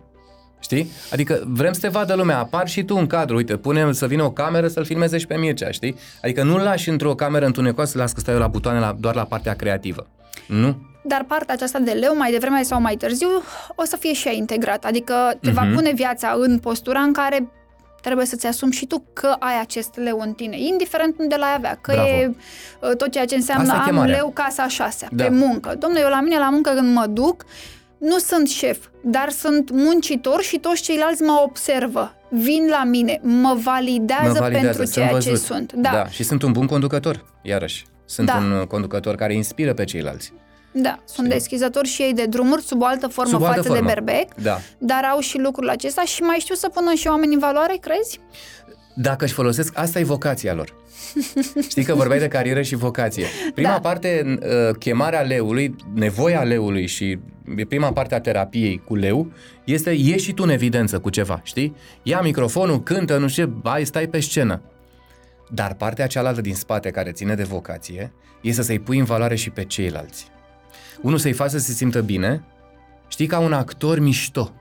știi? 0.59 0.91
Adică 1.11 1.43
vrem 1.47 1.73
să 1.73 1.79
te 1.79 1.87
vadă 1.87 2.13
lumea, 2.15 2.37
apar 2.39 2.67
și 2.67 2.83
tu 2.83 2.95
în 2.95 3.07
cadru, 3.07 3.35
uite, 3.35 3.57
punem 3.57 3.91
să 3.91 4.07
vină 4.07 4.23
o 4.23 4.31
cameră 4.31 4.67
să-l 4.67 4.85
filmeze 4.85 5.17
și 5.17 5.27
pe 5.27 5.35
Mircea, 5.37 5.71
știi? 5.71 5.95
Adică 6.23 6.43
nu-l 6.43 6.59
lași 6.61 6.89
într-o 6.89 7.15
cameră 7.15 7.45
întunecoasă 7.45 7.91
să 7.91 7.97
las 7.97 8.11
că 8.11 8.19
stai 8.19 8.33
eu 8.33 8.39
la 8.39 8.47
butoane 8.47 8.79
la, 8.79 8.95
doar 8.99 9.15
la 9.15 9.23
partea 9.23 9.53
creativă. 9.53 10.07
Nu? 10.47 10.77
Dar 11.03 11.25
partea 11.27 11.53
aceasta 11.53 11.79
de 11.79 11.91
leu, 11.91 12.17
mai 12.17 12.31
devreme 12.31 12.61
sau 12.63 12.81
mai 12.81 12.95
târziu, 12.95 13.27
o 13.75 13.83
să 13.83 13.95
fie 13.99 14.13
și 14.13 14.27
ea 14.27 14.33
integrată. 14.33 14.87
Adică 14.87 15.13
te 15.41 15.51
va 15.51 15.61
Mhm. 15.61 15.73
pune 15.75 15.91
viața 15.93 16.35
în 16.39 16.59
postura 16.59 16.99
în 16.99 17.13
care 17.13 17.47
trebuie 18.01 18.25
să-ți 18.25 18.45
asumi 18.47 18.71
și 18.71 18.85
tu 18.85 19.03
că 19.13 19.35
ai 19.39 19.59
acest 19.61 19.95
leu 19.95 20.19
în 20.19 20.33
tine, 20.33 20.59
indiferent 20.59 21.15
unde 21.19 21.35
l-ai 21.35 21.53
avea, 21.55 21.77
că 21.81 21.91
Bravo. 21.93 22.07
e 22.07 22.27
uh, 22.81 22.95
tot 22.97 23.11
ceea 23.11 23.25
ce 23.25 23.35
înseamnă 23.35 23.63
Asta 23.71 23.75
e 23.75 23.79
am 23.79 23.85
chemarea. 23.85 24.15
leu 24.15 24.31
casa 24.33 24.63
a 24.63 24.67
șasea, 24.67 25.07
Da. 25.11 25.23
pe 25.23 25.29
muncă. 25.29 25.75
Domnule, 25.79 26.03
eu 26.03 26.09
la 26.09 26.21
mine 26.21 26.37
la 26.37 26.49
muncă 26.49 26.69
când 26.75 26.93
mă 26.95 27.05
duc, 27.09 27.45
nu 27.97 28.17
sunt 28.17 28.47
șef, 28.49 28.77
dar 29.03 29.29
sunt 29.29 29.69
muncitor 29.71 30.41
și 30.41 30.57
toți 30.59 30.81
ceilalți 30.81 31.21
mă 31.21 31.41
observă. 31.45 32.15
Vin 32.29 32.67
la 32.69 32.83
mine, 32.83 33.19
mă 33.23 33.57
validează, 33.63 34.31
Mă 34.31 34.39
validează, 34.39 34.67
pentru 34.77 34.83
sunt 34.83 34.91
ceea 34.93 35.09
văzut. 35.11 35.31
ce 35.31 35.37
sunt. 35.37 35.73
Da, 35.73 35.89
da. 35.91 36.07
Și 36.07 36.23
sunt 36.23 36.41
un 36.41 36.51
bun 36.51 36.65
conducător, 36.65 37.25
iarăși. 37.41 37.85
Sunt 38.05 38.27
Da. 38.27 38.35
un 38.35 38.51
uh, 38.51 38.67
conducător 38.67 39.15
care 39.15 39.33
inspiră 39.33 39.73
pe 39.73 39.83
ceilalți. 39.83 40.33
da. 40.71 40.99
Sunt 41.05 41.29
deschizători 41.29 41.87
și 41.87 42.01
ei 42.01 42.13
de 42.13 42.25
drumuri 42.25 42.61
sub 42.61 42.81
o 42.81 42.85
altă 42.85 43.07
formă 43.07 43.31
Sub 43.31 43.41
o 43.41 43.45
altă 43.45 43.55
față 43.61 43.67
formă. 43.73 43.87
de 43.87 43.93
berbec. 43.93 44.33
Da. 44.41 44.59
Dar 44.77 45.03
au 45.11 45.19
și 45.19 45.37
lucrul 45.37 45.69
acesta 45.69 46.03
și 46.03 46.21
mai 46.21 46.37
știu 46.39 46.55
să 46.55 46.69
pună 46.69 46.93
și 46.93 47.07
oameni 47.07 47.33
în 47.33 47.39
valoare, 47.39 47.77
crezi? 47.81 48.19
Dacă 48.99 49.25
își 49.25 49.33
folosesc, 49.33 49.77
asta 49.77 49.99
e 49.99 50.03
vocația 50.03 50.53
lor. 50.53 50.73
Știi 51.69 51.83
că 51.83 51.93
vorbeai 51.95 52.19
de 52.19 52.27
carieră 52.27 52.61
și 52.61 52.75
vocație. 52.75 53.25
Prima 53.53 53.69
Da. 53.69 53.79
parte, 53.79 54.37
uh, 54.41 54.75
chemarea 54.79 55.21
leului, 55.21 55.75
nevoia 55.93 56.43
leului 56.43 56.87
și 56.87 57.19
prima 57.67 57.91
parte 57.91 58.15
a 58.15 58.19
terapiei 58.19 58.81
cu 58.85 58.95
leu 58.95 59.31
este 59.63 59.89
ieși 59.91 60.23
și 60.25 60.33
tu 60.33 60.43
în 60.43 60.49
evidență 60.49 60.99
cu 60.99 61.09
ceva, 61.09 61.41
știi? 61.43 61.75
Ia 62.03 62.21
microfonul, 62.21 62.83
cântă, 62.83 63.17
nu 63.17 63.27
știu 63.27 63.45
ce, 63.45 63.69
hai, 63.69 63.85
stai 63.85 64.07
pe 64.07 64.19
scenă. 64.19 64.61
Dar 65.49 65.73
partea 65.73 66.07
cealaltă 66.07 66.41
din 66.41 66.55
spate 66.55 66.89
care 66.89 67.11
ține 67.11 67.35
de 67.35 67.43
vocație 67.43 68.11
este 68.41 68.61
să-i 68.61 68.79
pui 68.79 68.97
în 68.99 69.03
valoare 69.05 69.35
și 69.35 69.49
pe 69.49 69.63
ceilalți. 69.63 70.27
Unul 71.01 71.17
să-i 71.17 71.33
faci 71.33 71.49
să 71.49 71.57
se 71.59 71.71
simtă 71.71 72.01
bine, 72.01 72.43
știi, 73.07 73.25
ca 73.27 73.39
un 73.39 73.53
actor 73.53 73.99
mișto. 73.99 74.53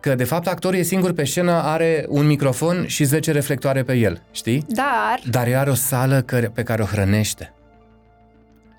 Că, 0.00 0.14
de 0.14 0.24
fapt, 0.24 0.46
actorul 0.46 0.78
e 0.78 0.82
singur 0.82 1.12
pe 1.12 1.24
scenă, 1.24 1.52
are 1.52 2.04
un 2.08 2.26
microfon 2.26 2.86
și 2.86 3.04
10 3.04 3.32
reflectoare 3.32 3.82
pe 3.82 3.94
el, 3.94 4.22
știi? 4.30 4.64
Dar, 4.68 5.20
Dar 5.30 5.46
el 5.46 5.56
are 5.58 5.70
o 5.70 5.74
sală 5.74 6.20
care, 6.20 6.46
pe 6.46 6.62
care 6.62 6.82
o 6.82 6.84
hrănește, 6.84 7.52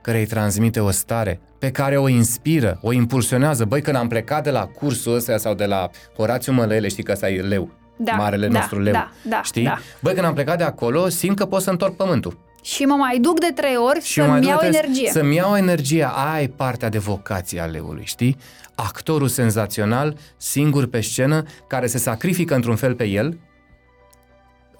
care 0.01 0.17
îi 0.19 0.25
transmite 0.25 0.79
o 0.79 0.91
stare, 0.91 1.39
pe 1.59 1.71
care 1.71 1.97
o 1.97 2.07
inspiră, 2.07 2.79
o 2.81 2.91
impulsionează. 2.91 3.65
Băi, 3.65 3.81
când 3.81 3.95
am 3.95 4.07
plecat 4.07 4.43
de 4.43 4.49
la 4.51 4.65
cursul 4.65 5.15
ăsta 5.15 5.37
sau 5.37 5.53
de 5.53 5.65
la 5.65 5.89
Horațiu 6.17 6.53
Mălăele, 6.53 6.87
știi 6.87 7.03
că 7.03 7.11
ăsta 7.11 7.29
e 7.29 7.41
leu, 7.41 7.69
Da, 7.97 8.11
marele 8.13 8.47
da, 8.47 8.59
nostru 8.59 8.79
leu, 8.79 8.93
da, 8.93 9.11
da, 9.23 9.41
știi? 9.43 9.63
da. 9.63 9.77
Băi, 10.01 10.13
când 10.13 10.25
am 10.25 10.33
plecat 10.33 10.57
de 10.57 10.63
acolo, 10.63 11.09
simt 11.09 11.37
că 11.37 11.45
pot 11.45 11.61
să 11.61 11.69
întorc 11.69 11.95
pământul. 11.95 12.37
și 12.63 12.83
mă 12.83 12.95
mai 12.95 13.17
duc 13.21 13.39
de 13.39 13.51
trei 13.55 13.75
ori 13.75 14.01
Și 14.03 14.19
mai 14.19 14.27
să-mi 14.27 14.39
duc 14.41 14.49
iau 14.49 14.57
trebuie 14.59 14.79
energie. 14.83 15.11
Să-mi 15.11 15.35
iau 15.35 15.55
energie. 15.57 16.07
Ai 16.33 16.47
partea 16.47 16.89
de 16.89 16.97
vocație 16.97 17.59
a 17.61 17.65
leului, 17.65 18.03
știi? 18.05 18.37
Actorul 18.83 19.27
senzațional, 19.27 20.17
singur 20.37 20.85
pe 20.87 21.01
scenă, 21.01 21.43
care 21.67 21.87
se 21.87 21.97
sacrifică 21.97 22.55
într-un 22.55 22.75
fel 22.75 22.95
pe 22.95 23.03
el, 23.05 23.37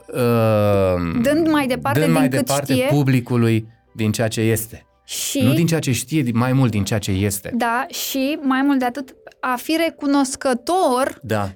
uh, 0.08 1.22
Dând 1.22 1.48
mai 1.48 1.68
departe 1.68 2.00
dând 2.00 2.12
din 2.12 2.20
mai 2.20 2.30
cât 2.30 2.38
departe 2.46 2.74
știe. 2.74 2.88
publicului 2.90 3.68
din 3.94 4.12
ceea 4.12 4.28
ce 4.28 4.42
este. 4.42 4.84
Și, 5.06 5.42
Nu 5.42 5.54
din 5.54 5.66
ceea 5.66 5.80
ce 5.80 5.92
știe, 5.92 6.24
mai 6.34 6.54
mult 6.54 6.72
din 6.72 6.84
ceea 6.84 7.00
ce 7.00 7.12
este. 7.12 7.52
da, 7.56 7.86
și 7.90 8.40
mai 8.42 8.62
mult 8.62 8.80
de 8.80 8.86
atât, 8.86 9.16
a 9.40 9.56
fi 9.56 9.76
recunoscător 9.86 11.20
Da. 11.22 11.50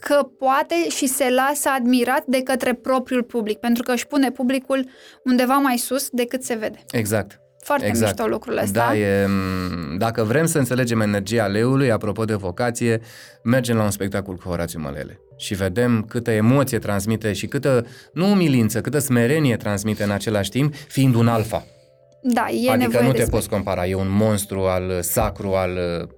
că 0.00 0.28
poate 0.38 0.74
și 0.88 1.06
se 1.06 1.30
lasă 1.30 1.68
admirat 1.68 2.24
de 2.26 2.42
către 2.42 2.72
propriul 2.74 3.22
public, 3.22 3.58
pentru 3.58 3.82
că 3.82 3.92
își 3.92 4.06
pune 4.06 4.30
publicul 4.30 4.88
undeva 5.24 5.54
mai 5.54 5.76
sus 5.76 6.08
decât 6.12 6.42
se 6.42 6.54
vede. 6.54 6.84
Exact. 6.90 7.38
Foarte 7.64 7.86
exact. 7.86 8.12
mișto 8.16 8.30
lucrul 8.30 8.56
ăsta. 8.56 8.86
Da, 8.86 8.96
e, 8.96 9.26
m, 9.26 9.96
dacă 9.98 10.22
vrem 10.22 10.46
să 10.46 10.58
înțelegem 10.58 11.00
energia 11.00 11.46
leului, 11.46 11.90
apropo 11.90 12.24
de 12.24 12.34
vocație, 12.34 13.00
mergem 13.42 13.76
la 13.76 13.82
un 13.82 13.90
spectacol 13.90 14.36
cu 14.36 14.48
Horațiu 14.48 14.80
Mălele 14.80 15.20
și 15.36 15.54
vedem 15.54 16.04
câtă 16.08 16.30
emoție 16.30 16.78
transmite 16.78 17.32
și 17.32 17.46
câtă, 17.46 17.86
nu 18.12 18.30
umilință, 18.30 18.80
câtă 18.80 18.98
smerenie 18.98 19.56
transmite 19.56 20.02
în 20.02 20.10
același 20.10 20.50
timp, 20.50 20.74
fiind 20.74 21.14
un 21.14 21.28
alfa. 21.28 21.66
Da, 22.22 22.46
e 22.50 22.70
adică 22.70 22.76
nevoie 22.76 23.02
nu 23.02 23.10
de 23.10 23.16
te 23.16 23.24
spațiu. 23.24 23.30
poți 23.30 23.48
compara, 23.48 23.86
e 23.86 23.94
un 23.94 24.10
monstru 24.10 24.60
al 24.60 25.02
sacru 25.02 25.52
al 25.54 25.70
uh, 25.70 26.08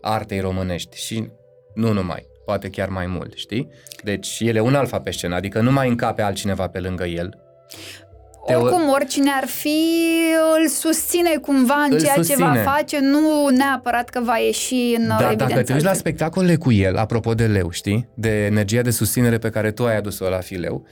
artei 0.00 0.40
românești 0.40 0.96
și 0.96 1.28
nu 1.74 1.92
numai, 1.92 2.26
poate 2.44 2.68
chiar 2.68 2.88
mai 2.88 3.06
mult, 3.06 3.32
știi? 3.34 3.68
Deci 4.02 4.36
el 4.40 4.56
e 4.56 4.60
un 4.60 4.74
alfa 4.74 5.00
pe 5.00 5.10
scenă, 5.10 5.34
adică 5.34 5.60
nu 5.60 5.72
mai 5.72 5.88
încape 5.88 6.22
altcineva 6.22 6.66
pe 6.66 6.78
lângă 6.78 7.04
el. 7.04 7.38
Te- 8.46 8.54
Oricum, 8.54 8.88
oricine 8.88 9.30
ar 9.40 9.46
fi, 9.48 9.78
îl 10.60 10.68
susține 10.68 11.36
cumva 11.40 11.74
în 11.74 11.92
Îl 11.92 11.98
ceea 12.00 12.14
ce 12.14 12.22
susține. 12.22 12.46
va 12.46 12.70
face, 12.70 12.98
nu 13.00 13.48
neapărat 13.48 14.08
că 14.08 14.20
va 14.24 14.36
ieși 14.36 14.74
în 14.74 15.06
Dar 15.08 15.20
evidență. 15.20 15.34
dacă 15.54 15.62
te 15.62 15.72
uiți 15.72 15.84
la 15.84 15.90
altfel. 15.90 15.94
spectacolele 15.94 16.56
cu 16.56 16.72
el, 16.72 16.96
apropo 16.96 17.34
de 17.34 17.46
leu, 17.46 17.70
știi? 17.70 18.08
De 18.14 18.44
energia 18.44 18.80
de 18.82 18.90
susținere 18.90 19.38
pe 19.38 19.50
care 19.50 19.70
tu 19.70 19.84
ai 19.84 19.96
adus-o 19.96 20.28
la 20.28 20.38
fileu, 20.38 20.86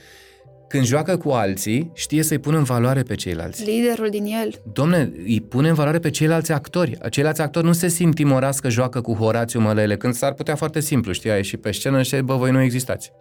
când 0.67 0.85
joacă 0.85 1.17
cu 1.17 1.29
alții, 1.29 1.91
știe 1.93 2.23
să-i 2.23 2.37
pună 2.39 2.57
în 2.57 2.63
valoare 2.63 3.01
pe 3.01 3.15
ceilalți. 3.15 3.63
Liderul 3.65 4.09
din 4.09 4.25
el. 4.25 4.49
Domne, 4.73 5.11
îi 5.25 5.41
pune 5.49 5.67
în 5.67 5.73
valoare 5.73 5.99
pe 5.99 6.09
ceilalți 6.09 6.51
actori. 6.51 6.97
Ceilalți 7.09 7.41
actori 7.41 7.65
nu 7.65 7.73
se 7.73 7.87
simt 7.87 8.15
timorați 8.15 8.61
că 8.61 8.69
joacă 8.69 9.01
cu 9.01 9.13
Horațiu 9.13 9.59
Mălele, 9.59 9.97
când 9.97 10.13
s-ar 10.13 10.33
putea 10.33 10.55
foarte 10.55 10.79
simplu, 10.79 11.11
știi, 11.11 11.31
a 11.31 11.35
ieșit 11.35 11.61
pe 11.61 11.71
scenă 11.71 12.01
și 12.01 12.15
bă, 12.15 12.35
voi 12.35 12.51
nu 12.51 12.61
existați. 12.61 13.11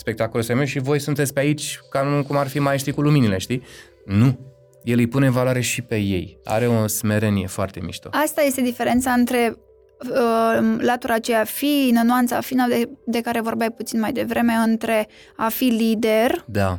Spectacolul 0.00 0.42
se 0.42 0.64
și 0.64 0.78
voi 0.78 0.98
sunteți 0.98 1.32
pe 1.32 1.40
aici 1.40 1.80
ca 1.90 2.02
nu 2.02 2.22
cum 2.22 2.36
ar 2.36 2.48
fi 2.48 2.58
maestri 2.58 2.92
cu 2.92 3.00
luminile, 3.00 3.38
știi? 3.38 3.62
Nu. 4.04 4.38
El 4.84 4.98
îi 4.98 5.06
pune 5.06 5.26
în 5.26 5.32
valoare 5.32 5.60
și 5.60 5.82
pe 5.82 5.96
ei. 5.96 6.38
Are 6.44 6.66
o 6.66 6.86
smerenie 6.86 7.46
foarte 7.46 7.80
mișto. 7.80 8.08
Asta 8.12 8.42
este 8.42 8.60
diferența 8.60 9.12
între 9.12 9.56
uh, 9.98 10.76
latura 10.78 11.14
aceea 11.14 11.44
fină, 11.44 12.02
nuanța 12.02 12.40
fină 12.40 12.66
de, 12.68 12.88
de 13.06 13.20
care 13.20 13.40
vorbeai 13.40 13.70
puțin 13.70 14.00
mai 14.00 14.12
devreme, 14.12 14.52
între 14.52 15.08
a 15.36 15.48
fi 15.48 15.64
lider, 15.64 16.44
Da. 16.46 16.78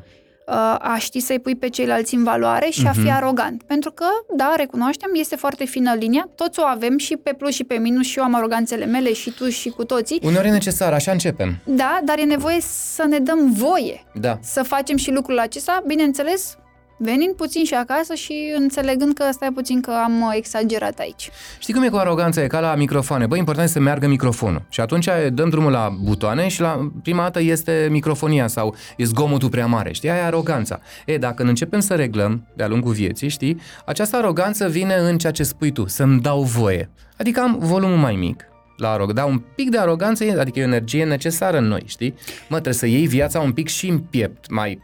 Uh, 0.51 0.57
a 0.79 0.95
ști 0.99 1.19
să-i 1.19 1.39
pui 1.39 1.55
pe 1.55 1.67
ceilalți 1.69 2.15
în 2.15 2.23
valoare 2.23 2.67
și 2.69 2.87
a 2.87 2.91
fi 2.91 2.99
Mhm. 2.99 3.11
arogant. 3.11 3.63
Pentru 3.63 3.91
că, 3.91 4.05
da, 4.35 4.53
recunoaștem, 4.57 5.09
este 5.13 5.35
foarte 5.35 5.65
fină 5.65 5.93
linia, 5.93 6.29
toți 6.35 6.59
o 6.59 6.63
avem 6.63 6.97
și 6.97 7.15
pe 7.15 7.33
plus 7.37 7.53
și 7.53 7.63
pe 7.63 7.75
minus 7.75 8.05
și 8.05 8.17
eu 8.17 8.23
am 8.23 8.35
aroganțele 8.35 8.85
mele 8.85 9.13
și 9.13 9.29
tu 9.31 9.49
și 9.49 9.69
cu 9.69 9.83
toții. 9.85 10.19
Uneori 10.23 10.47
e 10.47 10.51
necesar, 10.51 10.93
așa 10.93 11.11
începem. 11.11 11.55
Da, 11.63 11.99
dar 12.03 12.19
e 12.19 12.23
nevoie 12.23 12.57
să 12.61 13.05
ne 13.09 13.19
dăm 13.19 13.51
voie 13.53 14.05
Da. 14.13 14.37
să 14.41 14.63
facem 14.63 14.97
și 14.97 15.11
lucrul 15.11 15.39
acesta, 15.39 15.83
bineînțeles, 15.87 16.57
venind 17.01 17.35
puțin 17.35 17.63
și 17.65 17.73
acasă 17.73 18.13
și 18.13 18.53
înțelegând 18.57 19.13
că 19.13 19.23
stai 19.31 19.51
puțin 19.53 19.81
că 19.81 19.91
am 20.03 20.21
uh, 20.21 20.31
exagerat 20.33 20.99
aici. 20.99 21.29
Știi 21.59 21.73
cum 21.73 21.83
e 21.83 21.89
cu 21.89 21.97
aroganța? 21.97 22.43
E 22.43 22.47
ca 22.47 22.59
la 22.59 22.75
microfoane. 22.75 23.25
Băi, 23.25 23.39
important 23.39 23.67
e 23.67 23.71
să 23.71 23.79
meargă 23.79 24.07
microfonul. 24.07 24.61
Și 24.69 24.79
atunci 24.79 25.07
dăm 25.33 25.49
drumul 25.49 25.71
la 25.71 25.97
butoane 26.01 26.47
și 26.47 26.61
la 26.61 26.91
prima 27.03 27.21
dată 27.21 27.41
este 27.41 27.87
microfonia 27.91 28.47
sau 28.47 28.75
e 28.97 29.03
zgomotul 29.03 29.49
prea 29.49 29.65
mare. 29.65 29.91
Știi? 29.91 30.09
Aia 30.09 30.21
e 30.21 30.25
aroganța. 30.25 30.79
E, 31.05 31.17
dacă 31.17 31.43
începem 31.43 31.79
să 31.79 31.95
reglăm 31.95 32.47
de-a 32.55 32.67
lungul 32.67 32.93
vieții, 32.93 33.29
știi? 33.29 33.61
Această 33.85 34.15
aroganță 34.15 34.67
vine 34.67 34.95
în 34.95 35.17
ceea 35.17 35.31
ce 35.31 35.43
spui 35.43 35.71
tu, 35.71 35.87
să-mi 35.87 36.19
dau 36.21 36.41
voie. 36.41 36.89
Adică 37.17 37.39
am 37.39 37.57
volumul 37.59 37.97
mai 37.97 38.15
mic, 38.15 38.45
la 38.77 38.91
arog, 38.91 39.11
da, 39.13 39.25
un 39.25 39.41
pic 39.55 39.69
de 39.69 39.77
aroganță, 39.77 40.23
e- 40.23 40.39
adică 40.39 40.59
e 40.59 40.61
o 40.61 40.65
energie 40.65 41.05
necesară 41.05 41.57
în 41.57 41.67
noi, 41.67 41.83
știi? 41.85 42.13
Mă, 42.41 42.55
trebuie 42.55 42.73
să 42.73 42.85
iei 42.85 43.07
viața 43.07 43.39
un 43.39 43.51
pic 43.51 43.67
și 43.67 43.87
în 43.87 43.99
piept, 43.99 44.49
mai 44.49 44.79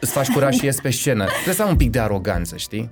îți 0.00 0.12
faci 0.12 0.30
curaj 0.32 0.54
și 0.54 0.64
ies 0.64 0.80
pe 0.80 0.90
scenă. 0.90 1.24
Trebuie 1.24 1.54
să 1.54 1.62
am 1.62 1.68
un 1.68 1.76
pic 1.76 1.90
de 1.90 1.98
aroganță, 1.98 2.56
știi? 2.56 2.90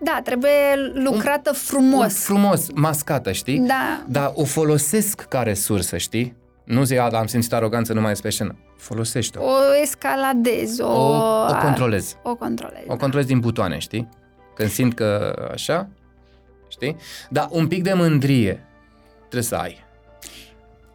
Da, 0.00 0.20
trebuie 0.24 0.50
lucrată 0.94 1.52
frumos. 1.52 2.02
Un 2.02 2.08
frumos, 2.08 2.66
mascată, 2.74 3.32
știi? 3.32 3.58
Da. 3.58 4.04
Dar 4.08 4.32
o 4.34 4.44
folosesc 4.44 5.20
ca 5.20 5.42
resursă, 5.42 5.96
știi? 5.96 6.36
Nu 6.64 6.82
zic, 6.82 6.98
"A, 6.98 7.08
am 7.08 7.26
simțit 7.26 7.52
aroganță 7.52 7.92
numai 7.92 8.12
pe 8.22 8.30
scenă. 8.30 8.56
Folosește-o. 8.76 9.42
O 9.44 9.54
escaladez, 9.82 10.78
o... 10.78 10.86
O, 10.86 11.16
o 11.48 11.54
controlez. 11.62 12.16
O 12.22 12.34
controlez. 12.34 12.82
O 12.86 12.96
controlez 12.96 13.26
din 13.26 13.40
butoane, 13.40 13.78
știi? 13.78 14.08
Când 14.54 14.70
simt 14.70 14.94
că 14.94 15.34
așa, 15.52 15.88
știi? 16.68 16.96
Dar 17.30 17.46
un 17.50 17.66
pic 17.68 17.82
de 17.82 17.92
mândrie 17.92 18.64
trebuie 19.18 19.42
să 19.42 19.54
ai. 19.54 19.84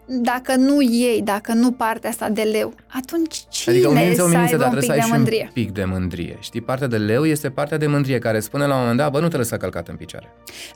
Dacă 0.06 0.56
nu 0.56 0.82
ei, 0.82 1.22
dacă 1.24 1.54
nu 1.54 1.72
partea 1.72 2.10
asta 2.10 2.30
de 2.30 2.42
leu, 2.42 2.74
atunci 2.88 3.36
cine 3.50 3.74
Adică 3.76 3.90
umință, 3.90 4.14
să 4.16 4.24
umință, 4.24 4.40
aibă 4.40 4.58
dar 4.58 4.68
un 4.72 4.78
trebuie 4.78 4.82
pic 4.82 4.90
să 4.90 4.92
ai 4.92 4.98
de 5.00 5.06
și 5.06 5.12
mândrie? 5.12 5.44
un 5.44 5.64
pic 5.64 5.72
de 5.72 5.84
mândrie. 5.84 6.38
Știi, 6.40 6.62
partea 6.62 6.88
de 6.88 6.98
leu 6.98 7.26
este 7.26 7.50
partea 7.50 7.78
de 7.78 7.88
mândrie 7.88 8.20
care 8.20 8.40
spune 8.40 8.66
la 8.66 8.74
un 8.74 8.80
moment 8.80 8.98
dat, 8.98 9.12
bă, 9.12 9.20
nu 9.20 9.26
trebuie 9.26 9.48
să 9.48 9.58
călcat 9.58 9.88
în 9.88 9.96
picioare. 9.96 10.34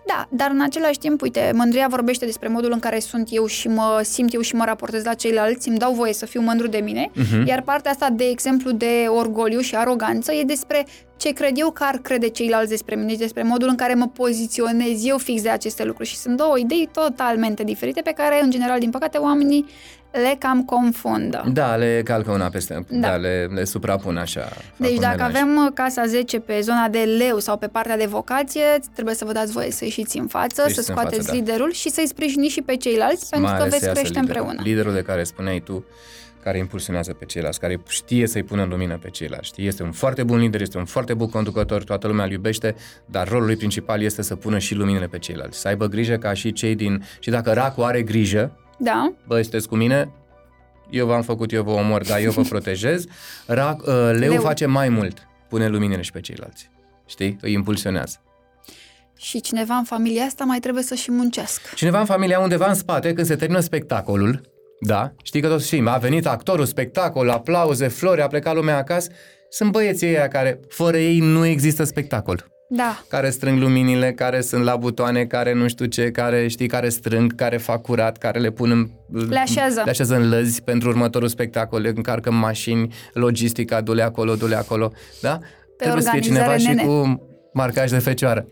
Da, 0.07 0.27
dar 0.29 0.49
în 0.51 0.61
același 0.61 0.97
timp, 0.97 1.21
uite, 1.21 1.51
mândria 1.53 1.87
vorbește 1.89 2.25
despre 2.25 2.47
modul 2.47 2.71
în 2.71 2.79
care 2.79 2.99
sunt 2.99 3.27
eu 3.31 3.45
și 3.45 3.67
mă 3.67 3.99
simt 4.03 4.33
eu 4.33 4.41
și 4.41 4.55
mă 4.55 4.63
raportez 4.65 5.03
la 5.03 5.13
ceilalți, 5.13 5.69
îmi 5.69 5.77
dau 5.77 5.93
voie 5.93 6.13
să 6.13 6.25
fiu 6.25 6.41
mândru 6.41 6.67
de 6.67 6.77
mine, 6.77 7.11
Mhm. 7.15 7.45
iar 7.47 7.61
partea 7.61 7.91
asta, 7.91 8.09
de 8.09 8.23
exemplu, 8.23 8.71
de 8.71 9.05
orgoliu 9.17 9.59
și 9.59 9.75
aroganță 9.75 10.31
e 10.33 10.43
despre 10.43 10.85
ce 11.17 11.29
cred 11.33 11.51
eu 11.55 11.71
că 11.71 11.83
ar 11.87 11.95
crede 12.01 12.27
ceilalți 12.29 12.69
despre 12.69 12.95
mine 12.95 13.11
și 13.11 13.17
despre 13.17 13.43
modul 13.43 13.67
în 13.69 13.75
care 13.75 13.93
mă 13.93 14.07
poziționez 14.07 15.05
eu 15.05 15.17
fix 15.17 15.41
de 15.41 15.49
aceste 15.49 15.83
lucruri. 15.83 16.09
Și 16.09 16.15
sunt 16.15 16.37
două 16.37 16.57
idei 16.57 16.89
totalmente 16.93 17.63
diferite 17.63 18.01
pe 18.01 18.11
care, 18.15 18.39
în 18.43 18.49
general, 18.51 18.79
din 18.79 18.89
păcate, 18.89 19.17
oamenii 19.17 19.65
le 20.11 20.35
cam 20.39 20.63
confundă. 20.63 21.43
Da, 21.53 21.75
le 21.75 22.01
calcă 22.05 22.31
una 22.31 22.47
peste, 22.49 22.85
da, 22.89 22.97
Da. 23.07 23.15
le, 23.15 23.47
le 23.53 23.63
suprapun 23.63 24.17
așa. 24.17 24.41
fac 24.41 24.61
Deci 24.77 24.91
un 24.95 24.99
dacă 24.99 25.15
menaj. 25.17 25.29
avem 25.35 25.55
uh, 25.55 25.71
casa 25.73 26.05
10 26.05 26.39
pe 26.39 26.59
zona 26.61 26.87
de 26.87 26.99
leu 26.99 27.39
sau 27.39 27.57
pe 27.57 27.67
partea 27.67 27.97
de 27.97 28.05
vocație, 28.05 28.61
trebuie 28.93 29.15
să 29.15 29.25
vă 29.25 29.31
dați 29.31 29.51
voie 29.51 29.71
să 29.71 29.83
ieșiți 29.83 30.17
în 30.17 30.27
față, 30.27 30.47
Să 30.55 30.61
să 30.61 30.67
ieșiți 30.67 30.89
în 30.89 30.95
scoateți 30.95 31.15
față, 31.17 31.31
da. 31.31 31.37
liderul 31.37 31.71
și 31.71 31.89
să-i 31.89 32.07
sprijiniți 32.07 32.53
și 32.53 32.61
pe 32.61 32.75
ceilalți, 32.75 33.29
pentru 33.29 33.49
Mai 33.49 33.57
că 33.57 33.63
ales 33.63 33.73
să 33.73 33.79
veți 33.79 33.85
iasă 33.87 33.99
crește 33.99 34.19
liderul. 34.19 34.41
împreună. 34.41 34.61
Liderul 34.69 34.93
de 34.93 35.01
care 35.01 35.23
spuneai 35.23 35.59
tu, 35.65 35.85
care 36.47 36.59
impulsionează 36.59 37.13
pe 37.13 37.25
ceilalți, 37.25 37.59
care 37.59 37.79
știe 37.87 38.27
să-i 38.27 38.43
pună 38.43 38.63
în 38.63 38.69
lumină 38.69 38.97
pe 38.97 39.09
ceilalți. 39.09 39.47
Știi? 39.47 39.67
Este 39.67 39.83
un 39.83 39.91
foarte 39.91 40.23
bun 40.23 40.37
lider, 40.37 40.61
este 40.61 40.77
un 40.77 40.85
foarte 40.85 41.13
bun 41.13 41.29
conducător, 41.29 41.83
toată 41.83 42.07
lumea 42.07 42.25
îl 42.25 42.31
iubește, 42.31 42.75
dar 43.05 43.27
rolul 43.27 43.45
lui 43.45 43.55
principal 43.55 44.01
este 44.01 44.21
să 44.21 44.35
pună 44.35 44.57
și 44.57 44.73
luminile 44.75 45.07
pe 45.07 45.19
ceilalți. 45.19 45.59
Să 45.59 45.67
aibă 45.67 45.85
grijă 45.87 46.15
ca 46.17 46.33
și 46.33 46.53
cei 46.53 46.75
din... 46.75 47.03
Și 47.19 47.29
dacă 47.29 47.53
racul 47.53 47.83
are 47.83 48.01
grijă, 48.01 48.57
Da? 48.79 49.13
bă, 49.27 49.41
sunteți 49.41 49.67
cu 49.67 49.75
mine, 49.75 50.09
eu 50.89 51.05
v-am 51.05 51.21
făcut, 51.21 51.51
eu 51.51 51.63
vă 51.63 51.71
omor, 51.71 52.03
dar 52.03 52.19
eu 52.19 52.31
vă 52.31 52.41
protejez, 52.49 53.05
Rac, 53.45 53.79
uh, 53.81 53.85
leu, 53.87 54.11
Leu. 54.11 54.29
leu 54.31 54.41
face 54.41 54.65
mai 54.65 54.89
mult, 54.89 55.27
pune 55.49 55.67
luminile 55.67 56.01
și 56.01 56.11
pe 56.11 56.19
ceilalți. 56.21 56.69
Știi? 57.05 57.37
Îi 57.41 57.53
impulsionează. 57.53 58.21
Și 59.17 59.41
cineva 59.41 59.75
în 59.75 59.83
familia 59.83 60.23
asta 60.23 60.43
mai 60.43 60.59
trebuie 60.59 60.83
să 60.83 60.95
și 60.95 61.11
muncească. 61.11 61.69
Cineva 61.75 61.99
în 61.99 62.05
familia 62.05 62.39
undeva 62.39 62.67
în 62.67 62.73
spate, 62.75 63.13
când 63.13 63.27
se 63.27 63.35
termină 63.35 63.59
spectacolul, 63.59 64.41
da, 64.79 65.11
știi 65.23 65.41
că 65.41 65.47
toți 65.47 65.65
știm, 65.65 65.87
a 65.87 65.97
venit 65.97 66.27
actorul, 66.27 66.65
spectacol, 66.65 67.29
aplauze, 67.29 67.87
flori, 67.87 68.21
a 68.21 68.27
plecat 68.27 68.55
lumea 68.55 68.77
acasă, 68.77 69.11
sunt 69.49 69.71
băieții 69.71 70.07
ăia 70.07 70.27
care, 70.27 70.59
fără 70.69 70.97
ei, 70.97 71.19
nu 71.19 71.45
există 71.45 71.83
spectacol. 71.83 72.45
Da. 72.69 73.01
Care 73.09 73.29
strâng 73.29 73.59
luminile, 73.59 74.11
care 74.11 74.41
sunt 74.41 74.63
la 74.63 74.75
butoane, 74.75 75.25
care 75.25 75.53
nu 75.53 75.67
știu 75.67 75.85
ce, 75.85 76.11
care 76.11 76.47
știi, 76.47 76.67
care 76.67 76.89
strâng, 76.89 77.35
care 77.35 77.57
fac 77.57 77.81
curat, 77.81 78.17
care 78.17 78.39
le 78.39 78.49
pun 78.49 78.71
în... 78.71 78.89
Le 79.29 79.39
așează. 79.39 79.81
Le 79.85 79.89
așează 79.89 80.15
în 80.15 80.29
lăzi 80.29 80.61
pentru 80.63 80.89
următorul 80.89 81.27
spectacol, 81.27 81.81
le 81.81 81.91
încarcă 81.95 82.31
mașini, 82.31 82.93
logistica, 83.13 83.81
du-le 83.81 84.01
acolo, 84.01 84.35
du-le 84.35 84.55
acolo, 84.55 84.91
da? 85.21 85.39
Trebuie 85.77 86.01
să 86.01 86.09
fie 86.11 86.19
cineva 86.19 86.45
organizare, 86.45 86.79
și 86.79 86.85
nene. 86.85 86.99
cu 87.01 87.21
marcaj 87.53 87.89
de 87.89 87.97
fecioară. 87.97 88.45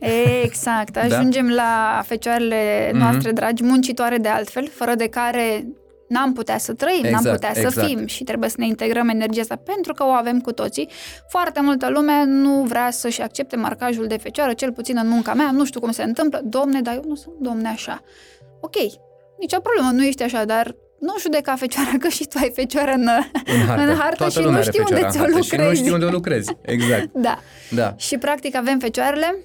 Exact. 0.43 0.97
Ajungem 0.97 1.49
la 1.49 2.01
fecioarele 2.05 2.91
noastre 2.93 3.31
dragi, 3.31 3.63
muncitoare 3.63 4.17
de 4.17 4.27
altfel, 4.27 4.69
fără 4.73 4.93
de 4.95 5.07
care 5.07 5.67
n-am 6.07 6.33
putea 6.33 6.57
să 6.57 6.73
trăim, 6.73 7.01
n-am 7.03 7.13
Exact, 7.13 7.35
putea 7.35 7.53
să 7.53 7.59
exact. 7.59 7.87
fim 7.87 8.05
și 8.05 8.23
trebuie 8.23 8.49
să 8.49 8.55
ne 8.59 8.65
integrăm 8.65 9.09
energia 9.09 9.41
asta 9.41 9.55
pentru 9.55 9.93
că 9.93 10.03
o 10.03 10.09
avem 10.09 10.39
cu 10.41 10.51
toții. 10.51 10.89
Foarte 11.29 11.61
multă 11.61 11.89
lume 11.89 12.23
nu 12.25 12.63
vrea 12.63 12.91
să-și 12.91 13.21
accepte 13.21 13.55
marcajul 13.55 14.07
de 14.07 14.17
fecioară, 14.17 14.53
cel 14.53 14.71
puțin 14.71 14.97
în 14.97 15.07
munca 15.07 15.33
mea, 15.33 15.51
nu 15.51 15.65
știu 15.65 15.79
cum 15.79 15.91
se 15.91 16.03
întâmplă. 16.03 16.41
Domne, 16.43 16.81
dar 16.81 16.93
eu 16.93 17.03
nu 17.07 17.15
sunt 17.15 17.35
domne 17.39 17.67
așa. 17.67 18.01
Ok, 18.61 18.75
nicio 19.39 19.59
problemă, 19.59 19.91
nu 19.91 20.03
ești 20.05 20.23
așa, 20.23 20.45
dar 20.45 20.75
nu 20.99 21.13
judeca 21.19 21.55
fecioara, 21.55 21.91
că 21.99 22.07
și 22.07 22.25
tu 22.25 22.37
ai 22.41 22.51
fecioară 22.55 22.91
în, 22.91 23.07
În 23.45 23.65
hartă, 23.67 23.81
în 23.91 23.95
hartă 23.97 24.15
Toată 24.15 24.31
și 24.31 24.37
lumea 24.37 24.51
nu 24.51 24.57
are 24.57 24.71
știu 24.71 24.83
unde 24.89 24.95
fecioara 24.95 25.07
în 25.07 25.11
ți-o 25.11 25.19
hartă 25.21 25.41
Și 25.41 25.55
nu 25.55 25.61
lucrezi. 25.61 25.81
știu 25.81 25.93
unde 25.93 26.05
o 26.05 26.09
lucrezi, 26.09 26.51
exact. 26.61 27.09
Da. 27.27 27.39
Da. 27.71 27.93
Și 27.97 28.17
practic 28.17 28.55
avem 28.55 28.79
fecioarele 28.79 29.35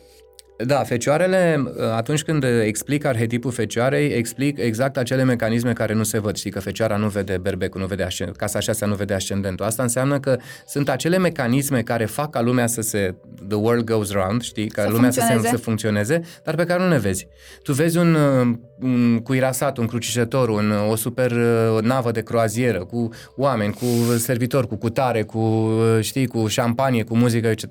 Da, 0.67 0.83
fecioarele, 0.83 1.65
atunci 1.95 2.23
când 2.23 2.45
explic 2.65 3.05
arhetipul 3.05 3.51
fecioarei, 3.51 4.09
explic 4.09 4.59
exact 4.59 4.97
acele 4.97 5.25
mecanisme 5.25 5.73
care 5.73 5.95
nu 5.95 6.03
se 6.03 6.19
văd. 6.19 6.37
Știi 6.37 6.51
că 6.51 6.61
fecioara 6.61 6.97
nu 6.97 7.09
vede 7.09 7.39
berbecul, 7.39 7.81
nu 7.81 7.87
vede 7.87 8.07
ascend- 8.07 8.37
casa 8.37 8.61
șasea 8.61 8.87
nu 8.87 8.95
vede 8.95 9.15
ascendentul. 9.15 9.65
Asta 9.67 9.83
înseamnă 9.83 10.21
că 10.21 10.39
sunt 10.67 10.89
acele 10.89 11.19
mecanisme 11.19 11.83
care 11.83 12.05
fac 12.05 12.31
ca 12.31 12.41
lumea 12.41 12.67
să 12.67 12.81
se... 12.81 13.15
The 13.49 13.57
world 13.57 13.85
goes 13.85 14.11
round, 14.13 14.43
știi? 14.43 14.69
Ca 14.69 14.83
Să 14.83 14.89
lumea 14.91 15.11
să, 15.11 15.21
se, 15.21 15.27
funcționeze. 15.27 15.57
să 15.57 15.63
funcționeze, 15.63 16.21
dar 16.45 16.55
pe 16.55 16.65
care 16.65 16.83
nu 16.83 16.89
le 16.89 16.99
vezi. 16.99 17.27
Tu 17.63 17.73
vezi 17.73 17.99
un, 17.99 18.15
uh, 18.15 18.57
un 18.81 19.19
cuirasat, 19.23 19.79
un 19.79 19.87
crucișător, 19.87 20.49
un, 20.49 20.73
o 20.91 20.97
super 20.97 21.31
uh, 21.31 21.83
navă 21.83 22.11
de 22.11 22.23
croazieră, 22.23 22.79
cu 22.85 23.09
oameni, 23.37 23.73
cu 23.73 23.87
servitori, 24.19 24.67
cu 24.67 24.77
cutare, 24.77 25.23
cu, 25.23 25.39
uh, 25.39 25.99
știi, 26.01 26.27
cu 26.27 26.47
șampanie, 26.47 27.03
cu 27.03 27.17
muzică, 27.17 27.47
etc. 27.47 27.65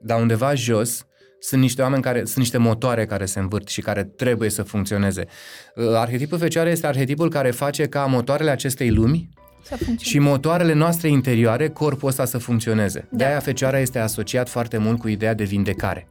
Dar 0.00 0.20
undeva 0.20 0.54
jos, 0.54 1.06
sunt 1.46 1.60
niște 1.60 1.82
oameni 1.82 2.02
care, 2.02 2.18
sunt 2.18 2.36
niște 2.36 2.58
motoare 2.58 3.06
care 3.06 3.24
se 3.24 3.38
învârt 3.38 3.68
și 3.68 3.80
care 3.80 4.04
trebuie 4.04 4.50
să 4.50 4.62
funcționeze. 4.62 5.26
Uh, 5.74 5.94
Arhetipul 5.94 6.38
fecioară 6.38 6.68
este 6.68 6.86
arhetipul 6.86 7.30
care 7.30 7.50
face 7.50 7.86
ca 7.86 8.04
motoarele 8.04 8.50
acestei 8.50 8.90
lumi 8.90 9.28
să 9.62 9.68
funcționeze. 9.68 10.04
și 10.04 10.18
motoarele 10.18 10.72
noastre 10.72 11.08
interioare, 11.08 11.68
corpul 11.68 12.08
ăsta 12.08 12.24
să 12.24 12.38
funcționeze. 12.38 12.98
Da. 13.10 13.16
De-aia 13.16 13.38
fecioara 13.38 13.78
este 13.78 13.98
asociat 13.98 14.48
foarte 14.48 14.78
mult 14.78 14.98
cu 14.98 15.08
ideea 15.08 15.34
de 15.34 15.44
vindecare. 15.44 16.08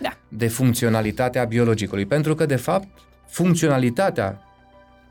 Da. 0.00 0.16
de 0.28 0.48
funcționalitatea 0.48 1.44
biologicului. 1.44 2.06
Pentru 2.06 2.34
că, 2.34 2.46
de 2.46 2.56
fapt, 2.56 2.88
funcționalitatea 3.28 4.42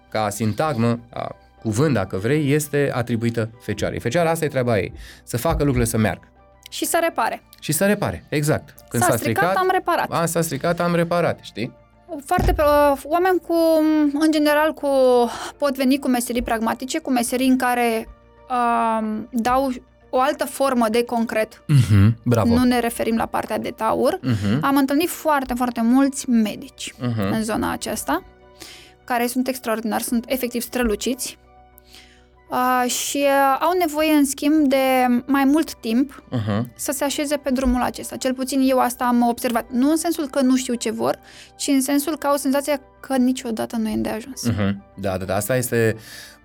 ca 0.09 0.29
sintagmă, 0.29 0.99
a 1.13 1.35
cuvânt, 1.61 1.93
dacă 1.93 2.17
vrei, 2.17 2.51
este 2.51 2.91
atribuită 2.93 3.49
fecioarei. 3.61 3.99
Fecioara 3.99 4.29
asta 4.29 4.45
e 4.45 4.47
treaba 4.47 4.77
ei, 4.77 4.93
să 5.23 5.37
facă 5.37 5.57
lucrurile 5.57 5.85
să 5.85 5.97
meargă. 5.97 6.30
Și 6.71 6.85
să 6.85 6.97
repare. 7.01 7.43
Și 7.59 7.71
să 7.71 7.85
repare, 7.85 8.25
exact. 8.29 8.73
S-a 8.91 9.15
stricat, 9.17 9.55
am 9.55 9.69
reparat. 9.71 10.11
A, 10.11 10.25
s-a 10.25 10.41
stricat, 10.41 10.79
am 10.79 10.95
reparat, 10.95 11.39
știi? 11.41 11.73
Foarte, 12.25 12.55
uh, 12.57 13.01
oameni 13.03 13.39
cu, 13.47 13.55
în 14.19 14.31
general, 14.31 14.73
cu, 14.73 14.87
pot 15.57 15.75
veni 15.75 15.99
cu 15.99 16.07
meserii 16.07 16.41
pragmatice, 16.41 16.99
cu 16.99 17.11
meserii 17.11 17.47
în 17.47 17.57
care 17.57 18.07
uh, 18.49 19.07
dau 19.31 19.71
o 20.09 20.19
altă 20.19 20.45
formă 20.45 20.89
de 20.89 21.03
concret. 21.03 21.63
Uh-huh, 21.63 22.13
bravo. 22.23 22.53
Nu 22.53 22.63
ne 22.63 22.79
referim 22.79 23.15
la 23.15 23.25
partea 23.25 23.57
de 23.57 23.69
taur. 23.69 24.19
Uh-huh, 24.19 24.59
Am 24.61 24.75
întâlnit 24.75 25.09
foarte, 25.09 25.53
foarte 25.53 25.81
mulți 25.81 26.29
medici 26.29 26.93
uh-huh. 26.93 27.31
în 27.31 27.43
zona 27.43 27.71
aceasta, 27.71 28.23
care 29.03 29.27
sunt 29.27 29.47
extraordinari, 29.47 30.03
sunt 30.03 30.25
efectiv 30.27 30.61
străluciți 30.61 31.37
uh, 31.41 31.50
și 32.87 33.17
uh, 33.17 33.57
au 33.59 33.71
nevoie, 33.79 34.11
în 34.11 34.25
schimb, 34.25 34.67
de 34.67 34.77
mai 35.25 35.43
mult 35.43 35.73
timp 35.73 36.23
Uh-huh. 36.31 36.61
să 36.75 36.91
se 36.91 37.03
așeze 37.03 37.35
pe 37.37 37.49
drumul 37.49 37.81
acesta. 37.81 38.15
Cel 38.15 38.33
puțin 38.33 38.61
eu 38.69 38.79
asta 38.79 39.05
am 39.05 39.27
observat. 39.27 39.65
Nu 39.71 39.89
în 39.89 39.97
sensul 39.97 40.27
că 40.27 40.41
nu 40.41 40.55
știu 40.55 40.73
ce 40.73 40.91
vor, 40.91 41.19
ci 41.55 41.67
în 41.67 41.81
sensul 41.81 42.17
că 42.17 42.27
au 42.27 42.35
senzația 42.35 42.81
că 42.99 43.15
niciodată 43.17 43.75
nu 43.77 43.89
e 43.89 43.93
îndeajuns. 43.93 44.49
Uh-huh. 44.49 44.71
Da, 44.95 45.17
da, 45.17 45.25
da, 45.25 45.35
asta 45.35 45.55
este 45.57 45.95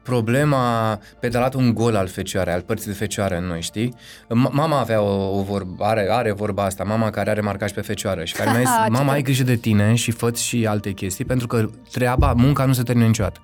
problema 0.02 0.98
pedalat 1.20 1.54
un 1.54 1.74
gol 1.74 1.96
al 1.96 2.06
fecioarei, 2.06 2.52
al 2.54 2.60
părții 2.60 2.86
de 2.90 2.96
fecioară 2.96 3.36
în 3.36 3.44
noi, 3.44 3.60
știi? 3.62 3.94
M- 4.24 4.50
mama 4.50 4.78
avea 4.80 5.00
o, 5.00 5.38
o 5.38 5.42
vorbă, 5.42 5.84
are, 5.84 6.06
are 6.10 6.32
vorba 6.32 6.64
asta, 6.64 6.84
mama 6.84 7.10
care 7.10 7.30
are 7.30 7.40
marcaj 7.40 7.72
pe 7.72 7.80
fecioară 7.80 8.24
și 8.24 8.34
care 8.34 8.50
mi-a 8.50 8.58
zis, 8.70 8.70
Ce 8.70 8.78
mama, 8.90 8.98
tare. 8.98 9.10
ai 9.10 9.22
grijă 9.22 9.42
de 9.42 9.54
tine 9.56 9.94
și 9.94 10.10
fă 10.10 10.30
și 10.34 10.66
alte 10.66 10.90
chestii, 10.92 11.24
pentru 11.24 11.46
că 11.46 11.66
treaba, 11.92 12.32
munca 12.32 12.64
nu 12.64 12.72
se 12.72 12.82
termină 12.82 13.06
niciodată. 13.06 13.40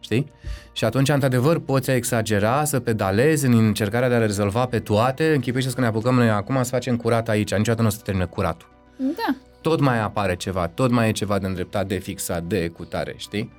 Știi? 0.00 0.32
Și 0.72 0.84
atunci, 0.84 1.08
într-adevăr, 1.08 1.58
poți 1.58 1.90
exagera, 1.90 2.64
să 2.64 2.80
pedalezi 2.80 3.46
în 3.46 3.66
încercarea 3.66 4.08
de 4.08 4.14
a 4.14 4.18
le 4.18 4.26
rezolva 4.26 4.66
pe 4.66 4.78
toate, 4.78 5.32
închipuiește 5.34 5.72
că 5.74 5.80
ne 5.80 5.86
apucăm 5.86 6.14
noi 6.14 6.30
acum 6.30 6.62
să 6.62 6.70
facem 6.70 6.96
curat 6.96 7.28
aici, 7.28 7.54
niciodată 7.54 7.82
nu 7.82 7.88
o 7.88 7.90
să 7.90 8.00
termină 8.04 8.26
curatul. 8.26 8.68
Da. 8.96 9.34
tot 9.60 9.80
mai 9.80 10.00
apare 10.00 10.36
ceva, 10.36 10.66
tot 10.66 10.90
mai 10.90 11.08
e 11.08 11.12
ceva 11.12 11.38
de 11.38 11.46
îndreptat, 11.46 11.86
de 11.86 11.98
fixat, 11.98 12.42
de 12.42 12.68
cutare, 12.68 13.14
știi? 13.16 13.52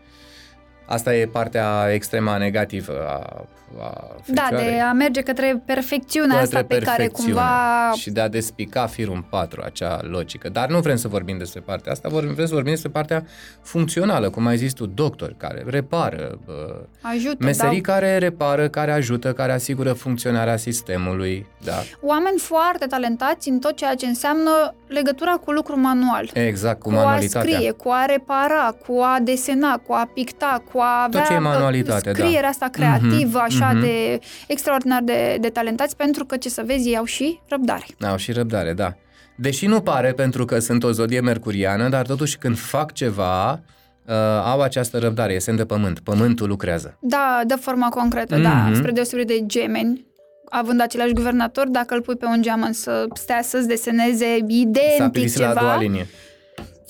Asta 0.86 1.16
e 1.16 1.26
partea 1.26 1.94
extrema 1.94 2.38
negativă 2.38 3.08
a, 3.08 3.46
a 3.80 4.16
Da, 4.26 4.42
fecioarei. 4.42 4.74
de 4.74 4.80
a 4.80 4.92
merge 4.92 5.22
către 5.22 5.62
perfecțiunea 5.66 6.40
Către 6.40 6.58
asta 6.58 6.68
pe 6.68 6.78
care 6.78 6.96
perfecțiune 6.96 7.34
cumva... 7.34 7.92
Și 7.96 8.10
de 8.10 8.22
a 8.22 8.28
despica 8.28 8.86
firul 8.86 9.16
în 9.16 9.22
patru, 9.30 9.62
acea 9.66 10.00
logică. 10.04 10.50
Dar 10.50 10.70
nu 10.70 10.80
vrem 10.80 10.96
să 10.96 11.08
vorbim 11.08 11.38
despre 11.38 11.60
partea 11.60 11.92
asta, 11.92 12.10
vorbim, 12.10 12.34
vrem 12.34 12.46
să 12.46 12.54
vorbim 12.54 12.72
despre 12.72 12.90
partea 12.90 13.26
funcțională, 13.62 14.30
cum 14.30 14.46
ai 14.46 14.58
zis 14.58 14.74
tu, 14.74 14.86
doctori 14.86 15.36
care 15.38 15.64
repară, 15.68 16.40
bă, 16.46 16.76
Ajută, 17.02 17.36
meserii 17.40 17.82
da. 17.82 17.92
care 17.94 18.18
repară, 18.18 18.68
care 18.70 18.92
ajută, 18.92 19.34
care 19.34 19.52
asigură 19.52 19.94
funcționarea 19.94 20.58
sistemului, 20.58 21.46
da. 21.64 21.74
Oameni 22.02 22.40
foarte 22.40 22.86
talentați 22.86 23.50
în 23.50 23.60
tot 23.60 23.76
ceea 23.76 23.96
ce 23.96 24.06
înseamnă 24.06 24.76
legătura 24.88 25.32
cu 25.32 25.52
lucru 25.52 25.80
manual. 25.80 26.30
Exact, 26.34 26.80
cu, 26.82 26.90
cu 26.90 26.96
a 26.96 26.98
manualitatea. 26.98 27.54
scrie, 27.54 27.72
cu 27.72 27.90
a 27.92 28.06
repara, 28.06 28.76
cu 28.88 29.00
a 29.02 29.18
desena, 29.22 29.78
cu 29.88 29.94
a 29.94 30.10
picta, 30.14 30.64
cu 30.72 30.80
a 30.80 31.04
avea 31.04 31.22
ce 31.24 31.34
e 31.34 31.36
uh, 31.36 31.42
manualitate, 31.44 32.12
da. 32.12 32.24
scrierea 32.24 32.50
asta 32.50 32.68
creativă, 32.72 33.44
Mhm, 33.48 33.58
așa 33.62 33.74
mhm. 33.74 33.82
de 33.82 34.20
extraordinar 34.48 35.02
de, 35.02 35.38
de 35.40 35.50
talentați, 35.50 35.96
pentru 35.96 36.26
că, 36.26 36.38
ce 36.38 36.50
să 36.50 36.64
vezi, 36.66 36.90
ei 36.90 36.98
au 36.98 37.06
și 37.06 37.40
răbdare. 37.48 37.86
Au 38.02 38.18
și 38.18 38.32
răbdare, 38.32 38.74
da. 38.74 38.94
Deși 39.36 39.66
nu 39.66 39.82
pare 39.82 40.12
pentru 40.14 40.46
că 40.46 40.60
sunt 40.60 40.84
o 40.84 40.92
zodie 40.92 41.22
mercuriană, 41.22 41.90
dar 41.90 42.06
totuși 42.06 42.38
când 42.38 42.58
fac 42.58 42.94
ceva, 42.94 43.52
uh, 43.52 44.14
au 44.46 44.62
această 44.62 44.98
răbdare, 44.98 45.34
este 45.34 45.52
de 45.52 45.66
pământ. 45.66 46.00
Pământul 46.00 46.48
lucrează. 46.48 46.98
Da, 47.00 47.42
de 47.48 47.56
forma 47.60 47.90
concretă, 47.90 48.38
da, 48.38 48.50
Mhm. 48.50 48.76
spre 48.76 48.92
deosebire 48.92 49.28
de 49.28 49.46
gemeni, 49.46 50.06
având 50.50 50.82
același 50.82 51.14
guvernator, 51.14 51.68
dacă 51.68 51.94
îl 51.94 52.02
pui 52.02 52.16
pe 52.16 52.26
un 52.26 52.42
geamăn 52.42 52.74
să 52.74 53.06
stea 53.14 53.42
să-ți 53.42 53.68
deseneze 53.68 54.26
S-a 54.26 54.46
identic 54.48 55.12
plictisit 55.12 55.40
la 55.40 55.50
a 55.50 55.54
doua 55.54 55.72
ceva, 55.72 55.82
linie. 55.82 56.08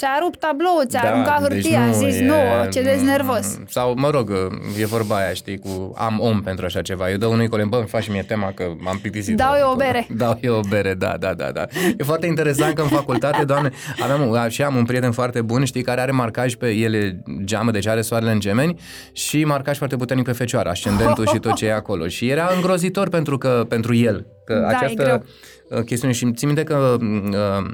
Ți-a 0.02 0.18
rupt 0.22 0.40
tablou, 0.40 0.82
ți-a 0.88 1.02
aruncat 1.04 1.40
hârtia, 1.42 1.82
a 1.82 1.92
zis, 1.92 2.20
e- 2.20 2.24
nu, 2.24 2.34
ce 2.72 2.82
des 2.82 3.02
nervos. 3.02 3.60
Sau, 3.68 3.94
mă 3.98 4.10
rog, 4.10 4.32
e 4.80 4.86
vorba 4.86 5.16
aia, 5.16 5.34
știi, 5.34 5.60
cu 5.60 5.94
am 5.98 6.20
om 6.20 6.42
pentru 6.42 6.66
așa 6.66 6.82
ceva. 6.82 7.10
Eu 7.12 7.18
dau 7.18 7.32
unui 7.32 7.48
coleg, 7.48 7.66
bă, 7.66 7.78
îmi 7.78 7.88
faci 7.88 8.04
și 8.04 8.12
mie 8.12 8.24
tema 8.24 8.52
că 8.52 8.64
m-am 8.78 8.98
plictisit. 8.98 9.36
Dau 9.36 9.54
eu 9.60 9.72
o 9.72 9.76
bere. 9.76 10.08
Dau 10.24 10.38
eu 10.42 10.56
o 10.56 10.60
bere, 10.70 10.94
da, 10.94 11.16
da, 11.20 11.34
da, 11.34 11.52
da. 11.52 11.66
E 11.98 12.04
foarte 12.04 12.26
interesant 12.28 12.74
că 12.74 12.82
în 12.82 12.88
facultate, 12.88 13.44
doamne, 13.44 13.72
aveam, 14.04 14.50
și 14.50 14.64
am 14.64 14.76
un 14.76 14.86
prieten 14.86 15.12
foarte 15.12 15.42
bun, 15.42 15.66
știi, 15.66 15.82
care 15.82 16.02
are 16.02 16.12
marcaj 16.12 16.56
pe 16.56 16.70
ele 16.70 17.24
geamă, 17.44 17.72
deci 17.72 17.88
are 17.88 18.02
soarele 18.02 18.32
în 18.32 18.40
gemeni 18.40 18.80
și 19.12 19.44
marcaj 19.46 19.78
foarte 19.78 19.96
puternic 19.96 20.26
pe 20.26 20.32
fecioară, 20.32 20.70
ascendentul 20.70 21.28
și 21.28 21.40
tot 21.40 21.54
ce 21.54 21.66
e 21.66 21.74
acolo. 21.74 22.08
Și 22.08 22.30
era 22.30 22.50
îngrozitor 22.56 23.10
pentru 23.10 23.38
că 23.38 23.66
pentru 23.70 23.96
el, 23.96 24.26
că 24.46 24.54
Da, 24.54 24.72
e 24.72 24.76
această 24.76 25.04
greu. 25.04 25.24
uh, 25.80 25.86
chestiune 25.86 26.14
și 26.14 26.32
țin 26.32 26.48
minte 26.48 26.64
că 26.64 26.98
uh, 27.00 27.70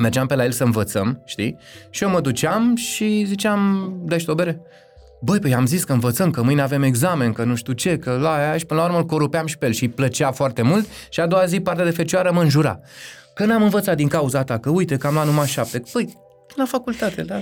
mergeam 0.00 0.26
pe 0.26 0.34
la 0.34 0.44
el 0.44 0.52
să 0.52 0.64
învățăm, 0.64 1.22
știi? 1.24 1.58
Și 1.90 2.02
eu 2.02 2.10
mă 2.10 2.20
duceam 2.20 2.76
și 2.76 3.24
ziceam, 3.26 3.92
dai 4.04 4.18
și 4.18 4.30
o 4.30 4.34
bere? 4.34 4.60
Băi, 5.20 5.38
păi 5.38 5.54
am 5.54 5.66
zis 5.66 5.84
că 5.84 5.92
învățăm, 5.92 6.30
că 6.30 6.42
mâine 6.42 6.62
avem 6.62 6.82
examen, 6.82 7.32
că 7.32 7.44
nu 7.44 7.54
știu 7.54 7.72
ce, 7.72 7.96
că 7.96 8.18
la 8.20 8.34
aia 8.34 8.56
și 8.56 8.66
până 8.66 8.80
la 8.80 8.86
urmă 8.86 8.98
îl 8.98 9.04
corupeam 9.04 9.46
și 9.46 9.58
pe 9.58 9.66
el 9.66 9.72
și 9.72 9.82
îi 9.82 9.88
plăcea 9.88 10.30
foarte 10.30 10.62
mult 10.62 10.86
și 11.08 11.20
a 11.20 11.26
doua 11.26 11.44
zi 11.44 11.60
partea 11.60 11.84
de 11.84 11.90
fecioară 11.90 12.32
mă 12.32 12.42
înjura. 12.42 12.80
Că 13.34 13.44
n-am 13.44 13.62
învățat 13.62 13.96
din 13.96 14.08
cauza 14.08 14.44
ta, 14.44 14.58
că 14.58 14.70
uite 14.70 14.96
că 14.96 15.06
am 15.06 15.12
luat 15.12 15.26
numai 15.26 15.46
șapte. 15.46 15.82
Păi, 15.92 16.18
la 16.54 16.64
facultate, 16.64 17.22
da. 17.22 17.40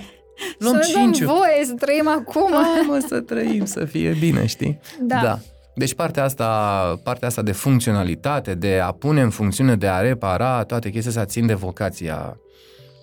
Luăm 0.58 0.80
să 0.80 0.86
ne 0.86 0.92
dăm 0.92 1.12
cinci. 1.12 1.26
voie 1.26 1.64
să 1.64 1.72
trăim 1.72 2.08
acum. 2.08 2.52
Hai 2.52 2.84
mă 2.86 3.04
să 3.08 3.20
trăim, 3.20 3.64
să 3.64 3.84
fie 3.84 4.16
bine, 4.18 4.46
știi? 4.46 4.80
Da. 5.00 5.20
da. 5.22 5.38
Deci 5.74 5.94
partea 5.94 6.24
asta, 6.24 7.00
partea 7.02 7.28
asta 7.28 7.42
de 7.42 7.52
funcționalitate, 7.52 8.54
de 8.54 8.80
a 8.82 8.92
pune 8.92 9.20
în 9.20 9.30
funcțiune, 9.30 9.76
de 9.76 9.88
a 9.88 10.00
repara, 10.00 10.64
toate 10.64 10.90
chestiile 10.90 11.20
astea 11.20 11.32
țin 11.32 11.46
de 11.46 11.54
vocația, 11.54 12.36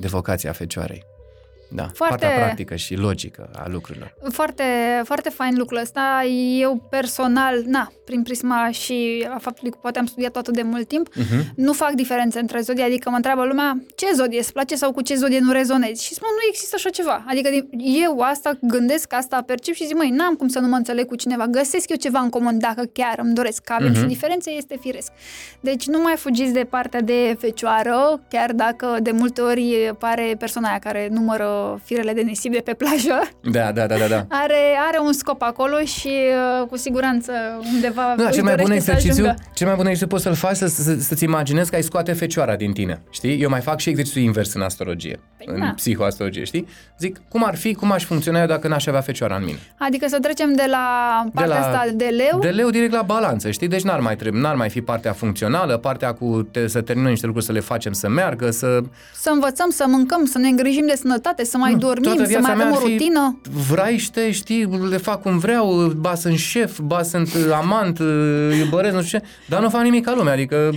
de 0.03 0.09
vocația 0.09 0.51
fecioarei. 0.53 1.12
Da, 1.75 1.87
Foarte- 1.93 2.25
partea 2.25 2.43
practică 2.43 2.75
și 2.75 2.95
logică 2.95 3.49
a 3.55 3.67
lucrurilor. 3.69 4.13
Foarte, 4.31 4.63
foarte 5.03 5.29
fain 5.29 5.53
lucrul 5.57 5.77
ăsta. 5.77 6.23
Eu 6.59 6.87
personal, 6.89 7.63
na, 7.65 7.91
prin 8.05 8.23
prisma 8.23 8.69
și 8.71 9.27
a 9.33 9.37
faptului 9.37 9.71
că 9.71 9.77
poate 9.81 9.99
am 9.99 10.05
studiat 10.05 10.35
atât 10.35 10.53
de 10.53 10.61
mult 10.61 10.87
timp, 10.87 11.09
Uh-huh. 11.13 11.45
nu 11.55 11.73
fac 11.73 11.91
diferențe 11.91 12.39
între 12.39 12.59
zodii, 12.59 12.83
adică 12.83 13.09
mă 13.09 13.15
întreabă 13.15 13.43
lumea 13.45 13.83
ce 13.95 14.05
zodie 14.15 14.39
îți 14.39 14.53
place 14.53 14.75
sau 14.75 14.91
cu 14.91 15.01
ce 15.01 15.15
zodie 15.15 15.39
nu 15.39 15.51
rezonezi. 15.51 16.03
Și 16.05 16.13
spun, 16.13 16.27
nu 16.31 16.47
există 16.49 16.75
așa 16.77 16.89
ceva. 16.89 17.23
Adică 17.27 17.49
din- 17.49 17.69
eu 18.03 18.19
asta 18.19 18.57
gândesc, 18.61 19.13
asta 19.13 19.43
percep 19.45 19.73
și 19.73 19.85
zic, 19.85 19.95
măi, 19.95 20.09
n-am 20.09 20.33
cum 20.35 20.47
să 20.47 20.59
nu 20.59 20.67
mă 20.67 20.75
înțeleg 20.75 21.05
cu 21.05 21.15
cineva. 21.15 21.47
Găsesc 21.47 21.89
eu 21.89 21.95
ceva 21.97 22.19
în 22.19 22.29
comun 22.29 22.59
dacă 22.59 22.83
chiar 22.93 23.19
îmi 23.23 23.33
doresc. 23.33 23.63
Că 23.63 23.73
avem 23.73 23.91
Mhm. 23.91 23.99
și 23.99 24.05
diferențe, 24.05 24.49
este 24.51 24.77
firesc. 24.81 25.11
Deci 25.59 25.85
nu 25.87 26.01
mai 26.01 26.15
fugiți 26.15 26.51
de 26.53 26.63
partea 26.69 27.01
de 27.01 27.35
fecioară, 27.39 28.21
chiar 28.29 28.51
dacă 28.51 28.97
de 29.01 29.11
multe 29.11 29.41
ori 29.41 29.93
pare 29.99 30.35
persoana 30.39 30.69
aia 30.69 30.79
care 30.79 31.07
numără 31.11 31.62
firele 31.83 32.13
de 32.13 32.21
nisip 32.21 32.51
de 32.53 32.61
pe 32.65 32.73
plajă. 32.73 33.19
Da, 33.51 33.71
da, 33.71 33.85
da, 33.87 33.97
da, 33.97 34.07
da. 34.07 34.25
Are, 34.29 34.55
are 34.87 34.99
un 35.05 35.13
scop 35.13 35.41
acolo 35.41 35.77
și 35.79 36.07
uh, 36.61 36.67
cu 36.67 36.77
siguranță 36.77 37.31
undeva 37.73 38.13
Da, 38.17 38.23
își 38.23 38.33
cel 38.33 38.43
mai 38.43 38.55
bun 38.55 38.65
dorește 38.65 38.85
să 38.85 38.91
exercițiu, 38.91 39.23
ajungă. 39.23 39.43
cel 39.53 39.67
mai 39.67 39.75
bun 39.75 39.85
exercițiu 39.85 40.07
poți 40.07 40.23
să-l 40.23 40.33
faci 40.33 40.55
să, 40.55 40.67
să, 40.67 40.95
să-ți 40.99 41.23
imaginezi 41.23 41.69
că 41.69 41.75
ai 41.75 41.83
scoate 41.83 42.13
fecioara 42.13 42.55
din 42.55 42.73
tine, 42.73 43.01
știi? 43.09 43.41
Eu 43.41 43.49
mai 43.49 43.61
fac 43.61 43.79
și 43.79 43.89
exercițiul 43.89 44.23
invers 44.23 44.53
în 44.53 44.61
astrologie, 44.61 45.19
Păi 45.37 45.45
în 45.49 45.59
da. 45.59 45.73
psihoastrologie, 45.75 46.43
știi? 46.43 46.67
Zic, 46.99 47.17
cum 47.29 47.43
ar 47.45 47.55
fi, 47.55 47.73
cum 47.73 47.91
aș 47.91 48.03
funcționa 48.05 48.39
eu 48.39 48.45
dacă 48.47 48.67
n-aș 48.67 48.85
avea 48.85 49.01
fecioara 49.01 49.35
în 49.35 49.43
mine? 49.43 49.57
Adică 49.77 50.05
să 50.07 50.19
trecem 50.19 50.53
de 50.53 50.65
la 50.69 50.85
partea 51.33 51.59
la- 51.59 51.67
asta 51.67 51.85
de 51.95 52.05
leu 52.05 52.39
De 52.39 52.49
leu 52.49 52.69
direct 52.69 52.91
la 52.91 53.01
balanță, 53.01 53.51
știi? 53.51 53.67
Deci 53.67 53.81
n-ar 53.83 53.99
mai, 53.99 54.15
trebui, 54.15 54.39
n-ar 54.39 54.55
mai 54.55 54.69
fi 54.69 54.81
partea 54.81 55.13
funcțională, 55.13 55.77
partea 55.77 56.13
cu 56.13 56.47
te, 56.51 56.67
să 56.67 56.81
terminăm 56.81 57.09
niște 57.09 57.25
lucruri, 57.25 57.45
să 57.47 57.51
le 57.51 57.59
facem 57.59 57.91
să 57.93 58.09
meargă, 58.09 58.51
să... 58.51 58.79
să 59.13 59.29
învățăm, 59.29 59.69
să 59.69 59.85
mâncăm, 59.87 60.25
să 60.25 60.37
ne 60.37 60.47
îngrijim 60.47 60.85
de 60.87 60.95
sănătate, 60.95 61.42
să 61.43 61.57
mai 61.57 61.75
dormim, 61.75 62.03
Toată 62.03 62.21
să 62.21 62.27
viața 62.27 62.47
mai 62.47 62.55
mea 62.55 62.65
avem 62.65 62.77
o 62.77 62.81
ar 62.81 62.83
fi 62.85 62.91
rutină. 62.91 63.39
Vraiște, 63.69 64.31
știi, 64.31 64.69
le 64.89 64.97
fac 64.97 65.21
cum 65.21 65.37
vreau, 65.37 65.93
ba 65.97 66.15
sunt 66.15 66.37
șef, 66.37 66.79
ba 66.79 67.03
sunt 67.03 67.29
amant, 67.53 67.99
iubăresc, 68.59 68.95
nu 68.95 69.01
știu 69.01 69.17
ce, 69.17 69.25
dar 69.47 69.61
nu 69.61 69.69
fac 69.69 69.81
nimic 69.81 70.05
ca 70.05 70.13
lumea, 70.15 70.33
adică 70.33 70.73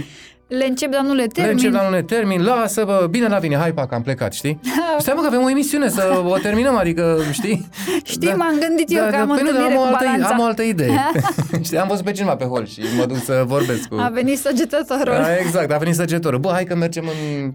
Le 0.48 0.64
încep, 0.66 0.90
dar 0.90 1.00
nu 1.00 1.12
le 1.14 1.20
le 1.20 1.26
termin. 1.26 1.52
încep 1.52 1.72
la 1.72 1.88
un 1.96 2.04
termin, 2.04 2.42
lasă, 2.44 2.84
bă, 2.84 3.06
bine 3.10 3.26
la 3.28 3.38
vine, 3.38 3.56
hai, 3.56 3.72
pac, 3.72 3.92
am 3.92 4.02
plecat, 4.02 4.32
știi? 4.32 4.60
Stai 4.98 5.14
mă 5.16 5.20
că 5.20 5.26
avem 5.26 5.42
o 5.42 5.50
emisiune 5.50 5.88
să 5.88 6.22
o 6.26 6.36
terminăm, 6.38 6.76
adică, 6.76 7.18
știi? 7.32 7.68
Știi, 8.04 8.32
m-am 8.34 8.54
gândit 8.66 8.90
eu 8.96 9.06
că 9.10 9.16
am 9.16 9.28
păi 9.28 9.42
nu, 9.42 9.50
dar 9.52 9.60
întâlnire 9.60 9.74
am 9.74 9.78
o 9.78 9.80
cu 9.80 9.86
altă, 9.86 10.04
balanța. 10.04 10.28
am 10.28 10.38
o 10.40 10.44
altă 10.44 10.62
idee. 10.62 10.90
știi, 11.64 11.78
am 11.78 11.88
văzut 11.88 12.04
pe 12.04 12.12
cineva 12.12 12.36
pe 12.36 12.44
hol 12.44 12.66
și 12.66 12.80
mă 12.98 13.04
duc 13.06 13.16
să 13.16 13.42
vorbesc 13.46 13.88
cu... 13.88 13.96
A 14.00 14.08
venit 14.08 14.38
săgetătorul 14.38 15.04
Da, 15.04 15.36
exact, 15.36 15.72
a 15.72 15.76
venit 15.76 15.94
săgetorul. 15.94 16.38
Bă, 16.38 16.50
hai 16.52 16.64
că 16.64 16.74
mergem 16.76 17.04
în... 17.08 17.50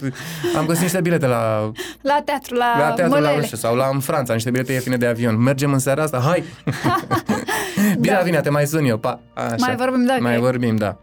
Am 0.57 0.65
găsit 0.65 0.81
niște 0.81 1.01
bilete 1.01 1.25
la, 1.27 1.71
la 2.01 2.21
teatru, 2.25 2.55
la, 2.55 2.77
la 2.79 2.91
teatru, 2.91 3.13
la 3.13 3.19
Mălele. 3.19 3.35
nu 3.39 3.43
știu, 3.45 3.57
sau 3.57 3.75
la 3.75 3.89
în 3.93 3.99
Franța, 3.99 4.33
niște 4.33 4.51
bilete 4.51 4.71
ieftine 4.71 4.97
de 4.97 5.05
avion. 5.05 5.41
Mergem 5.43 5.73
în 5.73 5.79
seara 5.79 6.03
asta, 6.03 6.21
hai! 6.25 6.43
Bine, 7.99 8.11
Da. 8.13 8.17
da. 8.17 8.23
vine, 8.23 8.39
te 8.41 8.49
mai 8.49 8.65
sun 8.65 8.85
eu, 8.85 8.97
pa! 8.97 9.19
Așa. 9.33 9.55
Mai 9.59 9.75
vorbim, 9.75 10.05
da, 10.05 10.17
Mai 10.19 10.33
că- 10.35 10.39
vorbim, 10.41 10.75
da. 10.75 10.97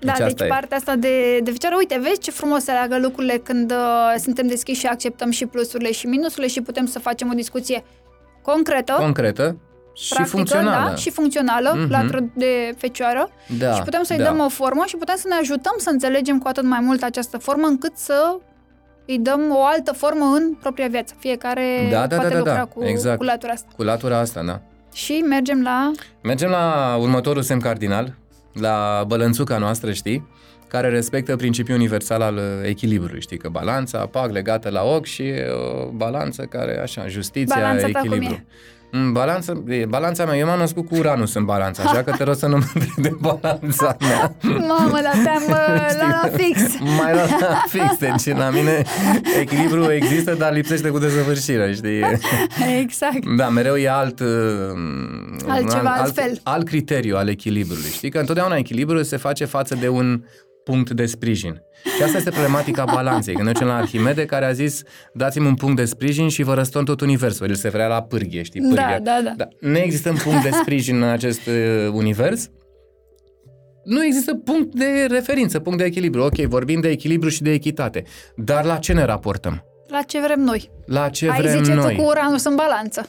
Da, 0.00 0.12
deci, 0.16 0.26
asta 0.26 0.44
e. 0.44 0.48
partea 0.48 0.76
asta 0.76 0.96
de, 0.96 1.38
de 1.42 1.50
fecioară, 1.50 1.76
uite, 1.78 1.98
vezi 2.02 2.18
ce 2.20 2.30
frumos 2.30 2.62
se 2.62 2.72
leagă 2.72 2.98
lucrurile 2.98 3.36
când 3.36 3.70
uh, 3.70 4.14
suntem 4.18 4.46
deschiși 4.46 4.80
și 4.80 4.86
acceptăm 4.86 5.30
și 5.30 5.46
plusurile 5.46 5.92
și 5.92 6.06
minusurile 6.06 6.46
și 6.46 6.60
putem 6.60 6.86
să 6.86 6.98
facem 6.98 7.30
o 7.30 7.34
discuție 7.34 7.84
concretă, 8.42 8.92
Concretă 8.98 9.56
și 9.94 10.08
practică, 10.14 10.36
funcțională. 10.36 10.88
da, 10.88 10.94
și 10.94 11.10
funcțională, 11.10 11.72
Mhm. 11.76 11.90
latră 11.90 12.24
de 12.34 12.74
fecioară 12.76 13.30
da, 13.58 13.72
și 13.74 13.82
putem 13.82 14.02
să-i 14.02 14.16
da. 14.16 14.24
dăm 14.24 14.38
o 14.38 14.48
formă 14.48 14.82
și 14.86 14.96
putem 14.96 15.16
să 15.16 15.28
ne 15.28 15.34
ajutăm 15.34 15.74
să 15.78 15.90
înțelegem 15.90 16.38
cu 16.38 16.48
atât 16.48 16.64
mai 16.64 16.80
mult 16.82 17.02
această 17.02 17.38
formă 17.38 17.66
încât 17.66 17.92
să 17.96 18.36
îi 19.06 19.18
dăm 19.18 19.40
o 19.54 19.64
altă 19.64 19.92
formă 19.92 20.24
în 20.24 20.54
propria 20.54 20.88
viață. 20.88 21.14
Fiecare 21.18 21.88
Da, 21.90 22.06
da, 22.06 22.16
poate 22.16 22.28
da, 22.28 22.32
da, 22.34 22.38
lucra 22.38 22.54
da, 22.54 22.64
cu, 22.64 22.84
exact. 22.84 23.18
cu 23.18 23.24
latura 23.24 23.52
asta. 23.52 23.68
Cu 23.76 23.82
latura 23.82 24.18
asta, 24.18 24.42
da. 24.42 24.60
Și 24.92 25.12
mergem 25.28 25.62
la... 25.62 25.90
Mergem 26.22 26.50
la 26.50 26.96
următorul 27.00 27.42
semn 27.42 27.60
cardinal, 27.60 28.14
la 28.60 29.04
bălănțuca 29.06 29.58
noastră, 29.58 29.92
știi? 29.92 30.26
care 30.68 30.88
respectă 30.88 31.36
principiul 31.36 31.76
universal 31.76 32.20
al 32.20 32.36
uh, 32.36 32.42
echilibrului. 32.62 33.20
Știi 33.20 33.36
că 33.36 33.48
balanța, 33.48 34.06
pac, 34.06 34.30
legată 34.30 34.68
la 34.68 34.82
ochi 34.82 35.04
și 35.04 35.22
e 35.22 35.46
o 35.50 35.90
balanță 35.90 36.42
care, 36.42 36.80
așa, 36.80 37.06
justiția, 37.06 37.56
Balanța 37.56 37.88
ta 37.88 37.98
cum 37.98 38.12
echilibru. 38.12 38.44
E? 38.92 38.96
Mm, 38.96 39.12
Balanța, 39.12 39.52
e, 39.68 39.84
balanța 39.84 40.24
mea, 40.24 40.36
eu 40.36 40.46
m-am 40.46 40.58
născut 40.58 40.86
cu 40.86 40.96
Uranus 40.96 41.34
în 41.34 41.44
balanța, 41.44 41.82
așa 41.82 42.02
că 42.02 42.14
te 42.16 42.24
rog 42.24 42.34
să 42.34 42.46
nu 42.46 42.56
mă 42.56 42.62
întrebi 42.74 43.00
de 43.08 43.16
balanța 43.20 43.96
mea. 44.00 44.34
Mamă, 44.42 44.98
dar 45.02 45.14
te-am 45.24 45.42
uh, 45.48 45.86
Știi? 45.88 46.00
la, 46.00 46.20
la 46.22 46.30
fix. 46.36 46.60
Mai 46.80 47.14
la 47.14 47.26
fix, 47.68 47.96
deci 47.98 48.36
la 48.36 48.50
mine 48.50 48.82
echilibru 49.40 49.92
există, 49.92 50.34
dar 50.34 50.52
lipsește 50.52 50.88
cu 50.88 50.98
desăvârșire, 50.98 51.72
știi? 51.74 52.02
Exact. 52.80 53.36
Da, 53.36 53.48
mereu 53.48 53.76
e 53.76 53.88
alt... 53.90 54.20
uh, 54.20 54.26
Altceva, 55.46 55.90
alt, 55.90 56.00
altfel. 56.00 56.40
alt 56.42 56.66
criteriu 56.66 57.16
al 57.16 57.28
echilibrului. 57.28 57.90
Știi 57.90 58.10
că 58.10 58.18
întotdeauna 58.18 58.56
echilibrul 58.56 59.02
se 59.02 59.16
face 59.16 59.44
față 59.44 59.74
de 59.80 59.88
un 59.88 60.22
punct 60.68 60.90
de 60.90 61.06
sprijin. 61.06 61.62
Și 61.96 62.02
asta 62.02 62.16
este 62.16 62.30
problematica 62.30 62.84
balanței. 62.84 63.34
Când 63.34 63.46
ne 63.46 63.52
ducem 63.52 63.66
la 63.68 63.76
Arhimede, 63.76 64.24
care 64.24 64.44
a 64.44 64.52
zis, 64.52 64.82
dați-mi 65.14 65.46
un 65.46 65.54
punct 65.54 65.76
de 65.76 65.84
sprijin 65.84 66.28
și 66.28 66.42
vă 66.42 66.54
răstorn 66.54 66.84
tot 66.84 67.00
universul. 67.00 67.48
El 67.48 67.54
se 67.54 67.62
referea 67.62 67.86
la 67.86 68.02
pârghie, 68.02 68.42
știi, 68.42 68.60
pârghia. 68.60 69.00
Da, 69.02 69.12
da, 69.12 69.20
da. 69.24 69.32
da. 69.36 69.48
Nu 69.60 69.78
există 69.78 70.10
un 70.10 70.16
punct 70.24 70.42
de 70.42 70.50
sprijin 70.50 70.96
în 71.02 71.08
acest 71.08 71.46
uh, 71.46 71.54
univers. 71.92 72.50
Nu 73.84 74.04
există 74.04 74.34
punct 74.34 74.74
de 74.74 75.06
referință, 75.10 75.58
punct 75.58 75.78
de 75.78 75.84
echilibru. 75.84 76.22
Ok, 76.22 76.36
vorbim 76.36 76.80
de 76.80 76.88
echilibru 76.88 77.28
și 77.28 77.42
de 77.42 77.50
echitate. 77.50 78.02
Dar 78.36 78.64
la 78.64 78.76
ce 78.76 78.92
ne 78.92 79.04
raportăm? 79.04 79.64
La 79.86 80.02
ce 80.02 80.20
vrem 80.20 80.40
noi. 80.40 80.70
La 80.86 81.08
ce 81.08 81.30
Ai 81.30 81.40
vrem 81.40 81.64
zice 81.64 81.74
noi? 81.74 81.94
tu 81.94 82.02
cu 82.02 82.08
Uranus 82.08 82.44
în 82.44 82.54
balanță. 82.54 83.08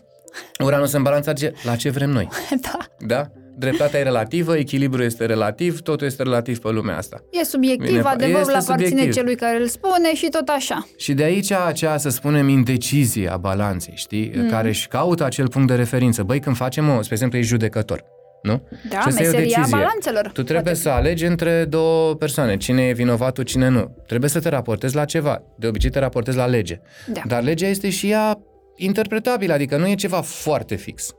Uranus 0.63 0.91
în 0.91 1.03
balanța 1.03 1.33
ge- 1.33 1.53
la 1.63 1.75
ce 1.75 1.89
vrem 1.89 2.09
noi? 2.09 2.27
da. 2.65 2.77
Da? 3.07 3.31
Dreptatea 3.59 3.99
e 3.99 4.03
relativă, 4.03 4.57
echilibrul 4.57 5.03
este 5.03 5.25
relativ, 5.25 5.79
totul 5.81 6.07
este 6.07 6.23
relativ 6.23 6.59
pe 6.59 6.69
lumea 6.69 6.97
asta. 6.97 7.23
E 7.31 7.43
subiectiv, 7.43 7.87
Bine, 7.87 8.01
adevărul 8.01 8.39
este 8.39 8.51
aparține 8.57 8.87
subiectiv. 8.89 9.13
celui 9.13 9.35
care 9.35 9.57
îl 9.57 9.67
spune 9.67 10.15
și 10.15 10.27
tot 10.31 10.47
așa. 10.47 10.87
Și 10.97 11.13
de 11.13 11.23
aici 11.23 11.51
aceea, 11.51 11.97
să 11.97 12.09
spunem, 12.09 12.47
indecizie 12.47 13.29
a 13.31 13.37
balanței, 13.37 13.93
știi? 13.95 14.31
Mm. 14.35 14.49
Care 14.49 14.67
își 14.67 14.87
caută 14.87 15.23
acel 15.25 15.47
punct 15.49 15.67
de 15.67 15.75
referință. 15.75 16.23
Băi, 16.23 16.39
când 16.39 16.55
facem 16.55 16.89
o, 16.89 17.01
spre 17.01 17.13
exemplu, 17.13 17.37
ești 17.37 17.49
judecător, 17.49 18.03
nu? 18.43 18.67
Da, 18.89 18.99
Și 18.99 19.07
asta 19.07 19.09
e 19.09 19.27
o 19.27 19.31
meseria 19.31 19.55
decizie. 19.57 19.77
balanțelor. 19.77 20.25
Tu 20.33 20.43
trebuie 20.43 20.61
Poate. 20.63 20.77
să 20.79 20.89
alegi 20.89 21.25
între 21.25 21.65
două 21.65 22.13
persoane, 22.15 22.57
cine 22.57 22.87
e 22.87 22.93
vinovatul, 22.93 23.43
cine 23.43 23.67
nu. 23.67 23.95
Trebuie 24.07 24.29
să 24.29 24.39
te 24.39 24.49
raportezi 24.49 24.95
la 24.95 25.05
ceva. 25.05 25.41
De 25.57 25.67
obicei 25.67 25.89
te 25.89 25.99
raportezi 25.99 26.37
la 26.37 26.45
lege. 26.45 26.79
Da. 27.13 27.21
Dar 27.27 27.43
legea 27.43 27.67
este 27.67 27.89
și 27.89 28.09
ea 28.09 28.39
interpretabilă, 28.75 29.53
adică 29.53 29.77
nu 29.77 29.87
e 29.87 29.95
ceva 29.95 30.21
foarte 30.21 30.75
fix. 30.75 31.13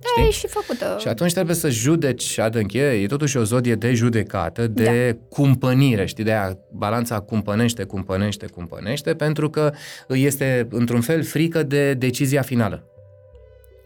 Da, 0.00 0.22
e 0.22 0.30
și 0.30 0.46
făcută. 0.46 0.96
Și 1.00 1.08
atunci 1.08 1.32
trebuie 1.32 1.54
să 1.54 1.68
judeci 1.68 2.38
adânc. 2.38 2.72
E, 2.72 2.80
e 2.80 3.06
totuși 3.06 3.36
o 3.36 3.42
zodie 3.44 3.74
de 3.74 3.94
judecată, 3.94 4.66
de 4.66 5.10
da. 5.12 5.18
cumpănire, 5.28 6.06
știi? 6.06 6.24
De 6.24 6.30
aia 6.30 6.58
balanța 6.72 7.20
cumpănește, 7.20 7.84
cumpănește, 7.84 8.46
cumpănește, 8.46 9.14
pentru 9.14 9.50
că 9.50 9.72
îi 10.06 10.24
este, 10.24 10.68
într-un 10.70 11.00
fel, 11.00 11.22
frică 11.22 11.62
de 11.62 11.94
decizia 11.94 12.42
finală. 12.42 12.90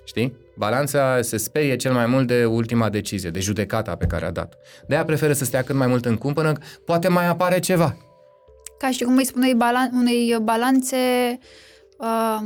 Știi? 0.05 0.37
Balanța 0.57 1.19
se 1.23 1.37
sperie 1.37 1.77
cel 1.77 1.93
mai 1.93 2.07
mult 2.07 2.27
de 2.27 2.45
ultima 2.45 2.89
decizie, 2.89 3.31
de 3.31 3.41
judecata 3.41 3.97
pe 3.97 4.07
care 4.07 4.25
a 4.25 4.31
dat. 4.31 4.57
De 4.87 4.95
aia 4.95 5.05
preferă 5.05 5.33
să 5.33 5.45
stea 5.45 5.63
cât 5.63 5.75
mai 5.75 5.87
mult 5.87 6.05
în 6.05 6.17
cumpănă, 6.17 6.53
poate 6.85 7.09
mai 7.09 7.27
apare 7.27 7.59
ceva. 7.59 7.97
Ca 8.79 8.91
și 8.91 9.03
cum 9.03 9.17
îi 9.17 9.25
spune 9.25 9.53
balan- 9.55 9.93
unei 9.93 10.37
balanțe, 10.43 10.97
uh, 11.99 12.41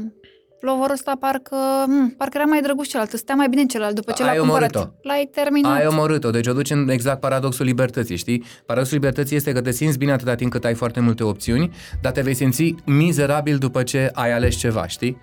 lovorul 0.65 0.93
ăsta 0.93 1.13
parcă, 1.21 1.57
m, 1.87 2.15
parcă 2.17 2.37
era 2.39 2.47
mai 2.47 2.61
drăguț 2.61 2.87
celălalt, 2.87 3.13
stea 3.17 3.35
mai 3.35 3.49
bine 3.49 3.65
celălalt 3.65 3.95
după 3.95 4.13
ce 4.13 4.23
Ai 4.23 4.29
l-a 4.37 4.41
cumpărat. 4.43 4.75
omorât-o. 4.75 5.09
L-ai 5.09 5.29
terminat. 5.35 5.79
Ai 5.79 5.87
omorât-o, 5.87 6.31
deci 6.31 6.47
o 6.47 6.53
duci 6.53 6.71
în 6.71 6.89
exact 6.89 7.21
paradoxul 7.21 7.65
libertății, 7.67 8.17
știi? 8.17 8.45
Paradoxul 8.67 8.97
libertății 8.97 9.37
este 9.37 9.53
că 9.53 9.61
te 9.61 9.71
simți 9.71 9.99
bine 9.99 10.13
atâta 10.13 10.35
timp 10.35 10.51
cât 10.51 10.65
ai 10.65 10.75
foarte 10.75 11.01
multe 11.01 11.23
opțiuni, 11.25 11.71
dar 12.01 12.13
te 12.13 12.21
vei 12.21 12.35
simți 12.35 12.75
mizerabil 12.85 13.57
după 13.59 13.83
ce 13.83 14.11
ai 14.15 14.33
ales 14.33 14.55
ceva, 14.57 14.87
știi? 14.87 15.19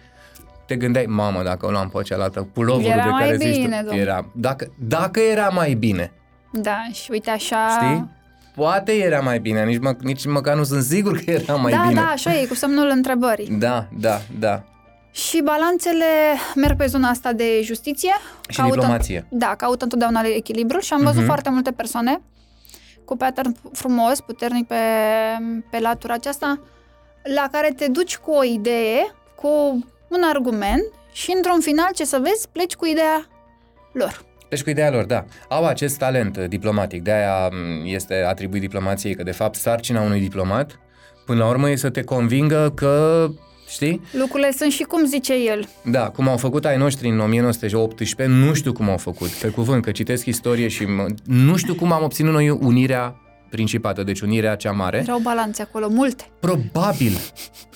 Te 0.65 0.75
gândeai, 0.75 1.05
mamă, 1.07 1.43
dacă 1.43 1.65
o 1.65 1.69
luam 1.71 1.89
pe 1.89 2.01
cealaltă, 2.03 2.47
puloverul 2.53 2.91
Era 2.91 3.03
de 3.03 3.09
mai 3.09 3.23
care 3.23 3.35
zici 3.37 3.55
bine, 3.55 3.77
tu, 3.77 3.85
domnule. 3.85 4.01
era, 4.01 4.25
dacă, 4.35 4.67
dacă 4.79 5.19
era 5.19 5.47
mai 5.47 5.73
bine, 5.73 6.11
Da, 6.51 6.77
și 6.91 7.11
uite 7.11 7.29
așa... 7.29 7.67
știi? 7.81 8.09
Poate 8.55 8.91
era 8.91 9.19
mai 9.19 9.39
bine, 9.39 9.63
nici, 9.65 9.79
mă, 9.79 9.95
nici 10.01 10.25
măcar 10.25 10.55
nu 10.55 10.63
sunt 10.63 10.83
sigur 10.83 11.17
că 11.17 11.31
era 11.31 11.55
mai 11.55 11.71
da, 11.71 11.83
bine. 11.87 12.01
da, 12.01 12.07
așa 12.07 12.39
e, 12.39 12.45
cu 12.45 12.53
semnul 12.55 12.91
întrebării. 12.93 13.47
Da, 13.59 13.87
da, 13.99 14.21
da. 14.39 14.63
Și 15.11 15.41
balanțele 15.43 16.05
merg 16.55 16.77
pe 16.77 16.85
zona 16.85 17.09
asta 17.09 17.33
de 17.33 17.61
justiție. 17.63 18.11
Și 18.49 18.61
diplomație. 18.61 19.25
Da, 19.29 19.55
caută 19.57 19.83
întotdeauna 19.83 20.21
echilibrul 20.35 20.81
și 20.81 20.93
am 20.93 21.01
văzut 21.01 21.17
Mhm. 21.17 21.25
foarte 21.25 21.49
multe 21.49 21.71
persoane 21.71 22.21
cu 23.05 23.17
pattern 23.17 23.55
frumos, 23.73 24.21
puternic 24.21 24.67
pe, 24.67 24.75
pe 25.71 25.79
latura 25.79 26.13
aceasta, 26.13 26.59
la 27.35 27.47
care 27.51 27.73
te 27.75 27.87
duci 27.87 28.17
cu 28.17 28.31
o 28.31 28.43
idee, 28.43 29.13
cu 29.35 29.47
un 30.07 30.21
argument 30.33 30.83
și 31.11 31.31
într-un 31.35 31.59
final, 31.59 31.89
ce 31.95 32.05
să 32.05 32.19
vezi, 32.23 32.47
pleci 32.51 32.75
cu 32.75 32.85
ideea 32.85 33.25
lor. 33.93 34.23
Deci 34.49 34.63
cu 34.63 34.69
ideea 34.69 34.91
lor, 34.91 35.03
da. 35.03 35.25
Au 35.49 35.65
acest 35.65 35.97
talent 35.97 36.37
uh, 36.37 36.45
diplomatic, 36.47 37.01
de-aia 37.03 37.47
m, 37.47 37.81
este 37.85 38.23
atribuit 38.27 38.61
diplomației, 38.61 39.15
că 39.15 39.23
de 39.23 39.31
fapt 39.31 39.55
sarcina 39.55 40.01
unui 40.01 40.19
diplomat, 40.19 40.79
până 41.25 41.39
la 41.39 41.47
urmă, 41.49 41.69
e 41.69 41.75
să 41.75 41.89
te 41.89 42.03
convingă 42.03 42.71
că, 42.75 43.27
știi? 43.71 44.01
Lucrurile 44.11 44.51
sunt 44.51 44.71
și 44.71 44.83
cum 44.83 45.05
zice 45.05 45.33
el. 45.33 45.67
Da, 45.83 46.09
cum 46.09 46.27
au 46.27 46.37
făcut 46.37 46.65
ai 46.65 46.77
noștri 46.77 47.09
în 47.09 47.19
1918, 47.19 48.35
nu 48.35 48.53
știu 48.53 48.73
cum 48.73 48.89
au 48.89 48.97
făcut, 48.97 49.29
pe 49.29 49.47
cuvânt, 49.47 49.83
că 49.83 49.91
citesc 49.91 50.25
istorie 50.25 50.67
și 50.67 50.85
mă, 50.85 51.05
nu 51.25 51.55
știu 51.57 51.75
cum 51.75 51.91
am 51.91 52.03
obținut 52.03 52.33
noi 52.33 52.49
unirea 52.49 53.15
principată, 53.49 54.03
deci 54.03 54.21
unirea 54.21 54.55
cea 54.55 54.71
mare. 54.71 54.97
Erau 54.97 55.19
balanțe 55.19 55.61
acolo, 55.61 55.87
multe. 55.89 56.23
Probabil. 56.39 57.11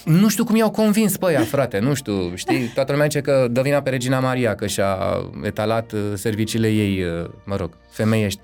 Nu 0.06 0.30
știu 0.30 0.44
cum 0.44 0.56
i-au 0.56 0.72
convins 0.72 1.18
pe 1.18 1.32
ea, 1.32 1.42
frate, 1.42 1.80
nu 1.80 1.94
știu, 1.94 2.36
știi, 2.36 2.72
toată 2.74 2.92
lumea 2.92 3.08
zice 3.08 3.22
că 3.22 3.48
dă 3.52 3.62
vina 3.62 3.82
pe 3.82 3.90
Regina 3.90 4.20
Maria, 4.20 4.56
că 4.56 4.68
și-a 4.68 4.98
etalat 5.44 5.92
uh, 5.92 6.00
serviciile 6.14 6.68
ei, 6.68 7.04
uh, 7.04 7.30
mă 7.46 7.56
rog, 7.56 7.78
femeiești. 7.90 8.40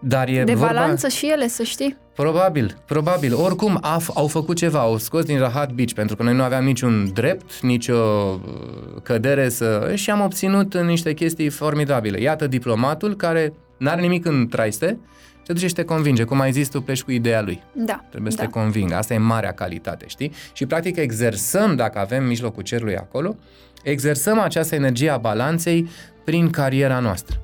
Dar 0.00 0.28
e 0.28 0.44
De 0.44 0.54
vorba... 0.54 0.72
balanță 0.72 1.08
și 1.08 1.30
ele, 1.30 1.48
să 1.48 1.62
știi. 1.62 1.96
Probabil, 2.14 2.76
probabil. 2.86 3.34
Oricum 3.34 3.78
a, 3.80 4.00
f- 4.00 4.14
au 4.14 4.26
făcut 4.26 4.56
ceva, 4.56 4.78
au 4.78 4.98
scos 4.98 5.24
din 5.24 5.38
Rahat 5.38 5.72
Beach, 5.72 5.92
pentru 5.92 6.16
că 6.16 6.22
noi 6.22 6.34
nu 6.34 6.42
aveam 6.42 6.64
niciun 6.64 7.10
drept, 7.12 7.60
nicio 7.60 7.94
uh, 7.94 9.02
cădere 9.02 9.48
să... 9.48 9.92
și 9.94 10.10
am 10.10 10.20
obținut 10.20 10.80
niște 10.80 11.12
chestii 11.12 11.48
formidabile. 11.48 12.20
Iată 12.20 12.46
diplomatul 12.46 13.16
care 13.16 13.52
n-are 13.78 14.00
nimic 14.00 14.24
în 14.26 14.46
traiste, 14.48 14.98
se 15.46 15.52
duce 15.52 15.66
și 15.66 15.74
te 15.74 15.84
convinge. 15.84 16.24
Cum 16.24 16.40
ai 16.40 16.52
zis, 16.52 16.68
tu 16.68 16.80
pleci 16.80 17.02
cu 17.02 17.10
ideea 17.10 17.42
lui. 17.42 17.62
Da. 17.72 18.04
Trebuie 18.10 18.30
da. 18.36 18.42
să 18.42 18.46
te 18.46 18.50
convingă. 18.58 18.94
Asta 18.94 19.14
e 19.14 19.18
marea 19.18 19.52
calitate, 19.52 20.04
știi? 20.08 20.32
Și 20.52 20.66
practic 20.66 20.96
exersăm, 20.96 21.76
dacă 21.76 21.98
avem 21.98 22.24
mijlocul 22.24 22.62
cerului 22.62 22.96
acolo, 22.96 23.36
exersăm 23.82 24.38
această 24.38 24.74
energie 24.74 25.10
a 25.10 25.16
balanței 25.16 25.88
prin 26.24 26.50
cariera 26.50 26.98
noastră. 26.98 27.40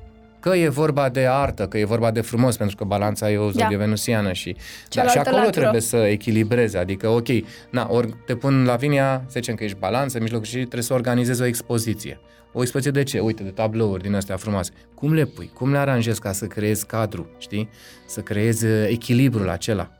Că 0.49 0.55
e 0.55 0.69
vorba 0.69 1.09
de 1.09 1.25
artă, 1.29 1.67
că 1.67 1.77
e 1.77 1.85
vorba 1.85 2.11
de 2.11 2.21
frumos, 2.21 2.57
pentru 2.57 2.75
că 2.75 2.83
balanța 2.83 3.31
e 3.31 3.37
o 3.37 3.45
zodie 3.49 3.67
Da. 3.71 3.77
venusiană 3.77 4.33
și, 4.33 4.51
da, 4.51 4.59
Cealaltă 4.89 5.11
și 5.19 5.25
acolo 5.27 5.35
latură. 5.43 5.59
trebuie 5.59 5.81
să 5.81 5.97
echilibreze. 5.97 6.77
Adică, 6.77 7.07
ok, 7.09 7.27
na, 7.69 7.87
ori 7.89 8.13
te 8.25 8.35
pun 8.35 8.63
la 8.65 8.75
vinia, 8.75 9.21
să 9.25 9.31
zicem 9.33 9.55
că 9.55 9.63
ești 9.63 9.77
balanță, 9.79 10.15
în 10.17 10.23
mijlocul 10.23 10.45
și 10.47 10.57
trebuie 10.57 10.81
să 10.83 10.93
organizezi 10.93 11.41
o 11.41 11.45
expoziție. 11.45 12.19
O 12.53 12.61
expoziție 12.61 12.91
de 12.91 13.03
ce? 13.03 13.19
Uite, 13.19 13.43
de 13.43 13.49
tablouri 13.49 14.01
din 14.03 14.15
astea 14.15 14.35
frumoase. 14.35 14.71
Cum 14.95 15.13
le 15.13 15.25
pui? 15.25 15.51
Cum 15.53 15.71
le 15.71 15.77
aranjezi 15.77 16.19
ca 16.19 16.31
să 16.31 16.45
creezi 16.45 16.85
cadru, 16.85 17.29
știi? 17.37 17.69
Să 18.07 18.21
creezi 18.21 18.65
uh, 18.65 18.87
echilibrul 18.89 19.49
acela 19.49 19.91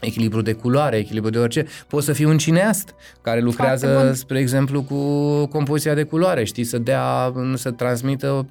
echilibru 0.00 0.40
de 0.42 0.52
culoare, 0.52 0.96
echilibru 0.96 1.30
de 1.30 1.38
orice. 1.38 1.66
Poți 1.88 2.06
să 2.06 2.12
fii 2.12 2.24
un 2.24 2.38
cineast 2.38 2.94
care 3.22 3.40
Foarte 3.40 3.40
lucrează, 3.40 4.00
bun. 4.04 4.14
spre 4.14 4.38
exemplu, 4.38 4.82
cu 4.82 4.96
compoziția 5.46 5.94
de 5.94 6.02
culoare, 6.02 6.44
știi, 6.44 6.64
să 6.64 6.78
dea, 6.78 7.32
să 7.54 7.70
transmită 7.70 8.46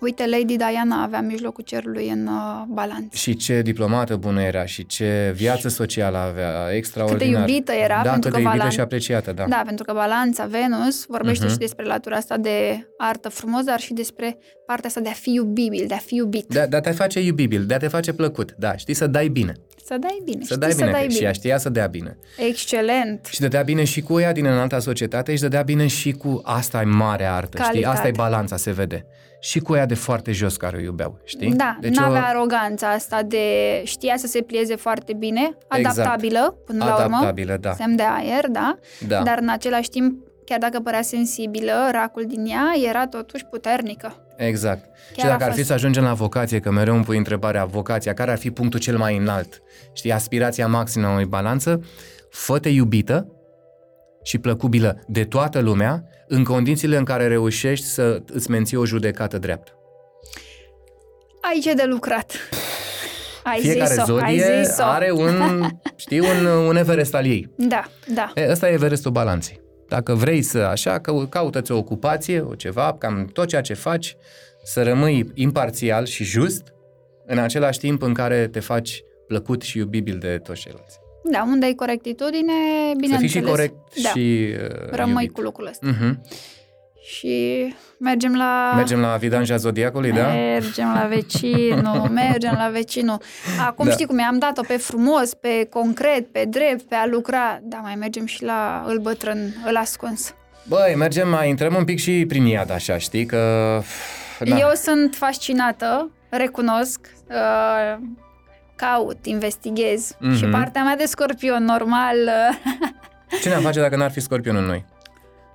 Uite, 0.00 0.26
Lady 0.26 0.56
Diana 0.56 1.02
avea 1.02 1.20
mijlocul 1.20 1.64
cerului 1.64 2.08
în 2.08 2.26
uh, 2.26 2.62
balanță. 2.68 3.08
Și 3.16 3.36
ce 3.36 3.62
diplomată 3.62 4.16
bună 4.16 4.42
era 4.42 4.64
și 4.64 4.86
ce 4.86 5.32
viață 5.36 5.68
socială 5.68 6.16
avea, 6.18 6.52
extraordinar. 6.74 7.26
Cât 7.34 7.46
de 7.46 7.52
iubită 7.52 7.72
era, 7.72 8.00
da, 8.04 8.10
pentru 8.10 8.20
cât 8.20 8.30
că 8.30 8.36
de 8.36 8.42
iubită 8.42 8.64
balan- 8.66 8.70
și 8.72 8.80
apreciată, 8.80 9.32
da. 9.32 9.44
Da, 9.48 9.62
pentru 9.66 9.84
că 9.84 9.92
balanța 9.92 10.44
Venus 10.44 11.04
vorbește 11.08 11.44
Mhm. 11.44 11.52
și 11.52 11.58
despre 11.58 11.84
latura 11.84 12.16
asta 12.16 12.36
de 12.36 12.86
artă 12.98 13.28
frumos, 13.28 13.62
dar 13.64 13.80
și 13.80 13.92
despre 13.92 14.38
partea 14.66 14.88
asta 14.88 15.00
de 15.00 15.08
a 15.08 15.12
fi 15.12 15.32
iubibil, 15.32 15.84
de 15.88 15.94
a 15.94 15.98
fi 15.98 16.14
iubit. 16.14 16.46
De, 16.48 16.66
de 16.70 16.76
a 16.76 16.80
te 16.80 16.90
face 16.90 17.20
iubibil, 17.20 17.64
de 17.66 17.74
a 17.74 17.78
te 17.78 17.88
face 17.88 18.12
plăcut, 18.12 18.54
da, 18.58 18.76
știi, 18.76 18.94
să 18.94 19.06
dai 19.06 19.28
bine. 19.28 19.52
Să 19.84 19.96
dai 19.98 20.20
bine. 20.24 20.38
Să 20.44 20.44
știi 20.44 20.56
dai 20.58 20.70
să 20.70 20.76
bine, 20.76 20.90
dai 20.90 21.00
și 21.02 21.06
bine. 21.08 21.20
ea 21.26 21.32
știa 21.32 21.58
să 21.58 21.68
dea 21.68 21.86
bine. 21.86 22.18
Excelent. 22.48 23.26
Și 23.30 23.40
dădea 23.40 23.62
bine 23.62 23.84
și 23.84 24.00
cu 24.00 24.20
ea 24.20 24.32
din 24.32 24.44
înalta 24.44 24.78
societate 24.78 25.34
și 25.34 25.40
dădea 25.40 25.62
bine 25.62 25.86
și 25.86 26.12
cu 26.12 26.40
asta 26.44 26.80
e 26.80 26.84
mare 26.84 27.24
artă, 27.24 27.56
știi? 27.56 27.64
Calitate. 27.70 27.96
Asta 27.96 28.08
e 28.08 28.12
balanța, 28.16 28.56
se 28.56 28.70
vede. 28.70 29.06
Și 29.40 29.58
cu 29.60 29.74
ea 29.74 29.86
de 29.86 29.94
foarte 29.94 30.32
jos 30.32 30.56
care 30.56 30.76
o 30.76 30.80
iubeau, 30.80 31.18
știi? 31.24 31.52
Da, 31.54 31.76
deci 31.80 31.96
n-avea 31.96 32.22
o... 32.22 32.38
aroganța 32.38 32.90
asta 32.90 33.22
de 33.22 33.38
știa 33.84 34.14
să 34.16 34.26
se 34.26 34.40
plieze 34.40 34.76
foarte 34.76 35.12
bine, 35.12 35.56
Exact. 35.76 35.98
adaptabilă 35.98 36.58
până 36.66 36.84
la 36.84 36.94
urmă, 36.94 37.16
Adaptabilă, 37.16 37.56
da. 37.60 37.72
semn 37.72 37.96
de 37.96 38.02
aer, 38.02 38.48
da? 38.48 38.78
da. 39.08 39.22
dar 39.22 39.38
în 39.40 39.48
același 39.48 39.88
timp, 39.88 40.26
chiar 40.44 40.58
dacă 40.58 40.80
părea 40.80 41.02
sensibilă, 41.02 41.72
racul 41.92 42.24
din 42.26 42.46
ea 42.46 42.72
era 42.88 43.06
totuși 43.06 43.44
puternică. 43.44 44.24
Exact. 44.36 44.84
și 45.08 45.14
Chiar 45.16 45.26
a 45.26 45.30
dacă 45.30 45.44
ar 45.44 45.50
fi 45.50 45.56
fost. 45.56 45.68
să 45.68 45.72
ajungem 45.74 46.02
la 46.02 46.12
vocație, 46.14 46.60
că 46.60 46.70
mereu 46.70 46.94
îmi 46.94 47.04
pui 47.04 47.16
întrebarea, 47.16 47.64
vocația, 47.64 48.14
care 48.14 48.30
ar 48.30 48.38
fi 48.38 48.50
punctul 48.50 48.80
cel 48.80 48.96
mai 48.96 49.16
înalt? 49.16 49.62
Știi, 49.92 50.12
aspirația 50.12 50.66
maximă 50.66 51.06
a 51.06 51.12
unei 51.12 51.24
balanță? 51.24 51.80
Fă-te 52.30 52.68
iubită 52.68 53.26
și 54.22 54.38
plăcubilă 54.38 55.00
de 55.06 55.24
toată 55.24 55.60
lumea 55.60 56.04
în 56.32 56.44
condițiile 56.44 56.96
în 56.96 57.04
care 57.04 57.26
reușești 57.26 57.86
să 57.86 58.22
îți 58.32 58.50
menții 58.50 58.76
o 58.76 58.86
judecată 58.86 59.38
dreaptă. 59.38 59.72
Aici 61.40 61.66
e 61.66 61.72
de 61.72 61.84
lucrat. 61.84 62.32
Ai 63.42 63.60
Fiecare 63.60 63.94
zis-o, 63.94 64.16
ai 64.16 64.38
zodie 64.38 64.62
zis-o. 64.64 64.82
are 64.82 65.10
un, 65.10 65.66
știi, 65.96 66.20
un, 66.20 66.46
un 66.46 66.76
Everest 66.76 67.14
al 67.14 67.26
ei. 67.26 67.50
Da, 67.56 67.84
da. 68.14 68.32
E, 68.34 68.50
ăsta 68.50 68.68
e 68.68 68.72
Everestul 68.72 69.10
balanței. 69.10 69.60
Dacă 69.88 70.14
vrei 70.14 70.42
să 70.42 70.58
așa, 70.58 70.98
că, 70.98 71.26
caută-ți 71.28 71.72
o 71.72 71.76
ocupație, 71.76 72.40
o 72.40 72.54
ceva, 72.54 72.96
cam 72.98 73.26
tot 73.32 73.48
ceea 73.48 73.60
ce 73.60 73.74
faci, 73.74 74.16
să 74.62 74.82
rămâi 74.82 75.30
imparțial 75.34 76.04
și 76.04 76.24
just, 76.24 76.62
în 77.26 77.38
același 77.38 77.78
timp 77.78 78.02
în 78.02 78.14
care 78.14 78.46
te 78.46 78.60
faci 78.60 79.02
plăcut 79.26 79.62
și 79.62 79.78
iubibil 79.78 80.18
de 80.18 80.38
toți 80.42 80.60
ceilalți. 80.60 80.98
Da, 81.24 81.42
unde 81.42 81.66
ai 81.66 81.74
corectitudine, 81.74 82.52
Să 82.88 82.94
bineînțeles. 82.96 83.32
fii 83.32 83.40
și 83.40 83.46
corect 83.46 83.74
da. 84.02 84.08
și 84.08 84.48
uh, 84.62 84.90
Rămâi 84.90 85.12
iubit. 85.22 85.32
cu 85.32 85.40
lucrul 85.40 85.66
ăsta. 85.66 85.86
Uh-huh. 85.86 86.14
Și 87.02 87.74
mergem 87.98 88.36
la... 88.36 88.72
Mergem 88.76 89.00
la 89.00 89.16
Vidanja 89.16 89.56
Zodiacului, 89.56 90.12
da? 90.12 90.26
Mergem 90.32 90.92
la 90.94 91.06
vecinul, 91.08 92.08
mergem 92.24 92.54
la 92.56 92.68
vecinul. 92.72 93.18
Acum 93.66 93.84
Da. 93.86 93.90
știi 93.90 94.06
cum 94.06 94.22
am 94.28 94.38
dat-o 94.38 94.62
pe 94.66 94.76
frumos, 94.76 95.34
pe 95.34 95.66
concret, 95.70 96.32
pe 96.32 96.44
drept, 96.48 96.82
pe 96.82 96.94
a 96.94 97.06
lucra. 97.06 97.58
Da, 97.62 97.76
mai 97.76 97.94
mergem 97.94 98.26
și 98.26 98.44
la 98.44 98.84
îl 98.86 98.98
bătrân, 98.98 99.54
îl 99.66 99.76
ascuns. 99.76 100.34
Băi, 100.68 100.94
mergem, 100.96 101.28
mai 101.28 101.48
intrăm 101.48 101.74
un 101.74 101.84
pic 101.84 101.98
și 101.98 102.24
prin 102.28 102.44
iad, 102.46 102.70
așa, 102.70 102.98
știi, 102.98 103.26
că... 103.26 103.80
Da. 104.40 104.56
Eu 104.58 104.70
sunt 104.74 105.14
fascinată, 105.14 106.10
recunosc, 106.28 107.00
uh, 107.28 107.98
caut, 108.80 109.26
investighez 109.26 110.16
Mhm. 110.18 110.34
și 110.36 110.44
partea 110.44 110.82
mea 110.82 110.96
de 110.96 111.04
scorpion 111.04 111.64
normal 111.64 112.16
uh, 112.16 112.56
Ce 113.42 113.48
ne-am 113.48 113.62
face 113.62 113.80
dacă 113.80 113.96
n-ar 113.96 114.10
fi 114.10 114.20
scorpion 114.20 114.56
în 114.56 114.64
noi? 114.64 114.84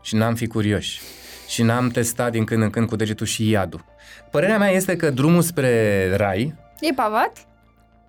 Și 0.02 0.16
n-am 0.16 0.36
fi 0.36 0.48
curioși. 0.48 1.02
Și 1.48 1.64
n-am 1.64 1.90
testat 1.90 2.32
din 2.32 2.44
când 2.44 2.62
în 2.64 2.70
când 2.70 2.88
cu 2.88 2.96
degetul 2.96 3.26
și 3.26 3.50
iadul. 3.50 3.86
Părerea 4.32 4.58
mea 4.58 4.70
este 4.70 4.96
că 4.96 5.10
drumul 5.10 5.42
spre 5.42 6.16
rai, 6.16 6.54
e 6.80 6.94
pavat. 6.96 7.32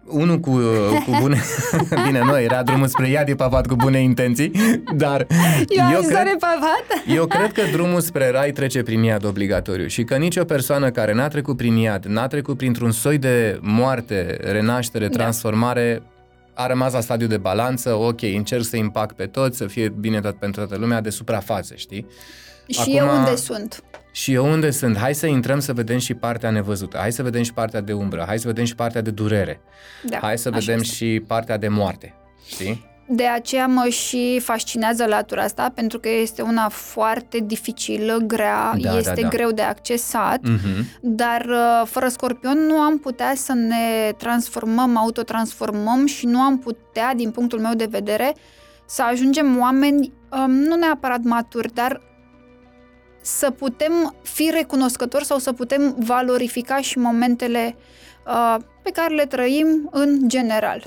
Unul 0.08 0.38
cu, 0.38 0.50
cu 1.04 1.16
bune... 1.20 1.40
Bine, 2.06 2.20
nu, 2.24 2.40
era 2.40 2.62
drumul 2.62 2.86
spre 2.86 3.08
iad, 3.08 3.28
e 3.28 3.34
pavat 3.34 3.66
cu 3.66 3.74
bune 3.74 3.98
intenții, 4.02 4.50
dar 4.96 5.26
Eu, 5.68 5.84
eu 5.90 5.96
am 5.96 6.02
cred, 6.06 6.22
cred... 6.22 6.38
pavat. 6.38 6.84
eu 7.06 7.26
cred 7.26 7.52
că 7.52 7.62
drumul 7.72 8.00
spre 8.00 8.30
rai 8.30 8.50
trece 8.50 8.82
prin 8.82 9.02
iad 9.02 9.24
obligatoriu 9.24 9.86
și 9.86 10.04
că 10.04 10.16
nicio 10.16 10.44
persoană 10.44 10.90
care 10.90 11.12
n-a 11.14 11.28
trecut 11.28 11.56
prin 11.56 11.76
iad, 11.76 12.04
n-a 12.04 12.26
trecut 12.26 12.56
printr-un 12.56 12.90
soi 12.92 13.18
de 13.18 13.58
moarte, 13.62 14.38
renaștere, 14.40 15.06
Da. 15.08 15.16
transformare, 15.16 16.02
a 16.54 16.66
rămas 16.66 16.92
la 16.92 17.00
stadiu 17.00 17.26
de 17.26 17.36
balanță, 17.36 17.94
ok, 17.94 18.22
încerc 18.22 18.64
să 18.64 18.76
impact 18.76 19.16
pe 19.16 19.26
toți, 19.26 19.56
să 19.56 19.66
fie 19.66 19.88
bine 19.88 20.20
tot 20.20 20.34
pentru 20.38 20.60
toată 20.66 20.80
lumea, 20.80 21.00
de 21.00 21.10
suprafață, 21.10 21.74
știi? 21.76 22.06
Și 22.68 22.80
Acum- 22.80 22.96
eu 22.96 23.08
unde 23.18 23.36
sunt? 23.36 23.82
Și 24.16 24.32
eu 24.32 24.50
unde 24.50 24.70
sunt? 24.70 24.96
Hai 24.96 25.14
să 25.14 25.26
intrăm 25.26 25.58
să 25.60 25.72
vedem 25.72 25.98
și 25.98 26.14
partea 26.14 26.50
nevăzută, 26.50 26.98
hai 26.98 27.12
să 27.12 27.22
vedem 27.22 27.42
și 27.42 27.52
partea 27.52 27.80
de 27.80 27.92
umbră, 27.92 28.24
hai 28.26 28.38
să 28.38 28.46
vedem 28.46 28.64
și 28.64 28.74
partea 28.74 29.00
de 29.00 29.10
durere, 29.10 29.60
Da, 30.02 30.18
hai 30.20 30.38
să 30.38 30.48
așa 30.48 30.58
vedem 30.58 30.80
este. 30.80 30.94
și 30.94 31.22
partea 31.26 31.56
de 31.56 31.68
moarte, 31.68 32.14
știi? 32.46 32.84
De 33.08 33.24
aceea 33.26 33.66
mă 33.66 33.88
și 33.88 34.40
fascinează 34.42 35.04
latura 35.04 35.42
asta, 35.42 35.72
pentru 35.74 35.98
că 35.98 36.08
este 36.08 36.42
una 36.42 36.68
foarte 36.68 37.38
dificilă, 37.44 38.16
grea, 38.26 38.72
Da, 38.80 38.90
da, 38.90 38.98
este 38.98 39.20
da. 39.20 39.28
greu 39.28 39.50
de 39.50 39.62
accesat, 39.62 40.38
Mhm. 40.42 40.86
dar 41.00 41.44
uh, 41.48 41.82
fără 41.86 42.08
scorpion 42.08 42.58
nu 42.66 42.74
am 42.78 42.98
putea 42.98 43.32
să 43.34 43.52
ne 43.52 44.12
transformăm, 44.16 44.96
autotransformăm 44.96 46.06
și 46.06 46.26
nu 46.26 46.38
am 46.40 46.58
putea, 46.58 47.14
din 47.14 47.30
punctul 47.30 47.58
meu 47.60 47.74
de 47.74 47.86
vedere, 47.90 48.34
să 48.86 49.02
ajungem 49.02 49.58
oameni, 49.60 50.12
um, 50.30 50.50
nu 50.50 50.76
neapărat 50.76 51.22
maturi, 51.22 51.74
dar 51.74 52.00
să 53.26 53.50
putem 53.50 54.14
fi 54.22 54.50
recunoscători 54.52 55.24
sau 55.24 55.38
să 55.38 55.52
putem 55.52 55.96
valorifica 55.98 56.80
și 56.80 56.98
momentele 56.98 57.76
uh, 58.26 58.56
pe 58.82 58.90
care 58.90 59.14
le 59.14 59.24
trăim 59.24 59.88
în 59.92 60.28
general. 60.28 60.84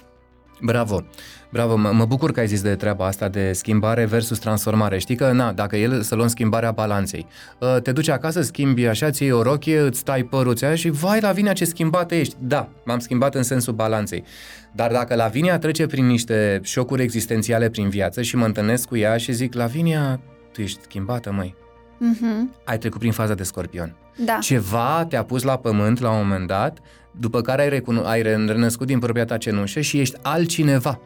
Bravo! 0.62 1.04
Bravo, 1.52 1.76
mă, 1.76 1.92
mă 1.92 2.06
bucur 2.06 2.32
că 2.32 2.40
ai 2.40 2.48
zis 2.48 2.62
de 2.62 2.76
treaba 2.76 3.06
asta 3.06 3.28
de 3.28 3.54
schimbare 3.54 4.06
versus 4.06 4.40
transformare. 4.40 4.98
Știi 4.98 5.16
că, 5.16 5.32
na, 5.32 5.52
dacă 5.52 5.78
el 5.78 6.02
să 6.02 6.16
luăm 6.16 6.28
schimbarea 6.28 6.72
balanței, 6.72 7.28
uh, 7.60 7.78
te 7.82 7.92
duci 7.92 8.10
acasă, 8.10 8.42
schimbi 8.42 8.86
așa, 8.86 9.10
ți 9.10 9.24
iei 9.24 9.32
o 9.32 9.42
rochie, 9.42 9.80
îți 9.80 10.04
tai 10.04 10.24
părul 10.24 10.56
ți 10.56 10.66
și 10.74 10.90
vai, 10.90 11.20
Lavinia, 11.20 11.54
ce 11.54 11.66
schimbată 11.66 12.16
ești. 12.16 12.36
Da, 12.40 12.70
m-am 12.86 13.00
schimbat 13.00 13.36
în 13.36 13.44
sensul 13.44 13.74
balanței. 13.74 14.24
Dar 14.72 14.92
dacă 14.92 15.16
Lavinia 15.16 15.60
trece 15.60 15.86
prin 15.86 16.06
niște 16.06 16.60
șocuri 16.64 17.04
existențiale 17.04 17.70
prin 17.70 17.90
viață 17.90 18.22
și 18.22 18.36
mă 18.36 18.46
întâlnesc 18.46 18.88
cu 18.88 18.98
ea 18.98 19.18
și 19.18 19.32
zic, 19.32 19.54
Lavinia, 19.54 20.20
tu 20.52 20.62
ești 20.62 20.82
schimbată, 20.82 21.32
măi. 21.32 21.56
Mhm. 22.00 22.56
Ai 22.64 22.78
trecut 22.78 23.00
prin 23.00 23.12
faza 23.12 23.34
de 23.34 23.44
scorpion. 23.44 23.96
Da. 24.26 24.38
Ceva 24.42 25.06
te-a 25.10 25.24
pus 25.24 25.44
la 25.44 25.58
pământ 25.58 26.00
la 26.00 26.12
un 26.12 26.18
moment 26.28 26.48
dat, 26.48 26.78
după 27.12 27.42
care 27.42 27.62
ai, 27.62 27.70
recuno- 27.70 28.04
ai 28.06 28.22
renăscut 28.22 28.88
din 28.88 29.00
propria 29.00 29.26
ta 29.26 29.38
cenușă 29.38 29.80
și 29.80 30.00
ești 30.00 30.18
altcineva. 30.22 31.00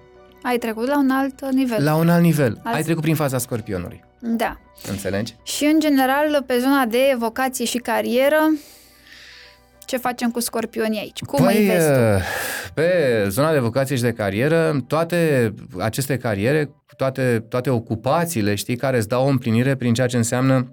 Ai 0.44 0.58
trecut 0.58 0.88
la 0.88 0.98
un 0.98 1.10
alt 1.10 1.52
nivel. 1.52 1.84
La 1.84 1.96
un 1.96 2.10
alt 2.10 2.22
nivel. 2.24 2.60
Alt- 2.64 2.76
Ai 2.76 2.84
trecut 2.84 3.02
prin 3.02 3.16
faza 3.16 3.38
scorpionului. 3.38 4.04
Da. 4.20 4.58
Înțelegi? 4.90 5.36
Și 5.44 5.66
în 5.66 5.80
general, 5.80 6.44
pe 6.48 6.58
zona 6.60 6.86
de 6.86 7.16
vocație 7.18 7.66
și 7.66 7.78
carieră, 7.78 8.52
ce 9.86 9.98
facem 9.98 10.32
cu 10.32 10.40
scorpionii 10.40 11.00
aici? 11.00 11.20
Cum 11.22 11.46
îi 11.46 11.54
vezi 11.66 11.88
tu? 11.88 11.94
uh, 11.94 12.22
pe 12.74 12.90
zona 13.30 13.52
de 13.52 13.60
vocație 13.60 13.96
și 13.96 14.02
de 14.02 14.12
carieră, 14.12 14.84
toate 14.88 15.54
aceste 15.80 16.18
cariere, 16.18 16.70
toate, 16.98 17.46
toate 17.50 17.70
ocupațiile, 17.70 18.56
știi, 18.56 18.76
care 18.76 18.98
îți 18.98 19.08
dau 19.08 19.26
o 19.26 19.30
împlinire 19.30 19.76
prin 19.76 19.94
ceea 19.94 20.08
ce 20.08 20.18
înseamnă 20.18 20.72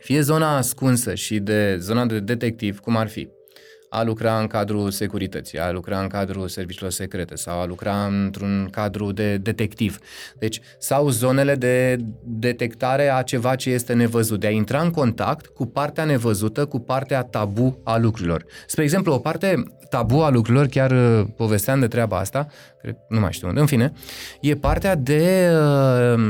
fie 0.00 0.20
zona 0.20 0.56
ascunsă 0.56 1.14
și 1.14 1.38
de 1.38 1.76
zona 1.78 2.06
de 2.06 2.20
detectiv, 2.20 2.78
cum 2.78 2.96
ar 2.96 3.08
fi 3.08 3.28
a 3.94 4.02
lucra 4.02 4.38
în 4.38 4.46
cadrul 4.46 4.90
securității, 4.90 5.58
a 5.58 5.70
lucra 5.70 6.00
în 6.00 6.06
cadrul 6.06 6.48
serviciilor 6.48 6.90
secrete 6.90 7.34
sau 7.36 7.60
a 7.60 7.66
lucra 7.66 8.06
într-un 8.06 8.68
cadru 8.70 9.12
de 9.12 9.36
detectiv. 9.36 9.98
Deci, 10.38 10.60
sau 10.78 11.08
zonele 11.08 11.54
de 11.54 11.96
detectare 12.24 13.08
a 13.08 13.22
ceva 13.22 13.54
ce 13.54 13.70
este 13.70 13.92
nevăzut, 13.92 14.40
de 14.40 14.46
a 14.46 14.50
intra 14.50 14.80
în 14.80 14.90
contact 14.90 15.46
cu 15.46 15.66
partea 15.66 16.04
nevăzută, 16.04 16.64
cu 16.66 16.78
partea 16.78 17.22
tabu 17.22 17.80
a 17.84 17.96
lucrurilor. 17.98 18.44
Spre 18.66 18.82
exemplu, 18.82 19.12
o 19.12 19.18
parte 19.18 19.62
tabu 19.88 20.20
a 20.22 20.30
lucrurilor, 20.30 20.66
chiar 20.66 20.90
uh, 20.90 21.26
povesteam 21.36 21.80
de 21.80 21.86
treaba 21.86 22.18
asta, 22.18 22.46
cred, 22.80 22.96
nu 23.08 23.20
mai 23.20 23.32
știu 23.32 23.48
unde, 23.48 23.60
în 23.60 23.66
fine, 23.66 23.92
e 24.40 24.54
partea 24.54 24.94
de... 24.94 25.50
Uh, 25.52 26.20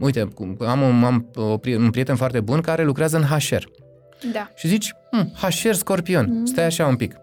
uite, 0.00 0.20
cum- 0.34 0.56
am, 0.66 0.80
un- 0.80 1.04
am 1.04 1.30
o, 1.34 1.56
pri- 1.58 1.76
un 1.76 1.90
prieten 1.90 2.16
foarte 2.16 2.40
bun 2.40 2.60
care 2.60 2.84
lucrează 2.84 3.16
în 3.16 3.22
HR. 3.22 3.62
Da. 4.32 4.50
Și 4.54 4.68
zici, 4.68 4.94
hm, 5.10 5.32
HR 5.40 5.72
Scorpion, 5.72 6.26
mm. 6.28 6.44
stai 6.44 6.64
așa 6.64 6.86
un 6.86 6.96
pic. 6.96 7.16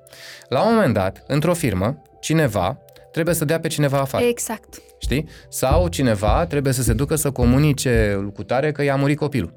La 0.50 0.62
un 0.68 0.74
moment 0.74 0.94
dat, 0.94 1.24
într-o 1.28 1.54
firmă, 1.54 2.02
cineva 2.20 2.78
trebuie 3.12 3.36
să 3.36 3.46
dea 3.46 3.60
pe 3.60 3.68
cineva 3.68 4.00
afară, 4.00 4.24
Exact. 4.24 4.82
știi? 5.00 5.28
Sau 5.50 5.88
cineva 5.88 6.46
trebuie 6.46 6.74
să 6.74 6.82
se 6.84 6.94
ducă 6.94 7.16
să 7.16 7.32
comunice 7.32 8.24
cu 8.34 8.44
tare 8.44 8.72
că 8.72 8.84
i-a 8.84 8.96
murit 8.96 9.18
copilul. 9.18 9.54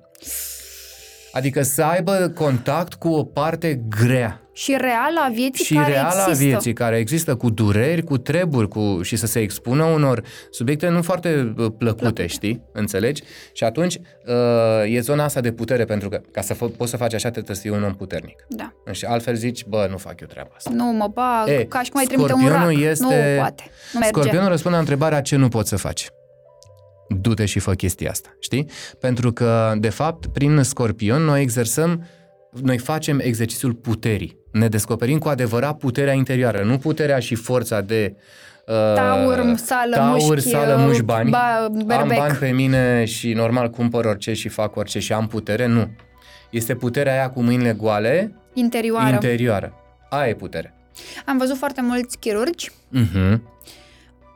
Adică 1.32 1.62
să 1.62 1.82
aibă 1.82 2.32
contact 2.34 2.94
cu 2.94 3.08
o 3.08 3.24
parte 3.24 3.82
grea 3.88 4.40
Și 4.52 4.76
reală 4.78 5.20
a 5.28 5.30
vieții 5.34 5.64
și 5.64 5.74
care 5.74 5.90
reală 5.92 6.08
a 6.08 6.24
există. 6.28 6.44
vieții 6.44 6.72
care 6.72 6.96
există 6.96 7.34
cu 7.36 7.50
dureri, 7.50 8.02
cu 8.02 8.18
treburi 8.18 8.68
cu, 8.68 8.98
și 9.02 9.16
să 9.16 9.26
se 9.26 9.40
expună 9.40 9.84
unor 9.84 10.22
subiecte 10.50 10.88
nu 10.88 11.02
foarte 11.02 11.34
uh, 11.38 11.54
plăcute, 11.54 11.74
plăcute. 11.78 12.26
știi? 12.26 12.62
Înțelegi? 12.72 13.22
Și 13.52 13.64
atunci 13.64 13.94
uh, 14.26 14.94
e 14.94 15.00
zona 15.00 15.24
asta 15.24 15.40
de 15.40 15.52
putere 15.52 15.84
pentru 15.84 16.08
că 16.08 16.20
ca 16.32 16.40
să 16.40 16.54
fă, 16.54 16.66
poți 16.66 16.90
să 16.90 16.96
faci 16.96 17.14
așa 17.14 17.30
trebuie 17.30 17.56
să 17.56 17.62
fii 17.62 17.70
un 17.70 17.82
om 17.82 17.94
puternic. 17.94 18.44
Da. 18.48 18.72
Și 18.90 19.04
altfel 19.04 19.34
zici, 19.34 19.64
bă, 19.64 19.86
nu 19.90 19.96
fac 19.96 20.20
eu 20.20 20.26
treaba 20.26 20.50
asta. 20.56 20.70
Nu 20.74 20.84
mă 20.84 21.08
bag, 21.12 21.48
E, 21.48 21.64
ca 21.64 21.82
și 21.82 21.90
cum 21.90 22.00
ai 22.00 22.06
trimite 22.06 22.32
un 22.32 22.38
scorpionul 22.38 22.68
rac. 22.72 22.80
este- 22.90 23.02
Nu 23.04 23.10
poate, 23.38 23.62
nu 23.92 23.98
merge. 23.98 24.08
Scorpionul 24.18 24.48
răspunde 24.48 24.76
la 24.76 24.82
întrebarea 24.82 25.20
ce 25.20 25.36
nu 25.36 25.48
poți 25.48 25.68
să 25.68 25.76
faci. 25.76 26.08
Du-te 27.20 27.44
și 27.44 27.58
fă 27.58 27.72
chestia 27.74 28.10
asta, 28.10 28.28
știi? 28.40 28.66
Pentru 29.00 29.32
că, 29.32 29.74
de 29.78 29.88
fapt, 29.88 30.26
prin 30.26 30.62
scorpion 30.62 31.22
noi 31.22 31.40
exersăm, 31.42 32.06
noi 32.62 32.78
facem 32.78 33.18
exercițiul 33.22 33.72
puterii. 33.74 34.36
Ne 34.52 34.68
descoperim 34.68 35.18
cu 35.18 35.28
adevărat 35.28 35.76
puterea 35.78 36.12
interioară, 36.12 36.62
nu 36.62 36.78
puterea 36.78 37.18
și 37.18 37.34
forța 37.34 37.80
de 37.80 38.14
uh, 38.66 38.74
Taur, 38.94 39.54
sală, 39.56 39.96
taur, 39.96 40.18
mușchi, 40.20 40.48
sală, 40.48 40.74
uh, 40.74 40.84
mușchi, 40.86 41.02
bani. 41.02 41.30
ba- 41.30 41.64
am 41.64 41.82
berbec. 41.86 42.16
bani 42.18 42.34
pe 42.36 42.48
mine 42.50 43.04
și 43.04 43.32
normal 43.32 43.70
cumpăr 43.70 44.04
orice 44.04 44.32
și 44.32 44.48
fac 44.48 44.76
orice 44.76 44.98
și 44.98 45.12
am 45.12 45.26
putere, 45.26 45.66
nu. 45.66 45.90
Este 46.50 46.74
puterea 46.74 47.12
aia 47.12 47.30
cu 47.30 47.42
mâinile 47.42 47.72
goale, 47.72 48.34
Interioară. 48.54 49.12
interioară. 49.12 49.72
Aia 50.10 50.28
e 50.28 50.34
putere. 50.34 50.74
Am 51.26 51.38
văzut 51.38 51.56
foarte 51.56 51.80
mulți 51.82 52.18
chirurgi, 52.18 52.70
Uh-huh, 52.70 53.38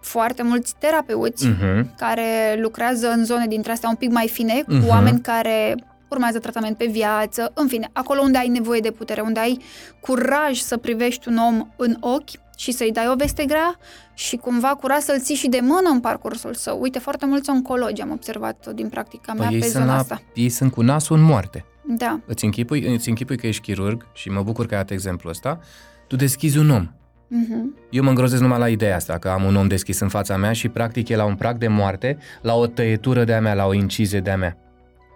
foarte 0.07 0.43
mulți 0.43 0.74
terapeuți 0.78 1.49
uh-huh. 1.49 1.85
care 1.99 2.59
lucrează 2.61 3.09
în 3.09 3.24
zone 3.24 3.47
dintre 3.47 3.73
astea 3.73 3.89
un 3.89 3.95
pic 3.95 4.11
mai 4.11 4.28
fine, 4.28 4.62
cu 4.66 4.73
Mhm. 4.74 4.89
oameni 4.89 5.20
care 5.20 5.74
urmează 6.09 6.39
tratament 6.39 6.77
pe 6.77 6.87
viață, 6.87 7.51
în 7.55 7.66
fine, 7.69 7.89
acolo 7.93 8.20
unde 8.20 8.39
ai 8.39 8.49
nevoie 8.49 8.81
de 8.81 8.91
putere, 8.91 9.20
unde 9.20 9.41
ai 9.41 9.59
curaj 10.01 10.59
să 10.59 10.77
privești 10.77 11.28
un 11.28 11.37
om 11.37 11.69
în 11.77 11.97
ochi 12.01 12.31
și 12.59 12.73
să-i 12.73 12.93
dai 12.93 13.09
o 13.09 13.15
veste 13.15 13.45
grea 13.45 13.77
și 14.15 14.37
cumva 14.37 14.69
curaj 14.69 15.01
să-l 15.01 15.20
ții 15.20 15.35
și 15.35 15.49
de 15.49 15.59
mână 15.62 15.89
în 15.91 16.01
parcursul 16.01 16.55
său. 16.55 16.81
Uite, 16.81 16.99
foarte 16.99 17.27
mulți 17.27 17.51
oncologi 17.51 18.01
am 18.03 18.11
observat 18.11 18.66
din 18.74 18.89
practica 18.89 19.33
mea 19.33 19.47
Păi 19.47 19.55
ei 19.55 19.61
pe 19.61 19.66
sunt, 19.66 19.83
zona 19.83 19.93
la, 19.95 19.99
asta. 20.01 20.23
ei 20.35 20.49
sunt 20.49 20.73
cu 20.73 20.83
nasul 20.83 21.16
în 21.16 21.23
moarte. 21.23 21.65
Da, 21.89 22.20
Îți 22.27 22.45
închipui, 22.45 22.95
îți 22.95 23.09
închipui 23.09 23.37
că 23.37 23.47
ești 23.47 23.62
chirurg 23.62 24.07
și 24.12 24.28
mă 24.28 24.43
bucur 24.43 24.66
că 24.66 24.74
ai 24.74 24.81
dat 24.81 24.91
exemplul 24.91 25.33
ăsta, 25.33 25.61
tu 26.07 26.16
deschizi 26.16 26.59
un 26.59 26.70
om. 26.70 26.89
Mhm. 27.28 27.77
Eu 27.90 28.03
mă 28.03 28.09
îngrozesc 28.09 28.43
numai 28.43 28.59
la 28.59 28.69
ideea 28.69 28.97
asta, 28.97 29.19
că 29.19 29.28
am 29.28 29.44
un 29.44 29.57
om 29.57 29.66
deschis 29.69 30.01
în 30.01 30.09
fața 30.09 30.36
mea 30.36 30.53
și 30.53 30.69
practic 30.69 31.09
e 31.09 31.16
la 31.16 31.24
un 31.24 31.35
prag 31.35 31.59
de 31.59 31.69
moarte, 31.69 32.19
la 32.43 32.55
o 32.55 32.66
tăietură 32.66 33.24
de-a 33.24 33.40
mea, 33.40 33.55
la 33.55 33.66
o 33.66 33.73
incizie 33.74 34.20
de-a 34.20 34.36
mea. 34.36 34.57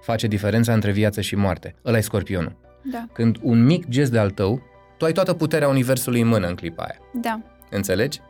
Face 0.03 0.27
diferența 0.27 0.73
între 0.73 0.91
viață 0.93 1.20
și 1.20 1.35
moarte. 1.37 1.74
Ăla 1.85 1.97
e 1.97 2.01
scorpionul. 2.01 2.57
da, 2.82 3.07
Când 3.12 3.37
un 3.43 3.65
mic 3.65 3.89
gest 3.89 4.11
de-al 4.11 4.31
tău, 4.31 4.62
tu 4.97 5.05
ai 5.05 5.12
toată 5.12 5.35
puterea 5.35 5.69
universului 5.69 6.20
în 6.20 6.28
mână 6.28 6.47
în 6.47 6.55
clipa 6.55 6.82
aia. 6.82 6.99
da. 7.20 7.41
Înțelegi? 7.70 8.20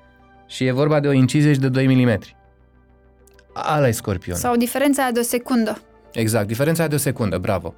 Și 0.47 0.65
e 0.65 0.73
vorba 0.73 1.01
de 1.01 1.09
o 1.09 1.13
incizie 1.13 1.53
și 1.53 1.59
de 1.59 1.69
2 1.69 1.87
mm. 1.87 2.19
Ala 3.53 3.89
e 3.89 3.91
scorpionul. 3.91 4.41
Sau 4.41 4.57
diferența 4.57 5.03
aia 5.03 5.13
de 5.13 5.19
o 5.19 5.23
secundă. 5.23 5.79
Exact, 6.13 6.47
diferența 6.47 6.85
e 6.85 6.87
de 6.87 6.95
o 6.95 6.99
secundă, 6.99 7.39
bravo. 7.39 7.75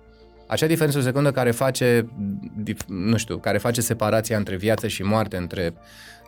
Acea 0.46 0.66
diferență 0.66 0.96
de 0.98 1.02
o 1.02 1.06
secundă 1.06 1.30
care 1.30 1.50
face, 1.50 2.08
dif- 2.62 2.86
nu 2.86 3.16
știu, 3.16 3.36
care 3.38 3.58
face 3.58 3.80
separația 3.80 4.36
între 4.36 4.56
viață 4.56 4.86
și 4.88 5.02
moarte, 5.02 5.36
între 5.36 5.74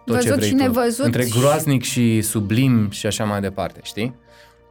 tot 0.04 0.20
ce 0.20 0.22
Văzut 0.22 0.34
vrei 0.36 0.48
și 0.48 0.54
tu. 0.54 0.62
nevăzut 0.62 1.04
Între 1.04 1.24
și- 1.24 1.38
groaznic 1.38 1.82
și 1.82 2.20
sublim 2.20 2.90
și 2.90 3.06
așa 3.06 3.24
mai 3.24 3.40
departe, 3.40 3.80
știi? 3.82 4.14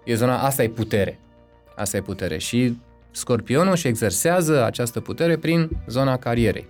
E 0.06 0.16
zona, 0.16 0.40
asta 0.42 0.64
e 0.64 0.68
putere. 0.70 1.20
Asta 1.76 1.98
e 1.98 2.02
putere. 2.02 2.38
Și 2.38 2.78
scorpionul 3.12 3.76
și 3.76 3.88
exersează 3.88 4.66
această 4.66 5.00
putere 5.00 5.38
prin 5.38 5.70
zona 5.88 6.18
carierei. 6.18 6.68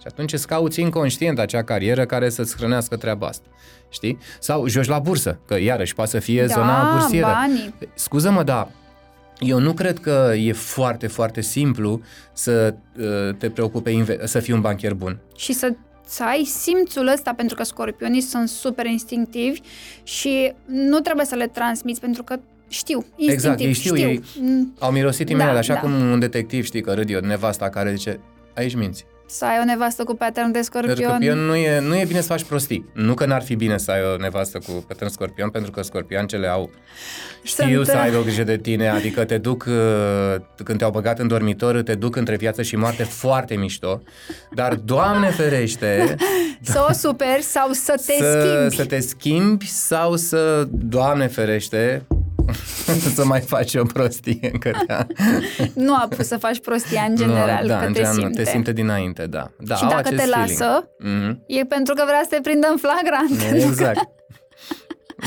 Și 0.00 0.04
atunci 0.06 0.32
îți 0.32 0.46
cauți 0.46 0.80
inconștient 0.80 1.38
acea 1.38 1.62
carieră 1.64 2.04
care 2.06 2.28
să-ți 2.28 2.56
hrănească 2.56 2.96
treaba 2.96 3.26
asta. 3.26 3.48
Știi? 3.88 4.18
Sau 4.40 4.66
joci 4.66 4.86
la 4.86 4.98
bursă, 4.98 5.38
că 5.46 5.60
iarăși 5.60 5.94
poate 5.94 6.10
să 6.10 6.18
fie 6.18 6.44
da, 6.46 6.52
zona 6.54 6.92
bursieră. 6.92 7.26
banii. 7.26 7.74
Scuză-mă, 7.94 8.42
dar 8.42 8.68
eu 9.40 9.58
nu 9.58 9.72
cred 9.72 9.98
că 9.98 10.32
e 10.36 10.52
foarte, 10.52 11.06
foarte 11.06 11.40
simplu 11.40 12.00
să 12.32 12.74
uh, 12.98 13.34
te 13.38 13.50
preocupe 13.50 13.90
inve- 13.90 14.26
să 14.26 14.40
fii 14.40 14.52
un 14.54 14.60
bancher 14.60 14.94
bun. 14.94 15.18
și 15.36 15.52
să 15.52 15.72
să 16.06 16.24
ai 16.24 16.44
simțul 16.44 17.06
ăsta, 17.06 17.34
pentru 17.36 17.56
că 17.56 17.62
scorpionii 17.62 18.20
sunt 18.20 18.48
super 18.48 18.86
instinctivi 18.86 19.60
și 20.02 20.52
nu 20.66 20.98
trebuie 21.00 21.26
să 21.26 21.34
le 21.34 21.46
transmiți, 21.46 22.00
pentru 22.00 22.22
că 22.22 22.38
știu, 22.68 22.96
instinctiv, 23.16 23.32
Exact, 23.34 23.60
ei 23.60 23.72
știu, 23.72 23.96
ei- 23.96 24.20
Mm, 24.40 24.74
Au 24.78 24.90
mirosit 24.90 25.28
imediat, 25.28 25.52
Da, 25.52 25.58
așa 25.58 25.74
da. 25.74 25.80
cum 25.80 25.92
un 25.92 26.18
detectiv, 26.18 26.64
știi, 26.64 26.80
că 26.82 26.92
râd 26.94 27.10
eu, 27.10 27.20
nevasta 27.20 27.68
care 27.68 27.94
zice, 27.94 28.20
aici 28.54 28.74
minți. 28.74 29.06
Să 29.30 29.44
ai 29.44 29.58
o 29.60 29.64
nevastă 29.64 30.04
cu 30.04 30.14
pattern 30.14 30.50
de 30.52 30.60
Pentru 30.72 30.94
că 30.94 31.02
scorpion. 31.02 31.38
nu 31.38 31.54
e, 31.54 31.80
nu 31.80 31.96
e 31.96 32.04
bine 32.04 32.20
să 32.20 32.26
faci 32.26 32.44
prostii. 32.44 32.84
Nu 32.92 33.14
că 33.14 33.26
n-ar 33.26 33.42
fi 33.42 33.54
bine 33.54 33.78
să 33.78 33.90
ai 33.90 34.00
o 34.14 34.16
nevastă 34.16 34.58
cu 34.66 34.72
pattern 34.88 35.10
scorpion, 35.10 35.50
pentru 35.50 35.70
că 35.70 35.82
scorpioancele 35.82 36.46
au 36.46 36.70
știu 37.42 37.74
Sunt, 37.74 37.86
să 37.86 37.92
uh, 37.96 38.02
aibă 38.02 38.22
grijă 38.22 38.42
de 38.42 38.56
tine, 38.56 38.88
adică 38.88 39.24
te 39.24 39.38
duc, 39.38 39.64
uh, 39.68 40.34
când 40.64 40.78
te-au 40.78 40.90
băgat 40.90 41.18
în 41.18 41.28
dormitor, 41.28 41.82
te 41.82 41.94
duc 41.94 42.16
între 42.16 42.36
viață 42.36 42.62
și 42.62 42.76
moarte 42.76 43.02
foarte 43.02 43.54
mișto, 43.54 44.02
dar, 44.54 44.74
Doamne 44.74 45.30
ferește, 45.30 46.14
Să 46.62 46.86
o 46.88 46.92
superi 46.92 47.42
sau 47.42 47.72
să 47.72 47.92
te 48.06 48.12
să, 48.22 48.40
schimbi. 48.40 48.74
să 48.76 48.84
te 48.84 49.00
schimbi 49.00 49.66
sau 49.68 50.16
să, 50.16 50.66
Doamne 50.70 51.26
ferește, 51.26 52.06
să 53.14 53.24
mai 53.24 53.40
faci 53.40 53.74
o 53.74 53.82
prostie 53.82 54.48
încă 54.52 54.70
da. 54.86 55.06
Nu 55.84 55.94
a 55.94 56.08
pus 56.16 56.26
să 56.26 56.36
faci 56.36 56.60
prostia 56.60 57.02
în 57.08 57.16
general, 57.16 57.62
nu, 57.62 57.68
da, 57.68 57.78
că 57.78 57.86
în 57.86 57.92
te 57.92 57.98
general, 57.98 58.18
simte. 58.22 58.42
te 58.42 58.50
simte 58.50 58.72
dinainte, 58.72 59.26
da. 59.26 59.50
da 59.58 59.74
și 59.74 59.82
au 59.84 59.88
dacă 59.90 60.08
acest 60.08 60.22
te 60.22 60.28
feeling. 60.28 60.58
lasă, 60.58 60.90
Mhm. 60.98 61.42
e 61.46 61.64
pentru 61.64 61.94
că 61.94 62.02
vrea 62.06 62.20
să 62.22 62.28
te 62.30 62.40
prindă 62.40 62.68
în 62.70 62.76
flagrant. 62.76 63.28
pentru 63.42 63.58
că 63.66 63.66
Exact. 63.66 64.08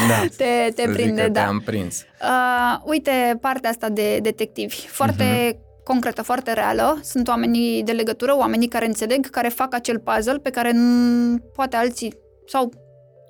Da. 0.10 0.20
Te, 0.38 0.72
te 0.76 0.82
Să 0.86 0.92
zic 0.92 0.94
prinde, 1.02 1.22
că 1.22 1.28
da. 1.30 1.42
Te-am 1.42 1.60
prins. 1.66 2.06
Uh, 2.22 2.80
uite, 2.84 3.38
partea 3.42 3.70
asta 3.70 3.90
de 3.90 4.18
detectivi, 4.22 4.76
foarte 4.88 5.24
Mhm. 5.24 5.56
uh-huh. 5.56 5.84
concretă, 5.84 6.22
foarte 6.22 6.54
reală. 6.54 7.00
Sunt 7.04 7.28
oamenii 7.28 7.84
de 7.84 7.92
legătură, 7.92 8.36
oamenii 8.38 8.68
care 8.68 8.86
înțeleg, 8.86 9.30
care 9.30 9.48
fac 9.48 9.74
acel 9.74 10.00
puzzle 10.00 10.38
pe 10.38 10.50
care 10.50 10.72
n- 10.72 11.54
poate 11.56 11.76
alții 11.76 12.14
sau 12.48 12.72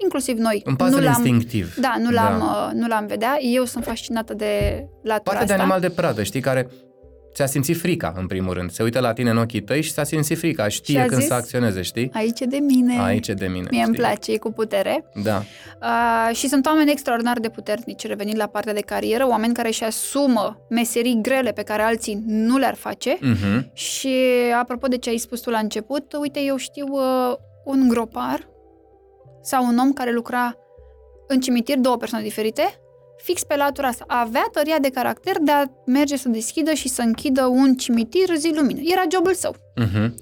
inclusiv 0.03 0.38
noi 0.38 0.61
Un 0.65 0.76
puzzle 0.76 0.95
nu 0.99 1.03
l-am, 1.03 1.14
instinctiv. 1.14 1.76
Da, 1.76 1.95
nu 1.99 2.10
l-am, 2.10 2.40
Da. 2.40 2.45
uh, 2.45 2.80
nu 2.80 2.88
l-am 2.88 3.06
vedea. 3.07 3.38
Eu 3.41 3.65
sunt 3.65 3.84
fascinată 3.84 4.34
de 4.34 4.84
latura 5.03 5.19
Partea 5.23 5.45
de 5.45 5.52
asta. 5.52 5.61
animal 5.64 5.80
de 5.80 5.90
pradă, 5.90 6.23
știi, 6.23 6.41
care 6.41 6.68
ți-a 7.34 7.45
simțit 7.45 7.78
frica, 7.78 8.14
în 8.18 8.28
primul 8.28 8.53
rând. 8.53 8.72
Se 8.72 8.84
uită 8.84 8.99
la 8.99 9.14
tine 9.14 9.30
în 9.30 9.38
ochii 9.38 9.61
tăi 9.61 9.82
și 9.82 9.91
ți-a 9.91 10.03
simțit 10.03 10.38
frica. 10.38 10.68
Știe 10.68 10.94
Și 10.94 10.99
a 11.02 11.06
când 11.06 11.19
zis, 11.19 11.28
să 11.30 11.34
acționeze, 11.34 11.82
știi? 11.82 12.10
Aici 12.14 12.40
e 12.40 12.45
de 12.45 12.57
mine. 12.57 12.99
Aici 13.02 13.28
e 13.28 13.34
de 13.34 13.48
mine. 13.48 13.68
Mie 13.72 13.84
îmi 13.84 13.94
știi? 13.94 14.06
place, 14.06 14.32
e 14.32 14.38
cu 14.38 14.52
putere. 14.52 15.06
Da. 15.23 15.44
Uh, 15.82 16.36
și 16.36 16.48
sunt 16.48 16.65
oameni 16.65 16.91
extraordinar 16.91 17.40
de 17.40 17.49
puternici, 17.49 18.06
revenind 18.07 18.38
la 18.38 18.48
partea 18.48 18.73
de 18.73 18.80
carieră, 18.82 19.28
oameni 19.28 19.53
care 19.53 19.68
își 19.68 19.84
asumă 19.84 20.65
meserii 20.69 21.19
grele 21.22 21.52
pe 21.52 21.61
care 21.64 21.82
alții 21.82 22.23
nu 22.26 22.57
le-ar 22.57 22.76
face. 22.76 23.18
Mhm. 23.22 23.69
Și 23.73 24.15
apropo 24.60 24.88
de 24.88 24.98
ce 24.98 25.10
ai 25.10 25.18
spus 25.18 25.40
tu 25.40 25.49
la 25.49 25.57
început, 25.57 26.14
uite, 26.22 26.40
eu 26.44 26.57
știu 26.57 26.86
uh, 26.91 27.36
un 27.64 27.88
gropar 27.88 28.49
sau 29.41 29.65
un 29.65 29.77
om 29.77 29.93
care 29.93 30.11
lucra 30.11 30.55
în 31.27 31.39
cimitir, 31.39 31.77
două 31.77 31.97
persoane 31.97 32.23
diferite, 32.23 32.81
fix 33.18 33.43
pe 33.43 33.55
latura 33.55 33.88
asta. 33.88 34.03
Avea 34.07 34.47
tăria 34.51 34.77
de 34.81 34.89
caracter 34.89 35.35
de 35.41 35.51
a 35.51 35.63
merge 35.85 36.18
să 36.18 36.30
deschidă 36.30 36.73
și 36.73 36.88
să 36.88 37.01
închidă 37.01 37.45
un 37.45 37.76
cimitir 37.76 38.35
zi 38.35 38.51
lumină. 38.55 38.80
Era 38.84 39.01
jobul 39.11 39.34
său. 39.34 39.55
Mhm. 39.76 40.15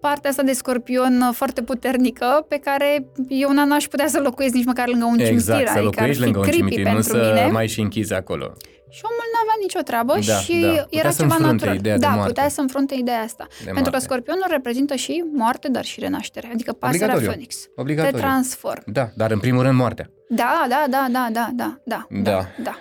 Partea 0.00 0.30
asta 0.30 0.42
de 0.42 0.52
scorpion 0.52 1.20
uh, 1.20 1.34
foarte 1.34 1.62
puternică, 1.62 2.44
pe 2.48 2.56
care 2.56 3.06
eu 3.28 3.50
n- 3.50 3.66
n-aș 3.68 3.84
putea 3.86 4.06
să 4.08 4.20
locuiesc 4.20 4.54
nici 4.54 4.64
măcar 4.64 4.88
lângă 4.88 5.04
un 5.04 5.18
Exact, 5.18 5.28
cimitir. 5.28 5.66
să 5.66 5.72
adică 5.72 5.76
ar 5.78 5.84
locuiești 5.84 6.16
fi 6.18 6.22
lângă 6.24 6.38
un 6.38 6.44
creepy 6.44 6.58
cimitir, 6.58 6.84
nu 6.84 6.90
pentru 6.92 7.08
să 7.12 7.32
mine. 7.34 7.50
mai 7.52 7.68
și 7.68 7.80
închizi 7.80 8.14
acolo. 8.14 8.52
Și 8.90 9.00
omul 9.10 9.26
n-avea 9.34 9.56
nicio 9.60 9.80
treabă 9.80 10.12
Da, 10.26 10.38
și 10.44 10.52
da. 10.60 10.68
Putea 10.68 10.86
era 11.00 11.10
să 11.10 11.20
ceva 11.22 11.34
înfrunte 11.34 11.52
natural. 11.52 11.76
ideea 11.76 11.94
de 11.98 12.00
da, 12.06 12.08
moarte. 12.12 12.28
putea 12.32 12.48
să 12.48 12.60
înfrunte 12.60 12.94
ideea 12.94 13.20
asta. 13.20 13.46
De 13.48 13.54
Pentru 13.64 13.82
că 13.82 13.88
moarte. 13.90 14.06
scorpionul 14.08 14.44
reprezintă 14.50 14.94
și 14.94 15.24
moarte, 15.32 15.68
dar 15.68 15.84
și 15.84 16.00
renaștere. 16.00 16.48
Adică 16.52 16.72
pasărea 16.72 16.96
Obligatoriu. 17.14 17.28
Phoenix. 17.28 17.56
Te 17.74 17.80
Obligatoriu. 17.80 18.18
transform. 18.18 18.82
Da, 18.86 19.08
dar 19.14 19.30
în 19.30 19.38
primul 19.38 19.62
rând 19.62 19.76
moartea. 19.78 20.10
Da, 20.28 20.66
da, 20.68 20.84
da, 20.90 21.06
da, 21.10 21.28
da, 21.32 21.48
da, 21.56 21.76
da, 21.84 22.06
Da. 22.10 22.30
da, 22.30 22.46
da. 22.62 22.74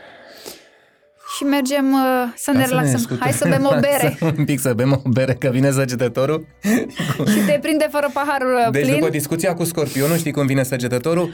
Și 1.37 1.43
mergem 1.43 1.93
uh, 1.93 1.99
să 2.35 2.51
ne 2.51 2.57
Hai 2.57 2.65
să 2.67 2.73
relaxăm. 2.73 2.99
scutăm. 2.99 3.19
Hai 3.19 3.31
să 3.31 3.47
bem 3.49 3.65
o 3.65 3.79
bere 3.79 4.17
un 4.37 4.45
pic 4.45 4.59
să 4.59 4.73
bem 4.73 4.91
o 5.05 5.09
bere, 5.09 5.33
că 5.33 5.49
vine 5.49 5.71
săgetătorul. 5.71 6.45
și 7.33 7.39
te 7.47 7.57
prinde 7.61 7.87
fără 7.91 8.09
paharul 8.13 8.53
uh, 8.65 8.71
Deci 8.71 8.81
plin. 8.83 8.93
după 8.99 9.09
discuția 9.09 9.53
cu 9.53 9.63
scorpionul, 9.63 10.17
știi 10.17 10.31
cum 10.31 10.45
vine 10.45 10.63
săgetătorul? 10.63 11.33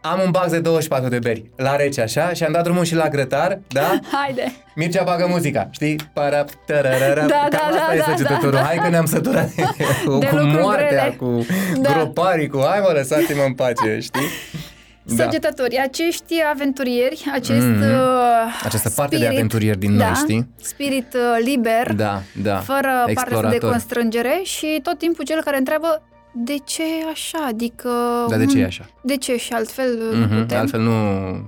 Am 0.00 0.20
un 0.24 0.30
bag 0.30 0.50
de 0.50 0.58
24 0.60 1.08
de 1.08 1.18
beri, 1.18 1.50
la 1.56 1.76
rece 1.76 2.00
așa, 2.00 2.32
și 2.32 2.44
am 2.44 2.52
dat 2.52 2.62
drumul 2.62 2.84
și 2.84 2.94
la 2.94 3.08
grătar, 3.08 3.58
da? 3.68 3.98
Haide! 4.12 4.52
Mircea 4.74 5.02
bagă 5.02 5.26
muzica, 5.28 5.68
știi? 5.70 5.96
Para, 6.12 6.44
tararara, 6.66 7.26
Da, 7.26 7.34
cam 7.36 7.48
da, 7.50 7.58
asta 7.58 7.84
da, 7.88 7.94
e 7.94 7.98
da, 7.98 8.04
săgetătorul. 8.04 8.50
da, 8.50 8.58
da. 8.58 8.64
Hai 8.64 8.76
că 8.76 8.88
ne-am 8.88 9.06
săturat 9.06 9.48
cu, 10.06 10.18
De 10.18 10.26
cu 10.26 10.36
lucruri 10.36 10.62
moartea, 10.62 10.88
grele. 10.88 11.16
cu 11.18 11.46
Da. 11.80 11.92
groparii, 11.92 12.48
cu 12.48 12.62
hai 12.68 12.80
mă, 12.80 12.90
lăsați-mă 12.94 13.42
în 13.46 13.52
pace, 13.54 13.98
știi? 14.00 14.26
Da. 15.02 15.22
Săgetători, 15.24 15.78
acești 15.78 16.34
aventurieri, 16.52 17.24
acest 17.34 17.66
Mhm. 17.66 17.82
uh, 17.82 18.62
Această 18.64 18.90
parte 18.96 19.10
de 19.16 19.22
spirit, 19.22 19.36
aventurieri 19.36 19.78
din 19.78 19.96
da, 19.98 20.04
noi, 20.04 20.14
știi? 20.14 20.48
Spirit 20.62 21.14
uh, 21.14 21.44
liber, 21.44 21.92
Da, 21.92 22.22
da. 22.42 22.56
fără 22.56 22.88
parte 22.88 23.04
de 23.06 23.10
Explorator. 23.10 23.70
constrângere 23.70 24.40
și 24.44 24.80
tot 24.82 24.98
timpul 24.98 25.24
cel 25.24 25.42
care 25.44 25.56
întreabă 25.56 26.02
de 26.44 26.56
ce 26.64 26.82
e 26.82 27.04
așa? 27.10 27.38
Adică... 27.48 27.88
Dar 28.28 28.38
de 28.38 28.44
ce 28.46 28.56
un- 28.56 28.62
e 28.62 28.66
așa? 28.66 28.88
De 29.02 29.16
ce 29.16 29.36
și 29.36 29.52
altfel 29.52 29.98
uh, 30.12 30.18
Mhm, 30.18 30.32
nu 30.34 30.40
putem? 30.40 30.58
Altfel 30.58 30.80
nu... 30.80 30.92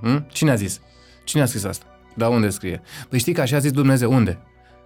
Hm? 0.01 0.25
Cine 0.27 0.51
a 0.51 0.55
zis? 0.55 0.79
Cine 1.23 1.41
a 1.41 1.45
scris 1.45 1.63
asta? 1.63 1.85
Da, 2.15 2.27
unde 2.27 2.49
scrie? 2.49 2.81
Păi 3.09 3.19
știi 3.19 3.33
că 3.33 3.41
așa 3.41 3.55
a 3.55 3.59
zis 3.59 3.71
Dumnezeu. 3.71 4.11
Unde? 4.13 4.37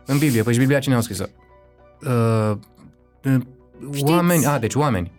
În 0.06 0.18
Biblie. 0.18 0.44
Păi 0.44 0.54
și 0.54 0.60
Biblia 0.60 0.80
cine 0.80 0.96
a 0.96 1.00
scris-o? 1.02 1.24
Uh, 2.06 2.52
uh, 3.24 3.36
Știți? 3.94 4.12
oameni. 4.12 4.46
A, 4.46 4.60
deci 4.60 4.76
oameni. 4.76 5.12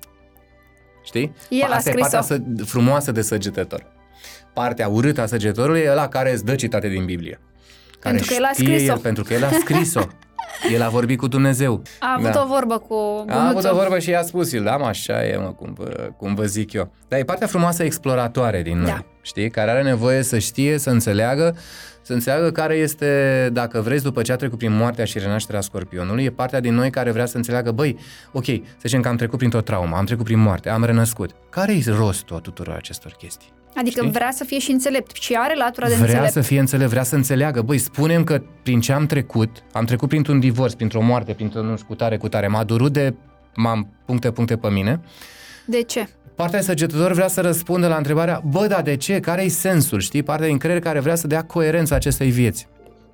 Știi? 1.04 1.34
El 1.48 1.62
a 1.72 1.74
Asta 1.74 1.88
e 1.88 1.92
scris-o. 1.92 2.00
partea 2.00 2.20
să, 2.22 2.40
frumoasă 2.64 3.12
de 3.12 3.22
săgetător. 3.22 3.86
Partea 4.54 4.88
urâtă 4.88 5.20
a 5.20 5.26
săgetătorului 5.26 5.80
e 5.80 5.90
ăla 5.90 6.08
care 6.08 6.32
îți 6.32 6.44
dă 6.44 6.54
citate 6.54 6.88
din 6.88 7.04
Biblie. 7.04 7.40
Care 7.98 8.14
Pentru 8.16 8.26
că 8.34 8.34
el 8.38 8.44
a 8.44 8.50
știe 8.52 8.64
scris-o. 8.76 8.92
El, 8.92 8.98
pentru 8.98 9.22
că 9.24 9.34
el 9.34 9.44
a 9.44 9.50
scris-o. 9.50 10.00
El 10.72 10.82
a 10.82 10.88
vorbit 10.88 11.18
cu 11.18 11.26
Dumnezeu. 11.26 11.82
A 12.00 12.14
avut 12.18 12.30
Da. 12.32 12.42
o 12.44 12.46
vorbă 12.46 12.78
cu 12.78 12.94
A 13.28 13.40
avut 13.40 13.48
Gunuțu. 13.60 13.68
o 13.74 13.74
vorbă 13.78 13.98
și 13.98 14.10
i-a 14.10 14.22
spus 14.22 14.52
el, 14.52 14.62
da, 14.62 14.76
mă, 14.76 14.84
așa 14.86 15.26
e, 15.26 15.36
mă, 15.36 15.52
cum, 15.52 15.74
vă, 15.78 16.10
cum 16.16 16.34
vă 16.34 16.44
zic 16.44 16.72
eu. 16.72 16.92
Dar 17.08 17.18
e 17.18 17.22
partea 17.24 17.46
frumoasă 17.46 17.82
exploratoare 17.82 18.62
din 18.62 18.76
noi, 18.78 18.86
Da. 18.86 19.04
știi? 19.22 19.50
Care 19.50 19.70
are 19.70 19.82
nevoie 19.82 20.22
să 20.22 20.38
știe, 20.38 20.78
să 20.78 20.90
înțeleagă, 20.90 21.56
să 22.02 22.12
înțeleagă 22.12 22.50
care 22.50 22.74
este, 22.74 23.48
dacă 23.52 23.80
vreți, 23.80 24.02
după 24.02 24.22
ce 24.22 24.32
a 24.32 24.36
trecut 24.36 24.58
prin 24.58 24.72
moartea 24.76 25.04
și 25.04 25.18
renașterea 25.18 25.60
scorpionului, 25.60 26.24
e 26.24 26.30
partea 26.30 26.60
din 26.60 26.74
noi 26.74 26.90
care 26.90 27.10
vrea 27.10 27.26
să 27.26 27.36
înțeleagă, 27.36 27.70
băi, 27.72 27.98
ok, 28.32 28.44
să 28.44 28.80
zicem 28.82 29.00
că 29.00 29.08
am 29.08 29.16
trecut 29.16 29.38
printr-o 29.38 29.60
traumă, 29.60 29.96
am 29.96 30.04
trecut 30.04 30.24
prin 30.24 30.38
moarte, 30.38 30.68
am 30.68 30.84
renăscut. 30.84 31.30
Care-i 31.50 31.84
rostul 31.86 32.38
tuturor 32.40 32.74
acestor 32.74 33.12
chestii? 33.18 33.52
Adică 33.76 34.00
știi? 34.00 34.10
vrea 34.10 34.30
să 34.30 34.44
fie 34.44 34.58
și 34.58 34.70
înțelept 34.70 35.14
și 35.16 35.34
are 35.34 35.54
latura 35.56 35.86
de 35.88 35.94
Vrea 35.94 36.06
înțelept. 36.06 36.32
să 36.32 36.40
fie 36.40 36.58
înțelept, 36.60 36.90
vrea 36.90 37.02
să 37.02 37.14
înțeleagă. 37.14 37.62
Băi, 37.62 37.78
spunem 37.78 38.24
că 38.24 38.42
prin 38.62 38.80
ce 38.80 38.92
am 38.92 39.06
trecut, 39.06 39.62
am 39.72 39.84
trecut 39.84 40.08
printr-un 40.08 40.40
divorț, 40.40 40.72
printr-o 40.72 41.00
moarte, 41.02 41.32
printr-un 41.32 41.66
nu 41.66 41.74
știu, 41.76 41.86
cu 41.88 41.94
tare, 41.94 42.16
cu 42.16 42.28
tare, 42.28 42.46
m-a 42.46 42.64
durut 42.64 42.92
de 42.92 43.14
m-am 43.54 43.88
puncte, 44.06 44.30
puncte 44.30 44.56
pe 44.56 44.68
mine. 44.68 45.00
De 45.66 45.82
ce? 45.82 46.08
Partea 46.34 46.58
de 46.58 46.64
săgetător 46.64 47.12
vrea 47.12 47.28
să 47.28 47.40
răspundă 47.40 47.88
la 47.88 47.96
întrebarea, 47.96 48.42
bă, 48.50 48.66
dar 48.66 48.82
de 48.82 48.96
ce? 48.96 49.20
Care-i 49.20 49.48
sensul? 49.48 50.00
Știi? 50.00 50.22
Partea 50.22 50.46
din 50.46 50.58
creier 50.58 50.80
care 50.80 51.00
vrea 51.00 51.14
să 51.14 51.26
dea 51.26 51.42
coerență 51.42 51.94
acestei 51.94 52.30
vieți. 52.30 52.66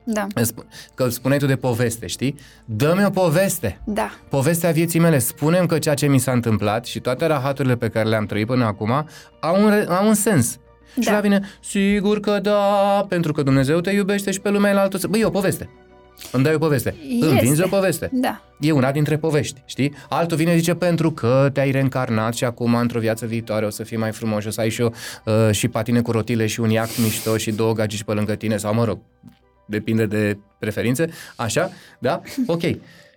Da, 0.04 0.26
Sp- 0.40 0.64
Că 0.94 1.08
spuneai 1.08 1.38
tu 1.40 1.46
de 1.46 1.56
poveste, 1.56 2.06
știi? 2.06 2.34
Dă-mi 2.64 3.04
o 3.04 3.10
poveste. 3.10 3.80
da. 3.84 4.10
Povestea 4.28 4.70
vieții 4.70 5.00
mele. 5.00 5.18
Spunem 5.18 5.66
că 5.66 5.78
ceea 5.78 5.94
ce 5.94 6.06
mi 6.06 6.18
s-a 6.18 6.32
întâmplat 6.32 6.84
și 6.84 7.00
toate 7.00 7.26
rahaturile 7.26 7.76
pe 7.76 7.88
care 7.88 8.08
le-am 8.08 8.26
trăit 8.26 8.46
până 8.46 8.64
acum 8.64 8.90
au 9.40 9.62
un, 9.64 9.68
re- 9.70 9.86
au 9.88 10.06
un 10.08 10.14
sens. 10.14 10.58
Și 11.00 11.06
Da. 11.06 11.12
la 11.12 11.20
vine, 11.20 11.40
sigur 11.64 12.20
că 12.20 12.38
da, 12.42 13.06
pentru 13.08 13.32
că 13.32 13.42
Dumnezeu 13.42 13.80
te 13.80 13.90
iubește 13.90 14.30
și 14.30 14.40
pe 14.40 14.50
lumea 14.50 14.72
la 14.72 14.80
altul. 14.80 15.00
Băi, 15.10 15.20
e 15.20 15.24
o 15.24 15.30
poveste. 15.30 15.68
Îmi 16.32 16.44
dai 16.44 16.54
o 16.54 16.58
poveste. 16.58 16.94
Este. 17.08 17.26
Îmi 17.26 17.38
vinzi 17.38 17.62
o 17.62 17.68
poveste. 17.68 18.08
Da. 18.12 18.42
E 18.60 18.72
una 18.72 18.90
dintre 18.92 19.16
povești, 19.16 19.62
știi? 19.66 19.94
Altul 20.08 20.36
vine 20.36 20.56
zice 20.56 20.74
pentru 20.74 21.10
că 21.10 21.50
te-ai 21.52 21.70
reîncarnat 21.70 22.34
și 22.34 22.44
acum 22.44 22.74
într-o 22.74 23.00
viață 23.00 23.26
viitoare 23.26 23.66
o 23.66 23.70
să 23.70 23.82
fii 23.82 23.96
mai 23.96 24.12
frumos 24.12 24.40
și 24.42 24.48
o 24.48 24.50
să 24.50 24.60
ai 24.60 24.68
și, 24.70 24.80
o, 24.80 24.88
uh, 25.24 25.50
și 25.50 25.68
patine 25.68 26.00
cu 26.02 26.10
rotile 26.10 26.46
și 26.46 26.60
un 26.60 26.70
iact 26.70 26.98
mișto 26.98 27.36
și 27.36 27.50
două 27.52 27.72
gagici 27.72 28.02
pe 28.02 28.12
lângă 28.12 28.34
tine 28.34 28.56
sau 28.56 28.74
mă 28.74 28.84
rog, 28.84 28.98
depinde 29.70 30.06
de 30.06 30.38
preferințe, 30.58 31.08
așa, 31.36 31.70
da? 31.98 32.20
Ok. 32.46 32.60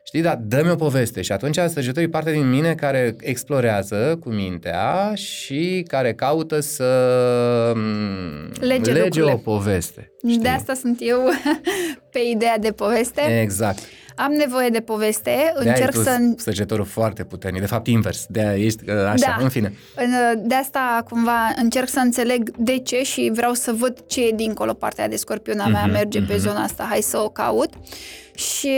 Știi, 0.05 0.21
dar 0.21 0.39
dă-mi 0.43 0.69
o 0.69 0.75
poveste 0.75 1.21
și 1.21 1.31
atunci 1.31 1.57
săgetării 1.67 2.09
parte 2.09 2.31
din 2.31 2.49
mine 2.49 2.75
care 2.75 3.15
explorează 3.19 4.17
cu 4.19 4.29
mintea 4.29 5.11
și 5.15 5.85
care 5.87 6.13
caută 6.13 6.59
să 6.59 7.73
mm, 7.75 8.51
Lege 8.59 8.91
lege 8.91 9.03
lucrurile. 9.03 9.31
o 9.31 9.37
poveste. 9.37 10.11
De 10.41 10.47
asta 10.49 10.73
sunt 10.73 10.97
eu 11.01 11.19
pe 12.11 12.19
ideea 12.31 12.57
de 12.57 12.71
poveste. 12.71 13.41
Exact. 13.41 13.79
Am 14.15 14.31
nevoie 14.31 14.69
de 14.69 14.79
poveste, 14.79 15.29
De-aia 15.31 15.53
încerc 15.57 15.95
ai 15.97 16.03
tu 16.03 16.09
să... 16.09 16.17
săgetorul 16.37 16.85
foarte 16.85 17.23
puternic, 17.23 17.61
de 17.61 17.67
fapt 17.67 17.87
invers, 17.87 18.25
de 18.29 18.55
ești 18.57 18.89
uh, 18.89 18.95
așa, 18.95 19.35
Da. 19.37 19.43
în 19.43 19.49
fine. 19.49 19.73
În- 19.95 20.47
De 20.47 20.55
asta 20.55 21.05
cumva 21.09 21.53
încerc 21.55 21.87
să 21.89 21.99
înțeleg 21.99 22.49
de 22.57 22.77
ce 22.77 23.03
și 23.03 23.31
vreau 23.33 23.53
să 23.53 23.71
văd 23.71 23.97
ce 24.07 24.21
e 24.27 24.31
dincolo 24.35 24.73
partea 24.73 25.07
de 25.07 25.15
scorpiona 25.15 25.67
mea 25.67 25.81
Mhm, 25.83 25.91
merge 25.91 26.21
pe 26.21 26.33
mhm. 26.33 26.41
zona 26.41 26.63
asta, 26.63 26.85
hai 26.89 27.01
să 27.01 27.17
o 27.17 27.29
caut. 27.29 27.69
Și 28.35 28.71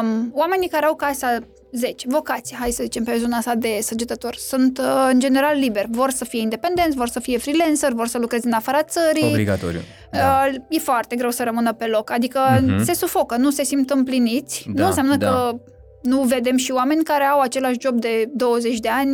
um, 0.00 0.30
oamenii 0.34 0.68
care 0.68 0.86
au 0.86 0.94
casa 0.94 1.38
10, 1.72 2.06
vocație, 2.08 2.56
hai 2.60 2.70
să 2.70 2.82
zicem 2.82 3.04
pe 3.04 3.16
zona 3.18 3.36
asta 3.36 3.54
de 3.54 3.78
săgetător, 3.82 4.34
sunt 4.34 4.78
uh, 4.78 5.08
în 5.12 5.18
general 5.20 5.58
liberi, 5.58 5.86
vor 5.90 6.10
să 6.10 6.24
fie 6.24 6.40
independenți, 6.40 6.96
vor 6.96 7.08
să 7.08 7.20
fie 7.20 7.38
freelancer, 7.38 7.92
vor 7.92 8.06
să 8.06 8.18
lucreze 8.18 8.46
în 8.46 8.52
afara 8.52 8.82
țării. 8.82 9.30
Obligatoriu. 9.30 9.80
Da. 10.10 10.44
Uh, 10.48 10.54
e 10.68 10.78
foarte 10.78 11.16
greu 11.16 11.30
să 11.30 11.42
rămână 11.44 11.72
pe 11.72 11.86
loc, 11.86 12.10
adică 12.10 12.40
Mhm. 12.66 12.82
se 12.84 12.92
sufocă, 12.94 13.36
nu 13.36 13.50
se 13.50 13.62
simt 13.64 13.90
împliniți. 13.90 14.66
Da, 14.74 14.80
nu 14.82 14.86
înseamnă 14.88 15.16
da. 15.16 15.26
că 15.30 15.56
nu 16.02 16.22
vedem 16.22 16.56
și 16.56 16.70
oameni 16.72 17.04
care 17.04 17.24
au 17.24 17.40
același 17.40 17.76
job 17.80 18.00
de 18.00 18.30
20 18.34 18.78
de 18.78 18.88
ani, 18.88 19.10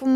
cum 0.00 0.10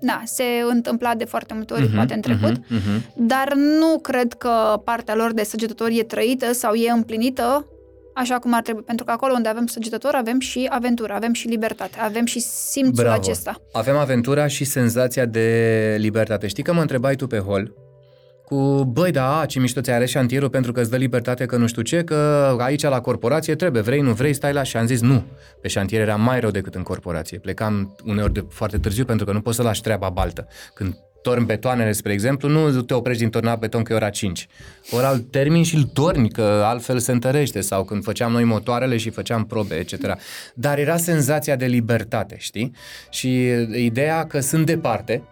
na, 0.00 0.22
se 0.24 0.44
întâmpla 0.70 1.14
de 1.14 1.24
foarte 1.24 1.54
multe 1.54 1.72
ori, 1.74 1.82
Mhm, 1.82 1.94
poate 1.94 2.14
în 2.14 2.20
trecut. 2.20 2.56
mhm, 2.68 2.74
mhm. 2.74 3.02
Dar 3.26 3.54
nu 3.54 3.98
cred 3.98 4.32
că 4.32 4.80
partea 4.84 5.14
lor 5.14 5.32
de 5.32 5.42
săgetător 5.44 5.88
e 5.92 6.02
trăită 6.02 6.52
sau 6.52 6.74
e 6.74 6.90
împlinită 6.90 7.66
așa 8.14 8.38
cum 8.38 8.54
ar 8.54 8.62
trebui. 8.62 8.82
Pentru 8.82 9.04
că 9.04 9.10
acolo 9.10 9.32
unde 9.32 9.48
avem 9.48 9.66
săgetător 9.66 10.14
avem 10.14 10.40
și 10.40 10.66
aventură, 10.70 11.12
avem 11.12 11.32
și 11.32 11.48
libertate, 11.48 11.98
avem 11.98 12.24
și 12.24 12.40
simțul 12.40 13.04
Bravo. 13.04 13.20
acesta. 13.20 13.54
Avem 13.72 13.96
aventura 13.96 14.46
și 14.46 14.64
senzația 14.64 15.24
de 15.24 15.96
libertate. 15.98 16.46
Știi 16.46 16.62
că 16.62 16.72
mă 16.72 16.80
întrebai 16.80 17.14
tu 17.14 17.26
pe 17.26 17.38
hol 17.38 17.72
cu, 18.44 18.84
băi, 18.84 19.10
da, 19.10 19.40
a, 19.40 19.46
ce 19.46 19.58
mișto 19.58 19.80
ți-ai 19.80 19.96
ales 19.96 20.10
șantierul 20.10 20.48
pentru 20.48 20.72
că 20.72 20.80
îți 20.80 20.90
dă 20.90 20.96
libertate 20.96 21.46
că 21.46 21.56
nu 21.56 21.66
știu 21.66 21.82
ce, 21.82 22.04
că 22.04 22.14
aici 22.58 22.82
la 22.82 23.00
corporație 23.00 23.54
trebuie, 23.54 23.82
vrei, 23.82 24.00
nu 24.00 24.12
vrei, 24.12 24.32
stai 24.32 24.52
la 24.52 24.62
și 24.62 24.76
am 24.76 24.86
zis 24.86 25.00
nu. 25.00 25.24
Pe 25.60 25.68
șantier 25.68 26.00
era 26.00 26.16
mai 26.16 26.40
rău 26.40 26.50
decât 26.50 26.74
în 26.74 26.82
corporație. 26.82 27.38
Plecam 27.38 27.96
uneori 28.04 28.32
de 28.32 28.44
foarte 28.48 28.78
târziu 28.78 29.04
pentru 29.04 29.26
că 29.26 29.32
nu 29.32 29.40
poți 29.40 29.56
să 29.56 29.62
lași 29.62 29.80
treaba 29.80 30.08
baltă. 30.08 30.46
Când 30.74 30.94
torni 31.24 31.44
betoanele, 31.44 31.92
spre 31.92 32.12
exemplu, 32.12 32.48
nu 32.48 32.82
te 32.82 32.94
oprești 32.94 33.22
din 33.22 33.30
tornat 33.30 33.58
beton 33.58 33.82
că 33.82 33.92
e 33.92 33.96
ora 33.96 34.10
5. 34.10 34.48
Ora 34.90 35.10
îl 35.10 35.18
termini 35.18 35.64
și 35.64 35.74
îl 35.74 35.82
torni, 35.82 36.30
că 36.30 36.62
altfel 36.64 36.98
se 36.98 37.12
întărește. 37.12 37.60
Sau 37.60 37.84
când 37.84 38.02
făceam 38.02 38.32
noi 38.32 38.44
motoarele 38.44 38.96
și 38.96 39.10
făceam 39.10 39.44
probe, 39.44 39.74
etc. 39.74 40.16
Dar 40.54 40.78
era 40.78 40.96
senzația 40.96 41.56
de 41.56 41.66
libertate, 41.66 42.36
știi? 42.38 42.72
Și 43.10 43.46
ideea 43.74 44.26
că 44.26 44.40
sunt 44.40 44.66
departe, 44.66 45.22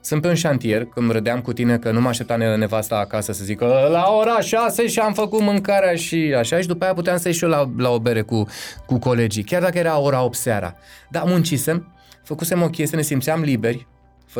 sunt 0.00 0.22
pe 0.22 0.28
un 0.28 0.34
șantier, 0.34 0.84
când 0.84 1.10
râdeam 1.10 1.40
cu 1.40 1.52
tine 1.52 1.78
că 1.78 1.90
nu 1.90 2.00
mă 2.00 2.08
aștepta 2.08 2.36
ne- 2.36 2.56
nevasta 2.56 2.96
acasă 2.96 3.32
să 3.32 3.44
zică 3.44 3.88
la 3.90 4.04
ora 4.20 4.40
6 4.40 4.86
și 4.86 4.98
am 4.98 5.12
făcut 5.12 5.40
mâncarea 5.40 5.94
și 5.94 6.34
așa 6.38 6.60
și 6.60 6.66
după 6.66 6.84
aia 6.84 6.94
puteam 6.94 7.16
să 7.18 7.28
ieși 7.28 7.38
și 7.38 7.44
eu 7.44 7.50
la, 7.50 7.70
la 7.76 7.90
o 7.90 7.98
bere 7.98 8.22
cu, 8.22 8.46
cu 8.86 8.98
colegii, 8.98 9.42
chiar 9.42 9.62
dacă 9.62 9.78
era 9.78 9.98
ora 9.98 10.22
8 10.22 10.36
seara. 10.36 10.74
Dar 11.10 11.22
muncisem, 11.26 11.92
făcusem 12.22 12.62
o 12.62 12.68
chestie, 12.68 12.96
ne 12.96 13.02
simțeam 13.02 13.42
liberi, 13.42 13.86
Făce, 13.86 13.93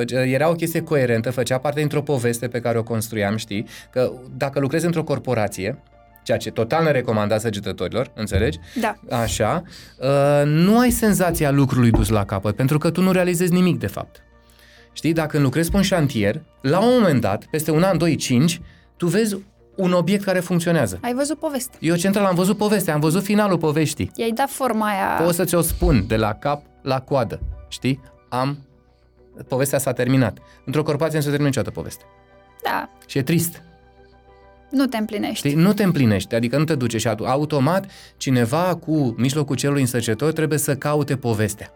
era 0.09 0.49
o 0.49 0.53
chestie 0.53 0.83
coerentă, 0.83 1.31
făcea 1.31 1.59
parte 1.59 1.81
dintr-o 1.81 2.03
poveste 2.03 2.49
pe 2.49 2.61
care 2.61 2.79
o 2.79 2.83
construiam, 2.83 3.37
știi? 3.37 3.67
Că 3.91 4.13
dacă 4.37 4.61
lucrezi 4.61 4.87
într-o 4.87 5.05
corporație, 5.05 5.83
ceea 6.23 6.39
ce 6.39 6.51
total 6.51 6.85
ne 6.85 6.91
recomanda 6.91 7.39
săgetătorilor, 7.39 8.11
înțelegi? 8.15 8.59
Da. 8.81 9.17
Așa, 9.17 9.63
uh, 9.99 10.43
nu 10.45 10.79
ai 10.79 10.91
senzația 10.91 11.51
lucrului 11.51 11.91
dus 11.91 12.09
la 12.09 12.25
capăt, 12.25 12.57
pentru 12.57 12.79
că 12.79 12.91
tu 12.91 13.03
nu 13.03 13.13
realizezi 13.13 13.53
nimic, 13.53 13.79
de 13.79 13.87
fapt. 13.87 14.23
Știi, 14.93 15.13
dacă 15.13 15.29
când 15.29 15.43
lucrezi 15.43 15.71
pe 15.71 15.77
un 15.77 15.83
șantier, 15.83 16.43
la 16.61 16.79
un 16.79 16.91
moment 16.93 17.21
dat, 17.21 17.45
peste 17.51 17.71
un 17.71 17.83
an, 17.83 17.99
doi, 17.99 18.17
cinci, 18.17 18.61
tu 18.97 19.07
vezi 19.07 19.37
un 19.77 19.93
obiect 19.93 20.25
care 20.25 20.41
funcționează. 20.41 20.99
Ai 21.03 21.15
văzut 21.15 21.39
poveste. 21.39 21.77
Eu 21.81 21.95
central 21.97 22.25
am 22.25 22.35
văzut 22.35 22.57
povestea, 22.57 22.95
am 22.95 23.01
văzut 23.01 23.23
finalul 23.23 23.59
poveștii. 23.59 24.11
I-ai 24.15 24.31
dat 24.31 24.49
forma 24.51 24.87
aia. 24.87 25.25
Pot 25.25 25.35
să 25.35 25.45
ți-o 25.45 25.61
spun 25.61 26.05
de 26.07 26.17
la 26.17 26.33
cap 26.33 26.63
la 26.83 27.01
coadă. 27.01 27.41
Știi? 27.69 28.01
Am... 28.29 28.59
Povestea 29.49 29.79
s-a 29.79 29.93
terminat. 29.93 30.39
Într-o 30.65 30.83
corporație 30.83 31.17
nu 31.19 31.23
se 31.25 31.29
termină 31.31 31.49
niciodată 31.49 31.75
poveste. 31.75 32.05
Da, 32.65 32.89
Și 33.07 33.19
e 33.19 33.23
trist. 33.23 33.63
nu 34.71 34.87
te 34.87 34.97
împlinești. 34.97 35.37
Știi? 35.49 35.55
Nu 35.55 35.73
te 35.73 35.83
împlinești, 35.83 36.35
adică 36.35 36.59
nu 36.59 36.65
te 36.65 36.75
duce 36.75 36.99
și 36.99 37.09
atu- 37.09 37.25
automat 37.27 37.87
cineva 38.17 38.75
cu 38.75 39.15
mijlocul 39.19 39.57
celui 39.57 39.81
însăcetor 39.81 40.33
trebuie 40.33 40.59
să 40.59 40.77
caute 40.77 41.17
povestea. 41.17 41.71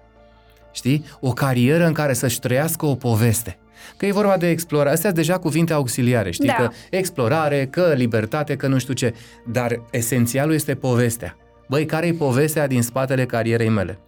Știi? 0.73 1.05
O 1.21 1.33
carieră 1.33 1.87
în 1.87 1.93
care 1.93 2.13
să-și 2.13 2.41
trăiască 2.41 2.87
o 2.87 2.95
poveste. 2.95 3.59
Că 3.97 4.07
e 4.07 4.13
vorba 4.13 4.37
de 4.37 4.49
explorare. 4.49 4.91
Astea 4.91 5.11
sunt 5.11 5.25
deja 5.25 5.39
cuvinte 5.39 5.73
auxiliare, 5.73 6.31
știi? 6.31 6.47
Da. 6.49 6.55
Că 6.55 6.69
explorare, 6.91 7.67
că 7.67 7.93
libertate, 7.97 8.57
că 8.57 8.67
nu 8.67 8.79
știu 8.79 8.95
ce. 8.95 9.15
Dar 9.47 9.83
esențialul 9.91 10.55
este 10.55 10.75
povestea. 10.75 11.37
Băi, 11.69 11.87
care 11.87 12.07
e 12.07 12.13
povestea 12.13 12.67
din 12.67 12.83
spatele 12.83 13.27
carierei 13.27 13.69
mele? 13.69 13.99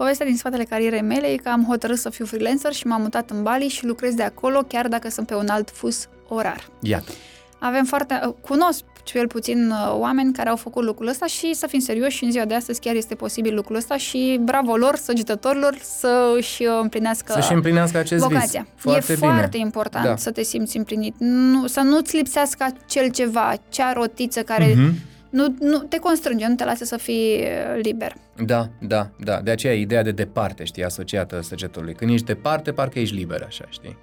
Povestea 0.00 0.26
din 0.26 0.36
spatele 0.36 0.64
carierei 0.64 1.02
mele 1.02 1.26
e 1.26 1.36
că 1.36 1.48
am 1.48 1.64
hotărât 1.68 1.98
să 1.98 2.10
fiu 2.10 2.24
freelancer 2.24 2.72
și 2.72 2.86
m-am 2.86 3.00
mutat 3.00 3.30
în 3.30 3.42
Bali 3.42 3.68
și 3.68 3.86
lucrez 3.86 4.14
de 4.14 4.22
acolo 4.22 4.60
chiar 4.68 4.88
dacă 4.88 5.08
sunt 5.10 5.26
pe 5.26 5.34
un 5.34 5.48
alt 5.48 5.70
fus 5.70 6.08
orar. 6.28 6.68
Iată. 6.82 7.12
Avem 7.58 7.84
foarte... 7.84 8.20
uh, 8.26 8.34
Cunosc 8.40 8.82
cel 9.04 9.26
puțin 9.26 9.70
uh, 9.70 9.92
oameni 9.98 10.32
care 10.32 10.48
au 10.48 10.56
făcut 10.56 10.84
lucrul 10.84 11.08
ăsta 11.08 11.26
și 11.26 11.54
să 11.54 11.66
fim 11.66 11.78
serioși 11.80 12.16
și 12.16 12.24
în 12.24 12.30
ziua 12.30 12.44
de 12.44 12.54
astăzi 12.54 12.80
chiar 12.80 12.94
este 12.94 13.14
posibil 13.14 13.54
lucrul 13.54 13.76
ăsta 13.76 13.96
și 13.96 14.40
bravo 14.42 14.76
lor, 14.76 14.96
săgetătorilor, 14.96 15.78
să 15.82 16.32
își 16.36 16.64
uh, 16.64 16.78
împlinească 16.82 17.32
Să-și 17.32 17.52
împlinească 17.52 17.98
acest 17.98 18.22
vocația. 18.22 18.66
vis. 18.74 18.82
Foarte 18.82 19.12
e 19.12 19.14
bine. 19.14 19.26
foarte 19.28 19.56
important 19.56 20.04
Da. 20.06 20.16
să 20.16 20.30
te 20.30 20.42
simți 20.42 20.76
împlinit. 20.76 21.14
Nu, 21.18 21.66
să 21.66 21.80
nu-ți 21.80 22.16
lipsească 22.16 22.66
acel 22.84 23.10
ceva, 23.10 23.48
acea 23.48 23.92
rotiță 23.92 24.42
care 24.42 24.74
Mhm. 24.76 24.94
Nu, 25.30 25.54
nu 25.58 25.78
te 25.78 25.98
constrânge, 25.98 26.46
nu 26.46 26.54
te 26.54 26.64
lasă 26.64 26.84
să 26.84 26.96
fii 26.96 27.40
uh, 27.40 27.80
liber. 27.82 28.14
Da, 28.44 28.68
da, 28.80 29.10
da. 29.18 29.40
De 29.40 29.50
aceea 29.50 29.74
ideea 29.74 30.02
de 30.02 30.10
departe, 30.10 30.64
știi, 30.64 30.84
asociată 30.84 31.40
săgetorului. 31.40 31.94
Când 31.94 32.10
ești 32.10 32.26
departe, 32.26 32.72
parcă 32.72 32.98
ești 32.98 33.14
liber, 33.14 33.42
așa, 33.46 33.64
știi? 33.68 33.98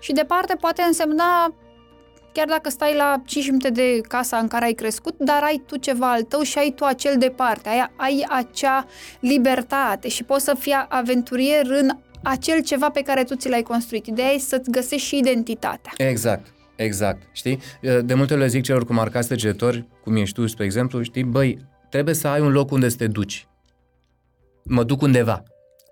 Și 0.00 0.12
departe 0.12 0.54
poate 0.54 0.82
însemna 0.82 1.54
chiar 2.32 2.46
dacă 2.46 2.70
stai 2.70 2.94
la 2.94 3.22
5 3.24 3.46
minute 3.46 3.70
de 3.70 4.00
casa 4.08 4.36
în 4.36 4.48
care 4.48 4.64
ai 4.64 4.72
crescut, 4.72 5.14
dar 5.18 5.42
ai 5.42 5.62
tu 5.66 5.76
ceva 5.76 6.12
al 6.12 6.22
tău 6.22 6.42
și 6.42 6.58
ai 6.58 6.70
tu 6.70 6.84
acel 6.84 7.16
departe, 7.18 7.68
ai, 7.68 7.90
ai 7.96 8.26
acea 8.28 8.86
libertate 9.20 10.08
și 10.08 10.24
poți 10.24 10.44
să 10.44 10.54
fii 10.58 10.86
aventurier 10.88 11.66
în 11.66 11.90
acel 12.22 12.62
ceva 12.62 12.90
pe 12.90 13.02
care 13.02 13.24
tu 13.24 13.34
ți 13.34 13.48
l-ai 13.48 13.62
construit. 13.62 14.06
Ideea 14.06 14.30
e 14.30 14.38
să-ți 14.38 14.70
găsești 14.70 15.06
și 15.06 15.18
identitatea. 15.18 15.92
Exact, 15.96 16.46
exact. 16.78 17.22
Știi? 17.32 17.58
De 18.04 18.14
multe 18.14 18.32
ori 18.32 18.42
le 18.42 18.48
zic 18.48 18.62
celor 18.62 18.84
cu 18.84 18.92
marcați 18.92 19.26
săgetori, 19.26 19.88
cum 20.04 20.16
ești 20.16 20.34
tu, 20.34 20.46
spre 20.46 20.64
exemplu, 20.64 21.02
știi, 21.02 21.24
băi, 21.24 21.58
trebuie 21.90 22.14
să 22.14 22.28
ai 22.28 22.40
un 22.40 22.52
loc 22.52 22.70
unde 22.70 22.88
să 22.88 22.96
te 22.96 23.06
duci. 23.06 23.46
Mă 24.64 24.84
duc 24.84 25.02
undeva. 25.02 25.42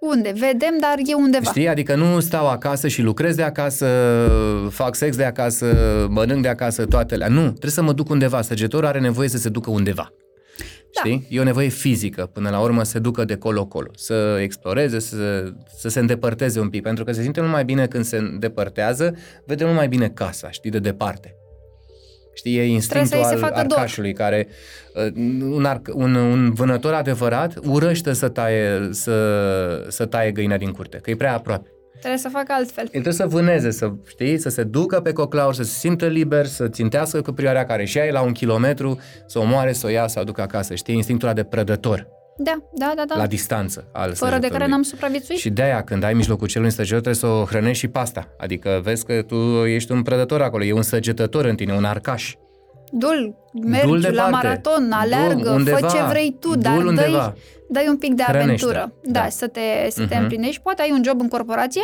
Unde? 0.00 0.32
Vedem, 0.32 0.78
dar 0.80 0.94
e 1.06 1.14
undeva. 1.14 1.50
Știi? 1.50 1.68
Adică 1.68 1.94
nu 1.94 2.20
stau 2.20 2.48
acasă 2.48 2.88
și 2.88 3.02
lucrez 3.02 3.34
de 3.34 3.42
acasă, 3.42 3.88
fac 4.70 4.94
sex 4.94 5.16
de 5.16 5.24
acasă, 5.24 5.66
mănânc 6.10 6.42
de 6.42 6.48
acasă, 6.48 6.84
toate 6.84 7.14
alea. 7.14 7.28
Nu, 7.28 7.48
trebuie 7.48 7.70
să 7.70 7.82
mă 7.82 7.92
duc 7.92 8.10
undeva. 8.10 8.42
Săgetorul 8.42 8.86
are 8.86 9.00
nevoie 9.00 9.28
să 9.28 9.36
se 9.38 9.48
ducă 9.48 9.70
undeva. 9.70 10.12
Da. 10.96 11.10
Știi? 11.10 11.26
E 11.30 11.40
o 11.40 11.44
nevoie 11.44 11.68
fizică, 11.68 12.30
până 12.32 12.50
la 12.50 12.60
urmă 12.60 12.82
se 12.82 12.98
ducă 12.98 13.24
de 13.24 13.36
colo-colo, 13.36 13.90
să 13.94 14.38
exploreze, 14.40 14.98
să, 14.98 15.52
să 15.76 15.88
se 15.88 16.00
îndepărteze 16.00 16.60
un 16.60 16.68
pic, 16.68 16.82
pentru 16.82 17.04
că 17.04 17.12
se 17.12 17.22
simte 17.22 17.40
mult 17.40 17.52
mai 17.52 17.64
bine 17.64 17.86
când 17.86 18.04
se 18.04 18.16
îndepărtează, 18.16 19.16
vede 19.46 19.64
mult 19.64 19.76
mai 19.76 19.88
bine 19.88 20.08
casa, 20.08 20.50
știi, 20.50 20.70
de 20.70 20.78
departe. 20.78 21.34
Știi, 22.34 22.56
e 22.56 22.64
instinctul 22.64 23.18
să-i 23.18 23.28
se 23.28 23.34
al 23.34 23.38
facă 23.38 23.64
dor. 23.66 23.78
arcașului 23.78 24.12
care, 24.12 24.48
uh, 24.94 25.12
un, 25.40 25.64
arc, 25.64 25.88
un, 25.92 26.14
un 26.14 26.52
vânător 26.52 26.92
adevărat 26.92 27.54
urăște 27.64 28.12
să 28.12 28.28
taie, 28.28 28.88
să, 28.90 29.86
să 29.88 30.06
taie 30.06 30.30
găina 30.30 30.56
din 30.56 30.70
curte, 30.70 30.96
că 30.96 31.10
e 31.10 31.16
prea 31.16 31.34
aproape. 31.34 31.70
Trebuie 31.98 32.20
să 32.20 32.28
facă 32.28 32.52
altfel. 32.52 32.82
El 32.84 32.88
trebuie 32.90 33.12
să 33.12 33.26
vâneze, 33.26 33.70
să, 33.70 33.92
știi, 34.08 34.38
să 34.38 34.48
se 34.48 34.62
ducă 34.62 35.00
pe 35.00 35.12
coclaur, 35.12 35.54
să 35.54 35.62
se 35.62 35.78
simtă 35.78 36.06
liber, 36.06 36.46
să 36.46 36.68
țintească 36.68 37.20
cu 37.22 37.32
prioarea 37.32 37.64
care 37.66 37.84
și 37.84 37.98
ea 37.98 38.06
e 38.06 38.10
la 38.10 38.20
un 38.22 38.32
kilometru, 38.32 39.00
să 39.26 39.38
o 39.38 39.44
moare, 39.44 39.72
să 39.72 39.86
o 39.86 39.88
ia, 39.88 40.06
să 40.06 40.14
o 40.18 40.20
aducă 40.20 40.40
acasă. 40.42 40.74
Știi, 40.74 40.94
instinctul 40.94 41.28
ăla 41.28 41.36
de 41.36 41.44
prădător, 41.44 42.08
Da, 42.38 42.58
da, 42.74 42.92
da, 42.96 43.02
da. 43.08 43.16
la 43.16 43.26
distanță 43.26 43.88
al 43.92 44.00
Fără 44.02 44.10
de 44.10 44.16
săgetorului. 44.16 44.50
care 44.58 44.70
n-am 44.70 44.82
supraviețuit. 44.82 45.38
Și 45.38 45.50
de-aia, 45.50 45.82
când 45.82 46.02
ai 46.02 46.14
mijlocul 46.14 46.46
celui 46.48 46.70
săgetător, 46.70 47.00
trebuie 47.00 47.14
să 47.32 47.40
o 47.40 47.44
hrănești 47.44 47.78
și 47.78 47.88
pasta. 47.88 48.28
Adică 48.38 48.80
vezi 48.82 49.04
că 49.04 49.22
tu 49.22 49.34
ești 49.64 49.92
un 49.92 50.02
prădător 50.02 50.42
acolo, 50.42 50.64
e 50.64 50.72
un 50.72 50.82
săgetător 50.82 51.44
în 51.44 51.54
tine, 51.56 51.72
un 51.74 51.84
arcaș. 51.84 52.34
Dul, 52.98 53.34
mergi 53.62 53.86
Du-l 53.86 54.00
la 54.00 54.08
departe. 54.10 54.30
maraton, 54.30 54.90
aleargă, 54.92 55.42
Du-l 55.42 55.52
undeva. 55.54 55.76
fă 55.76 55.96
ce 55.96 56.02
vrei 56.08 56.36
tu, 56.40 56.48
Du-l 56.48 56.60
dar 56.60 56.74
dai, 56.76 56.84
undeva. 56.86 57.34
dai 57.68 57.86
un 57.88 57.96
pic 57.96 58.14
de 58.14 58.22
Hrănește. 58.22 58.44
aventură. 58.64 58.92
Da, 59.02 59.20
Da. 59.20 59.28
să 59.28 59.46
te, 59.46 59.60
să 59.88 60.06
te 60.06 60.14
Mhm. 60.14 60.22
împlinești. 60.22 60.60
Poate 60.62 60.82
ai 60.82 60.90
un 60.92 61.02
job 61.04 61.20
în 61.20 61.28
corporație, 61.28 61.82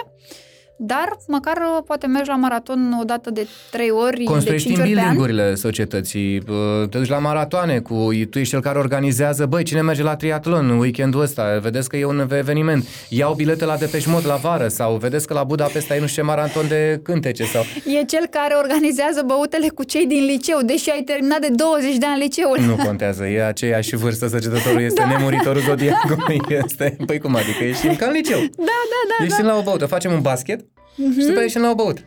dar 0.76 1.16
măcar 1.26 1.56
uh, 1.56 1.82
poate 1.86 2.06
mergi 2.06 2.28
la 2.28 2.36
maraton 2.36 2.96
o 3.00 3.04
dată 3.04 3.30
de 3.30 3.46
trei 3.70 3.90
ori, 3.90 4.16
de 4.16 4.24
Construiești 4.24 4.66
cinci 4.66 4.78
în 4.78 4.84
ori 4.84 4.92
pe 4.94 5.00
an. 5.00 5.04
building-urile 5.04 5.54
societății, 5.54 6.40
bă, 6.40 6.86
te 6.90 6.98
duci 6.98 7.08
la 7.08 7.18
maratoane, 7.18 7.78
cu, 7.78 8.08
tu 8.30 8.38
ești 8.38 8.52
cel 8.52 8.60
care 8.60 8.78
organizează, 8.78 9.46
băi, 9.46 9.62
cine 9.62 9.80
merge 9.80 10.02
la 10.02 10.16
triatlon 10.16 10.70
în 10.70 10.78
weekendul 10.78 11.20
ăsta, 11.20 11.58
vedeți 11.62 11.88
că 11.88 11.96
e 11.96 12.04
un 12.04 12.28
eveniment, 12.32 12.84
iau 13.08 13.34
bilete 13.34 13.64
la 13.64 13.76
Depeche 13.76 14.10
Mode 14.10 14.26
la 14.26 14.34
vară 14.34 14.68
sau 14.68 14.96
vedeți 14.96 15.26
că 15.26 15.34
la 15.34 15.44
Budapesta 15.44 15.96
e 15.96 16.00
nu 16.00 16.06
știu 16.06 16.22
ce 16.22 16.28
maraton 16.28 16.68
de 16.68 17.00
cântece 17.02 17.44
sau... 17.44 17.62
E 18.00 18.04
cel 18.04 18.26
care 18.30 18.54
organizează 18.54 19.22
băutele 19.26 19.68
cu 19.68 19.82
cei 19.84 20.06
din 20.06 20.24
liceu, 20.24 20.58
deși 20.62 20.90
ai 20.90 21.02
terminat 21.02 21.40
de 21.40 21.48
20 21.48 21.96
de 21.96 22.06
ani 22.06 22.20
liceul. 22.20 22.58
Nu 22.66 22.76
contează, 22.84 23.26
e 23.26 23.44
aceeași 23.44 23.96
vârstă, 23.96 24.26
săgetătorul 24.26 24.80
este 24.80 25.00
da. 25.00 25.08
nemuritorul 25.08 25.62
zodiacului, 25.62 26.40
este... 26.64 26.96
Păi 27.06 27.18
cum 27.18 27.34
adică, 27.34 27.64
ieșim 27.64 27.94
ca 27.94 28.06
în 28.06 28.12
liceu. 28.12 28.38
Da, 28.38 28.78
da, 28.92 29.00
da. 29.18 29.24
Ieșim 29.24 29.44
la 29.44 29.56
o 29.56 29.62
băută, 29.62 29.86
facem 29.86 30.12
un 30.12 30.20
basket 30.20 30.64
și 30.96 31.18
după 31.18 31.32
aia 31.32 31.42
ieșim 31.42 31.60
la 31.62 31.70
o 31.70 31.74
băută. 31.74 32.00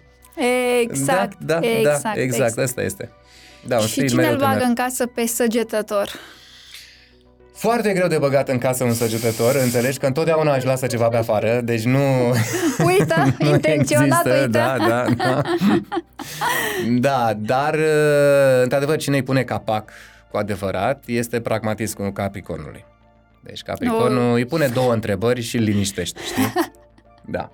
Exact, 0.81 1.37
da, 1.39 1.59
da, 1.59 1.67
exact, 1.67 2.03
da, 2.03 2.21
exact, 2.21 2.57
asta 2.57 2.81
este. 2.81 3.09
Da, 3.67 3.75
un 3.75 3.81
Și 3.85 3.91
spirit 3.91 4.09
cine 4.09 4.21
mereu 4.21 4.35
îl 4.37 4.41
bagă 4.41 4.53
tânăr. 4.53 4.67
în 4.69 4.75
casă 4.75 5.05
pe 5.05 5.25
săgetător? 5.25 6.09
Foarte 7.53 7.93
greu 7.93 8.07
de 8.07 8.17
băgat 8.17 8.49
în 8.49 8.57
casă 8.57 8.83
un 8.83 8.93
săgetător, 8.93 9.55
înțelegi 9.55 9.97
că 9.97 10.05
întotdeauna 10.05 10.51
aș 10.53 10.63
lasă 10.63 10.87
ceva 10.87 11.07
pe 11.07 11.17
afară, 11.17 11.61
deci 11.63 11.83
nu... 11.83 11.99
Uită, 12.85 13.15
nu 13.39 13.49
intenționat, 13.49 14.05
există, 14.25 14.29
uită. 14.33 14.47
Da, 14.47 14.75
da, 14.87 15.05
da. 15.17 15.41
da, 17.07 17.33
dar 17.39 17.73
uh, 17.73 18.61
într-adevăr 18.63 18.97
cine 18.97 19.15
îi 19.15 19.23
pune 19.23 19.43
capac 19.43 19.89
cu 20.31 20.37
adevărat 20.37 21.03
este 21.05 21.39
pragmatismul 21.41 22.11
Capricornului. 22.11 22.85
Deci 23.43 23.61
Capricornul 23.61 24.29
Oh. 24.31 24.35
îi 24.35 24.45
pune 24.45 24.67
două 24.67 24.93
întrebări 24.93 25.41
și 25.41 25.57
îl 25.57 25.63
liniștește, 25.63 26.19
știi? 26.25 26.53
Da. 27.27 27.49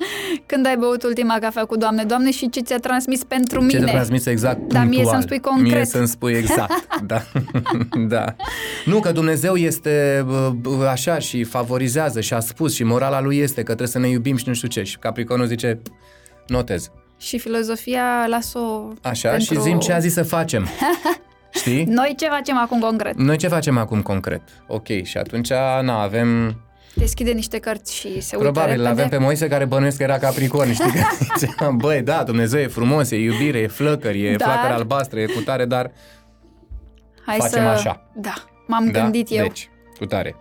Când 0.45 0.65
ai 0.65 0.77
băut 0.77 1.03
ultima 1.03 1.37
cafea 1.39 1.65
cu 1.65 1.75
Doamne, 1.77 2.03
Doamne, 2.03 2.31
și 2.31 2.49
ce 2.49 2.59
ți-a 2.59 2.77
transmis 2.79 3.23
pentru 3.23 3.61
Ce 3.61 3.67
te 3.67 3.77
mine? 3.79 3.91
transmis 3.91 4.25
exact 4.25 4.59
Dar 4.59 4.85
mie 4.85 4.91
punctual. 4.93 5.09
să-mi 5.13 5.23
spui 5.23 5.39
concret. 5.39 5.73
Mie 5.75 5.85
să-mi 5.85 6.07
spui 6.07 6.33
exact, 6.33 6.87
da. 7.11 7.21
da. 8.07 8.35
Nu, 8.85 8.99
că 8.99 9.11
Dumnezeu 9.11 9.55
este 9.55 10.23
bă, 10.25 10.51
bă, 10.61 10.87
așa 10.91 11.19
și 11.19 11.43
favorizează 11.43 12.21
și 12.21 12.33
a 12.33 12.39
spus 12.39 12.73
și 12.73 12.83
morala 12.83 13.21
lui 13.21 13.37
este 13.37 13.55
că 13.59 13.63
trebuie 13.63 13.87
să 13.87 13.99
ne 13.99 14.07
iubim 14.09 14.35
și 14.35 14.47
nu 14.47 14.53
știu 14.53 14.67
ce. 14.67 14.83
Și 14.83 14.97
Capricornul 14.97 15.47
zice, 15.47 15.81
notez. 16.47 16.91
Și 17.17 17.37
filozofia 17.39 18.25
las-o 18.27 18.87
Așa, 19.01 19.29
pentru... 19.29 19.53
și 19.53 19.61
zim 19.61 19.79
ce 19.79 19.93
a 19.93 19.99
zis 19.99 20.13
să 20.13 20.23
facem. 20.23 20.67
Știi? 21.53 21.83
Noi 21.83 22.13
ce 22.17 22.27
facem 22.27 22.57
acum 22.57 22.79
concret? 22.79 23.17
Noi 23.17 23.37
ce 23.37 23.47
facem 23.47 23.77
acum 23.77 24.01
concret? 24.01 24.41
Ok, 24.67 24.87
și 25.03 25.17
atunci, 25.17 25.49
na, 25.81 26.01
avem... 26.01 26.55
Deschide 27.01 27.31
niște 27.31 27.59
cărți 27.59 27.95
și 27.95 28.21
se 28.21 28.35
uită 28.35 28.49
Probabil, 28.51 28.69
repede. 28.69 28.89
avem 28.89 29.09
pe 29.09 29.17
Moise 29.17 29.47
care 29.47 29.65
bănuiesc 29.65 29.97
că 29.97 30.03
era 30.03 30.17
Capricorn, 30.17 30.71
știi? 30.73 30.91
Că 30.91 31.01
zicea, 31.37 31.69
Băi, 31.69 32.01
da, 32.01 32.23
Dumnezeu 32.23 32.59
e 32.59 32.67
frumos, 32.67 33.11
e 33.11 33.15
iubire, 33.19 33.59
e 33.59 33.67
flăcări, 33.67 34.25
e 34.25 34.35
Dar- 34.35 34.47
flacără 34.49 34.73
albastră, 34.73 35.19
e 35.19 35.25
cutare, 35.25 35.65
dar 35.65 35.91
Hai 37.25 37.37
facem 37.39 37.61
să... 37.63 37.67
așa. 37.67 38.09
Da, 38.15 38.33
m-am 38.67 38.91
gândit 38.91 39.27
eu. 39.31 39.41
Deci, 39.43 39.69
cu 39.99 40.05
tare. 40.05 40.35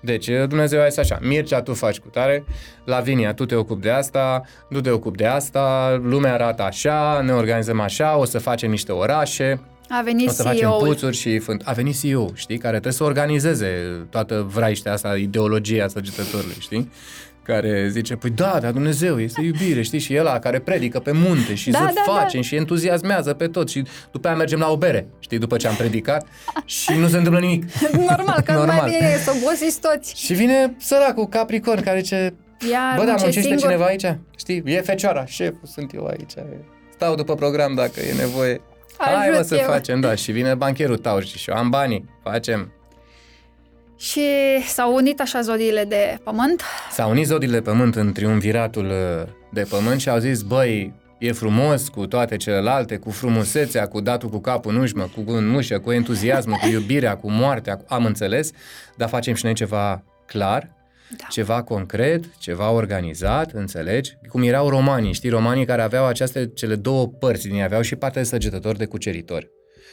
Deci, 0.00 0.28
Dumnezeu 0.48 0.80
a 0.82 0.88
zis 0.88 0.98
așa, 0.98 1.18
Mircea, 1.20 1.62
tu 1.62 1.74
faci 1.74 1.98
cu 1.98 2.08
tare, 2.08 2.44
Lavinia, 2.84 3.34
tu 3.34 3.46
te 3.46 3.54
ocupi 3.54 3.82
de 3.82 3.90
asta, 3.90 4.42
tu 4.70 4.80
te 4.80 4.90
ocupi 4.90 5.16
de 5.16 5.26
asta, 5.26 5.90
lumea 6.02 6.32
arată 6.32 6.62
așa, 6.62 7.20
ne 7.24 7.32
organizăm 7.32 7.80
așa, 7.80 8.16
o 8.16 8.24
să 8.24 8.38
facem 8.38 8.70
niște 8.70 8.92
orașe, 8.92 9.60
A 9.88 10.02
venit 10.04 10.28
o 10.28 10.32
să 10.32 10.42
facem 10.42 10.58
CEO-ul. 10.58 10.86
puțuri 10.86 11.16
și 11.16 11.38
fânt. 11.38 11.62
A 11.64 11.72
venit 11.72 12.00
CEO, 12.00 12.30
știi, 12.34 12.58
care 12.58 12.72
trebuie 12.72 12.92
să 12.92 13.04
organizeze 13.04 13.66
toată 14.10 14.46
vraiștea 14.52 14.92
asta, 14.92 15.16
ideologia 15.16 15.88
săgetătorului, 15.88 16.56
știi? 16.58 16.90
Care 17.42 17.88
zice, 17.90 18.14
păi 18.14 18.30
da, 18.30 18.58
dar 18.60 18.70
Dumnezeu 18.72 19.20
este 19.20 19.40
iubire, 19.40 19.82
știi? 19.82 19.98
Și 19.98 20.14
el 20.14 20.26
ăla 20.26 20.38
care 20.38 20.58
predică 20.58 20.98
pe 20.98 21.12
munte 21.12 21.54
și 21.54 21.70
Da, 21.70 21.78
să 21.78 21.92
da, 22.06 22.12
facem 22.12 22.40
și 22.42 22.54
entuziasmează 22.54 23.32
pe 23.32 23.46
tot 23.46 23.68
și 23.68 23.82
după 24.12 24.26
aia 24.28 24.36
mergem 24.36 24.58
la 24.58 24.70
o 24.70 24.76
bere, 24.76 25.06
știi, 25.18 25.38
după 25.38 25.56
ce 25.56 25.68
am 25.68 25.74
predicat 25.74 26.26
și 26.64 26.92
nu 26.98 27.08
se 27.08 27.16
întâmplă 27.16 27.40
nimic. 27.40 27.64
Normal, 28.10 28.40
că 28.44 28.52
Normal. 28.52 28.76
mai 28.76 28.90
bine 28.98 29.16
să 29.24 29.32
obosiți 29.44 29.80
toți. 29.80 30.24
Și 30.24 30.32
vine 30.34 30.74
săracul 30.78 31.26
Capricorn 31.28 31.82
care 31.82 31.98
zice, 32.00 32.34
Iar 32.70 32.96
bă, 32.96 33.04
da, 33.04 33.10
muncește 33.10 33.22
muncește 33.24 33.40
singur. 33.48 33.62
cineva 33.62 33.84
aici? 33.84 34.18
Știi, 34.36 34.62
e 34.64 34.80
fecioara, 34.80 35.24
șeful 35.26 35.68
sunt 35.72 35.94
eu 35.94 36.04
aici, 36.06 36.32
stau 36.94 37.14
după 37.14 37.34
program 37.34 37.74
dacă 37.74 38.00
e 38.00 38.12
nevoie. 38.12 38.60
Hai 39.04 39.28
mă 39.28 39.34
Ajut 39.34 39.46
să 39.46 39.54
eu. 39.56 39.64
facem, 39.66 40.00
da, 40.00 40.14
și 40.14 40.32
vine 40.32 40.54
bancherul 40.54 40.96
Tauși 40.96 41.38
și 41.38 41.50
eu 41.50 41.56
am 41.56 41.70
banii, 41.70 42.04
facem. 42.22 42.72
Și 43.98 44.20
s-au 44.66 44.94
unit 44.94 45.20
așa 45.20 45.40
zodiile 45.40 45.84
de 45.84 46.18
pământ. 46.24 46.62
S-au 46.90 47.10
unit 47.10 47.26
zodiile 47.26 47.54
de 47.54 47.62
pământ 47.62 47.96
în 47.96 48.12
triumviratul 48.12 48.86
uh, 48.86 49.28
de 49.50 49.66
pământ 49.70 50.00
și 50.00 50.08
au 50.08 50.18
zis, 50.18 50.42
băi, 50.42 50.92
e 51.18 51.32
frumos 51.32 51.88
cu 51.88 52.06
toate 52.06 52.36
celelalte, 52.36 52.96
cu 52.96 53.10
frumusețea, 53.10 53.88
cu 53.88 54.00
datul 54.00 54.28
cu 54.28 54.38
capul 54.38 54.74
în 54.74 54.80
ușmă, 54.80 55.02
cu 55.02 55.24
în 55.26 55.54
ușă, 55.54 55.78
cu 55.78 55.92
entuziasmul, 55.92 56.56
cu 56.56 56.66
iubirea, 56.66 57.16
cu 57.16 57.30
moartea, 57.30 57.76
cu... 57.76 57.84
am 57.88 58.04
înțeles, 58.04 58.50
dar 58.96 59.08
facem 59.08 59.34
și 59.34 59.44
noi 59.44 59.54
ceva 59.54 60.02
clar, 60.26 60.70
Da. 61.16 61.26
ceva 61.28 61.62
concret, 61.62 62.24
ceva 62.38 62.70
organizat, 62.70 63.50
înțelegi? 63.50 64.12
Cum 64.28 64.42
erau 64.42 64.68
romanii, 64.68 65.12
știi, 65.12 65.28
romanii 65.28 65.64
care 65.64 65.82
aveau 65.82 66.06
aceste 66.06 66.50
cele 66.54 66.74
două 66.74 67.08
părți 67.08 67.46
din 67.46 67.56
ei, 67.56 67.62
aveau 67.62 67.80
și 67.80 67.96
partea 67.96 68.22
de 68.22 68.28
săgetători 68.28 68.78
de 68.78 68.86
cuceritori, 68.86 69.50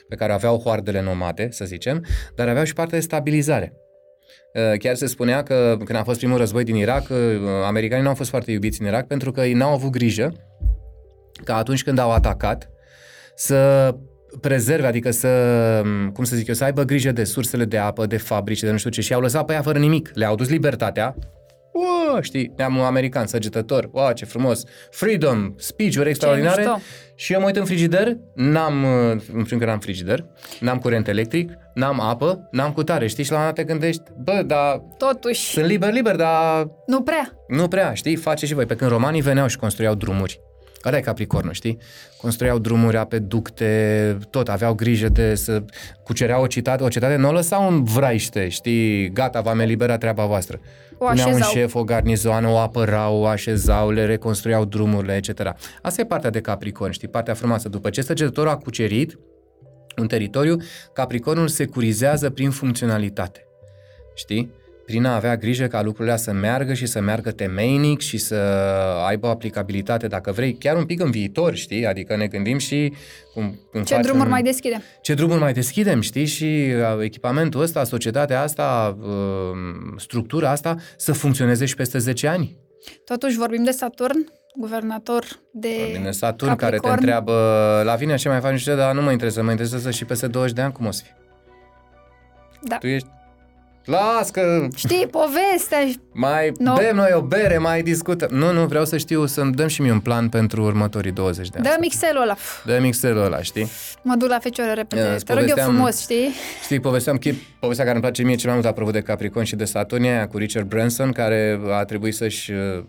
pe 0.08 0.16
care 0.16 0.34
aveau 0.34 0.58
hoardele 0.58 1.02
nomade, 1.02 1.48
să 1.52 1.66
zicem, 1.66 2.06
dar 2.36 2.48
aveau 2.48 2.64
și 2.64 2.74
partea 2.74 2.98
de 2.98 3.04
stabilizare. 3.04 3.74
Uh, 4.54 4.78
Chiar 4.78 4.96
se 4.96 5.06
spunea 5.06 5.44
că 5.44 5.76
când 5.78 6.00
a 6.00 6.04
fost 6.04 6.18
primul 6.18 6.38
război 6.38 6.64
din 6.64 6.76
Irak, 6.76 7.10
uh, 7.10 7.18
americanii 7.66 8.04
nu 8.04 8.10
au 8.10 8.16
fost 8.16 8.30
foarte 8.30 8.52
iubiți 8.52 8.82
în 8.82 8.88
Irak 8.88 9.08
pentru 9.08 9.32
că 9.32 9.42
ei 9.42 9.54
n-au 9.54 9.74
avut 9.74 9.92
grijă 9.92 10.34
ca 11.44 11.56
atunci 11.56 11.84
când 11.84 11.98
au 11.98 12.12
atacat 12.12 12.70
să 13.36 13.96
prezerve, 14.42 14.88
adică 14.88 15.12
să, 15.12 15.30
cum 16.14 16.24
să 16.24 16.36
zic 16.36 16.48
eu, 16.48 16.54
să 16.54 16.64
aibă 16.64 16.84
grijă 16.84 17.12
de 17.12 17.24
sursele 17.24 17.66
de 17.66 17.78
apă, 17.78 18.06
de 18.06 18.18
fabrici, 18.18 18.60
de 18.60 18.72
nu 18.72 18.78
știu 18.78 18.90
ce, 18.90 19.02
și 19.02 19.14
au 19.14 19.22
lăsat 19.22 19.46
pe 19.46 19.54
ea 19.54 19.62
fără 19.62 19.80
nimic. 19.80 20.12
Le-au 20.14 20.36
dus 20.36 20.50
libertatea, 20.50 21.16
Uă, 21.74 22.20
știi, 22.22 22.52
neamul 22.58 22.84
american, 22.84 23.28
săgetător, 23.28 23.90
wow, 23.92 24.12
ce 24.12 24.26
frumos, 24.26 24.64
freedom, 24.92 25.54
speech-uri 25.58 26.10
extraordinare. 26.10 26.62
mișto. 26.62 26.80
Și 27.16 27.34
eu 27.34 27.40
mă 27.40 27.46
uit 27.46 27.56
în 27.56 27.66
frigider, 27.66 28.18
n-am, 28.36 28.84
uh, 28.84 29.12
în 29.12 29.44
primul 29.44 29.60
că 29.60 29.66
n-am 29.66 29.80
frigider, 29.80 30.26
n-am 30.60 30.78
curent 30.78 31.08
electric, 31.08 31.52
n-am 31.74 32.00
apă, 32.02 32.48
n-am 32.52 32.72
cutare, 32.72 33.08
știi? 33.08 33.24
Și 33.24 33.32
la 33.32 33.38
un 33.38 33.44
moment 33.44 33.68
dat 33.68 33.68
te 33.68 33.72
gândești, 33.80 34.04
bă, 34.24 34.44
dar 34.46 34.82
Totuși, 34.98 35.52
sunt 35.52 35.66
liber, 35.66 35.92
liber, 35.94 36.16
dar 36.16 36.68
nu 36.86 37.02
prea. 37.02 37.34
nu 37.48 37.68
prea, 37.68 37.94
știi? 37.94 38.16
Face 38.16 38.46
și 38.46 38.54
voi. 38.54 38.66
Pe 38.66 38.76
când 38.76 38.92
romanii 38.92 39.22
veneau 39.22 39.48
și 39.48 39.58
construiau 39.58 39.96
drumuri. 39.96 40.40
Ăla 40.86 40.98
e 40.98 41.02
Capricornul, 41.02 41.54
știi? 41.54 41.78
Construiau 42.18 42.60
drumuri, 42.60 42.98
apeducte, 42.98 44.18
tot, 44.30 44.50
aveau 44.50 44.74
grijă 44.74 45.10
de 45.10 45.36
să 45.36 45.64
cucereau 46.04 46.44
o 46.44 46.48
cetate, 46.48 46.84
o 46.84 46.88
cetate, 46.88 47.16
nu 47.16 47.28
o 47.28 47.32
lăsau 47.32 47.68
în 47.68 47.84
vraiște, 47.84 48.48
știi? 48.48 49.10
Gata, 49.10 49.42
v-am 49.42 49.60
eliberat 49.60 50.00
treaba 50.00 50.26
voastră. 50.26 50.60
O 50.98 51.06
Puneau 51.06 51.28
un 51.30 51.34
așezau. 51.34 51.52
șef, 51.52 51.76
o 51.76 51.84
garnizoană, 51.84 52.48
o 52.48 52.58
apărau, 52.58 53.22
o 53.22 53.26
așezau, 53.26 53.90
le 53.90 54.06
reconstruiau 54.06 54.66
drumurile, 54.66 55.16
etc. 55.16 55.54
Asta 55.82 56.02
e 56.02 56.06
partea 56.06 56.30
de 56.30 56.42
Capricorn, 56.42 56.92
știi? 56.92 57.08
Partea 57.08 57.34
frumoasă. 57.34 57.70
După 57.70 57.90
ce 57.90 58.02
săgetătorul 58.02 58.52
a 58.52 58.58
cucerit 58.58 59.20
un 59.98 60.08
teritoriu, 60.08 60.58
Capricornul 60.94 61.48
securizează 61.48 62.30
prin 62.30 62.50
funcționalitate. 62.50 63.44
Știi? 64.16 64.52
Prin 64.90 65.06
a 65.06 65.16
avea 65.16 65.38
grijă 65.38 65.68
ca 65.68 65.82
lucrurile 65.82 66.18
să 66.18 66.32
meargă 66.32 66.74
și 66.74 66.86
să 66.86 67.00
meargă 67.00 67.32
temeinic 67.32 68.00
și 68.00 68.18
să 68.18 68.36
aibă 69.06 69.28
o 69.28 69.30
aplicabilitate, 69.30 70.08
dacă 70.08 70.32
vrei, 70.32 70.54
chiar 70.54 70.76
un 70.76 70.86
pic 70.86 71.02
în 71.02 71.12
viitor, 71.12 71.56
știi? 71.56 71.86
Adică 71.86 72.16
ne 72.16 72.28
gândim 72.28 72.58
și 72.58 72.94
cum, 73.34 73.60
cum 73.72 73.84
Ce 73.84 73.94
facem, 73.94 74.02
drumuri 74.02 74.30
mai 74.30 74.42
deschide? 74.44 74.82
ce 75.02 75.14
drumuri 75.14 75.40
mai 75.40 75.54
deschidem, 75.54 76.02
știi? 76.02 76.26
Și 76.26 76.44
uh, 76.44 77.04
echipamentul 77.04 77.62
ăsta, 77.62 77.84
societatea 77.84 78.42
asta, 78.42 78.98
uh, 79.02 79.98
structura 79.98 80.50
asta 80.50 80.76
să 80.98 81.14
funcționeze 81.14 81.66
și 81.66 81.76
peste 81.76 81.98
10 81.98 82.28
ani. 82.28 82.58
Totuși 83.06 83.38
vorbim 83.38 83.64
de 83.64 83.72
Saturn, 83.72 84.32
guvernator 84.56 85.26
de 85.52 85.70
Vine 85.94 86.12
Saturn 86.12 86.56
care 86.56 86.76
te 86.76 86.88
Capricorn. 86.88 86.94
întreabă, 86.94 87.34
la 87.86 87.96
vine 87.96 88.16
ce 88.16 88.30
mai 88.30 88.40
faci, 88.40 88.52
nu 88.52 88.58
știu, 88.58 88.72
ce, 88.72 88.78
dar 88.78 88.94
nu 88.94 89.02
mă 89.02 89.12
interesează, 89.12 89.46
mă 89.46 89.52
interesează 89.52 89.92
și 89.92 90.06
peste 90.06 90.28
20 90.28 90.54
de 90.54 90.62
ani 90.62 90.74
cum 90.74 90.86
o 90.86 90.92
să 90.92 91.02
fie. 91.06 91.18
Da. 92.62 92.78
Tu 92.78 92.88
ești... 92.88 93.08
Las 93.90 94.30
că 94.30 94.68
Știi, 94.76 95.08
povestea 95.12 95.80
și 95.88 96.00
mai 96.14 96.52
Nu. 96.58 96.74
bem 96.74 96.96
noi 96.96 97.10
o 97.16 97.22
bere, 97.22 97.58
mai 97.58 97.82
discutăm. 97.82 98.30
Nu, 98.32 98.52
nu, 98.54 98.66
vreau 98.66 98.86
să 98.86 98.98
știu, 98.98 99.26
să-mi 99.26 99.52
dăm 99.54 99.68
și 99.68 99.82
mie 99.82 99.92
un 99.92 100.00
plan 100.00 100.30
pentru 100.30 100.64
următorii 100.64 101.12
20 101.12 101.50
de 101.50 101.58
ani. 101.58 101.66
dă 101.68 101.78
mixelul 101.80 102.22
ăla. 102.22 102.36
Dă 102.66 102.78
mixelul 102.82 103.24
ăla, 103.24 103.42
știi? 103.42 103.68
Mă 104.02 104.16
duc 104.18 104.30
la 104.30 104.40
fecioară 104.40 104.72
repede. 104.72 105.02
Ia, 105.02 105.14
îți 105.14 105.26
Te 105.26 105.34
rog 105.34 105.42
eu 105.42 105.48
povesteam- 105.48 105.70
frumos, 105.74 106.02
știi? 106.02 106.30
Știi, 106.64 106.80
povesteam, 106.80 107.18
chip, 107.18 107.36
povestea 107.60 107.84
care 107.86 107.96
îmi 107.98 108.06
place 108.06 108.24
mie 108.24 108.36
cel 108.36 108.48
mai 108.50 108.56
mult 108.60 108.70
apropo 108.70 108.92
de 108.92 109.02
Capricorn 109.02 109.46
și 109.46 109.56
de 109.56 109.66
Saturn 109.66 110.04
e 110.04 110.10
aia 110.10 110.28
cu 110.28 110.38
Richard 110.38 110.68
Branson, 110.68 111.12
care 111.12 111.60
a 111.80 111.84
trebuit 111.84 112.16
să-și 112.16 112.52
uh, 112.52 112.84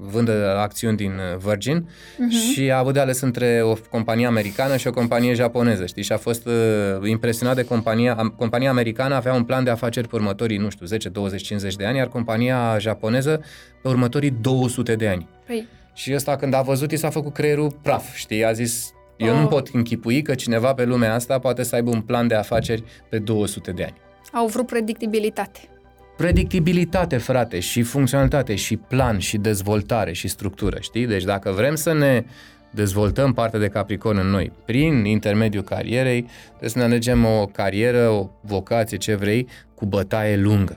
vândă 0.00 0.56
acțiuni 0.58 0.96
din 0.96 1.10
uh, 1.12 1.38
Virgin 1.44 1.88
Mhm. 2.18 2.30
și 2.30 2.70
a 2.70 2.78
avut 2.78 2.92
de 2.92 3.00
ales 3.00 3.20
între 3.20 3.60
o 3.64 3.74
companie 3.90 4.26
americană 4.26 4.76
și 4.76 4.86
o 4.86 4.90
companie 4.92 5.34
japoneză, 5.34 5.86
știi? 5.86 6.02
Și 6.02 6.12
a 6.12 6.16
fost 6.16 6.46
uh, 6.46 6.52
impresionat 7.08 7.54
de 7.56 7.64
compania, 7.64 8.14
am- 8.18 8.34
compania 8.38 8.70
americană 8.70 9.14
avea 9.14 9.32
un 9.34 9.42
plan 9.44 9.64
de 9.64 9.70
afaceri 9.70 10.08
pe 10.08 10.16
următorii, 10.32 10.56
nu 10.64 10.70
știu, 10.70 10.86
10, 10.86 11.08
20, 11.08 11.42
50 11.42 11.76
de 11.76 11.84
ani, 11.86 11.96
iar 11.96 12.08
compania 12.08 12.78
japoneză 12.78 13.40
pe 13.82 13.88
următorii 13.88 14.30
200 14.30 14.94
de 14.96 15.08
ani. 15.08 15.28
Păi, 15.46 15.68
Și 15.94 16.14
ăsta 16.14 16.36
când 16.36 16.54
a 16.54 16.62
văzut, 16.62 16.90
i 16.92 16.96
s-a 16.96 17.10
făcut 17.10 17.32
creierul 17.32 17.70
praf, 17.82 18.14
știi? 18.14 18.44
A 18.44 18.52
zis, 18.52 18.92
eu 19.16 19.34
Oh. 19.34 19.40
nu 19.40 19.46
pot 19.46 19.68
închipui 19.72 20.22
că 20.22 20.34
cineva 20.34 20.74
pe 20.74 20.84
lumea 20.84 21.14
asta 21.14 21.38
poate 21.38 21.62
să 21.62 21.74
aibă 21.74 21.90
un 21.90 22.00
plan 22.00 22.26
de 22.28 22.34
afaceri 22.34 22.82
pe 23.08 23.18
200 23.18 23.70
de 23.72 23.82
ani. 23.82 23.94
au 24.32 24.46
vrut 24.46 24.66
predictibilitate. 24.66 25.60
Predictibilitate, 26.16 27.16
frate, 27.16 27.60
și 27.60 27.82
funcționalitate, 27.82 28.54
și 28.54 28.76
plan, 28.76 29.18
și 29.18 29.36
dezvoltare, 29.38 30.12
și 30.12 30.28
structură, 30.28 30.76
știi? 30.80 31.06
Deci 31.06 31.24
dacă 31.24 31.50
vrem 31.50 31.74
să 31.74 31.92
ne 31.92 32.24
dezvoltăm 32.74 33.32
partea 33.32 33.58
de 33.58 33.68
Capricorn 33.68 34.18
în 34.18 34.26
noi 34.26 34.52
prin 34.64 35.04
intermediul 35.04 35.62
carierei, 35.62 36.26
trebuie 36.48 36.70
să 36.70 36.78
ne 36.78 36.84
alegem 36.84 37.24
o 37.24 37.46
carieră, 37.46 38.08
o 38.08 38.28
vocație, 38.40 38.96
ce 38.96 39.14
vrei, 39.14 39.46
cu 39.74 39.86
bătaie 39.86 40.36
lungă. 40.36 40.76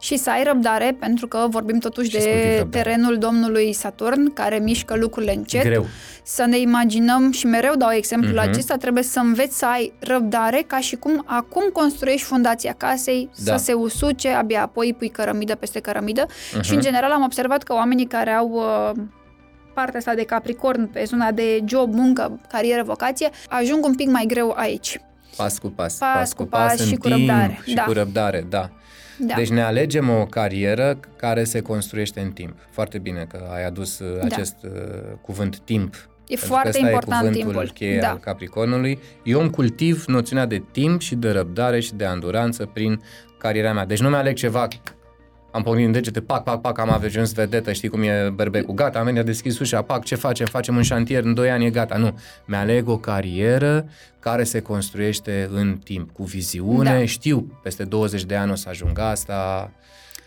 Și 0.00 0.16
să 0.16 0.30
ai 0.30 0.42
răbdare, 0.44 0.96
pentru 1.00 1.26
că 1.26 1.46
vorbim 1.50 1.78
totuși 1.78 2.10
Și 2.10 2.20
sportiv 2.20 2.40
de 2.42 2.56
răbdare. 2.58 2.82
terenul 2.84 3.18
domnului 3.18 3.72
Saturn, 3.72 4.32
care 4.32 4.58
mișcă 4.58 4.96
lucrurile 4.96 5.34
încet. 5.34 5.62
Greu. 5.62 5.86
Să 6.22 6.44
ne 6.44 6.58
imaginăm, 6.58 7.32
și 7.32 7.46
mereu 7.46 7.74
dau 7.76 7.90
exemplul 7.92 8.34
Mhm. 8.40 8.48
acesta, 8.48 8.76
trebuie 8.76 9.02
să 9.02 9.18
înveți 9.18 9.58
să 9.58 9.66
ai 9.66 9.92
răbdare, 9.98 10.64
ca 10.66 10.78
și 10.80 10.96
cum 10.96 11.22
acum 11.26 11.62
construiești 11.72 12.26
fundația 12.26 12.74
casei, 12.76 13.30
Da. 13.44 13.56
să 13.56 13.64
se 13.64 13.72
usuce, 13.72 14.28
abia 14.28 14.62
apoi 14.62 14.94
pui 14.98 15.08
cărămidă 15.08 15.54
peste 15.54 15.80
cărămidă. 15.80 16.26
Mhm. 16.52 16.62
Și, 16.62 16.74
în 16.74 16.80
general, 16.80 17.10
am 17.10 17.22
observat 17.22 17.62
că 17.62 17.72
oamenii 17.74 18.06
care 18.06 18.30
au 18.30 18.48
uh, 18.50 19.02
partea 19.74 19.98
asta 19.98 20.14
de 20.14 20.24
Capricorn 20.24 20.86
pe 20.86 21.04
zona 21.04 21.30
de 21.30 21.62
job, 21.66 21.94
muncă, 21.94 22.40
carieră, 22.48 22.82
vocație, 22.82 23.30
ajung 23.48 23.84
un 23.84 23.94
pic 23.94 24.08
mai 24.08 24.24
greu 24.28 24.54
aici. 24.56 25.00
Pas 25.36 25.58
cu 25.58 25.68
pas, 25.68 25.98
Pas 25.98 26.32
cu 26.32 26.44
pas 26.44 26.78
în 26.80 26.86
și 26.86 26.94
cu 26.94 27.08
timp 27.08 27.16
răbdare, 27.18 27.60
Și 27.66 27.74
da. 27.74 27.82
cu 27.82 27.92
răbdare, 27.92 28.46
da. 28.48 28.70
Da. 29.18 29.34
Deci 29.34 29.50
ne 29.50 29.62
alegem 29.62 30.10
o 30.10 30.26
carieră 30.26 30.98
care 31.16 31.44
se 31.44 31.60
construiește 31.60 32.20
în 32.20 32.30
timp. 32.30 32.54
Foarte 32.70 32.98
bine 32.98 33.26
că 33.28 33.48
ai 33.54 33.64
adus 33.66 33.98
uh, 33.98 34.18
Da. 34.20 34.24
acest 34.26 34.56
uh, 34.64 34.70
cuvânt 35.20 35.58
timp. 35.58 35.94
E 35.94 36.00
Pentru 36.26 36.46
foarte 36.46 36.70
că 36.70 36.76
ăsta 36.76 36.90
important 36.90 37.22
e 37.24 37.38
cuvântul 37.38 37.52
timpul. 37.60 37.72
cheie 37.74 37.98
Da. 38.00 38.10
al 38.10 38.18
Capricornului. 38.18 38.98
Eu 39.22 39.40
îmi 39.40 39.50
cultiv 39.50 40.04
noțiunea 40.06 40.46
de 40.46 40.62
timp 40.72 41.00
și 41.00 41.14
de 41.14 41.30
răbdare 41.30 41.80
și 41.80 41.94
de 41.94 42.04
anduranță 42.04 42.70
prin 42.72 43.00
cariera 43.38 43.72
mea. 43.72 43.86
Deci 43.86 44.00
nu 44.00 44.08
mi-aleg 44.08 44.34
ceva 44.36 44.68
am 45.52 45.62
pornit 45.62 45.86
în 45.86 45.92
degete, 45.92 46.20
pac, 46.20 46.42
pac, 46.42 46.60
pac, 46.60 46.78
am 46.78 46.90
ajuns 46.90 47.32
vedetă, 47.32 47.72
știi 47.72 47.88
cum 47.88 48.02
e 48.02 48.32
berbecul, 48.34 48.74
gata, 48.74 48.98
am 48.98 49.04
venit, 49.04 49.20
a 49.20 49.24
deschis 49.24 49.58
ușa, 49.58 49.82
pac, 49.82 50.04
ce 50.04 50.14
facem? 50.14 50.46
Facem 50.46 50.76
un 50.76 50.82
șantier, 50.82 51.24
în 51.24 51.34
2 51.34 51.50
ani 51.50 51.66
e 51.66 51.70
gata. 51.70 51.96
Nu, 51.96 52.18
mi-aleg 52.44 52.88
o 52.88 52.96
carieră 52.96 53.86
care 54.18 54.44
se 54.44 54.60
construiește 54.60 55.48
în 55.52 55.78
timp, 55.84 56.10
cu 56.12 56.22
viziune, 56.22 56.98
Da. 56.98 57.04
știu, 57.04 57.60
peste 57.62 57.84
20 57.84 58.24
de 58.24 58.34
ani 58.36 58.50
o 58.50 58.54
să 58.54 58.68
ajung 58.68 58.98
asta, 58.98 59.70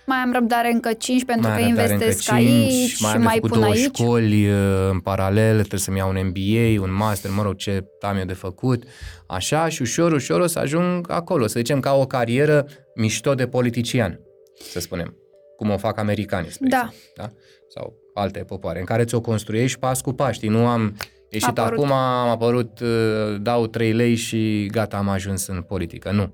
Mai 0.07 0.18
am 0.18 0.31
răbdare 0.34 0.72
încă 0.72 0.93
5 0.93 1.26
pentru 1.26 1.47
mai 1.47 1.57
că 1.57 1.64
am 1.64 1.68
răbdare 1.69 1.91
investesc 1.93 2.31
încă 2.31 2.41
cinci, 2.41 2.61
aici 2.61 2.99
mai 2.99 3.10
și 3.10 3.15
am 3.15 3.19
de 3.19 3.23
mai 3.23 3.34
făcut 3.35 3.49
pun 3.49 3.60
două 3.60 3.72
aici. 3.72 3.84
școli 3.84 4.47
uh, 4.47 4.89
în 4.91 4.99
paralel, 4.99 5.57
trebuie 5.57 5.80
să-mi 5.80 5.97
iau 5.97 6.10
un 6.10 6.18
MBA, 6.26 6.81
un 6.81 6.95
master, 6.95 7.31
mă 7.31 7.41
rog, 7.41 7.56
ce 7.56 7.84
am 8.02 8.18
eu 8.18 8.26
de 8.26 8.34
făcut. 8.34 8.84
Așa 9.27 9.69
și 9.69 9.81
ușor, 9.81 10.11
ușor 10.11 10.39
o 10.39 10.47
să 10.47 10.60
ajung 10.60 11.11
acolo, 11.11 11.47
să 11.47 11.53
zicem 11.57 11.80
ca 11.80 11.93
o 11.93 12.06
carieră 12.06 12.65
mișto 12.95 13.34
de 13.35 13.47
politician, 13.47 14.19
să 14.60 14.80
spunem, 14.80 15.15
cum 15.57 15.69
o 15.69 15.77
fac 15.77 15.98
americanii, 15.98 16.52
spre 16.52 16.68
Da. 16.69 16.77
exemplu, 16.77 17.11
da? 17.15 17.32
Sau 17.68 17.94
alte 18.14 18.40
popoare, 18.40 18.80
în 18.80 18.86
care 18.86 19.03
ți-o 19.06 19.22
construiești 19.22 19.80
pas 19.80 20.02
cu 20.02 20.11
pas, 20.14 20.34
știi? 20.34 20.49
Nu 20.49 20.68
am 20.68 20.95
ieșit 21.30 21.48
Apărut. 21.57 21.77
acum, 21.80 21.91
am 21.91 22.30
apărut, 22.30 22.80
uh, 22.80 23.36
dau 23.41 23.68
3 23.68 23.91
lei 23.94 24.15
și 24.15 24.65
gata, 24.72 24.98
am 24.98 25.10
ajuns 25.10 25.48
în 25.48 25.61
politică. 25.61 26.11
Nu. 26.11 26.34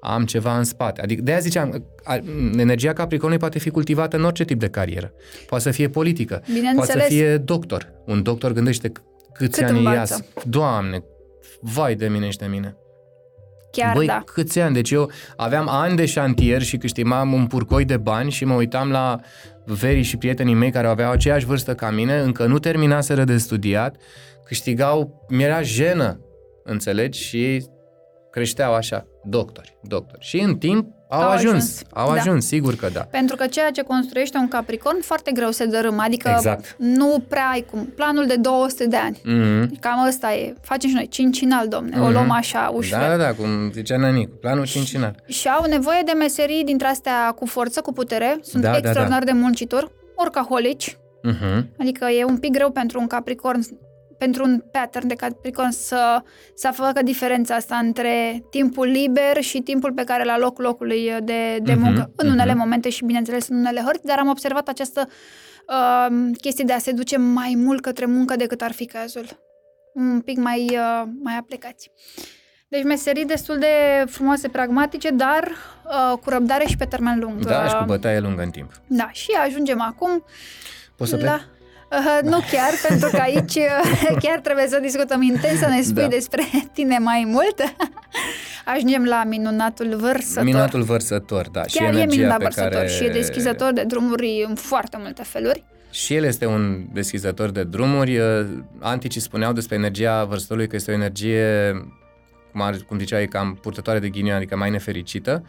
Am 0.00 0.24
ceva 0.24 0.58
în 0.58 0.64
spate. 0.64 1.00
Adică 1.00 1.22
de-aia 1.22 1.40
ziceam, 1.40 1.86
a- 2.04 2.18
energia 2.56 2.92
Capricornului 2.92 3.38
poate 3.38 3.58
fi 3.58 3.70
cultivată 3.70 4.16
în 4.16 4.24
orice 4.24 4.44
tip 4.44 4.58
de 4.58 4.68
carieră. 4.68 5.12
Poate 5.46 5.64
să 5.64 5.70
fie 5.70 5.88
politică, 5.88 6.34
poate 6.34 6.52
să 6.52 6.58
Bineînțeles. 6.58 7.06
fie 7.06 7.36
doctor. 7.36 7.92
Un 8.06 8.22
doctor 8.22 8.52
gândește 8.52 8.88
c- 8.88 9.02
câți 9.32 9.58
Cât 9.58 9.68
ani 9.68 9.78
învață. 9.78 9.96
iasă. 9.96 10.24
Doamne, 10.48 11.04
vai 11.60 11.94
de 11.94 12.08
mine 12.08 12.30
și 12.30 12.38
de 12.38 12.46
mine. 12.46 12.76
Chiar 13.72 13.94
Băi, 13.94 14.06
da. 14.06 14.22
câți 14.24 14.60
ani? 14.60 14.74
Deci 14.74 14.90
eu 14.90 15.10
aveam 15.36 15.68
ani 15.68 15.96
de 15.96 16.06
șantier 16.06 16.62
și 16.62 16.76
câștigam 16.76 17.32
un 17.32 17.46
purcoi 17.46 17.84
de 17.84 17.96
bani 17.96 18.30
și 18.30 18.44
mă 18.44 18.54
uitam 18.54 18.90
la 18.90 19.20
verii 19.64 20.02
și 20.02 20.16
prietenii 20.16 20.54
mei 20.54 20.70
care 20.70 20.86
aveau 20.86 21.12
aceeași 21.12 21.46
vârstă 21.46 21.74
ca 21.74 21.90
mine, 21.90 22.18
încă 22.20 22.46
nu 22.46 22.58
terminaseră 22.58 23.24
de 23.24 23.36
studiat, 23.36 23.96
câștigau, 24.44 25.26
mi-era 25.28 25.62
jenă, 25.62 26.20
înțelegi? 26.64 27.22
Și 27.22 27.44
ei 27.44 27.66
creșteau 28.30 28.74
așa, 28.74 29.06
doctori, 29.24 29.76
doctori. 29.82 30.24
Și 30.24 30.40
în 30.40 30.56
timp 30.56 30.86
au, 31.14 31.20
Au 31.22 31.28
ajuns, 31.30 31.52
ajuns, 31.54 31.82
au 31.92 32.14
da. 32.14 32.20
ajuns, 32.20 32.46
sigur 32.46 32.74
că 32.76 32.88
da. 32.92 33.00
Pentru 33.00 33.36
că 33.36 33.46
ceea 33.46 33.70
ce 33.70 33.82
construiește 33.82 34.38
un 34.38 34.48
Capricorn 34.48 35.00
foarte 35.00 35.30
greu 35.32 35.50
se 35.50 35.64
dărâmă, 35.66 36.02
adică 36.02 36.32
Exact. 36.34 36.74
nu 36.78 37.24
prea 37.28 37.48
ai 37.52 37.64
cum. 37.70 37.84
Planul 37.84 38.26
de 38.26 38.36
200 38.36 38.86
de 38.86 38.96
ani. 38.96 39.20
Mhm. 39.24 39.78
Cam 39.80 40.06
ăsta 40.06 40.32
e. 40.34 40.54
Facem 40.60 40.88
și 40.90 40.94
noi 40.96 41.08
cincinal, 41.08 41.68
domne. 41.68 41.96
O 42.00 42.02
Mhm. 42.02 42.12
luăm 42.12 42.30
așa 42.30 42.70
ușor. 42.74 42.98
Da, 42.98 43.08
da, 43.08 43.16
da, 43.16 43.32
cum 43.34 43.70
zicea 43.72 43.96
Nănicu, 43.96 44.36
planul 44.40 44.66
cincinal. 44.66 45.14
Și 45.26 45.48
au 45.48 45.64
nevoie 45.68 46.02
de 46.04 46.12
meserii 46.12 46.64
dintre 46.64 46.86
astea 46.86 47.32
cu 47.38 47.46
forță, 47.46 47.80
cu 47.80 47.92
putere. 47.92 48.38
Sunt 48.42 48.62
Da, 48.62 48.70
da, 48.70 48.76
extraordinar 48.76 49.24
de 49.24 49.32
muncitori, 49.32 49.90
orcaholici. 50.14 50.96
Mhm. 51.22 51.68
Adică 51.80 52.04
e 52.08 52.24
un 52.24 52.36
pic 52.38 52.50
greu 52.52 52.70
pentru 52.70 53.00
un 53.00 53.06
Capricorn, 53.06 53.60
pentru 54.24 54.44
un 54.44 54.62
pattern 54.72 55.06
de 55.06 55.14
Capricorn 55.14 55.70
să, 55.70 56.22
să 56.54 56.70
facă 56.72 57.02
diferența 57.02 57.54
asta 57.54 57.76
între 57.76 58.42
timpul 58.50 58.86
liber 58.86 59.40
și 59.40 59.60
timpul 59.60 59.92
pe 59.92 60.04
care 60.04 60.24
la 60.24 60.38
loc 60.38 60.58
locului 60.58 61.14
de, 61.22 61.58
de 61.62 61.72
Mhm, 61.72 61.82
muncă. 61.82 62.12
În 62.16 62.26
mhm. 62.26 62.34
unele 62.34 62.54
momente 62.54 62.88
și, 62.88 63.04
bineînțeles, 63.04 63.48
în 63.48 63.56
unele 63.56 63.80
hărți, 63.84 64.06
dar 64.06 64.18
am 64.18 64.28
observat 64.28 64.68
această 64.68 65.08
uh, 65.68 66.30
chestie 66.40 66.64
de 66.64 66.72
a 66.72 66.78
se 66.78 66.92
duce 66.92 67.16
mai 67.18 67.54
mult 67.56 67.80
către 67.82 68.04
muncă 68.06 68.36
decât 68.36 68.60
ar 68.62 68.72
fi 68.72 68.86
cazul. 68.86 69.26
un 69.94 70.20
pic 70.20 70.38
mai, 70.38 70.66
uh, 70.70 71.02
mai 71.22 71.36
aplicați. 71.38 71.90
Deci 72.68 72.82
meserii 72.84 73.24
destul 73.24 73.58
de 73.58 74.04
frumoase, 74.06 74.48
pragmatice, 74.48 75.10
dar 75.10 75.48
uh, 75.84 76.18
cu 76.18 76.30
răbdare 76.30 76.64
și 76.66 76.76
pe 76.76 76.84
termen 76.84 77.18
lung. 77.18 77.44
Da, 77.44 77.66
și 77.68 77.74
cu 77.74 77.80
Uh, 77.80 77.86
bătaie 77.86 78.18
lungă 78.20 78.42
în 78.42 78.50
timp. 78.50 78.70
da, 78.86 79.08
și 79.12 79.30
ajungem 79.46 79.80
acum 79.80 80.24
Poți 80.96 81.10
să 81.10 81.16
plec? 81.16 81.48
La... 81.92 81.98
Uh, 81.98 82.30
nu 82.30 82.38
chiar, 82.50 82.72
pentru 82.88 83.08
că 83.10 83.20
aici 83.20 83.54
uh, 83.54 84.16
chiar 84.22 84.40
trebuie 84.40 84.66
să 84.68 84.78
discutăm 84.82 85.22
intens, 85.22 85.58
să 85.58 85.68
ne 85.68 85.82
spui 85.82 86.02
Da. 86.02 86.08
despre 86.08 86.42
tine 86.72 86.98
mai 86.98 87.24
mult. 87.26 87.60
Ajungem 88.74 89.04
la 89.04 89.24
minunatul 89.24 89.96
vărsător. 89.96 90.44
Minunatul 90.44 90.82
vărsător, 90.82 91.48
da. 91.48 91.66
și 91.66 91.76
Chiar 91.76 91.86
e 91.86 91.96
energia 91.96 92.14
minunat 92.16 92.36
pe 92.38 92.42
vărsător 92.42 92.72
care... 92.72 92.88
și 92.88 93.04
e 93.04 93.08
deschizător 93.08 93.72
de 93.72 93.82
drumuri 93.82 94.44
în 94.48 94.54
foarte 94.54 94.96
multe 95.00 95.22
feluri. 95.22 95.64
Și 95.90 96.14
el 96.14 96.24
este 96.24 96.46
un 96.46 96.84
deschizător 96.92 97.50
de 97.50 97.64
drumuri. 97.64 98.18
Uh, 98.18 98.46
Anticii 98.78 99.20
spuneau 99.20 99.52
despre 99.52 99.76
energia 99.76 100.24
vărsătorului 100.24 100.68
că 100.68 100.76
este 100.76 100.90
o 100.90 100.94
energie, 100.94 101.72
cum, 102.52 102.60
ar, 102.60 102.76
cum 102.88 102.98
ziceai, 102.98 103.26
cam 103.26 103.58
purtătoare 103.62 103.98
de 103.98 104.08
ghinion, 104.08 104.36
adică 104.36 104.56
mai 104.56 104.70
nefericită, 104.70 105.44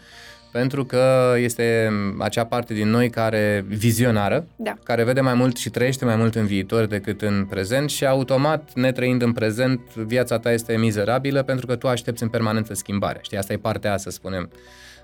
pentru 0.54 0.86
că 0.86 1.34
este 1.38 1.92
acea 2.20 2.46
parte 2.46 2.74
din 2.74 2.90
noi 2.90 3.10
care 3.10 3.66
vizionară, 3.68 4.46
Da. 4.56 4.74
care 4.84 5.04
vede 5.04 5.22
mai 5.22 5.34
mult 5.34 5.58
și 5.58 5.70
trăiește 5.70 6.06
mai 6.06 6.16
mult 6.16 6.36
în 6.36 6.46
viitor 6.46 6.86
decât 6.86 7.22
în 7.22 7.46
prezent 7.50 7.90
și 7.90 8.06
automat, 8.06 8.70
netrăind 8.74 9.22
în 9.22 9.32
prezent, 9.32 9.94
viața 9.96 10.40
ta 10.40 10.52
este 10.52 10.78
mizerabilă 10.78 11.44
pentru 11.44 11.66
că 11.66 11.76
tu 11.76 11.88
aștepți 11.88 12.24
în 12.24 12.30
permanență 12.30 12.74
schimbare. 12.74 13.20
Știi, 13.22 13.38
asta 13.38 13.54
e 13.54 13.58
partea, 13.58 13.98
să 13.98 14.10
spunem, 14.10 14.50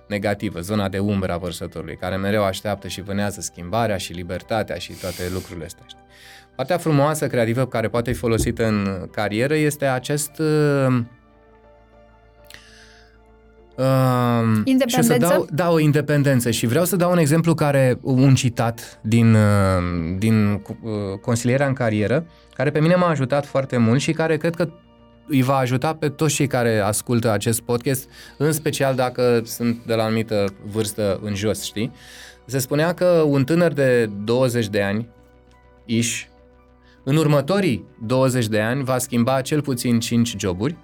negativă, 0.07 0.59
zona 0.59 0.89
de 0.89 0.99
umbră 0.99 1.33
a 1.33 1.37
vărsătorului, 1.37 1.95
care 1.95 2.15
mereu 2.15 2.43
așteaptă 2.43 2.87
și 2.87 3.01
vânează 3.01 3.41
schimbarea 3.41 3.97
și 3.97 4.13
libertatea 4.13 4.75
și 4.75 4.93
toate 4.93 5.23
lucrurile 5.33 5.65
astea. 5.65 5.83
Știi? 5.87 6.03
Partea 6.55 6.77
frumoasă, 6.77 7.27
creativă, 7.27 7.65
care 7.65 7.87
poate 7.87 8.11
fi 8.11 8.17
folosită 8.17 8.65
în 8.65 9.07
carieră 9.11 9.55
este 9.55 9.85
acest... 9.85 10.39
Uh, 10.39 10.99
Uh, 13.79 13.85
și 14.87 14.99
o 14.99 15.01
să 15.01 15.13
Independență? 15.13 15.27
dau, 15.27 15.47
da, 15.51 15.71
o 15.71 15.79
independență 15.79 16.51
și 16.51 16.67
vreau 16.67 16.85
să 16.85 16.95
dau 16.95 17.11
un 17.11 17.17
exemplu 17.17 17.53
care, 17.53 17.99
un 18.01 18.35
citat 18.35 18.99
din, 19.01 19.33
uh, 19.33 19.41
din 20.17 20.51
uh, 20.51 20.91
consilierea 21.21 21.67
în 21.67 21.73
carieră, 21.73 22.25
care 22.53 22.69
pe 22.69 22.79
mine 22.79 22.95
m-a 22.95 23.09
ajutat 23.09 23.45
foarte 23.45 23.77
mult 23.77 23.99
și 23.99 24.11
care 24.11 24.37
cred 24.37 24.55
că 24.55 24.69
îi 25.27 25.41
va 25.41 25.55
ajuta 25.55 25.93
pe 25.93 26.09
toți 26.09 26.33
cei 26.33 26.47
care 26.47 26.79
ascultă 26.79 27.31
acest 27.31 27.61
podcast, 27.61 28.09
în 28.37 28.51
special 28.51 28.95
dacă 28.95 29.41
sunt 29.45 29.81
de 29.85 29.93
la 29.93 30.03
anumită 30.03 30.45
vârstă 30.71 31.19
în 31.23 31.35
jos, 31.35 31.63
știi? 31.63 31.91
Se 32.45 32.57
spunea 32.57 32.93
că 32.93 33.05
un 33.05 33.43
tânăr 33.43 33.73
de 33.73 34.09
20 34.23 34.67
de 34.67 34.81
ani, 34.81 35.07
iși, 35.85 36.29
în 37.03 37.15
următorii 37.15 37.85
20 38.05 38.47
de 38.47 38.59
ani 38.59 38.83
va 38.83 38.97
schimba 38.97 39.41
cel 39.41 39.61
puțin 39.61 39.99
5 39.99 40.35
joburi, 40.37 40.75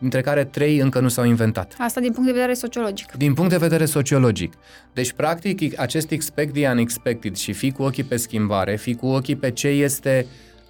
dintre 0.00 0.20
care 0.20 0.44
3 0.44 0.78
încă 0.78 1.00
nu 1.00 1.08
s-au 1.08 1.24
inventat. 1.24 1.74
Asta 1.78 2.00
din 2.00 2.12
punct 2.12 2.26
de 2.26 2.32
vedere 2.32 2.54
sociologic. 2.54 3.12
Din 3.12 3.34
punct 3.34 3.50
de 3.50 3.56
vedere 3.56 3.84
sociologic. 3.84 4.52
Deci, 4.92 5.12
practic, 5.12 5.80
acest 5.80 6.10
expect 6.10 6.54
the 6.54 6.68
unexpected 6.68 7.36
și 7.36 7.52
fi 7.52 7.70
cu 7.70 7.82
ochii 7.82 8.04
pe 8.04 8.16
schimbare, 8.16 8.76
fi 8.76 8.94
cu 8.94 9.06
ochii 9.06 9.36
pe 9.36 9.50
ce 9.50 9.68
este 9.68 10.26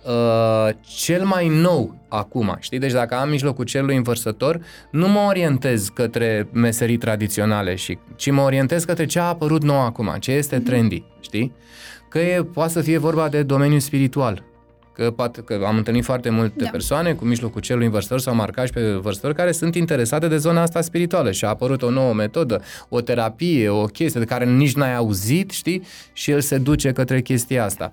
uh, 0.07 0.75
cel 0.81 1.25
mai 1.25 1.49
nou 1.49 1.95
acum, 2.09 2.57
știi? 2.61 2.79
Deci 2.79 2.93
dacă 2.93 3.15
am 3.15 3.29
mijlocul 3.29 3.65
celui 3.65 3.97
învărsător, 3.97 4.61
nu 4.91 5.09
mă 5.09 5.21
orientez 5.29 5.89
către 5.89 6.49
meserii 6.53 6.97
tradiționale, 6.97 7.75
și, 7.75 7.99
ci 8.17 8.31
mă 8.31 8.43
orientez 8.43 8.85
către 8.85 9.07
ce 9.07 9.19
a 9.19 9.25
apărut 9.25 9.63
nou 9.63 9.81
acum, 9.81 10.17
ce 10.21 10.33
este 10.33 10.59
trendy, 10.59 11.05
știi? 11.21 11.53
Că 12.09 12.19
e, 12.19 12.45
poate 12.45 12.73
să 12.73 12.81
fie 12.81 12.99
vorba 12.99 13.29
de 13.29 13.43
domeniul 13.43 13.81
spiritual, 13.81 14.45
că, 15.01 15.11
poate, 15.11 15.41
că 15.41 15.63
am 15.67 15.77
întâlnit 15.77 16.05
foarte 16.05 16.31
multe 16.31 16.65
Da. 16.65 16.71
persoane 16.71 17.15
cu 17.15 17.25
mijlocul 17.25 17.61
celui 17.61 17.85
învărsător 17.85 18.21
sau 18.21 18.35
marcași 18.35 18.73
pe 18.73 18.93
vărsători 18.93 19.35
care 19.35 19.53
sunt 19.53 19.75
interesate 19.75 20.29
de 20.29 20.37
zona 20.37 20.63
asta 20.63 20.81
spirituală 20.81 21.31
și 21.31 21.45
a 21.45 21.49
apărut 21.49 21.83
o 21.83 21.91
nouă 21.91 22.13
metodă, 22.13 22.63
o 22.89 23.01
terapie, 23.01 23.69
o 23.69 23.85
chestie 23.85 24.21
de 24.21 24.27
care 24.27 24.45
nici 24.45 24.75
n-ai 24.75 24.95
auzit, 24.95 25.51
știi? 25.51 25.83
Și 26.13 26.31
el 26.31 26.41
se 26.41 26.59
duce 26.59 26.93
către 26.93 27.21
chestia 27.21 27.65
asta. 27.65 27.93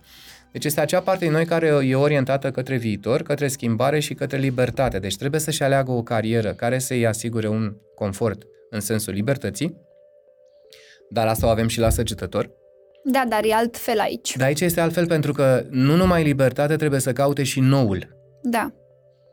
Deci 0.51 0.65
este 0.65 0.81
acea 0.81 0.99
parte 0.99 1.23
din 1.25 1.33
noi 1.33 1.45
care 1.45 1.67
e 1.67 1.95
orientată 1.95 2.51
către 2.51 2.77
viitor, 2.77 3.21
către 3.21 3.47
schimbare 3.47 3.99
și 3.99 4.13
către 4.13 4.37
libertate. 4.37 4.99
Deci 4.99 5.17
trebuie 5.17 5.39
să-și 5.39 5.63
aleagă 5.63 5.91
o 5.91 6.01
carieră 6.01 6.49
care 6.49 6.79
să-i 6.79 7.07
asigure 7.07 7.47
un 7.47 7.73
confort 7.95 8.43
în 8.69 8.79
sensul 8.79 9.13
libertății, 9.13 9.77
dar 11.09 11.27
asta 11.27 11.45
o 11.47 11.49
avem 11.49 11.67
și 11.67 11.79
la 11.79 11.89
săgetător. 11.89 12.49
Da, 13.03 13.23
dar 13.29 13.39
e 13.43 13.53
altfel 13.53 13.99
aici. 13.99 14.35
Dar 14.37 14.47
aici 14.47 14.61
este 14.61 14.81
altfel 14.81 15.07
pentru 15.07 15.31
că 15.31 15.63
nu 15.69 15.95
numai 15.95 16.23
libertate 16.23 16.75
trebuie 16.75 16.99
să 16.99 17.13
caute 17.13 17.43
și 17.43 17.59
noul. 17.59 18.15
Da. 18.41 18.71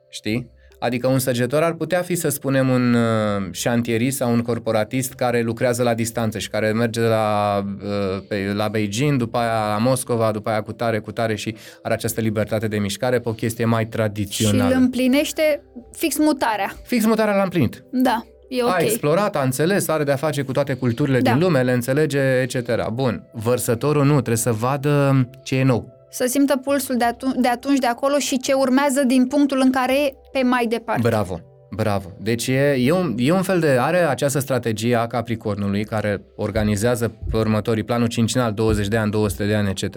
Știi? 0.08 0.52
Adică 0.78 1.06
un 1.06 1.18
săgetor 1.18 1.62
ar 1.62 1.72
putea 1.72 2.02
fi, 2.02 2.14
să 2.14 2.28
spunem, 2.28 2.68
un 2.68 2.94
uh, 2.94 3.48
șantierist 3.50 4.16
sau 4.16 4.32
un 4.32 4.42
corporatist 4.42 5.12
care 5.12 5.40
lucrează 5.42 5.82
la 5.82 5.94
distanță 5.94 6.38
și 6.38 6.48
care 6.48 6.72
merge 6.72 7.00
la, 7.00 7.58
uh, 7.82 8.22
pe, 8.28 8.52
la 8.54 8.68
Beijing, 8.68 9.18
după 9.18 9.38
aia 9.38 9.68
la 9.68 9.78
Moscova, 9.78 10.30
după 10.30 10.50
aia 10.50 10.62
cu 10.62 10.72
tare, 10.72 10.98
cu 10.98 11.12
tare 11.12 11.34
și 11.34 11.56
are 11.82 11.94
această 11.94 12.20
libertate 12.20 12.68
de 12.68 12.78
mișcare 12.78 13.20
pe 13.20 13.28
o 13.28 13.32
chestie 13.32 13.64
mai 13.64 13.82
Și 13.82 13.88
tradițională. 13.88 14.74
îl 14.74 14.80
împlinește 14.80 15.62
fix 15.92 16.18
mutarea. 16.18 16.72
Fix 16.82 17.04
mutarea 17.04 17.36
l-a 17.36 17.42
împlinit. 17.42 17.84
Da, 17.90 18.24
e 18.58 18.62
ok. 18.62 18.70
A 18.70 18.76
explorat, 18.78 19.36
a 19.36 19.42
înțeles, 19.42 19.88
are 19.88 20.04
de-a 20.04 20.16
face 20.16 20.42
cu 20.42 20.52
toate 20.52 20.74
culturile 20.74 21.20
Da. 21.20 21.30
din 21.30 21.40
lume, 21.40 21.62
le 21.62 21.72
înțelege, 21.72 22.20
etc. 22.20 22.88
Bun, 22.92 23.22
vărsătorul 23.32 24.04
nu, 24.04 24.12
trebuie 24.12 24.36
să 24.36 24.52
vadă 24.52 25.26
ce 25.42 25.56
e 25.56 25.62
nou. 25.64 25.92
Să 26.10 26.24
simtă 26.28 26.56
pulsul 26.56 26.96
de, 26.96 27.04
atu- 27.04 27.34
de 27.40 27.48
atunci, 27.48 27.78
de 27.78 27.86
acolo 27.86 28.18
și 28.18 28.38
ce 28.38 28.52
urmează 28.52 29.02
din 29.06 29.26
punctul 29.26 29.60
în 29.64 29.70
care 29.70 30.04
e 30.04 30.14
pe 30.32 30.42
mai 30.42 30.66
departe. 30.66 31.08
Bravo, 31.08 31.40
bravo. 31.70 32.12
Deci 32.20 32.46
e, 32.46 32.76
e, 32.78 32.92
un, 32.92 33.14
e 33.18 33.32
un 33.32 33.42
fel 33.42 33.60
de... 33.60 33.76
Are 33.80 33.98
această 33.98 34.38
strategie 34.38 34.94
a 34.96 35.06
Capricornului 35.06 35.84
care 35.84 36.22
organizează 36.36 37.12
pe 37.30 37.36
următorii 37.36 37.82
planul 37.82 38.06
cincinal 38.06 38.52
20 38.52 38.88
de 38.88 38.96
ani, 38.96 39.10
200 39.10 39.46
de 39.46 39.54
ani, 39.54 39.68
etc. 39.68 39.96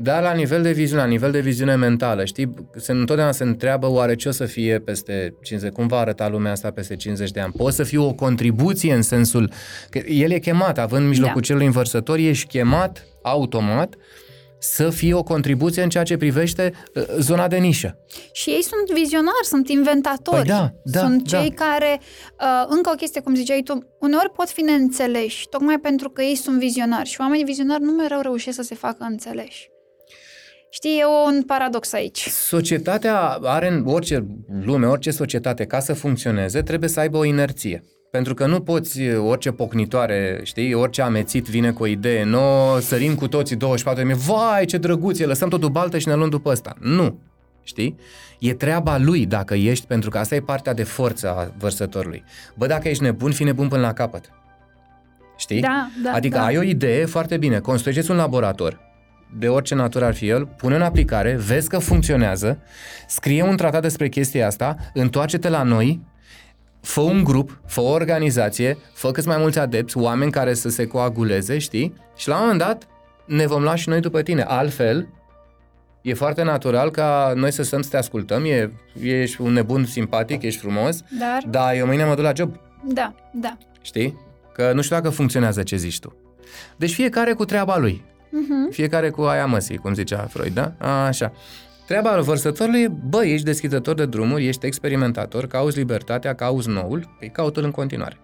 Dar 0.00 0.22
la 0.22 0.32
nivel 0.32 0.62
de 0.62 0.72
viziune, 0.72 1.02
la 1.02 1.08
nivel 1.08 1.30
de 1.30 1.40
viziune 1.40 1.74
mentală, 1.74 2.24
știi, 2.24 2.54
se, 2.76 2.92
întotdeauna 2.92 3.32
se 3.32 3.44
întreabă 3.44 3.90
oare 3.90 4.14
ce 4.14 4.28
o 4.28 4.30
să 4.30 4.44
fie 4.44 4.78
peste 4.78 5.34
50, 5.42 5.72
cum 5.72 5.86
va 5.86 5.98
arăta 5.98 6.28
lumea 6.28 6.52
asta 6.52 6.70
peste 6.70 6.96
50 6.96 7.30
de 7.30 7.40
ani. 7.40 7.52
Poți 7.56 7.76
să 7.76 7.82
fie 7.82 7.98
o 7.98 8.12
contribuție 8.12 8.94
în 8.94 9.02
sensul 9.02 9.50
că 9.90 9.98
el 9.98 10.30
e 10.30 10.38
chemat, 10.38 10.78
având 10.78 11.06
mijlocul 11.08 11.40
Da. 11.40 11.46
celui 11.46 11.66
învărsător, 11.66 12.18
ești 12.18 12.46
chemat 12.46 13.06
automat 13.22 13.94
să 14.60 14.90
fie 14.90 15.14
o 15.14 15.22
contribuție 15.22 15.82
în 15.82 15.88
ceea 15.88 16.04
ce 16.04 16.16
privește 16.16 16.72
uh, 16.94 17.02
zona 17.18 17.48
de 17.48 17.56
nișă. 17.56 17.98
Și 18.32 18.50
ei 18.50 18.62
sunt 18.62 18.98
vizionari, 18.98 19.46
sunt 19.46 19.68
inventatori. 19.68 20.36
Păi 20.36 20.46
da, 20.48 20.72
da, 20.84 21.00
sunt 21.00 21.30
da. 21.30 21.38
cei 21.38 21.50
care, 21.50 22.00
uh, 22.40 22.66
încă 22.68 22.90
o 22.92 22.96
chestie, 22.96 23.20
cum 23.20 23.34
ziceai 23.34 23.62
tu, 23.62 23.96
uneori 24.00 24.30
pot 24.30 24.48
fi 24.48 24.60
neînțeleși, 24.60 25.48
tocmai 25.48 25.78
pentru 25.78 26.10
că 26.10 26.22
ei 26.22 26.34
sunt 26.34 26.58
vizionari 26.58 27.08
și 27.08 27.20
oamenii 27.20 27.44
vizionari 27.44 27.82
nu 27.82 27.90
mereu 27.90 28.20
reușesc 28.20 28.56
să 28.56 28.62
se 28.62 28.74
facă 28.74 29.06
înțeleși. 29.08 29.70
Știi, 30.70 30.98
e 30.98 31.04
un 31.26 31.42
paradox 31.42 31.92
aici. 31.92 32.26
Societatea 32.28 33.20
are 33.42 33.68
în 33.68 33.82
orice 33.86 34.26
lume, 34.64 34.86
orice 34.86 35.10
societate, 35.10 35.64
ca 35.64 35.80
să 35.80 35.92
funcționeze, 35.92 36.62
trebuie 36.62 36.88
să 36.88 37.00
aibă 37.00 37.16
o 37.16 37.24
inerție. 37.24 37.84
Pentru 38.10 38.34
că 38.34 38.46
nu 38.46 38.60
poți, 38.60 39.00
orice 39.10 39.50
pocnitoare, 39.50 40.40
știi, 40.42 40.74
orice 40.74 41.02
amețit 41.02 41.46
vine 41.46 41.72
cu 41.72 41.82
o 41.82 41.86
idee 41.86 42.24
nouă, 42.24 42.80
sărim 42.80 43.14
cu 43.14 43.28
toții 43.28 43.56
24 43.56 44.02
de 44.02 44.06
mii, 44.08 44.16
vai 44.16 44.64
ce 44.64 44.76
drăguț 44.76 45.18
e, 45.18 45.26
lăsăm 45.26 45.48
totul 45.48 45.68
baltă 45.68 45.98
și 45.98 46.08
ne 46.08 46.14
luăm 46.14 46.28
după 46.28 46.50
ăsta. 46.50 46.76
Nu, 46.80 47.18
știi? 47.62 47.96
E 48.38 48.54
treaba 48.54 48.98
lui 48.98 49.26
dacă 49.26 49.54
ești, 49.54 49.86
pentru 49.86 50.10
că 50.10 50.18
asta 50.18 50.34
e 50.34 50.40
partea 50.40 50.74
de 50.74 50.82
forță 50.82 51.30
a 51.30 51.52
vărsătorului. 51.58 52.24
Bă, 52.54 52.66
dacă 52.66 52.88
ești 52.88 53.02
nebun, 53.02 53.32
fi 53.32 53.44
nebun 53.44 53.68
până 53.68 53.80
la 53.80 53.92
capăt. 53.92 54.30
Știi? 55.36 55.60
Da, 55.60 55.88
da, 56.02 56.12
adică 56.12 56.38
da. 56.38 56.44
ai 56.44 56.56
o 56.56 56.62
idee 56.62 57.04
foarte 57.04 57.36
bine, 57.36 57.58
construieți 57.58 58.10
un 58.10 58.16
laborator, 58.16 58.87
de 59.38 59.48
orice 59.48 59.74
natură 59.74 60.04
ar 60.04 60.14
fi 60.14 60.28
el, 60.28 60.46
pune 60.46 60.74
în 60.74 60.82
aplicare, 60.82 61.34
vezi 61.34 61.68
că 61.68 61.78
funcționează, 61.78 62.58
scrie 63.06 63.42
un 63.42 63.56
tratat 63.56 63.82
despre 63.82 64.08
chestia 64.08 64.46
asta, 64.46 64.76
întoarce-te 64.94 65.48
la 65.48 65.62
noi, 65.62 66.00
fă 66.80 67.00
un 67.00 67.24
grup, 67.24 67.60
fă 67.66 67.80
o 67.80 67.90
organizație, 67.90 68.78
fă 68.92 69.10
cât 69.10 69.24
mai 69.24 69.36
mulți 69.38 69.58
adepți, 69.58 69.96
oameni 69.96 70.30
care 70.30 70.54
să 70.54 70.68
se 70.68 70.86
coaguleze, 70.86 71.58
știi? 71.58 71.94
Și 72.16 72.28
la 72.28 72.34
un 72.34 72.40
moment 72.40 72.58
dat 72.58 72.86
ne 73.26 73.46
vom 73.46 73.62
lua 73.62 73.74
și 73.74 73.88
noi 73.88 74.00
după 74.00 74.22
tine. 74.22 74.42
Altfel, 74.42 75.08
e 76.02 76.14
foarte 76.14 76.42
natural 76.42 76.90
ca 76.90 77.32
noi 77.36 77.52
să 77.52 77.62
stăm 77.62 77.82
să 77.82 77.90
te 77.90 77.96
ascultăm, 77.96 78.44
e, 78.44 78.72
ești 79.02 79.40
un 79.40 79.52
nebun 79.52 79.84
simpatic, 79.84 80.42
ești 80.42 80.60
frumos, 80.60 81.00
Dar, 81.18 81.42
dar 81.48 81.74
eu 81.74 81.86
mâine 81.86 82.04
mă 82.04 82.14
duc 82.14 82.24
la 82.24 82.32
job, 82.36 82.56
da, 82.84 83.14
da. 83.32 83.56
știi? 83.82 84.18
Că 84.52 84.72
nu 84.74 84.82
știu 84.82 84.96
dacă 84.96 85.10
funcționează 85.10 85.62
ce 85.62 85.76
zici 85.76 85.98
tu. 85.98 86.16
Deci 86.76 86.92
fiecare 86.94 87.32
cu 87.32 87.44
treaba 87.44 87.78
lui. 87.78 88.04
Uh-huh. 88.28 88.70
Fiecare 88.70 89.10
cu 89.10 89.22
aia 89.22 89.46
măsii, 89.46 89.76
cum 89.76 89.94
zicea 89.94 90.26
Freud, 90.30 90.54
da? 90.54 90.72
A, 90.78 91.06
așa. 91.06 91.32
Treaba 91.86 92.20
vărsătorului 92.20 92.80
e, 92.82 92.88
bă, 93.08 93.24
ești 93.24 93.44
deschizător 93.44 93.94
de 93.94 94.06
drumuri, 94.06 94.46
ești 94.46 94.66
experimentator, 94.66 95.46
cauți 95.46 95.76
libertatea, 95.78 96.34
cauți 96.34 96.68
noul, 96.68 97.16
îi 97.20 97.28
caută 97.30 97.60
în 97.60 97.70
continuare. 97.70 98.16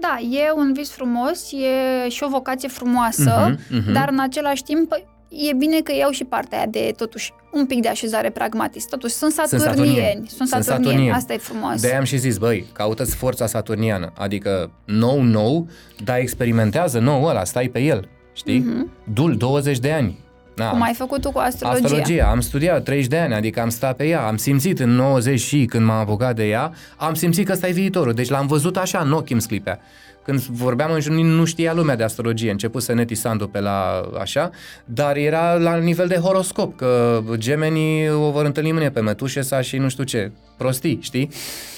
Da, 0.00 0.18
e 0.30 0.52
un 0.56 0.72
vis 0.72 0.90
frumos, 0.90 1.52
e 1.52 2.08
și 2.08 2.22
o 2.22 2.28
vocație 2.28 2.68
frumoasă, 2.68 3.56
Mhm, 3.68 3.76
mhm. 3.76 3.92
dar 3.92 4.08
în 4.10 4.20
același 4.20 4.62
timp 4.62 4.92
e 5.28 5.52
bine 5.54 5.80
că 5.80 5.92
iau 5.94 6.10
și 6.10 6.24
partea 6.24 6.58
aia 6.58 6.66
de, 6.66 6.92
totuși, 6.96 7.32
un 7.52 7.66
pic 7.66 7.80
de 7.82 7.88
așezare 7.88 8.30
pragmatist. 8.30 8.88
Totuși, 8.88 9.14
sunt 9.14 9.32
Sunt 9.32 9.48
saturnieni. 9.48 9.76
saturnieni. 9.86 10.28
Sunt 10.28 10.48
saturnieni. 10.64 11.10
Asta 11.12 11.32
e 11.32 11.36
frumos. 11.38 11.80
De 11.80 11.94
am 11.94 12.04
și 12.04 12.16
zis, 12.16 12.38
băi, 12.38 12.66
caută-ți 12.72 13.14
forța 13.16 13.46
saturniană. 13.46 14.12
Adică 14.18 14.70
nou, 14.84 15.22
nou, 15.22 15.68
dar 16.04 16.18
experimentează 16.18 16.98
nou 16.98 17.24
ăla, 17.24 17.44
stai 17.44 17.68
pe 17.68 17.80
el. 17.80 18.08
Știi? 18.36 18.60
Mm-hmm. 18.62 19.12
Dul 19.12 19.36
20 19.36 19.78
de 19.78 19.92
ani. 19.92 20.18
Na, 20.56 20.70
Cum 20.70 20.82
ai 20.82 20.94
făcut 20.94 21.20
tu 21.20 21.30
cu 21.30 21.38
astrologia. 21.38 21.84
Astrologia, 21.84 22.30
am 22.30 22.40
studiat 22.40 22.82
30 22.82 23.06
de 23.06 23.18
ani, 23.18 23.34
adică 23.34 23.60
am 23.60 23.68
stat 23.68 23.96
pe 23.96 24.06
ea, 24.06 24.26
am 24.26 24.36
simțit 24.36 24.78
în 24.80 24.90
90 24.90 25.40
și 25.40 25.64
când 25.64 25.86
m-am 25.86 25.98
apucat 25.98 26.36
de 26.36 26.48
ea, 26.48 26.72
am 26.96 27.14
simțit 27.14 27.46
că 27.46 27.52
ăsta 27.52 27.68
e 27.68 27.72
viitorul, 27.72 28.12
deci 28.12 28.28
l-am 28.28 28.46
văzut 28.46 28.76
așa, 28.76 28.98
în 28.98 29.12
ochi 29.12 29.30
îmi 29.30 29.40
sclipea. 29.40 29.80
Când 30.24 30.40
vorbeam 30.40 30.92
în 30.92 31.00
jur, 31.00 31.12
nu 31.12 31.44
știa 31.44 31.74
lumea 31.74 31.96
de 31.96 32.02
astrologie, 32.02 32.50
început 32.50 32.82
să 32.82 32.92
neti 32.92 33.14
Sandu 33.14 33.48
pe 33.48 33.60
la 33.60 34.02
așa, 34.20 34.50
dar 34.84 35.16
era 35.16 35.54
la 35.54 35.76
nivel 35.76 36.06
de 36.06 36.16
horoscop, 36.16 36.76
că 36.76 37.22
gemenii 37.36 38.10
o 38.10 38.30
vor 38.30 38.44
întâlni 38.44 38.72
mâine 38.72 38.90
pe 38.90 39.00
Metușesa 39.00 39.60
și 39.60 39.76
nu 39.76 39.88
știu 39.88 40.04
ce, 40.04 40.32
prostii, 40.56 40.98
știi? 41.02 41.30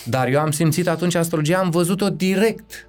Dar 0.05 0.29
eu 0.29 0.41
am 0.41 0.51
simțit 0.51 0.89
atunci 0.89 1.15
astrologia, 1.15 1.59
am 1.59 1.71
văzut-o 1.71 2.09
direct, 2.09 2.89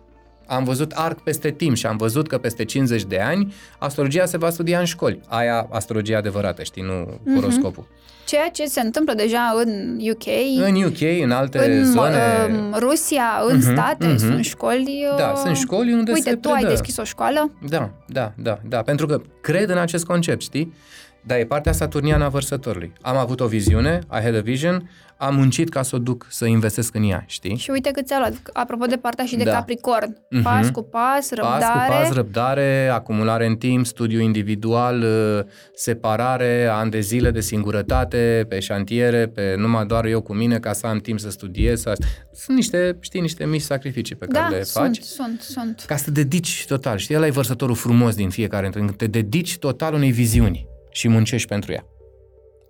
am 0.50 0.64
văzut 0.64 0.92
arc 0.92 1.20
peste 1.22 1.52
timp 1.52 1.76
și 1.76 1.86
am 1.86 1.98
văzut 1.98 2.28
că 2.28 2.38
peste 2.38 2.66
50 2.66 3.04
de 3.04 3.20
ani 3.20 3.54
astrologia 3.78 4.26
se 4.26 4.38
va 4.38 4.50
studia 4.50 4.80
în 4.80 4.86
școli. 4.86 5.20
Aia 5.28 5.68
astrologia 5.72 6.18
adevărată, 6.18 6.64
știi, 6.64 6.84
nu 6.84 7.20
Mhm. 7.24 7.36
horoscopul. 7.36 7.88
Ceea 8.26 8.50
ce 8.50 8.66
se 8.66 8.80
întâmplă 8.82 9.14
deja 9.14 9.54
în 9.66 10.00
UK, 10.12 10.26
În 10.68 10.84
UK, 10.84 11.22
în 11.24 11.32
alte 11.32 11.72
în 11.72 11.86
zone... 11.92 12.18
um, 12.50 12.74
Rusia, 12.80 13.24
în 13.48 13.56
Mhm, 13.58 13.72
state, 13.72 14.06
mhm. 14.08 14.18
sunt 14.18 14.46
școli... 14.46 15.06
Da, 15.18 15.28
uh, 15.36 15.42
sunt 15.44 15.56
școli 15.58 15.94
unde 15.94 16.12
Uite, 16.12 16.30
se 16.30 16.36
tu 16.36 16.50
ai 16.50 16.56
predă. 16.60 16.70
deschis 16.74 16.98
o 16.98 17.04
școală? 17.04 17.52
Da, 17.68 17.90
da, 18.08 18.32
da, 18.38 18.60
da, 18.68 18.82
pentru 18.82 19.06
că 19.06 19.22
cred 19.42 19.70
în 19.70 19.78
acest 19.78 20.06
concept, 20.06 20.42
știi? 20.42 20.74
Dar 21.22 21.38
e 21.38 21.46
partea 21.46 21.72
saturniană 21.72 22.24
a 22.24 22.30
vărsătorului. 22.30 22.94
Am 23.02 23.18
avut 23.18 23.40
o 23.40 23.48
viziune, 23.48 24.00
I 24.12 24.22
had 24.24 24.36
a 24.36 24.41
vision, 24.41 24.90
am 25.22 25.36
muncit 25.36 25.70
ca 25.70 25.82
să 25.82 25.96
o 25.96 26.00
duc, 26.00 26.28
să 26.30 26.46
investesc 26.46 26.96
în 26.96 27.04
ea, 27.04 27.24
știi? 27.28 27.56
Și 27.56 27.70
uite 27.70 27.91
cât 27.91 28.06
ți-a 28.06 28.18
luat. 28.18 28.34
Apropo 28.54 28.86
de 28.86 28.96
partea 28.96 29.26
și 29.26 29.36
de 29.36 29.44
Da. 29.44 29.52
Capricorn. 29.52 30.18
Mhm. 30.30 30.44
Pas 30.44 30.70
cu 30.70 30.82
pas, 30.82 31.32
răbdare. 31.32 31.64
Pas 31.64 31.86
cu 31.86 31.91
pas, 31.91 32.14
răbdare, 32.14 32.88
acumulare 32.88 33.46
în 33.46 33.56
timp, 33.56 33.86
studiu 33.86 34.20
individual, 34.20 35.02
uh, 35.02 35.46
separare, 35.74 36.66
ani 36.66 36.91
de 36.91 37.00
zile 37.00 37.32
de 37.32 37.41
singurătate, 37.41 38.46
pe 38.50 38.60
șantiere, 38.60 39.28
pe 39.28 39.56
numai 39.58 39.86
doar 39.86 40.06
eu 40.06 40.22
cu 40.22 40.34
mine 40.34 40.60
ca 40.60 40.74
să 40.74 40.88
am 40.88 40.98
timp 40.98 41.20
să 41.20 41.30
studiez. 41.30 41.82
Să... 41.82 41.94
Sunt 42.34 42.58
niște, 42.58 42.98
știi, 43.00 43.22
niște 43.22 43.46
mici 43.46 43.62
sacrificii 43.62 44.16
pe 44.16 44.26
care 44.26 44.50
da, 44.50 44.58
le 44.58 44.64
sunt, 44.64 44.86
faci. 44.86 45.02
sunt, 45.02 45.41
sunt. 45.41 45.84
Ca 45.88 45.96
să 45.96 46.04
te 46.04 46.12
dedici 46.12 46.66
total. 46.68 46.98
Știi, 46.98 47.16
ăla 47.16 47.26
e 47.26 47.30
vărsătorul 47.30 47.76
frumos 47.76 48.16
din 48.16 48.30
fiecare 48.30 48.70
dintre 48.70 48.94
Te 48.96 49.08
dedici 49.08 49.58
total 49.58 49.94
unei 49.94 50.12
viziuni 50.12 50.68
și 50.91 51.07
muncești 51.07 51.48
pentru 51.48 51.72
ea. 51.72 51.86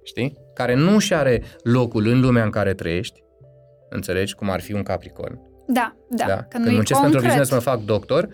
Știi? 0.03 0.37
Care 0.53 0.73
nu 0.73 0.99
și 0.99 1.13
are 1.13 1.43
locul 1.63 2.07
în 2.07 2.19
lumea 2.19 2.43
în 2.43 2.49
care 2.49 2.73
trăiești, 2.73 3.23
înțelegi, 3.89 4.35
cum 4.35 4.49
ar 4.49 4.61
fi 4.61 4.73
un 4.73 4.83
capricorn. 4.83 5.39
Da, 5.67 5.95
da. 6.09 6.25
Da? 6.25 6.35
Că 6.35 6.45
Când 6.49 6.65
nu 6.65 6.69
e 6.71 6.73
muncesc 6.73 6.99
pentru 7.01 7.17
o 7.17 7.21
concret. 7.21 7.39
viziune 7.39 7.45
să 7.45 7.53
mă 7.53 7.75
fac 7.75 7.85
doctor, 7.85 8.27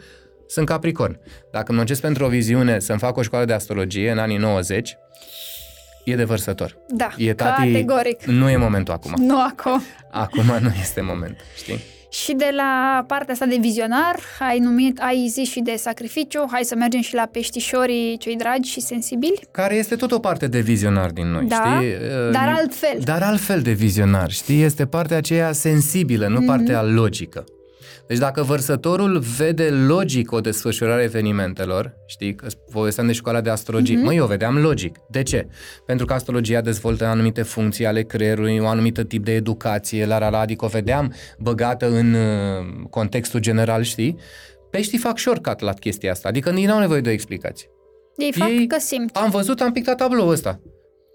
sunt 0.48 0.66
capricorn. 0.66 1.20
Dacă 1.52 1.74
muncesc 1.74 2.02
pentru 2.02 2.26
o 2.26 2.28
viziune 2.28 2.80
să-mi 2.80 3.00
fac 3.00 3.18
o 3.18 3.22
școală 3.22 3.46
de 3.46 3.54
astrologie 3.54 4.12
în 4.12 4.18
anii 4.18 4.38
90, 4.38 4.98
e 6.06 6.16
de 6.16 6.24
vărsător. 6.24 6.78
Da, 6.88 7.10
E 7.18 7.34
tati, 7.34 7.72
categoric. 7.72 8.24
Nu 8.24 8.50
e 8.50 8.58
momentul 8.58 8.94
acum. 8.94 9.14
Nu 9.18 9.42
acum. 9.42 9.82
Acum 10.12 10.44
nu 10.62 10.70
este 10.82 11.02
moment, 11.02 11.38
știi? 11.56 11.80
Și 12.24 12.34
de 12.34 12.50
la 12.56 13.04
partea 13.08 13.34
asta 13.34 13.46
de 13.46 13.58
vizionar, 13.60 14.20
ai 14.40 14.60
numit, 14.60 15.00
ai 15.00 15.28
zis 15.30 15.50
și 15.50 15.60
de 15.60 15.76
sacrificiu, 15.78 16.48
hai 16.52 16.64
să 16.64 16.76
mergem 16.76 17.02
și 17.02 17.14
la 17.14 17.30
peștișorii 17.32 18.18
cei 18.18 18.36
dragi 18.36 18.70
și 18.70 18.82
sensibili, 18.82 19.40
Care 19.52 19.76
este 19.76 19.96
tot 19.96 20.12
o 20.12 20.20
parte 20.20 20.48
de 20.48 20.60
vizionar 20.60 21.10
din 21.10 21.28
noi, 21.28 21.46
Da, 21.46 21.56
știi? 21.56 21.88
Uh, 21.88 22.32
dar 22.32 22.54
altfel. 22.58 22.98
Dar 23.04 23.22
altfel 23.22 23.62
de 23.62 23.72
vizionar, 23.72 24.32
știi? 24.32 24.64
Este 24.64 24.86
partea 24.86 25.18
aceea 25.18 25.52
sensibilă, 25.52 26.28
nu 26.28 26.42
partea 26.42 26.84
logică. 26.84 27.44
Deci 28.08 28.18
dacă 28.18 28.42
vărsătorul 28.44 29.20
vede 29.38 29.70
logic 29.70 30.32
o 30.32 30.40
desfășurare 30.40 31.02
a 31.02 31.04
evenimentelor, 31.04 31.96
știi, 32.06 32.36
că 32.36 32.48
povesteam 32.72 33.08
de 33.08 33.14
școala 33.14 33.42
de 33.42 33.50
astrologie, 33.50 33.98
măi, 33.98 34.16
eu 34.16 34.26
vedeam 34.26 34.58
logic. 34.58 34.98
De 35.10 35.24
ce? 35.24 35.48
Pentru 35.86 36.06
că 36.06 36.14
astrologia 36.14 36.62
dezvoltă 36.62 37.06
anumite 37.06 37.42
funcții 37.42 37.86
ale 37.86 38.02
creierului, 38.02 38.60
un 38.60 38.66
anumit 38.66 39.06
tip 39.08 39.24
de 39.24 39.32
educație, 39.34 40.06
la 40.06 40.18
la 40.20 40.30
la, 40.30 40.40
adică 40.40 40.66
o 40.66 40.68
vedeam 40.68 41.14
băgată 41.40 41.90
în 41.90 42.14
uh, 42.14 42.86
contextul 42.90 43.40
general, 43.40 43.82
știi? 43.84 44.18
Peștii 44.72 44.98
fac 44.98 45.18
shortcut 45.18 45.60
la 45.60 45.74
chestia 45.74 46.12
asta, 46.12 46.28
adică 46.28 46.50
ei 46.50 46.66
n-au 46.66 46.80
nevoie 46.80 47.02
de 47.02 47.10
o 47.10 47.12
explicație. 47.12 47.68
ei 48.18 48.32
fac 48.34 48.50
Ei- 48.50 48.68
că 48.68 48.80
simt. 48.80 49.16
Am 49.16 49.30
văzut, 49.30 49.62
am 49.62 49.72
pictat 49.72 49.98
tabloul 49.98 50.32
ăsta. 50.32 50.62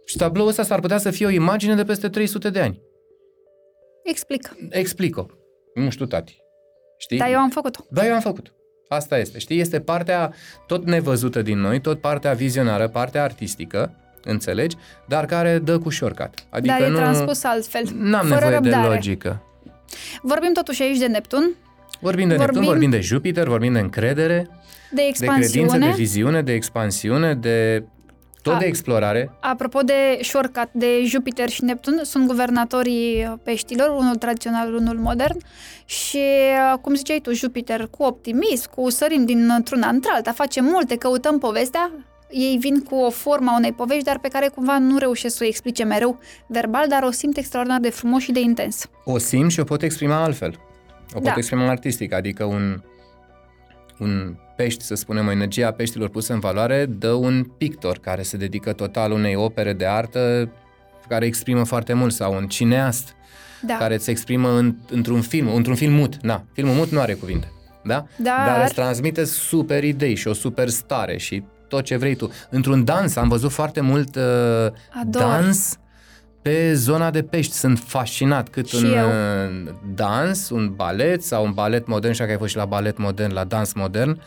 Și 0.04 0.16
tabloul 0.16 0.48
ăsta 0.48 0.62
s-ar 0.62 0.80
putea 0.80 0.98
să 0.98 1.10
fie 1.10 1.26
o 1.26 1.30
imagine 1.30 1.74
de 1.74 1.82
peste 1.84 2.08
300 2.08 2.50
de 2.50 2.60
ani. 2.60 2.80
Explic. 4.04 4.56
Explic-o. 4.70 5.26
Nu 5.74 5.90
știu, 5.90 6.06
tati. 6.06 6.38
Știi? 7.00 7.18
Dar 7.18 7.30
eu 7.30 7.38
am 7.38 7.50
făcut-o. 7.50 7.80
Da, 7.90 8.06
eu 8.06 8.14
am 8.14 8.20
făcut. 8.20 8.52
Asta 8.88 9.18
este, 9.18 9.38
știi? 9.38 9.60
Este 9.60 9.80
partea 9.80 10.32
tot 10.66 10.84
nevăzută 10.86 11.42
din 11.42 11.58
noi, 11.60 11.80
tot 11.80 12.00
partea 12.00 12.32
vizionară, 12.32 12.88
partea 12.88 13.22
artistică, 13.22 13.94
înțelegi? 14.24 14.76
Dar 15.08 15.24
care 15.26 15.58
dă 15.58 15.78
cu 15.78 15.90
shortcut. 15.90 16.30
Adică 16.50 16.74
Dar 16.78 16.88
e 16.88 16.90
nu... 16.90 16.96
transpus 16.96 17.44
altfel. 17.44 17.82
N-am 17.94 18.20
fără 18.26 18.34
nevoie 18.40 18.54
răbdare. 18.54 18.82
de 18.88 18.94
logică. 18.94 19.42
Vorbim 20.22 20.52
totuși 20.52 20.82
aici 20.82 20.98
de 20.98 21.06
Neptun, 21.06 21.50
Vorbim 22.00 22.28
de 22.28 22.34
Vorbim- 22.34 22.46
Neptun, 22.54 22.64
vorbim 22.64 22.90
de 22.90 23.00
Jupiter, 23.00 23.46
vorbim 23.48 23.72
de 23.72 23.78
încredere, 23.78 24.48
de 24.48 24.50
de 24.94 25.02
expansiune. 25.08 25.66
credință, 25.68 25.88
de 25.90 26.02
viziune, 26.02 26.42
de 26.42 26.52
expansiune, 26.52 27.34
de 27.34 27.84
tot 28.42 28.54
A- 28.54 28.58
de 28.58 28.64
explorare. 28.64 29.30
Apropo 29.40 29.80
de 29.80 30.18
shortcut, 30.22 30.68
de 30.72 31.04
Jupiter 31.04 31.48
și 31.48 31.64
Neptun, 31.64 32.00
sunt 32.02 32.26
guvernatorii 32.26 33.38
peștilor, 33.42 33.88
unul 33.98 34.16
tradițional, 34.16 34.74
unul 34.74 34.96
modern 34.98 35.38
și, 35.84 36.20
cum 36.80 36.94
ziceai 36.94 37.18
tu, 37.22 37.32
Jupiter 37.32 37.86
cu 37.90 38.02
optimism, 38.02 38.70
cu 38.74 38.90
sărim 38.90 39.24
dintr-una 39.24 39.88
într-alta, 39.88 40.32
face 40.32 40.60
multe, 40.60 40.96
căutăm 40.96 41.38
povestea, 41.38 41.90
ei 42.30 42.56
vin 42.60 42.80
cu 42.82 42.94
o 42.94 43.10
formă 43.10 43.50
a 43.50 43.56
unei 43.56 43.72
povești, 43.72 44.04
dar 44.04 44.18
pe 44.18 44.28
care 44.28 44.48
cumva 44.48 44.78
nu 44.78 44.98
reușesc 44.98 45.36
să 45.36 45.44
o 45.44 45.46
explice 45.46 45.84
mereu 45.84 46.18
verbal, 46.46 46.88
dar 46.88 47.02
o 47.02 47.10
simt 47.10 47.36
extraordinar 47.36 47.80
de 47.80 47.90
frumos 47.90 48.22
și 48.22 48.32
de 48.32 48.40
intens. 48.40 48.86
o 49.04 49.18
simt 49.18 49.50
și 49.50 49.60
o 49.60 49.64
pot 49.64 49.82
exprima 49.82 50.22
altfel. 50.22 50.54
O 51.10 51.14
pot 51.14 51.22
Da. 51.22 51.34
exprima 51.36 51.68
artistic, 51.68 52.12
adică 52.12 52.44
un, 52.44 52.80
un 53.98 54.34
pești, 54.62 54.84
să 54.84 54.94
spunem, 54.94 55.26
o 55.26 55.30
energie 55.30 55.64
a 55.64 55.72
peștilor 55.72 56.08
pusă 56.08 56.32
în 56.32 56.38
valoare, 56.40 56.86
dă 56.86 57.12
un 57.12 57.42
pictor 57.58 57.98
care 57.98 58.22
se 58.22 58.36
dedică 58.36 58.72
total 58.72 59.12
unei 59.12 59.34
opere 59.34 59.72
de 59.72 59.86
artă 59.86 60.50
care 61.08 61.26
exprimă 61.26 61.64
foarte 61.64 61.92
mult, 61.92 62.12
sau 62.12 62.34
un 62.34 62.46
cineast 62.46 63.14
Da. 63.62 63.76
care 63.76 63.94
îți 63.94 64.10
exprimă 64.10 64.48
în, 64.50 64.74
într-un 64.90 65.20
film, 65.20 65.54
într-un 65.54 65.74
film 65.74 65.92
mut. 65.92 66.16
Na, 66.22 66.44
filmul 66.52 66.74
mut 66.74 66.90
nu 66.90 67.00
are 67.00 67.12
cuvinte, 67.12 67.52
da? 67.84 68.04
Dar- 68.16 68.46
Dar 68.46 68.64
îți 68.64 68.74
transmite 68.74 69.24
super 69.24 69.84
idei 69.84 70.14
și 70.14 70.28
o 70.28 70.32
super 70.32 70.68
stare 70.68 71.16
și 71.16 71.42
tot 71.68 71.84
ce 71.84 71.96
vrei 71.96 72.14
tu. 72.14 72.30
Într-un 72.50 72.84
dans 72.84 73.16
am 73.16 73.28
văzut 73.28 73.50
foarte 73.50 73.80
mult 73.80 74.16
uh, 74.16 74.22
Ador. 75.00 75.22
dans 75.22 75.78
pe 76.42 76.74
zona 76.74 77.10
de 77.10 77.22
pești. 77.22 77.52
Sunt 77.52 77.78
fascinat 77.78 78.48
cât 78.48 78.68
Și 78.68 78.76
un 78.76 78.84
eu. 78.92 79.06
uh, 79.08 79.72
dans, 79.94 80.50
un 80.50 80.72
balet 80.76 81.22
sau 81.22 81.44
un 81.44 81.52
balet 81.52 81.86
modern, 81.86 82.14
și 82.14 82.20
că 82.20 82.30
ai 82.30 82.36
fost 82.36 82.50
și 82.50 82.56
la 82.56 82.64
balet 82.64 82.98
modern, 82.98 83.32
la 83.32 83.44
dans 83.44 83.72
modern, 83.72 84.20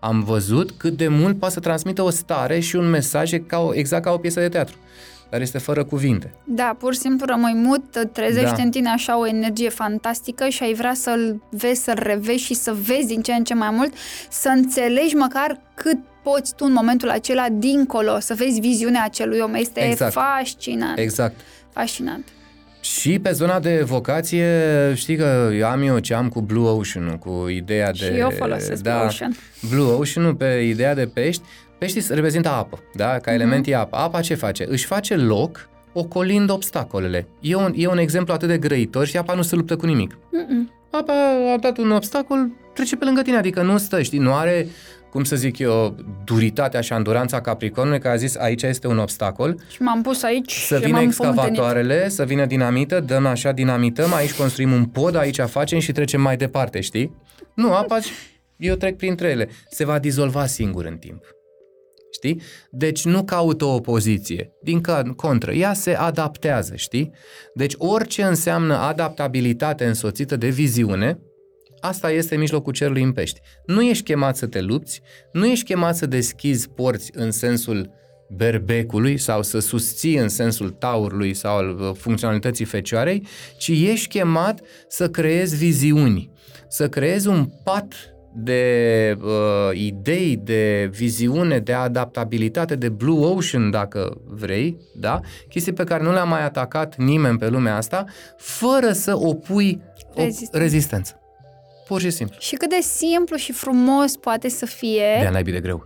am 0.00 0.22
văzut 0.22 0.70
cât 0.70 0.96
de 0.96 1.08
mult 1.08 1.38
poate 1.38 1.54
să 1.54 1.60
transmită 1.60 2.02
o 2.02 2.10
stare 2.10 2.60
și 2.60 2.76
un 2.76 2.90
mesaj 2.90 3.32
e 3.32 3.38
ca 3.38 3.58
o, 3.58 3.74
exact 3.74 4.04
ca 4.04 4.10
o 4.12 4.18
piesă 4.18 4.40
de 4.40 4.48
teatru. 4.48 4.76
Dar 5.30 5.40
este 5.40 5.58
fără 5.58 5.84
cuvinte. 5.84 6.34
Da, 6.44 6.76
pur 6.78 6.92
și 6.94 6.98
simplu 7.00 7.26
rămâi 7.28 7.54
mut, 7.54 8.10
trezește 8.12 8.54
Da. 8.56 8.62
în 8.62 8.70
tine 8.70 8.88
așa 8.88 9.18
o 9.18 9.26
energie 9.26 9.68
fantastică 9.68 10.48
și 10.48 10.62
ai 10.62 10.74
vrea 10.74 10.94
să-l 10.94 11.42
vezi, 11.50 11.82
să-l 11.82 11.98
revezi 12.02 12.42
și 12.44 12.54
să 12.54 12.72
vezi 12.86 13.06
din 13.06 13.22
ce 13.22 13.32
în 13.32 13.44
ce 13.44 13.54
mai 13.54 13.70
mult, 13.70 13.92
să 14.30 14.48
înțelegi 14.48 15.14
măcar 15.14 15.60
cât 15.74 15.98
poți 16.24 16.54
tu 16.54 16.64
în 16.64 16.72
momentul 16.72 17.10
acela 17.10 17.46
dincolo, 17.52 18.18
să 18.20 18.34
vezi 18.34 18.60
viziunea 18.60 19.04
acelui 19.04 19.38
om. 19.40 19.54
Este 19.54 19.80
Exact. 19.90 20.12
fascinant. 20.12 20.98
Exact. 20.98 21.34
Fascinant. 21.72 22.24
Și 22.80 23.18
pe 23.18 23.30
zona 23.30 23.60
de 23.60 23.82
vocație, 23.86 24.46
știi 24.94 25.16
că 25.16 25.50
eu 25.58 25.66
am 25.66 25.82
eu 25.82 25.98
ce 25.98 26.14
am 26.14 26.28
cu 26.28 26.40
Blue 26.40 26.68
Ocean, 26.68 27.16
cu 27.18 27.48
ideea 27.48 27.90
de... 27.90 27.96
Și 27.98 28.18
eu 28.18 28.30
folosesc 28.30 28.82
da, 28.82 28.92
Blue 28.94 29.06
Ocean. 29.06 29.36
Blue 29.70 29.92
Ocean 29.92 30.34
pe 30.34 30.64
ideea 30.68 30.94
de 30.94 31.06
pești. 31.06 31.42
Peștii 31.78 32.04
reprezintă 32.08 32.48
apă, 32.48 32.78
da? 32.94 33.06
Ca 33.06 33.30
Mhm. 33.30 33.40
element 33.40 33.66
e 33.66 33.74
apă. 33.76 33.96
Apa 33.96 34.20
ce 34.20 34.34
face? 34.34 34.64
Își 34.68 34.84
face 34.86 35.16
loc 35.16 35.68
ocolind 35.92 36.50
obstacolele. 36.50 37.26
E 37.40 37.54
un, 37.54 37.72
e 37.76 37.86
un 37.86 37.98
exemplu 37.98 38.32
atât 38.34 38.48
de 38.48 38.58
grăitor 38.58 39.06
și 39.06 39.16
apa 39.16 39.34
nu 39.34 39.42
se 39.42 39.56
luptă 39.56 39.76
cu 39.76 39.86
nimic. 39.86 40.18
Mm-mm. 40.32 40.72
Apa 40.90 41.12
a 41.54 41.56
dat 41.60 41.78
un 41.78 41.90
obstacol, 41.90 42.50
trece 42.74 42.96
pe 42.96 43.04
lângă 43.04 43.22
tine, 43.22 43.36
adică 43.36 43.62
nu 43.62 43.78
stă, 43.78 44.02
știi, 44.02 44.18
nu 44.18 44.34
are, 44.34 44.66
cum 45.14 45.24
să 45.24 45.36
zic 45.36 45.58
eu, 45.58 45.96
duritatea 46.24 46.80
și 46.80 46.92
anduranța 46.92 47.40
Capricornului, 47.40 48.00
că 48.00 48.08
a 48.08 48.16
zis 48.16 48.36
aici 48.36 48.62
este 48.62 48.86
un 48.86 48.98
obstacol, 48.98 49.60
Și 49.70 49.82
m-am 49.82 50.02
pus 50.02 50.22
aici 50.22 50.52
să 50.52 50.74
și 50.76 50.84
vină 50.84 50.96
m-am 50.96 51.04
împământenit. 51.04 51.48
excavatoarele, 51.48 52.08
să 52.08 52.24
vină 52.24 52.46
dinamită, 52.46 53.00
dăm 53.00 53.26
așa, 53.26 53.52
dinamităm, 53.52 54.14
aici 54.14 54.32
construim 54.32 54.72
un 54.72 54.84
pod, 54.84 55.14
aici 55.16 55.40
facem 55.40 55.78
și 55.78 55.92
trecem 55.92 56.20
mai 56.20 56.36
departe, 56.36 56.80
știi? 56.80 57.16
Nu, 57.54 57.72
apa, 57.72 57.98
eu 58.56 58.74
trec 58.74 58.96
printre 58.96 59.28
ele. 59.28 59.48
Se 59.70 59.84
va 59.84 59.98
dizolva 59.98 60.46
singur 60.46 60.84
în 60.84 60.96
timp. 60.96 61.24
știi? 62.12 62.40
Deci 62.70 63.04
nu 63.04 63.24
caută 63.24 63.64
o 63.64 63.74
opoziție, 63.74 64.50
din 64.62 64.80
contră, 65.16 65.52
ea 65.52 65.72
se 65.72 65.94
adaptează, 65.94 66.74
știi? 66.76 67.10
Deci 67.54 67.74
orice 67.78 68.22
înseamnă 68.22 68.76
adaptabilitate 68.76 69.84
însoțită 69.84 70.36
de 70.36 70.48
viziune, 70.48 71.18
asta 71.84 72.10
este 72.10 72.36
mijlocul 72.36 72.72
cerului 72.72 73.02
în 73.02 73.12
pești. 73.12 73.40
Nu 73.66 73.82
ești 73.82 74.04
chemat 74.04 74.36
să 74.36 74.46
te 74.46 74.60
lupți, 74.60 75.02
nu 75.32 75.46
ești 75.46 75.64
chemat 75.64 75.96
să 75.96 76.06
deschizi 76.06 76.68
porți 76.68 77.10
în 77.14 77.30
sensul 77.30 77.90
berbecului 78.28 79.18
sau 79.18 79.42
să 79.42 79.58
susții 79.58 80.16
în 80.16 80.28
sensul 80.28 80.70
taurului 80.70 81.34
sau 81.34 81.56
al 81.56 81.78
uh, 81.80 81.90
funcționalității 81.94 82.64
fecioarei, 82.64 83.26
ci 83.58 83.68
ești 83.68 84.08
chemat 84.18 84.60
să 84.88 85.08
creezi 85.08 85.56
viziuni, 85.56 86.30
să 86.68 86.88
creezi 86.88 87.28
un 87.28 87.48
pat 87.64 87.94
de 88.36 89.16
uh, 89.22 89.70
idei, 89.72 90.40
de 90.44 90.90
viziune, 90.92 91.58
de 91.58 91.72
adaptabilitate, 91.72 92.74
de 92.74 92.88
blue 92.88 93.26
ocean, 93.26 93.70
dacă 93.70 94.20
vrei, 94.24 94.76
da? 94.94 95.20
Chestii 95.48 95.72
pe 95.72 95.84
care 95.84 96.02
nu 96.02 96.12
le-a 96.12 96.24
mai 96.24 96.44
atacat 96.44 96.96
nimeni 96.96 97.38
pe 97.38 97.48
lumea 97.48 97.76
asta, 97.76 98.04
fără 98.36 98.92
să 98.92 99.16
opui 99.16 99.82
rezistență. 100.14 100.56
o 100.56 100.58
rezistență. 100.58 101.18
Pur 101.84 102.00
și 102.00 102.10
simplu. 102.10 102.36
Și 102.38 102.54
cât 102.54 102.70
de 102.70 102.80
simplu 102.80 103.36
și 103.36 103.52
frumos 103.52 104.16
poate 104.16 104.48
să 104.48 104.66
fie. 104.66 105.18
De 105.22 105.28
naibii 105.28 105.52
de 105.52 105.60
greu. 105.60 105.84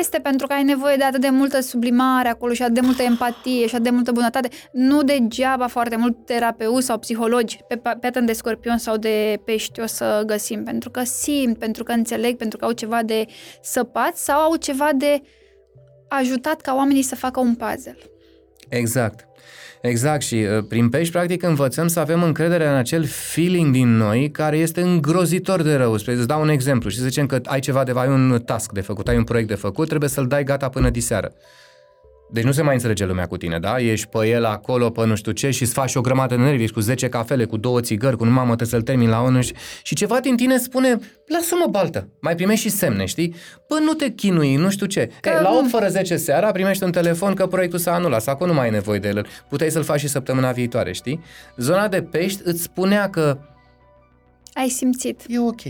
Este 0.00 0.18
pentru 0.18 0.46
că 0.46 0.52
ai 0.52 0.62
nevoie 0.62 0.96
de 0.96 1.04
atât 1.04 1.20
de 1.20 1.28
multă 1.28 1.60
sublimare 1.60 2.28
acolo 2.28 2.52
și 2.52 2.62
atât 2.62 2.74
de 2.74 2.80
multă 2.80 3.02
empatie 3.02 3.66
și 3.66 3.74
atât 3.74 3.82
de 3.82 3.90
multă 3.90 4.12
bunătate. 4.12 4.48
Nu 4.72 5.02
degeaba 5.02 5.66
foarte 5.66 5.96
mult 5.96 6.26
terapeuți 6.26 6.86
sau 6.86 6.98
psihologi 6.98 7.58
pe 7.68 7.76
pattern 7.76 8.24
de 8.24 8.32
scorpion 8.32 8.78
sau 8.78 8.96
de 8.96 9.40
pești 9.44 9.80
o 9.80 9.86
să 9.86 10.22
găsim, 10.26 10.64
pentru 10.64 10.90
că 10.90 11.02
simt, 11.04 11.58
pentru 11.58 11.82
că 11.82 11.92
înțeleg, 11.92 12.36
pentru 12.36 12.58
că 12.58 12.64
au 12.64 12.72
ceva 12.72 13.02
de 13.02 13.24
săpat 13.62 14.16
sau 14.16 14.40
au 14.40 14.56
ceva 14.56 14.90
de 14.94 15.22
ajutat 16.08 16.60
ca 16.60 16.74
oamenii 16.74 17.02
să 17.02 17.14
facă 17.14 17.40
un 17.40 17.54
puzzle. 17.54 17.98
Exact. 18.68 19.26
Exact 19.86 20.22
și 20.22 20.34
uh, 20.34 20.64
prin 20.68 20.88
pești 20.88 21.12
practic 21.12 21.42
învățăm 21.42 21.88
să 21.88 22.00
avem 22.00 22.22
încredere 22.22 22.68
în 22.68 22.74
acel 22.74 23.04
feeling 23.04 23.72
din 23.72 23.96
noi 23.96 24.30
care 24.30 24.56
este 24.56 24.80
îngrozitor 24.80 25.62
de 25.62 25.74
rău. 25.74 25.96
Spre 25.96 26.12
îți 26.12 26.26
dau 26.26 26.40
un 26.40 26.48
exemplu 26.48 26.90
și 26.90 26.96
să 26.96 27.04
zicem 27.04 27.26
că 27.26 27.40
ai 27.44 27.60
ceva 27.60 27.84
de 27.84 27.92
ai 27.94 28.08
un 28.08 28.42
task 28.44 28.72
de 28.72 28.80
făcut, 28.80 29.08
ai 29.08 29.16
un 29.16 29.24
proiect 29.24 29.48
de 29.48 29.54
făcut, 29.54 29.88
trebuie 29.88 30.08
să-l 30.08 30.26
dai 30.26 30.44
gata 30.44 30.68
până 30.68 30.90
diseară. 30.90 31.32
Deci 32.28 32.44
nu 32.44 32.52
se 32.52 32.62
mai 32.62 32.74
înțelege 32.74 33.04
lumea 33.04 33.26
cu 33.26 33.36
tine, 33.36 33.58
da? 33.58 33.78
Ești 33.78 34.06
pe 34.06 34.26
el 34.28 34.44
acolo, 34.44 34.90
pe 34.90 35.06
nu 35.06 35.14
știu 35.14 35.32
ce 35.32 35.50
și 35.50 35.62
îți 35.62 35.72
faci 35.72 35.94
o 35.94 36.00
grămadă 36.00 36.36
de 36.36 36.42
nervi, 36.42 36.62
ești 36.62 36.74
cu 36.74 36.80
10 36.80 37.08
cafele, 37.08 37.44
cu 37.44 37.56
două 37.56 37.80
țigări, 37.80 38.16
cu 38.16 38.24
numai 38.24 38.44
mă 38.44 38.56
să-l 38.62 38.82
termin 38.82 39.08
la 39.08 39.20
unul 39.20 39.40
și, 39.40 39.54
și 39.82 39.94
ceva 39.94 40.20
din 40.20 40.36
tine 40.36 40.58
spune, 40.58 40.98
lasă-mă 41.26 41.66
baltă, 41.70 42.08
mai 42.20 42.34
primești 42.34 42.68
și 42.68 42.74
semne, 42.74 43.04
știi? 43.04 43.34
Bă, 43.68 43.78
nu 43.84 43.92
te 43.92 44.08
chinui, 44.08 44.56
nu 44.56 44.70
știu 44.70 44.86
ce. 44.86 45.10
Că... 45.20 45.28
E, 45.28 45.40
la 45.40 45.56
8 45.56 45.68
fără 45.68 45.88
10 45.88 46.16
seara 46.16 46.50
primești 46.50 46.84
un 46.84 46.90
telefon 46.90 47.34
că 47.34 47.46
proiectul 47.46 47.78
s-a 47.78 47.94
anulat, 47.94 48.22
sau 48.22 48.34
acum 48.34 48.46
nu 48.46 48.54
mai 48.54 48.64
ai 48.64 48.70
nevoie 48.70 48.98
de 48.98 49.08
el, 49.08 49.26
puteai 49.48 49.70
să-l 49.70 49.82
faci 49.82 50.00
și 50.00 50.08
săptămâna 50.08 50.52
viitoare, 50.52 50.92
știi? 50.92 51.20
Zona 51.56 51.88
de 51.88 52.02
pești 52.02 52.40
îți 52.44 52.62
spunea 52.62 53.10
că... 53.10 53.38
Ai 54.54 54.68
simțit. 54.68 55.20
E 55.28 55.38
ok. 55.38 55.60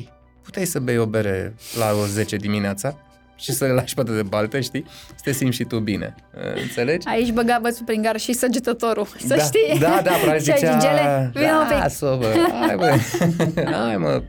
Puteai 0.43 0.65
să 0.65 0.79
bei 0.79 0.99
o 0.99 1.07
bere 1.07 1.55
la 1.79 1.91
o 2.03 2.07
10 2.07 2.37
dimineața, 2.37 3.06
și 3.37 3.53
să 3.53 3.65
le 3.65 3.73
lași 3.73 3.95
pe 3.95 4.03
de 4.03 4.23
baltă, 4.23 4.61
știi? 4.61 4.85
Să 5.07 5.21
te 5.23 5.33
simți 5.33 5.57
și 5.57 5.65
tu 5.65 5.79
bine. 5.79 6.15
Înțelegi? 6.63 7.09
Aici 7.09 7.31
băga 7.31 7.59
bățul 7.63 7.85
prin 7.85 8.03
gar 8.03 8.17
și 8.17 8.33
săgetătorul, 8.33 9.07
să 9.19 9.27
da, 9.27 9.37
știi. 9.37 9.79
Da, 9.79 10.01
da, 10.05 10.13
probabil 10.13 10.41
zicea... 10.53 10.79
Gele, 10.79 11.33
Lasă, 11.69 12.17
bă, 12.21 12.35
hai, 12.67 12.77
bă, 12.77 12.97
hai, 13.73 13.97
mă, 13.97 14.23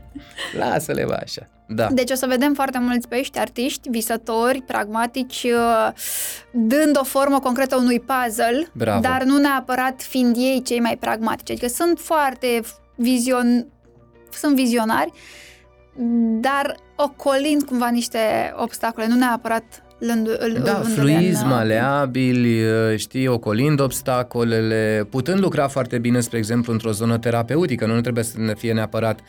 lasă-le, 0.58 1.04
bă, 1.04 1.18
așa. 1.22 1.48
Da. 1.70 1.88
Deci 1.90 2.10
o 2.10 2.14
să 2.14 2.26
vedem 2.26 2.54
foarte 2.54 2.78
mulți 2.78 3.08
pești, 3.08 3.38
artiști, 3.38 3.88
visători, 3.88 4.62
pragmatici, 4.62 5.42
uh, 5.42 5.92
dând 6.52 6.98
o 7.00 7.04
formă 7.04 7.38
concretă 7.40 7.76
unui 7.76 8.00
puzzle, 8.00 8.68
Bravo. 8.72 9.00
dar 9.00 9.22
nu 9.22 9.38
neapărat 9.38 10.02
fiind 10.02 10.36
ei 10.36 10.62
cei 10.62 10.80
mai 10.80 10.96
pragmatici. 11.00 11.50
Adică 11.50 11.66
sunt 11.66 11.98
foarte 11.98 12.60
vizion... 12.96 13.66
sunt 14.30 14.54
vizionari, 14.54 15.10
dar 16.40 16.76
ocolind 17.00 17.62
cumva 17.62 17.88
niște 17.88 18.18
obstacole, 18.56 19.06
nu 19.06 19.14
neapărat 19.14 19.64
lându- 19.98 20.60
da, 20.64 20.74
fluizi, 20.74 21.44
maleabili, 21.44 22.62
știi, 22.96 23.26
ocolind 23.26 23.80
obstacolele, 23.80 25.06
putând 25.10 25.40
lucra 25.40 25.68
foarte 25.68 25.98
bine, 25.98 26.20
spre 26.20 26.38
exemplu, 26.38 26.72
într-o 26.72 26.90
zonă 26.90 27.18
terapeutică, 27.18 27.86
nu 27.86 28.00
trebuie 28.00 28.24
să 28.24 28.38
ne 28.38 28.54
fie 28.54 28.72
neapărat 28.72 29.18
uh, 29.20 29.26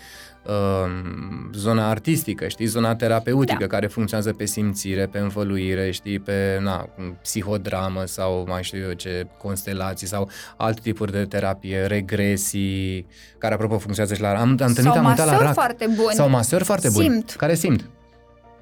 zona 1.54 1.90
artistică, 1.90 2.48
știi, 2.48 2.66
zona 2.66 2.96
terapeutică 2.96 3.58
da. 3.60 3.68
care 3.68 3.88
funcționează 3.88 4.34
pe 4.34 4.46
simțire, 4.46 5.06
pe 5.06 5.20
învăluire, 5.20 5.92
știi, 5.92 6.20
pe 6.20 6.60
na, 6.62 6.90
psihodramă 7.22 8.06
sau 8.06 8.46
mai 8.48 8.64
știu 8.64 8.80
eu 8.80 8.94
ce, 8.94 9.28
constelații 9.38 10.08
sau 10.08 10.30
alte 10.58 10.80
tipuri 10.84 11.12
de 11.12 11.26
terapie, 11.26 11.86
regresii, 11.86 13.06
care 13.38 13.54
apropo 13.54 13.78
funcționează 13.78 14.16
și 14.16 14.22
la... 14.22 14.30
Am, 14.30 14.36
am 14.36 14.50
întâlnit, 14.50 14.94
am 14.94 15.14
la 15.18 15.38
RAC. 15.38 15.54
foarte 15.54 15.86
buni. 15.86 16.14
Sau 16.14 16.30
masori 16.30 16.64
foarte 16.64 16.90
buni. 16.90 17.06
Simt. 17.06 17.32
Care 17.32 17.56
simt. 17.56 17.90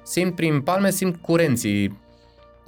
Simt 0.02 0.34
prin 0.34 0.60
palme, 0.60 0.90
simt 0.90 1.16
curenții 1.20 1.98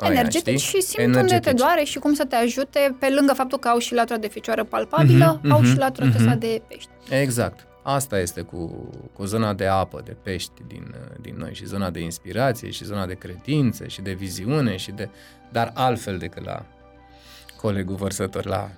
energetic 0.02 0.58
și 0.58 0.80
simt 0.80 0.98
energetic. 0.98 1.30
unde 1.30 1.50
te 1.50 1.52
doare 1.56 1.84
și 1.84 1.98
cum 1.98 2.14
să 2.14 2.24
te 2.24 2.36
ajute, 2.36 2.96
pe 2.98 3.08
lângă 3.16 3.32
faptul 3.32 3.58
că 3.58 3.68
au 3.68 3.78
și 3.78 3.94
latura 3.94 4.18
de 4.18 4.28
fecioară 4.28 4.64
palpabilă, 4.64 5.40
mm-hmm, 5.40 5.50
au 5.50 5.60
mm-hmm, 5.60 5.64
și 5.64 5.76
latura 5.76 6.06
mm-hmm. 6.08 6.38
de 6.38 6.62
pești. 6.68 6.90
Exact. 7.08 7.69
Asta 7.82 8.18
este 8.18 8.40
cu, 8.40 8.88
cu 9.12 9.24
zona 9.24 9.54
de 9.54 9.66
apă, 9.66 10.00
de 10.04 10.16
pești 10.22 10.62
din, 10.66 10.94
din 11.20 11.34
noi 11.38 11.54
și 11.54 11.66
zona 11.66 11.90
de 11.90 12.00
inspirație 12.00 12.70
și 12.70 12.84
zona 12.84 13.06
de 13.06 13.14
credință 13.14 13.86
și 13.86 14.02
de 14.02 14.12
viziune 14.12 14.76
și 14.76 14.90
de... 14.90 15.08
dar 15.52 15.70
altfel 15.74 16.18
decât 16.18 16.44
la 16.44 16.66
colegul 17.56 17.96
vărsător, 17.96 18.44
la 18.44 18.70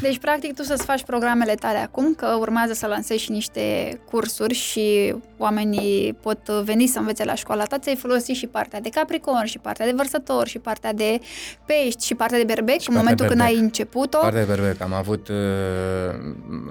deci, 0.00 0.18
practic, 0.18 0.54
tu 0.54 0.62
să-ți 0.62 0.84
faci 0.84 1.02
programele 1.02 1.54
tale 1.54 1.78
acum, 1.78 2.14
că 2.14 2.36
urmează 2.38 2.72
să 2.72 2.86
lansezi 2.86 3.22
și 3.22 3.30
niște 3.30 3.98
cursuri 4.10 4.54
și 4.54 5.14
oamenii 5.38 6.14
pot 6.14 6.48
veni 6.48 6.86
să 6.86 6.98
învețe 6.98 7.24
la 7.24 7.34
școala 7.34 7.64
ta, 7.64 7.78
ți-ai 7.78 7.96
folosit 7.96 8.36
și 8.36 8.46
partea 8.46 8.80
de 8.80 8.88
capricorn, 8.88 9.44
și 9.44 9.58
partea 9.58 9.86
de 9.86 9.92
vărsător, 9.96 10.46
și 10.46 10.58
partea 10.58 10.92
de 10.92 11.18
pești, 11.66 12.06
și 12.06 12.14
partea 12.14 12.38
de 12.38 12.44
berbec, 12.44 12.80
și 12.80 12.88
în 12.90 12.96
momentul 12.96 13.26
când 13.26 13.40
ai 13.40 13.54
început-o. 13.54 14.18
Partea 14.18 14.44
de 14.44 14.52
berbec, 14.52 14.80
am 14.80 14.92
avut, 14.92 15.28
uh, 15.28 15.36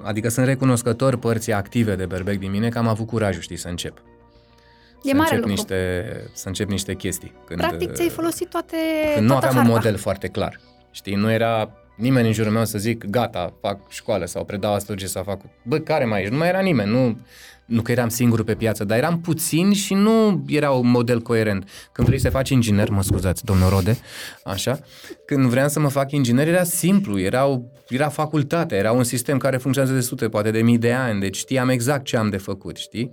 adică 0.02 0.28
sunt 0.28 0.46
recunoscător 0.46 1.16
părții 1.16 1.52
active 1.52 1.94
de 1.94 2.06
berbec 2.06 2.38
din 2.38 2.50
mine, 2.50 2.68
că 2.68 2.78
am 2.78 2.88
avut 2.88 3.06
curajul, 3.06 3.42
știi, 3.42 3.56
să 3.56 3.68
încep. 3.68 4.02
E 5.02 5.08
să 5.08 5.14
mare 5.16 5.34
încep 5.34 5.36
lucru. 5.36 5.48
niște, 5.48 6.30
să 6.32 6.48
încep 6.48 6.68
niște 6.68 6.94
chestii. 6.94 7.32
Când, 7.46 7.60
Practic 7.60 7.92
ți-ai 7.92 8.08
folosit 8.08 8.48
toate 8.48 8.76
Când 9.14 9.26
nu 9.28 9.36
aveam 9.36 9.54
harta. 9.54 9.68
un 9.68 9.74
model 9.74 9.96
foarte 9.96 10.28
clar. 10.28 10.60
Știi, 10.90 11.14
nu 11.14 11.30
era 11.30 11.70
nimeni 12.00 12.26
în 12.26 12.32
jurul 12.32 12.52
meu 12.52 12.64
să 12.64 12.78
zic, 12.78 13.04
gata, 13.04 13.54
fac 13.60 13.90
școală 13.90 14.26
sau 14.26 14.44
predau 14.44 14.74
astrologie 14.74 15.08
sau 15.08 15.22
fac... 15.22 15.40
Bă, 15.64 15.78
care 15.78 16.04
mai 16.04 16.20
ești? 16.20 16.32
Nu 16.32 16.38
mai 16.38 16.48
era 16.48 16.60
nimeni, 16.60 16.90
nu, 16.90 17.18
nu 17.66 17.82
că 17.82 17.92
eram 17.92 18.08
singur 18.08 18.44
pe 18.44 18.54
piață, 18.54 18.84
dar 18.84 18.98
eram 18.98 19.20
puțin 19.20 19.72
și 19.72 19.94
nu 19.94 20.44
era 20.48 20.70
un 20.70 20.90
model 20.90 21.20
coerent. 21.20 21.68
Când 21.92 22.06
vrei 22.06 22.20
să 22.20 22.30
faci 22.30 22.48
inginer, 22.50 22.90
mă 22.90 23.02
scuzați, 23.02 23.44
domnul 23.44 23.68
Rode, 23.68 23.98
așa, 24.44 24.78
când 25.26 25.46
vreau 25.46 25.68
să 25.68 25.80
mă 25.80 25.88
fac 25.88 26.12
inginer 26.12 26.48
era 26.48 26.64
simplu, 26.64 27.20
era, 27.20 27.62
era 27.88 28.08
facultate, 28.08 28.76
era 28.76 28.92
un 28.92 29.04
sistem 29.04 29.38
care 29.38 29.56
funcționează 29.56 29.96
de 29.96 30.04
sute, 30.04 30.28
poate 30.28 30.50
de 30.50 30.62
mii 30.62 30.78
de 30.78 30.92
ani, 30.92 31.20
deci 31.20 31.36
știam 31.36 31.68
exact 31.68 32.04
ce 32.04 32.16
am 32.16 32.30
de 32.30 32.36
făcut, 32.36 32.76
știi? 32.76 33.10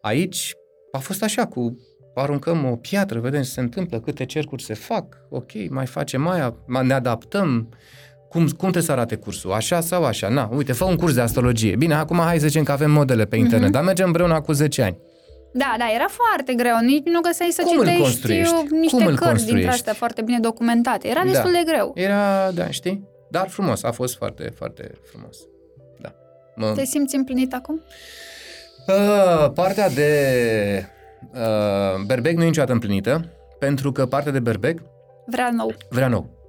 Aici 0.00 0.52
a 0.92 0.98
fost 0.98 1.22
așa, 1.22 1.46
cu 1.46 1.76
aruncăm 2.14 2.64
o 2.64 2.76
piatră, 2.76 3.20
vedem 3.20 3.42
ce 3.42 3.48
se 3.48 3.60
întâmplă, 3.60 4.00
câte 4.00 4.24
cercuri 4.24 4.62
se 4.62 4.74
fac, 4.74 5.16
ok, 5.30 5.50
mai 5.68 5.86
facem 5.86 6.28
aia, 6.28 6.56
ne 6.82 6.92
adaptăm, 6.92 7.68
cum, 8.32 8.42
cum 8.42 8.56
trebuie 8.58 8.82
să 8.82 8.92
arate 8.92 9.16
cursul? 9.16 9.52
Așa 9.52 9.80
sau 9.80 10.04
așa? 10.04 10.28
Na, 10.28 10.48
uite, 10.52 10.72
fă 10.72 10.84
un 10.84 10.96
curs 10.96 11.14
de 11.14 11.20
astrologie. 11.20 11.76
Bine, 11.76 11.94
acum 11.94 12.18
hai 12.18 12.38
să 12.38 12.46
zicem 12.46 12.62
că 12.62 12.72
avem 12.72 12.90
modele 12.90 13.24
pe 13.24 13.36
internet, 13.36 13.68
uh-huh. 13.68 13.72
dar 13.72 13.82
mergem 13.82 14.06
împreună 14.06 14.40
cu 14.40 14.52
10 14.52 14.82
ani. 14.82 14.98
Da, 15.52 15.74
da, 15.78 15.84
era 15.94 16.06
foarte 16.08 16.54
greu. 16.54 16.76
Nici 16.80 17.04
nu 17.04 17.20
găseai 17.20 17.48
să 17.50 17.62
cum 17.62 17.84
citești 18.10 18.54
niște 18.70 19.04
cum 19.04 19.14
cărți 19.14 19.46
dintre 19.46 19.68
astea 19.68 19.92
foarte 19.92 20.22
bine 20.22 20.38
documentate. 20.38 21.08
Era 21.08 21.20
da. 21.24 21.30
destul 21.30 21.50
de 21.50 21.62
greu. 21.72 21.92
Era, 21.94 22.50
da, 22.50 22.70
știi? 22.70 23.08
Dar 23.30 23.48
frumos, 23.48 23.82
a 23.82 23.90
fost 23.90 24.16
foarte, 24.16 24.52
foarte 24.56 24.90
frumos. 25.10 25.36
Da. 26.00 26.14
Mă... 26.54 26.72
Te 26.74 26.84
simți 26.84 27.16
împlinit 27.16 27.54
acum? 27.54 27.82
Uh, 28.88 29.50
partea 29.54 29.90
de 29.90 30.10
uh, 31.32 32.04
berbec 32.06 32.36
nu 32.36 32.42
e 32.42 32.46
niciodată 32.46 32.72
împlinită, 32.72 33.28
pentru 33.58 33.92
că 33.92 34.06
partea 34.06 34.32
de 34.32 34.40
berbec 34.40 34.82
vrea 35.26 35.50
nou. 35.50 35.74
Vrea 35.88 36.08
nou. 36.08 36.41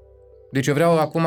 Deci 0.54 0.68
eu 0.68 0.74
vreau 0.74 0.98
acum, 1.00 1.26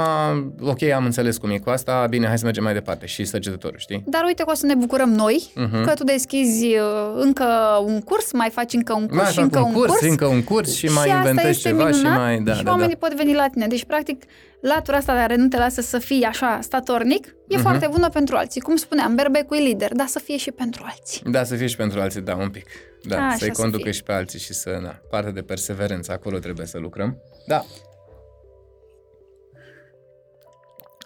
ok, 0.60 0.82
am 0.82 1.04
înțeles 1.04 1.36
cum 1.38 1.50
e 1.50 1.58
cu 1.58 1.70
asta, 1.70 2.06
bine, 2.10 2.26
hai 2.26 2.38
să 2.38 2.44
mergem 2.44 2.62
mai 2.62 2.72
departe 2.72 3.06
și 3.06 3.24
săgetătorul, 3.24 3.78
știi? 3.78 4.02
Dar 4.06 4.22
uite 4.26 4.42
că 4.42 4.50
o 4.50 4.54
să 4.54 4.66
ne 4.66 4.74
bucurăm 4.74 5.08
noi, 5.10 5.50
Mhm. 5.54 5.84
că 5.84 5.92
tu 5.94 6.04
deschizi 6.04 6.64
uh, 6.66 6.80
încă 7.14 7.44
un 7.84 8.00
curs, 8.00 8.32
mai 8.32 8.50
faci 8.50 8.72
încă 8.72 8.92
un 8.94 9.06
curs 9.06 9.20
Mai 9.22 9.26
și 9.30 9.34
fac 9.34 9.44
încă 9.44 9.58
un 9.58 9.72
curs, 9.72 10.00
încă 10.00 10.26
un 10.26 10.42
curs 10.42 10.74
și 10.76 10.86
mai 10.86 11.04
asta 11.04 11.16
inventezi 11.16 11.48
este 11.48 11.68
ceva 11.68 11.90
și 11.90 11.96
minunat 11.96 12.18
mai... 12.18 12.38
Da, 12.40 12.54
și 12.54 12.62
da, 12.62 12.70
oamenii 12.70 12.96
da. 13.00 13.06
pot 13.06 13.16
veni 13.16 13.34
la 13.34 13.46
tine. 13.52 13.66
Deci, 13.66 13.84
practic, 13.84 14.22
latura 14.60 14.96
asta 14.96 15.12
care 15.12 15.36
nu 15.36 15.48
te 15.48 15.56
lasă 15.56 15.80
să 15.80 15.98
fii 15.98 16.22
așa 16.22 16.58
statornic, 16.62 17.26
e 17.48 17.54
Mhm. 17.54 17.62
foarte 17.62 17.88
bună 17.90 18.08
pentru 18.08 18.36
alții. 18.36 18.60
Cum 18.60 18.76
spuneam, 18.76 19.14
berbecul 19.14 19.56
e 19.56 19.60
lider, 19.60 19.92
dar 19.92 20.06
să 20.06 20.18
fie 20.18 20.36
și 20.36 20.50
pentru 20.50 20.82
alții. 20.86 21.20
Da, 21.30 21.44
să 21.44 21.54
fie 21.54 21.66
și 21.66 21.76
pentru 21.76 22.00
alții, 22.00 22.20
da, 22.20 22.34
un 22.34 22.48
pic. 22.48 22.66
Da, 23.02 23.16
Așa 23.16 23.36
să-i 23.36 23.50
să 23.54 23.60
conducă 23.60 23.82
fie. 23.82 23.92
și 23.92 24.02
pe 24.02 24.12
alții 24.12 24.38
și 24.38 24.52
să, 24.54 24.78
na, 24.82 25.00
partea 25.10 25.32
de 25.32 25.40
perseverență, 25.40 26.12
acolo 26.12 26.38
trebuie 26.38 26.66
să 26.66 26.78
lucrăm. 26.78 27.16
Da. 27.46 27.64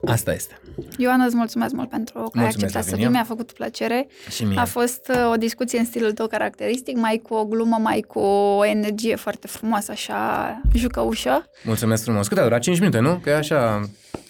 Asta 0.07 0.33
este. 0.33 0.61
Ioana, 0.97 1.25
îți 1.25 1.37
mulțumesc 1.37 1.75
mult 1.75 1.89
pentru 1.89 2.13
că 2.15 2.19
ai 2.19 2.29
Mulțumesc, 2.33 2.55
acceptat 2.55 2.83
să 2.85 2.91
Lavinia. 2.91 3.09
vii, 3.09 3.17
mi-a 3.17 3.25
făcut 3.27 3.53
plăcere. 3.53 4.07
Și 4.31 4.45
mie. 4.45 4.59
A 4.59 4.65
fost 4.65 5.09
uh, 5.15 5.31
o 5.33 5.37
discuție 5.37 5.79
în 5.79 5.85
stilul 5.85 6.13
tău 6.13 6.27
caracteristic, 6.27 6.97
mai 6.97 7.21
cu 7.29 7.35
o 7.35 7.45
glumă, 7.45 7.77
mai 7.81 8.01
cu 8.01 8.19
o 8.19 8.65
energie 8.65 9.17
foarte 9.17 9.47
frumoasă, 9.47 9.91
așa, 9.91 10.61
jucăușă. 10.75 11.47
Mulțumesc 11.65 12.03
frumos. 12.03 12.29
Cât 12.29 12.39
a 12.39 12.43
durat? 12.43 12.61
5 12.61 12.79
minute, 12.79 12.99
nu? 12.99 13.15
Că 13.23 13.31
e 13.31 13.35
așa... 13.37 13.81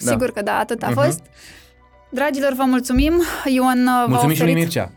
Da. 0.05 0.11
Sigur 0.11 0.31
că 0.33 0.43
da, 0.43 0.59
atât 0.59 0.83
a 0.83 0.89
Mhm. 0.89 1.01
fost. 1.03 1.21
Dragilor, 2.11 2.53
vă 2.53 2.65
mulțumim. 2.67 3.13
Ion 3.45 3.79
uh, 3.87 3.87
v-a 3.87 4.07
Mulțumim 4.07 4.35
și 4.35 4.41
lui 4.43 4.51
oferit... 4.51 4.57
Mircea. 4.75 4.93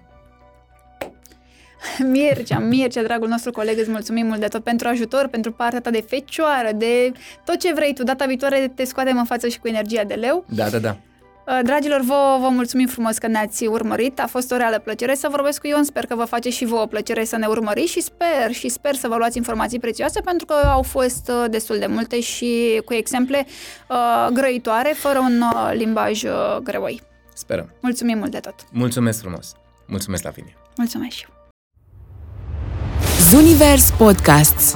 Mircea, 2.14 2.60
Mircea, 2.60 3.04
dragul 3.04 3.28
nostru 3.28 3.52
coleg, 3.52 3.80
îți 3.80 3.90
mulțumim 3.90 4.26
mult 4.26 4.40
de 4.40 4.48
tot 4.48 4.64
pentru 4.64 4.88
ajutor, 4.88 5.28
pentru 5.28 5.52
partea 5.52 5.82
ta 5.82 5.90
de 5.90 6.04
fecioară, 6.08 6.72
de 6.76 7.12
tot 7.46 7.60
ce 7.60 7.74
vrei 7.74 7.94
tu. 7.94 8.04
Data 8.04 8.26
viitoare 8.26 8.72
te 8.76 8.84
scoatem 8.84 9.18
în 9.18 9.26
față 9.26 9.48
și 9.48 9.60
cu 9.60 9.68
energia 9.68 10.04
de 10.04 10.14
leu. 10.14 10.46
Da, 10.50 10.70
da, 10.70 10.78
da. 10.78 10.98
Uh, 11.48 11.60
Dragilor, 11.64 12.02
vă, 12.02 12.38
vă 12.42 12.50
mulțumim 12.50 12.88
frumos 12.88 13.18
că 13.18 13.28
ne-ați 13.28 13.66
urmărit. 13.66 14.20
A 14.20 14.28
fost 14.28 14.52
o 14.52 14.58
reală 14.58 14.80
plăcere 14.80 15.16
să 15.16 15.28
vorbesc 15.32 15.62
cu 15.62 15.68
Ion. 15.68 15.84
Sper 15.84 16.06
că 16.06 16.16
vă 16.16 16.24
face 16.24 16.50
și 16.50 16.66
vouă 16.66 16.86
plăcere 16.86 17.24
să 17.24 17.38
ne 17.38 17.46
urmăriți 17.46 17.92
și 17.92 18.02
sper 18.02 18.52
și 18.52 18.70
sper 18.70 18.96
să 18.96 19.08
vă 19.08 19.16
luați 19.16 19.38
informații 19.38 19.80
prețioase 19.80 20.22
pentru 20.22 20.46
că 20.46 20.54
au 20.54 20.82
fost 20.82 21.30
uh, 21.30 21.50
destul 21.50 21.78
de 21.80 21.86
multe 21.86 22.20
și 22.20 22.82
cu 22.86 22.94
exemple 22.94 23.46
uh, 23.90 24.28
grăitoare, 24.34 24.94
fără 24.96 25.20
un 25.20 25.42
uh, 25.42 25.72
limbaj 25.74 26.24
uh, 26.24 26.58
greoi. 26.64 27.02
Sperăm. 27.34 27.74
Mulțumim 27.82 28.18
mult 28.18 28.32
de 28.32 28.40
tot. 28.40 28.56
Mulțumesc 28.72 29.20
frumos. 29.20 29.54
Mulțumesc, 29.88 30.24
Lavinia. 30.24 30.54
Mulțumesc 30.76 31.16
și 31.16 31.26
eu. 31.30 31.43
Zunivers 33.32 33.92
Podcasts 33.98 34.76